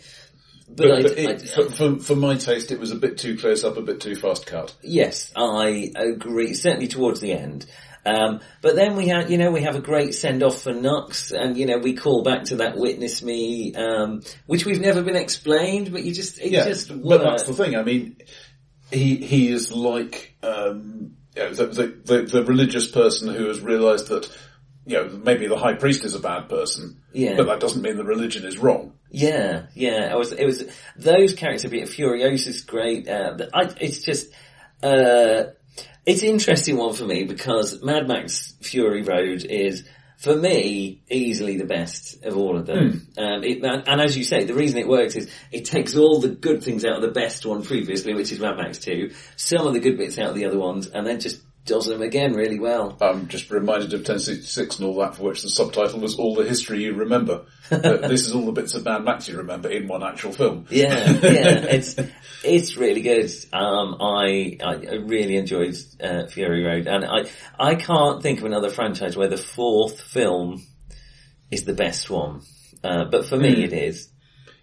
But, 0.69 0.91
I, 0.91 1.03
But 1.03 1.19
it, 1.19 1.49
for, 1.49 1.71
for, 1.71 1.99
for 2.01 2.17
my 2.17 2.37
taste, 2.37 2.73
it 2.73 2.81
was 2.81 2.91
a 2.91 2.97
bit 2.97 3.19
too 3.19 3.37
close 3.37 3.65
up, 3.65 3.77
a 3.77 3.83
bit 3.83 4.01
too 4.01 4.17
fast 4.17 4.47
cut. 4.47 4.75
yes, 4.83 5.31
I 5.37 5.93
agree, 5.95 6.55
certainly 6.55 6.89
towards 6.89 7.21
the 7.21 7.33
end. 7.33 7.67
Um, 8.07 8.41
but 8.61 8.77
then 8.77 8.97
we 8.97 9.09
had, 9.09 9.31
you 9.31 9.39
know, 9.39 9.51
we 9.51 9.63
have 9.63 9.77
a 9.77 9.81
great 9.81 10.15
send 10.15 10.43
off 10.43 10.63
for 10.63 10.73
Nux, 10.73 11.33
and 11.33 11.57
you 11.57 11.67
know, 11.67 11.79
we 11.79 11.95
call 11.95 12.23
back 12.23 12.45
to 12.45 12.57
that 12.57 12.77
"Witness 12.77 13.23
Me," 13.23 13.75
um, 13.75 14.23
which 14.47 14.67
we've 14.67 14.81
never 14.81 15.03
been 15.03 15.17
explained, 15.17 15.91
but 15.91 16.05
you 16.05 16.13
just, 16.13 16.39
it 16.39 16.51
Yeah, 16.51 16.65
just 16.65 16.89
but 17.03 17.23
that's 17.23 17.45
the 17.45 17.55
thing. 17.55 17.77
I 17.77 17.83
mean, 17.83 18.19
he 18.91 19.17
he 19.17 19.51
is 19.51 19.73
like 19.73 20.37
um, 20.43 21.17
you 21.35 21.43
know, 21.43 21.55
the, 21.55 21.67
the, 21.67 21.87
the 22.05 22.23
the 22.23 22.45
religious 22.45 22.87
person 22.87 23.35
who 23.35 23.47
has 23.49 23.61
realised 23.61 24.09
that 24.09 24.31
you 24.87 24.97
know 24.97 25.09
maybe 25.25 25.47
the 25.47 25.57
high 25.57 25.75
priest 25.75 26.05
is 26.05 26.15
a 26.15 26.21
bad 26.21 26.49
person, 26.51 27.01
Yeah. 27.13 27.37
but 27.37 27.47
that 27.47 27.61
doesn't 27.61 27.81
mean 27.81 27.97
the 27.97 28.05
religion 28.05 28.45
is 28.45 28.59
wrong. 28.59 28.93
Yeah, 29.11 29.67
yeah. 29.75 30.11
I 30.13 30.17
was. 30.17 30.33
It 30.33 30.45
was 30.45 30.65
those 30.97 31.35
characters. 31.35 31.71
Be 31.71 31.81
it 31.81 31.89
Furiosa's 31.89 32.63
great. 32.63 33.09
Uh, 33.09 33.35
but 33.39 33.51
I, 33.55 33.73
it's 33.81 34.03
just. 34.03 34.27
Uh, 34.83 35.45
it's 36.07 36.23
an 36.23 36.29
interesting 36.29 36.77
one 36.77 36.95
for 36.95 37.05
me 37.05 37.25
because 37.25 37.83
Mad 37.83 38.07
Max 38.07 38.55
Fury 38.61 39.03
Road 39.03 39.45
is, 39.45 39.85
for 40.19 40.37
me, 40.37 41.03
easily 41.11 41.57
the 41.57 41.65
best 41.65 42.23
of 42.25 42.37
all 42.37 42.57
of 42.57 42.67
them. 42.67 43.07
Um, 43.17 43.43
it, 43.43 43.63
and, 43.63 43.89
and 43.89 44.01
as 44.01 44.17
you 44.17 44.25
say, 44.25 44.45
the 44.45 44.55
reason 44.55 44.79
it 44.79 44.89
works 44.89 45.17
is 45.17 45.31
it 45.51 45.65
takes 45.65 45.97
all 45.97 46.21
the 46.21 46.29
good 46.29 46.63
things 46.63 46.85
out 46.85 46.97
of 46.97 47.03
the 47.03 47.11
best 47.21 47.47
one 47.47 47.63
previously, 47.63 48.15
which 48.15 48.33
is 48.33 48.41
Mad 48.41 48.57
Max 48.57 48.79
2, 48.79 49.13
some 49.37 49.67
of 49.67 49.73
the 49.73 49.81
good 49.81 49.97
bits 49.97 50.19
out 50.19 50.31
of 50.31 50.35
the 50.35 50.45
other 50.47 50.59
ones, 50.59 50.89
and 50.89 51.07
then 51.07 51.21
just 51.21 51.41
does 51.65 51.87
them 51.87 52.03
again 52.03 52.35
really 52.35 52.59
well. 52.59 52.97
I'm 53.01 53.27
just 53.29 53.51
reminded 53.51 53.95
of 53.95 54.01
1066 54.01 54.79
and 54.79 54.87
all 54.87 54.99
that, 54.99 55.17
for 55.17 55.23
which 55.23 55.43
the 55.43 55.49
subtitle 55.49 56.01
was 56.01 56.17
"All 56.17 56.35
the 56.35 56.45
History 56.45 56.83
You 56.83 56.95
Remember." 56.95 57.47
But 57.71 58.03
this 58.03 58.27
is 58.27 58.35
all 58.35 58.45
the 58.47 58.53
bits 58.53 58.75
of 58.75 58.85
Mad 58.85 59.05
Max 59.05 59.29
you 59.29 59.39
remember 59.39 59.71
in 59.71 59.89
one 59.89 60.03
actual 60.03 60.33
film. 60.33 60.67
Yeah, 60.71 61.11
yeah, 61.23 61.65
it's 61.71 61.97
it's 62.43 62.77
really 62.77 63.01
good. 63.01 63.31
Um, 63.53 63.97
I 64.01 64.59
I 64.63 64.75
I 64.75 64.95
really 64.97 65.37
enjoyed 65.37 65.75
uh, 66.03 66.27
Fury 66.27 66.63
Road, 66.63 66.87
and 66.87 67.05
I 67.05 67.25
I 67.59 67.75
can't 67.77 68.23
think 68.23 68.41
of 68.41 68.45
another 68.45 68.71
franchise 68.71 69.17
where 69.17 69.29
the 69.29 69.39
fourth 69.39 70.01
film 70.01 70.63
is 71.51 71.65
the 71.65 71.75
best 71.75 72.11
one. 72.11 72.43
Uh, 72.83 73.05
but 73.07 73.25
for 73.25 73.37
me, 73.37 73.65
it 73.65 73.73
is. 73.73 74.11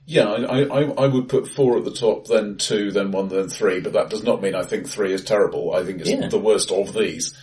Yeah, 0.05 0.29
I, 0.29 0.63
I, 0.63 0.81
I 0.81 1.07
would 1.07 1.29
put 1.29 1.47
four 1.47 1.77
at 1.77 1.85
the 1.85 1.91
top, 1.93 2.27
then 2.27 2.57
two, 2.57 2.91
then 2.91 3.11
one, 3.11 3.29
then 3.29 3.47
three, 3.49 3.79
but 3.79 3.93
that 3.93 4.09
does 4.09 4.23
not 4.23 4.41
mean 4.41 4.55
I 4.55 4.63
think 4.63 4.87
three 4.87 5.13
is 5.13 5.23
terrible. 5.23 5.73
I 5.73 5.83
think 5.83 6.01
it's 6.01 6.09
Yeah. 6.09 6.27
the 6.27 6.39
worst 6.39 6.71
of 6.71 6.93
these. 6.93 7.33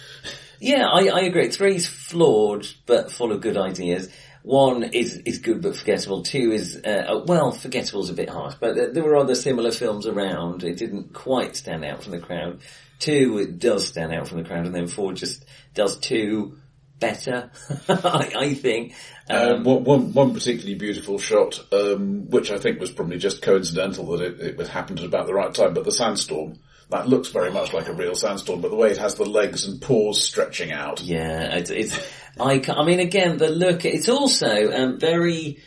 Yeah, 0.60 0.86
I, 0.86 1.08
I 1.08 1.20
agree. 1.20 1.48
Three's 1.50 1.86
flawed, 1.86 2.66
but 2.84 3.12
full 3.12 3.32
of 3.32 3.40
good 3.40 3.56
ideas. 3.56 4.08
One 4.42 4.82
is, 4.82 5.16
is 5.24 5.38
good 5.38 5.62
but 5.62 5.76
forgettable. 5.76 6.22
Two 6.22 6.52
is, 6.52 6.76
uh, 6.84 7.22
well, 7.26 7.52
is 7.52 8.10
a 8.10 8.14
bit 8.14 8.28
harsh, 8.28 8.54
but 8.58 8.74
there, 8.74 8.92
there 8.92 9.04
were 9.04 9.16
other 9.16 9.34
similar 9.34 9.70
films 9.72 10.06
around. 10.06 10.64
It 10.64 10.78
didn't 10.78 11.12
quite 11.14 11.54
stand 11.54 11.84
out 11.84 12.02
from 12.02 12.12
the 12.12 12.18
crowd. 12.18 12.60
Two, 12.98 13.38
it 13.38 13.58
does 13.58 13.86
stand 13.86 14.12
out 14.12 14.26
from 14.26 14.38
the 14.42 14.48
crowd, 14.48 14.66
and 14.66 14.74
then 14.74 14.88
four 14.88 15.12
just 15.12 15.44
does 15.74 15.98
two 15.98 16.58
better, 16.98 17.50
I, 17.88 18.32
I 18.36 18.54
think. 18.54 18.94
Um, 19.30 19.64
one, 19.64 19.84
one, 19.84 20.12
one 20.12 20.34
particularly 20.34 20.74
beautiful 20.74 21.18
shot, 21.18 21.62
um, 21.72 22.30
which 22.30 22.50
I 22.50 22.58
think 22.58 22.80
was 22.80 22.90
probably 22.90 23.18
just 23.18 23.42
coincidental 23.42 24.06
that 24.16 24.22
it, 24.22 24.60
it 24.60 24.68
happened 24.68 25.00
at 25.00 25.04
about 25.04 25.26
the 25.26 25.34
right 25.34 25.52
time, 25.52 25.74
but 25.74 25.84
the 25.84 25.92
sandstorm, 25.92 26.58
that 26.90 27.08
looks 27.08 27.28
very 27.28 27.50
much 27.50 27.74
like 27.74 27.88
a 27.88 27.92
real 27.92 28.14
sandstorm, 28.14 28.62
but 28.62 28.70
the 28.70 28.76
way 28.76 28.90
it 28.90 28.96
has 28.96 29.16
the 29.16 29.24
legs 29.24 29.66
and 29.66 29.82
paws 29.82 30.24
stretching 30.24 30.72
out. 30.72 31.02
Yeah, 31.02 31.56
it's, 31.56 31.70
it's 31.70 31.98
I, 32.40 32.62
I 32.68 32.84
mean, 32.84 33.00
again, 33.00 33.36
the 33.36 33.50
look, 33.50 33.84
it's 33.84 34.08
also 34.08 34.72
um, 34.72 34.98
very, 34.98 35.58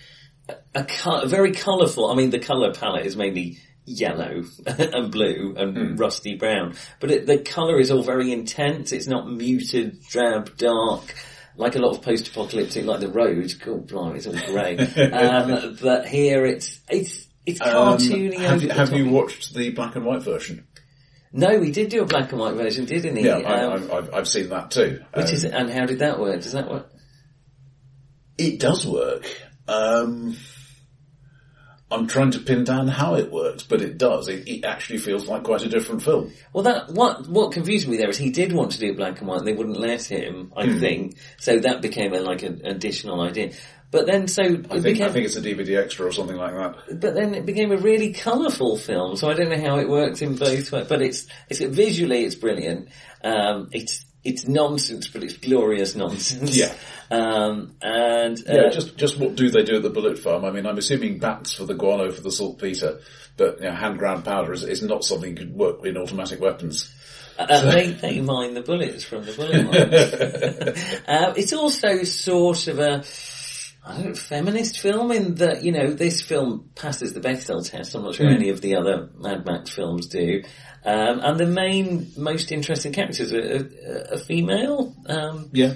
a, 0.74 0.84
co- 0.84 1.28
very 1.28 1.52
colourful. 1.52 2.10
I 2.10 2.16
mean, 2.16 2.32
the 2.32 2.40
colour 2.40 2.74
palette 2.74 3.06
is 3.06 3.16
mainly 3.16 3.60
yellow 3.86 4.44
and 4.66 5.12
blue 5.12 5.54
and 5.58 6.00
rusty 6.00 6.36
brown, 6.36 6.76
but 7.00 7.12
it, 7.12 7.28
the 7.28 7.38
colour 7.38 7.80
is 7.80 7.92
all 7.92 8.04
very 8.04 8.32
intense. 8.32 8.92
It's 8.92 9.08
not 9.08 9.30
muted, 9.30 10.02
drab, 10.08 10.58
dark. 10.58 11.14
Like 11.62 11.76
a 11.76 11.80
lot 11.80 11.92
of 11.96 12.02
post-apocalyptic, 12.02 12.86
like 12.86 13.00
the 13.02 13.08
road. 13.10 13.54
God, 13.64 13.88
blimey, 13.88 14.18
it's 14.18 14.26
all 14.28 14.34
grey. 14.34 14.78
um, 15.12 15.78
but 15.82 16.08
here 16.08 16.44
it's 16.46 16.80
it's 16.90 17.28
it's 17.46 17.62
Um, 17.62 17.98
cartoony. 17.98 18.38
have 18.40 18.64
you, 18.64 18.70
have 18.70 18.92
you 18.94 19.10
watched 19.10 19.54
the 19.54 19.70
black 19.70 19.96
and 19.96 20.04
white 20.06 20.24
version? 20.24 20.66
No, 21.32 21.60
we 21.60 21.72
did 21.72 21.90
do 21.90 22.02
a 22.02 22.06
black 22.06 22.32
and 22.32 22.42
white 22.42 22.56
version, 22.56 22.86
didn't 22.86 23.16
he? 23.16 23.26
Yeah, 23.26 23.38
I, 23.38 23.76
Um, 23.76 24.10
I've 24.14 24.28
seen 24.28 24.50
that 24.50 24.72
too. 24.72 25.02
which 25.14 25.28
Um, 25.28 25.34
is 25.34 25.44
and 25.46 25.70
how 25.70 25.86
did 25.86 26.00
that 26.00 26.20
work? 26.20 26.42
Does 26.42 26.52
that 26.54 26.70
work? 26.70 26.92
It 28.38 28.60
does 28.60 28.86
work. 28.86 29.26
I'm 31.92 32.08
trying 32.08 32.32
to 32.32 32.40
pin 32.40 32.64
down 32.64 32.88
how 32.88 33.16
it 33.16 33.32
works, 33.32 33.64
but 33.64 33.82
it 33.82 33.98
does. 33.98 34.28
It, 34.28 34.48
it 34.48 34.66
actually 34.66 35.00
feels 35.00 35.28
like 35.28 35.44
quite 35.44 35.64
a 35.64 35.70
different 35.70 36.04
film. 36.04 36.32
Well, 36.54 36.64
that 36.64 36.90
what 36.90 37.28
what 37.28 37.52
confused 37.52 37.88
me 37.88 37.98
there 37.98 38.10
is 38.10 38.18
he 38.18 38.32
did 38.32 38.54
want 38.54 38.72
to 38.74 38.80
do 38.80 38.96
black 38.96 39.20
and 39.20 39.28
white, 39.28 39.40
and 39.40 39.48
they 39.48 39.54
wouldn't 39.54 39.80
let 39.80 40.04
him. 40.04 40.52
I 40.56 40.80
think 40.80 41.18
so. 41.40 41.60
That 41.60 41.82
became 41.82 42.14
a, 42.14 42.20
like 42.20 42.44
an 42.44 42.62
additional 42.66 43.22
idea. 43.22 43.52
But 43.92 44.06
then, 44.06 44.30
so 44.30 44.42
I 44.42 44.46
think, 44.48 44.84
became, 44.84 45.10
I 45.10 45.12
think 45.12 45.26
it's 45.26 45.36
a 45.36 45.42
DVD 45.42 45.84
extra 45.84 46.06
or 46.08 46.14
something 46.14 46.38
like 46.38 46.54
that. 46.54 47.02
but 47.02 47.14
then 47.14 47.36
it 47.36 47.46
became 47.46 47.74
a 47.74 47.78
really 47.78 48.14
colourful 48.14 48.78
film. 48.78 49.18
So 49.18 49.30
I 49.30 49.34
don't 49.34 49.50
know 49.50 49.60
how 49.60 49.80
it 49.80 49.90
works 49.90 50.22
in 50.22 50.38
both 50.38 50.72
ways. 50.72 50.88
But 50.88 51.02
it's 51.02 51.28
it's 51.50 51.60
visually 51.60 52.24
it's 52.24 52.36
brilliant. 52.36 52.88
Um, 53.22 53.68
it's 53.74 54.06
it's 54.24 54.48
nonsense, 54.48 55.08
but 55.08 55.24
it's 55.24 55.38
glorious 55.38 55.96
nonsense. 55.96 56.56
Yeah. 56.56 56.74
Um, 57.10 57.76
and 57.82 58.38
uh, 58.48 58.54
Yeah, 58.54 58.70
just 58.70 58.96
just 58.96 59.20
what 59.20 59.36
do 59.36 59.50
they 59.50 59.64
do 59.64 59.78
at 59.78 59.84
the 59.84 59.90
bullet 59.90 60.20
farm? 60.20 60.46
I 60.46 60.52
mean, 60.52 60.66
I'm 60.66 60.78
assuming 60.78 61.20
bats 61.20 61.54
for 61.54 61.66
the 61.66 61.74
guano 61.74 62.12
for 62.12 62.22
the 62.22 62.32
saltpeter, 62.32 63.00
but 63.38 63.60
you 63.60 63.66
know, 63.66 63.74
hand 63.74 63.98
ground 64.00 64.24
powder 64.24 64.54
is, 64.54 64.64
is 64.64 64.82
not 64.82 65.04
something 65.04 65.36
that 65.36 65.42
could 65.42 65.56
work 65.56 65.86
in 65.86 65.98
automatic 65.98 66.40
weapons. 66.40 66.94
Uh, 67.38 67.72
they, 67.72 67.88
they 67.92 68.22
mine 68.22 68.54
the 68.54 68.62
bullets 68.62 69.04
from 69.04 69.26
the 69.26 69.34
bullet 69.34 69.66
mines. 69.66 71.04
uh, 71.08 71.34
it's 71.36 71.54
also 71.54 72.04
sort 72.04 72.68
of 72.68 72.80
a, 72.80 73.04
I 73.84 73.96
don't 73.96 74.06
know, 74.10 74.14
feminist 74.14 74.80
film 74.80 75.12
in 75.12 75.36
that, 75.36 75.64
you 75.64 75.72
know, 75.72 75.92
this 75.92 76.22
film 76.22 76.70
passes 76.76 77.14
the 77.14 77.20
Bechdel 77.20 77.68
test. 77.68 77.96
I'm 77.96 78.04
not 78.04 78.14
sure 78.16 78.30
any 78.30 78.50
of 78.50 78.62
the 78.62 78.76
other 78.76 79.10
Mad 79.18 79.46
Max 79.46 79.72
films 79.74 80.08
do. 80.08 80.44
Um, 80.86 81.20
and 81.20 81.40
the 81.40 81.48
main, 81.48 82.12
most 82.16 82.52
interesting 82.52 82.94
characters 82.94 83.34
are 83.34 83.70
a, 84.12 84.20
female. 84.20 84.96
Um, 85.08 85.50
Yeah. 85.52 85.74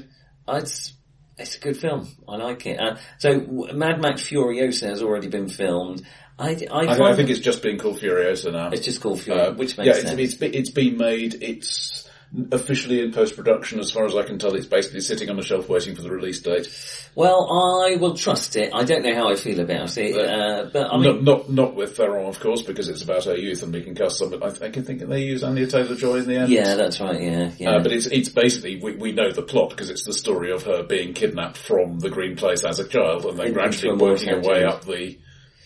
it's, 0.48 0.94
it's 1.38 1.58
a 1.58 1.60
good 1.60 1.78
film. 1.78 2.08
I 2.28 2.36
like 2.38 2.66
it. 2.68 2.80
Uh, 2.80 2.98
so 3.18 3.40
Mad 3.74 4.00
Max 4.02 4.22
Furiosa 4.30 4.88
has 4.88 5.02
already 5.02 5.28
been 5.28 5.50
filmed. 5.50 6.04
I, 6.38 6.50
I, 6.70 6.86
I, 6.86 7.12
I 7.12 7.16
think 7.16 7.30
it's 7.30 7.40
just 7.40 7.64
being 7.64 7.78
called 7.80 8.00
Furiosa 8.00 8.52
now. 8.52 8.70
it's 8.70 8.86
just 8.86 9.02
called 9.02 9.20
Furiosa, 9.20 9.48
Uh, 9.50 9.54
which 9.54 9.78
makes 9.78 9.88
yeah, 9.88 10.08
sense. 10.08 10.20
it's, 10.20 10.34
it's, 10.34 10.56
it's 10.56 10.70
been 10.72 10.98
made. 10.98 11.36
It's 11.42 12.08
officially 12.52 13.02
in 13.02 13.12
post 13.12 13.36
production, 13.36 13.80
as 13.80 13.92
far 13.92 14.06
as 14.06 14.16
I 14.16 14.24
can 14.24 14.40
tell. 14.40 14.56
It's 14.56 14.66
basically 14.66 15.02
sitting 15.02 15.30
on 15.30 15.40
a 15.40 15.44
shelf 15.44 15.70
waiting 15.70 15.96
for 15.96 16.02
the 16.02 16.10
release 16.10 16.42
date. 16.42 16.68
Well, 17.16 17.50
I 17.86 17.96
will 17.96 18.16
trust 18.16 18.56
it. 18.56 18.74
I 18.74 18.84
don't 18.84 19.04
know 19.04 19.16
how 19.16 19.30
I 19.30 19.36
feel 19.36 19.60
about 19.60 19.98
it, 19.98 20.16
uh, 20.18 20.70
but 20.72 20.92
I 20.92 20.98
mean, 20.98 21.24
not, 21.24 21.24
not 21.24 21.50
not 21.52 21.76
with 21.76 21.96
Theron, 21.98 22.26
of 22.26 22.40
course, 22.40 22.62
because 22.62 22.90
it's 22.90 23.02
about 23.04 23.26
her 23.26 23.36
youth 23.36 23.64
and 23.64 23.74
we 23.74 23.84
can 23.84 23.96
cast 23.96 24.18
some. 24.18 24.30
But 24.32 24.62
I, 24.62 24.68
I 24.68 24.70
can 24.70 24.84
think 24.84 25.00
they 25.00 25.24
use 25.24 25.44
Anya 25.44 25.68
Taylor 25.68 25.96
Joy 25.96 26.18
in 26.18 26.28
the 26.28 26.38
end. 26.38 26.50
yeah, 26.50 26.76
that's 26.76 27.00
right. 27.00 27.22
Yeah, 27.22 27.52
yeah. 27.58 27.72
Uh, 27.72 27.84
but 27.84 27.92
it's 27.92 28.08
it's 28.08 28.30
basically 28.30 28.82
we, 28.82 28.96
we 28.96 29.12
know 29.12 29.32
the 29.32 29.42
plot 29.42 29.70
because 29.70 29.90
it's 29.90 30.04
the 30.04 30.14
story 30.14 30.52
of 30.52 30.64
her 30.64 30.84
being 30.84 31.14
kidnapped 31.14 31.58
from 31.58 32.00
the 32.00 32.10
Green 32.10 32.36
Place 32.36 32.64
as 32.64 32.80
a 32.80 32.88
child 32.88 33.26
and 33.26 33.38
then 33.40 33.54
gradually 33.54 33.96
working 33.96 34.30
her 34.30 34.42
way 34.42 34.64
up 34.64 34.86
the 34.86 35.18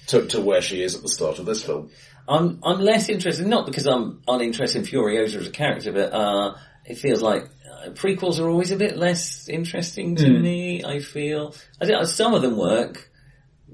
to, 0.09 0.25
to 0.25 0.41
where 0.41 0.61
she 0.61 0.81
is 0.81 0.95
at 0.95 1.01
the 1.01 1.09
start 1.09 1.39
of 1.39 1.45
this 1.45 1.63
film. 1.63 1.91
I'm 2.29 2.59
I'm 2.63 2.79
less 2.79 3.09
interested, 3.09 3.47
not 3.47 3.65
because 3.65 3.87
I'm 3.87 4.21
uninterested 4.27 4.81
in 4.83 4.87
Furiosa 4.87 5.37
as 5.37 5.47
a 5.47 5.51
character, 5.51 5.91
but 5.91 6.13
uh, 6.13 6.55
it 6.85 6.97
feels 6.99 7.21
like 7.21 7.43
uh, 7.69 7.89
prequels 7.89 8.39
are 8.39 8.47
always 8.47 8.71
a 8.71 8.75
bit 8.75 8.97
less 8.97 9.49
interesting 9.49 10.15
to 10.17 10.27
Hmm. 10.27 10.41
me. 10.41 10.83
I 10.83 10.99
feel 10.99 11.55
I 11.81 12.03
some 12.03 12.33
of 12.33 12.41
them 12.41 12.57
work. 12.57 13.09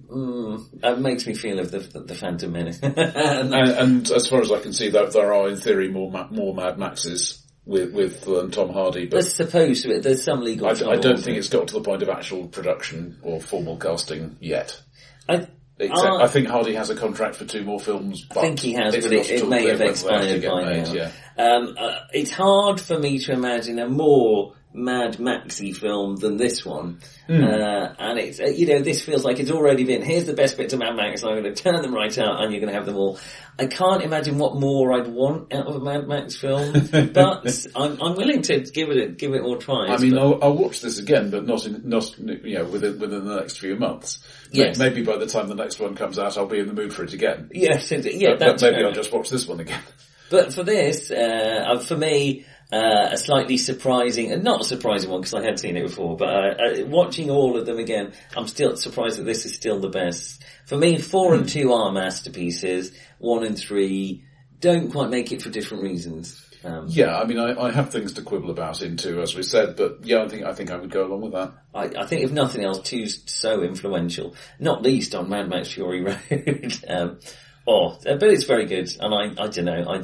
Mm, 0.09 0.81
that 0.81 0.99
makes 0.99 1.25
me 1.25 1.33
feel 1.33 1.59
of 1.59 1.71
the 1.71 1.79
the, 1.79 2.15
Phantom 2.15 2.51
Menace. 2.51 2.79
And, 2.83 3.53
and 3.53 4.11
as 4.11 4.27
far 4.27 4.41
as 4.41 4.51
I 4.51 4.59
can 4.59 4.73
see, 4.73 4.89
that 4.89 5.11
there 5.13 5.33
are 5.33 5.49
in 5.49 5.57
theory 5.57 5.89
more 5.89 6.11
Ma- 6.11 6.27
more 6.29 6.53
Mad 6.53 6.77
Maxes 6.77 7.41
with 7.65 7.91
with 7.93 8.27
um, 8.27 8.51
Tom 8.51 8.69
Hardy, 8.71 9.05
but 9.05 9.11
There's 9.21 9.33
supposed 9.33 9.81
to 9.83 9.87
be. 9.89 9.99
There's 9.99 10.23
some 10.23 10.41
legal. 10.41 10.67
I, 10.67 10.71
I 10.71 10.97
don't 10.97 11.19
think 11.19 11.37
it's 11.37 11.49
got 11.49 11.67
to 11.69 11.73
the 11.73 11.81
point 11.81 12.03
of 12.03 12.09
actual 12.09 12.47
production 12.47 13.17
or 13.23 13.41
formal 13.41 13.77
casting 13.77 14.37
yet. 14.39 14.79
I, 15.27 15.47
Except, 15.77 16.07
Uh, 16.07 16.17
I 16.23 16.27
think 16.27 16.47
Hardy 16.47 16.73
has 16.75 16.89
a 16.89 16.95
contract 16.95 17.35
for 17.35 17.45
two 17.45 17.63
more 17.63 17.79
films. 17.79 18.23
But 18.23 18.37
I 18.37 18.41
think 18.41 18.59
he 18.59 18.73
has, 18.73 18.95
but 18.95 19.11
it, 19.11 19.29
it 19.29 19.49
may 19.49 19.67
have 19.67 19.77
whether 19.77 19.77
they 19.77 19.85
have 19.85 19.87
to 19.87 19.89
expired 19.89 20.43
by 20.45 20.65
made, 20.65 20.83
now. 20.85 20.93
Yeah. 20.93 21.11
Um, 21.37 21.75
uh, 21.77 21.99
it's 22.13 22.31
hard 22.31 22.79
for 22.79 22.97
me 22.97 23.19
to 23.19 23.33
imagine 23.33 23.79
a 23.79 23.89
more 23.89 24.54
Mad 24.75 25.19
Maxy 25.19 25.71
film 25.71 26.17
than 26.17 26.37
this 26.37 26.65
one. 26.65 26.99
Hmm. 27.27 27.43
Uh, 27.43 27.93
and 27.97 28.19
it's, 28.19 28.39
uh, 28.39 28.45
you 28.45 28.67
know, 28.67 28.81
this 28.81 29.03
feels 29.03 29.23
like 29.23 29.39
it's 29.39 29.49
already 29.51 29.83
been, 29.83 30.01
here's 30.03 30.25
the 30.25 30.33
best 30.33 30.57
bits 30.57 30.73
of 30.73 30.79
Mad 30.79 30.95
Max, 30.95 31.21
and 31.23 31.31
I'm 31.31 31.41
going 31.41 31.53
to 31.55 31.63
turn 31.63 31.81
them 31.81 31.93
right 31.93 32.15
out, 32.17 32.43
and 32.43 32.51
you're 32.51 32.59
going 32.61 32.71
to 32.71 32.77
have 32.77 32.85
them 32.85 32.97
all. 32.97 33.17
I 33.57 33.67
can't 33.67 34.03
imagine 34.03 34.37
what 34.37 34.55
more 34.57 34.91
I'd 34.93 35.07
want 35.07 35.53
out 35.53 35.65
of 35.67 35.75
a 35.75 35.79
Mad 35.79 36.07
Max 36.07 36.35
film, 36.35 36.73
but 37.13 37.67
I'm, 37.75 38.01
I'm 38.01 38.15
willing 38.15 38.41
to 38.43 38.59
give 38.61 38.89
it, 38.89 38.97
a, 38.97 39.07
give 39.11 39.33
it 39.33 39.43
more 39.43 39.57
tries. 39.57 39.89
I 39.89 40.03
mean, 40.03 40.13
but- 40.13 40.21
I'll, 40.21 40.43
I'll 40.43 40.57
watch 40.57 40.81
this 40.81 40.99
again, 40.99 41.29
but 41.29 41.45
not 41.45 41.65
in, 41.65 41.87
not 41.87 42.17
you 42.19 42.57
know 42.59 42.65
within 42.65 42.99
within 42.99 43.25
the 43.25 43.35
next 43.39 43.59
few 43.59 43.75
months. 43.77 44.19
Yes. 44.51 44.77
Maybe 44.77 45.03
by 45.03 45.17
the 45.17 45.25
time 45.25 45.47
the 45.47 45.55
next 45.55 45.79
one 45.79 45.95
comes 45.95 46.19
out, 46.19 46.37
I'll 46.37 46.45
be 46.47 46.59
in 46.59 46.67
the 46.67 46.73
mood 46.73 46.93
for 46.93 47.03
it 47.03 47.13
again. 47.13 47.49
yes, 47.53 47.91
yeah, 47.91 48.31
But- 48.37 48.59
but 48.59 48.61
maybe 48.61 48.83
I'll 48.83 48.91
just 48.91 49.13
watch 49.13 49.29
this 49.29 49.47
one 49.47 49.59
again. 49.59 49.81
But 50.29 50.53
for 50.53 50.63
this, 50.63 51.11
uh, 51.11 51.65
uh, 51.67 51.79
for 51.79 51.95
me, 51.95 52.45
uh, 52.71 53.09
a 53.11 53.17
slightly 53.17 53.57
surprising, 53.57 54.31
and 54.31 54.43
not 54.43 54.61
a 54.61 54.63
surprising 54.63 55.09
one 55.09 55.21
because 55.21 55.33
I 55.33 55.43
had 55.43 55.59
seen 55.59 55.77
it 55.77 55.83
before, 55.83 56.17
but 56.17 56.29
uh, 56.29 56.81
uh, 56.81 56.85
watching 56.87 57.29
all 57.29 57.57
of 57.57 57.65
them 57.65 57.77
again, 57.77 58.13
I'm 58.35 58.47
still 58.47 58.75
surprised 58.75 59.19
that 59.19 59.23
this 59.23 59.45
is 59.45 59.53
still 59.53 59.79
the 59.79 59.89
best. 59.89 60.43
For 60.65 60.77
me, 60.77 60.97
four 60.97 61.35
and 61.35 61.47
two 61.47 61.73
are 61.73 61.91
masterpieces. 61.91 62.91
One 63.19 63.43
and 63.43 63.57
three 63.57 64.23
don't 64.59 64.91
quite 64.91 65.09
make 65.09 65.31
it 65.31 65.41
for 65.41 65.49
different 65.49 65.83
reasons. 65.83 66.41
Um, 66.63 66.85
Yeah, 66.87 67.15
I 67.15 67.25
mean, 67.25 67.37
I, 67.37 67.67
I 67.67 67.71
have 67.71 67.91
things 67.91 68.13
to 68.13 68.23
quibble 68.23 68.49
about 68.49 68.81
in 68.81 68.97
two, 68.97 69.21
as 69.21 69.35
we 69.35 69.43
said, 69.43 69.75
but 69.75 69.99
yeah, 70.03 70.23
I 70.23 70.27
think 70.27 70.43
I 70.43 70.53
think 70.53 70.71
I 70.71 70.77
would 70.77 70.89
go 70.89 71.05
along 71.05 71.21
with 71.21 71.33
that. 71.33 71.53
I, 71.73 72.01
I 72.01 72.07
think 72.07 72.23
if 72.23 72.31
nothing 72.31 72.63
else, 72.63 72.79
two's 72.81 73.21
so 73.27 73.61
influential, 73.61 74.35
not 74.59 74.81
least 74.81 75.13
on 75.13 75.29
Mad 75.29 75.49
Max 75.49 75.71
Fury 75.71 76.01
Road. 76.01 76.19
um, 76.87 77.19
oh, 77.67 77.99
but 78.03 78.23
it's 78.23 78.45
very 78.45 78.65
good, 78.65 78.89
and 78.99 79.13
I, 79.13 79.43
I 79.43 79.47
don't 79.47 79.65
know, 79.65 79.85
I, 79.87 80.01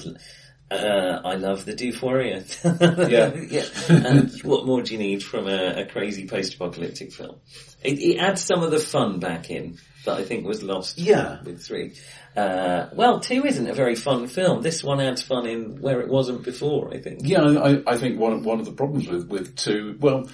uh, 0.72 1.22
I 1.26 1.36
love 1.36 1.66
the 1.66 1.74
Doof 1.74 2.02
Warrior. 2.02 2.44
Yeah. 3.12 3.34
yeah. 3.50 3.66
And 3.90 4.32
what 4.44 4.66
more 4.66 4.82
do 4.82 4.94
you 4.94 5.00
need 5.00 5.24
from 5.24 5.48
a, 5.48 5.82
a 5.82 5.86
crazy 5.86 6.28
post-apocalyptic 6.28 7.12
film? 7.12 7.38
It, 7.84 8.00
it 8.00 8.18
adds 8.20 8.44
some 8.44 8.64
of 8.64 8.72
the 8.72 8.80
fun 8.80 9.20
back 9.20 9.50
in 9.50 9.78
that 10.06 10.18
I 10.18 10.24
think 10.24 10.46
was 10.46 10.64
lost. 10.64 10.98
Yeah. 10.98 11.42
With 11.44 11.62
three. 11.62 11.96
Uh, 12.36 12.88
well, 12.94 13.20
two 13.20 13.46
isn't 13.46 13.68
a 13.68 13.74
very 13.74 13.96
fun 13.96 14.28
film. 14.28 14.62
This 14.62 14.84
one 14.84 15.02
adds 15.02 15.22
fun 15.22 15.46
in 15.46 15.82
where 15.82 16.00
it 16.00 16.08
wasn't 16.08 16.44
before, 16.44 16.94
I 16.94 17.00
think. 17.00 17.20
Yeah, 17.24 17.42
I, 17.42 17.84
I 17.86 17.98
think 17.98 18.18
one 18.18 18.44
one 18.44 18.60
of 18.60 18.66
the 18.66 18.72
problems 18.72 19.08
with 19.10 19.28
with 19.28 19.58
two, 19.58 19.98
well, 20.00 20.30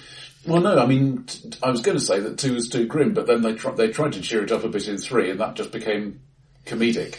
well, 0.46 0.60
no, 0.60 0.78
I 0.78 0.86
mean, 0.86 1.24
t- 1.24 1.50
I 1.62 1.70
was 1.70 1.82
going 1.82 1.98
to 1.98 2.04
say 2.04 2.20
that 2.20 2.38
two 2.38 2.54
was 2.54 2.68
too 2.68 2.86
grim, 2.86 3.14
but 3.14 3.26
then 3.26 3.42
they 3.42 3.54
tr- 3.54 3.70
they 3.70 3.88
tried 3.88 4.12
to 4.12 4.20
cheer 4.20 4.44
it 4.44 4.52
up 4.52 4.62
a 4.62 4.68
bit 4.68 4.86
in 4.86 4.98
three, 4.98 5.30
and 5.30 5.40
that 5.40 5.56
just 5.56 5.72
became 5.72 6.20
comedic. 6.64 7.16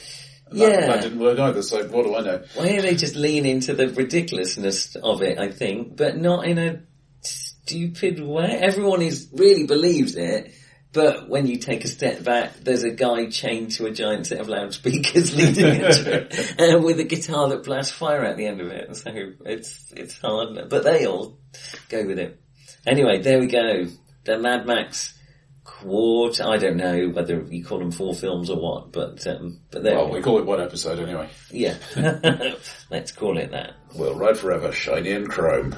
And 0.51 0.59
that, 0.61 0.71
Yeah. 0.71 0.87
that 0.87 1.01
didn't 1.03 1.19
work 1.19 1.39
either. 1.39 1.61
So 1.61 1.83
what 1.87 2.03
do 2.05 2.15
I 2.15 2.21
know? 2.21 2.43
Well, 2.55 2.65
here 2.67 2.81
they 2.81 2.95
just 2.95 3.15
lean 3.15 3.45
into 3.45 3.73
the 3.73 3.87
ridiculousness 3.89 4.95
of 4.95 5.21
it, 5.21 5.37
I 5.39 5.49
think, 5.51 5.95
but 5.95 6.17
not 6.17 6.45
in 6.47 6.57
a 6.57 6.81
stupid 7.21 8.19
way. 8.19 8.57
Everyone 8.59 9.01
is 9.01 9.27
really 9.33 9.65
believes 9.65 10.15
it, 10.15 10.51
but 10.91 11.29
when 11.29 11.45
you 11.45 11.57
take 11.57 11.85
a 11.85 11.87
step 11.87 12.23
back, 12.23 12.53
there's 12.63 12.83
a 12.83 12.89
guy 12.89 13.27
chained 13.29 13.71
to 13.73 13.85
a 13.85 13.91
giant 13.91 14.25
set 14.27 14.39
of 14.39 14.49
loudspeakers 14.49 15.35
leading 15.37 15.75
into 15.83 16.13
it, 16.23 16.55
and 16.57 16.75
uh, 16.77 16.79
with 16.79 16.99
a 16.99 17.03
guitar 17.03 17.49
that 17.49 17.63
blasts 17.63 17.91
fire 17.93 18.23
at 18.25 18.37
the 18.37 18.47
end 18.47 18.59
of 18.61 18.67
it. 18.69 18.95
So 18.97 19.11
it's 19.45 19.93
it's 19.95 20.17
hard, 20.19 20.67
but 20.69 20.83
they 20.83 21.05
all 21.05 21.37
go 21.89 22.05
with 22.05 22.17
it. 22.17 22.39
Anyway, 22.87 23.21
there 23.21 23.39
we 23.39 23.47
go. 23.47 23.85
The 24.23 24.39
Mad 24.39 24.65
Max 24.65 25.13
quarter. 25.69 26.43
I 26.43 26.57
don't 26.57 26.77
know 26.77 27.09
whether 27.09 27.41
you 27.43 27.63
call 27.63 27.79
them 27.79 27.91
four 27.91 28.13
films 28.13 28.49
or 28.49 28.59
what, 28.59 28.91
but 28.91 29.25
um, 29.27 29.59
but 29.71 29.83
there. 29.83 29.95
Well, 29.95 30.09
we 30.09 30.21
call 30.21 30.39
it 30.39 30.45
one 30.45 30.61
episode 30.61 30.99
anyway. 30.99 31.29
Yeah. 31.51 31.77
Let's 32.89 33.11
call 33.11 33.37
it 33.37 33.51
that. 33.51 33.73
We'll 33.95 34.15
ride 34.15 34.37
forever, 34.37 34.71
shiny 34.71 35.11
and 35.11 35.29
chrome. 35.29 35.75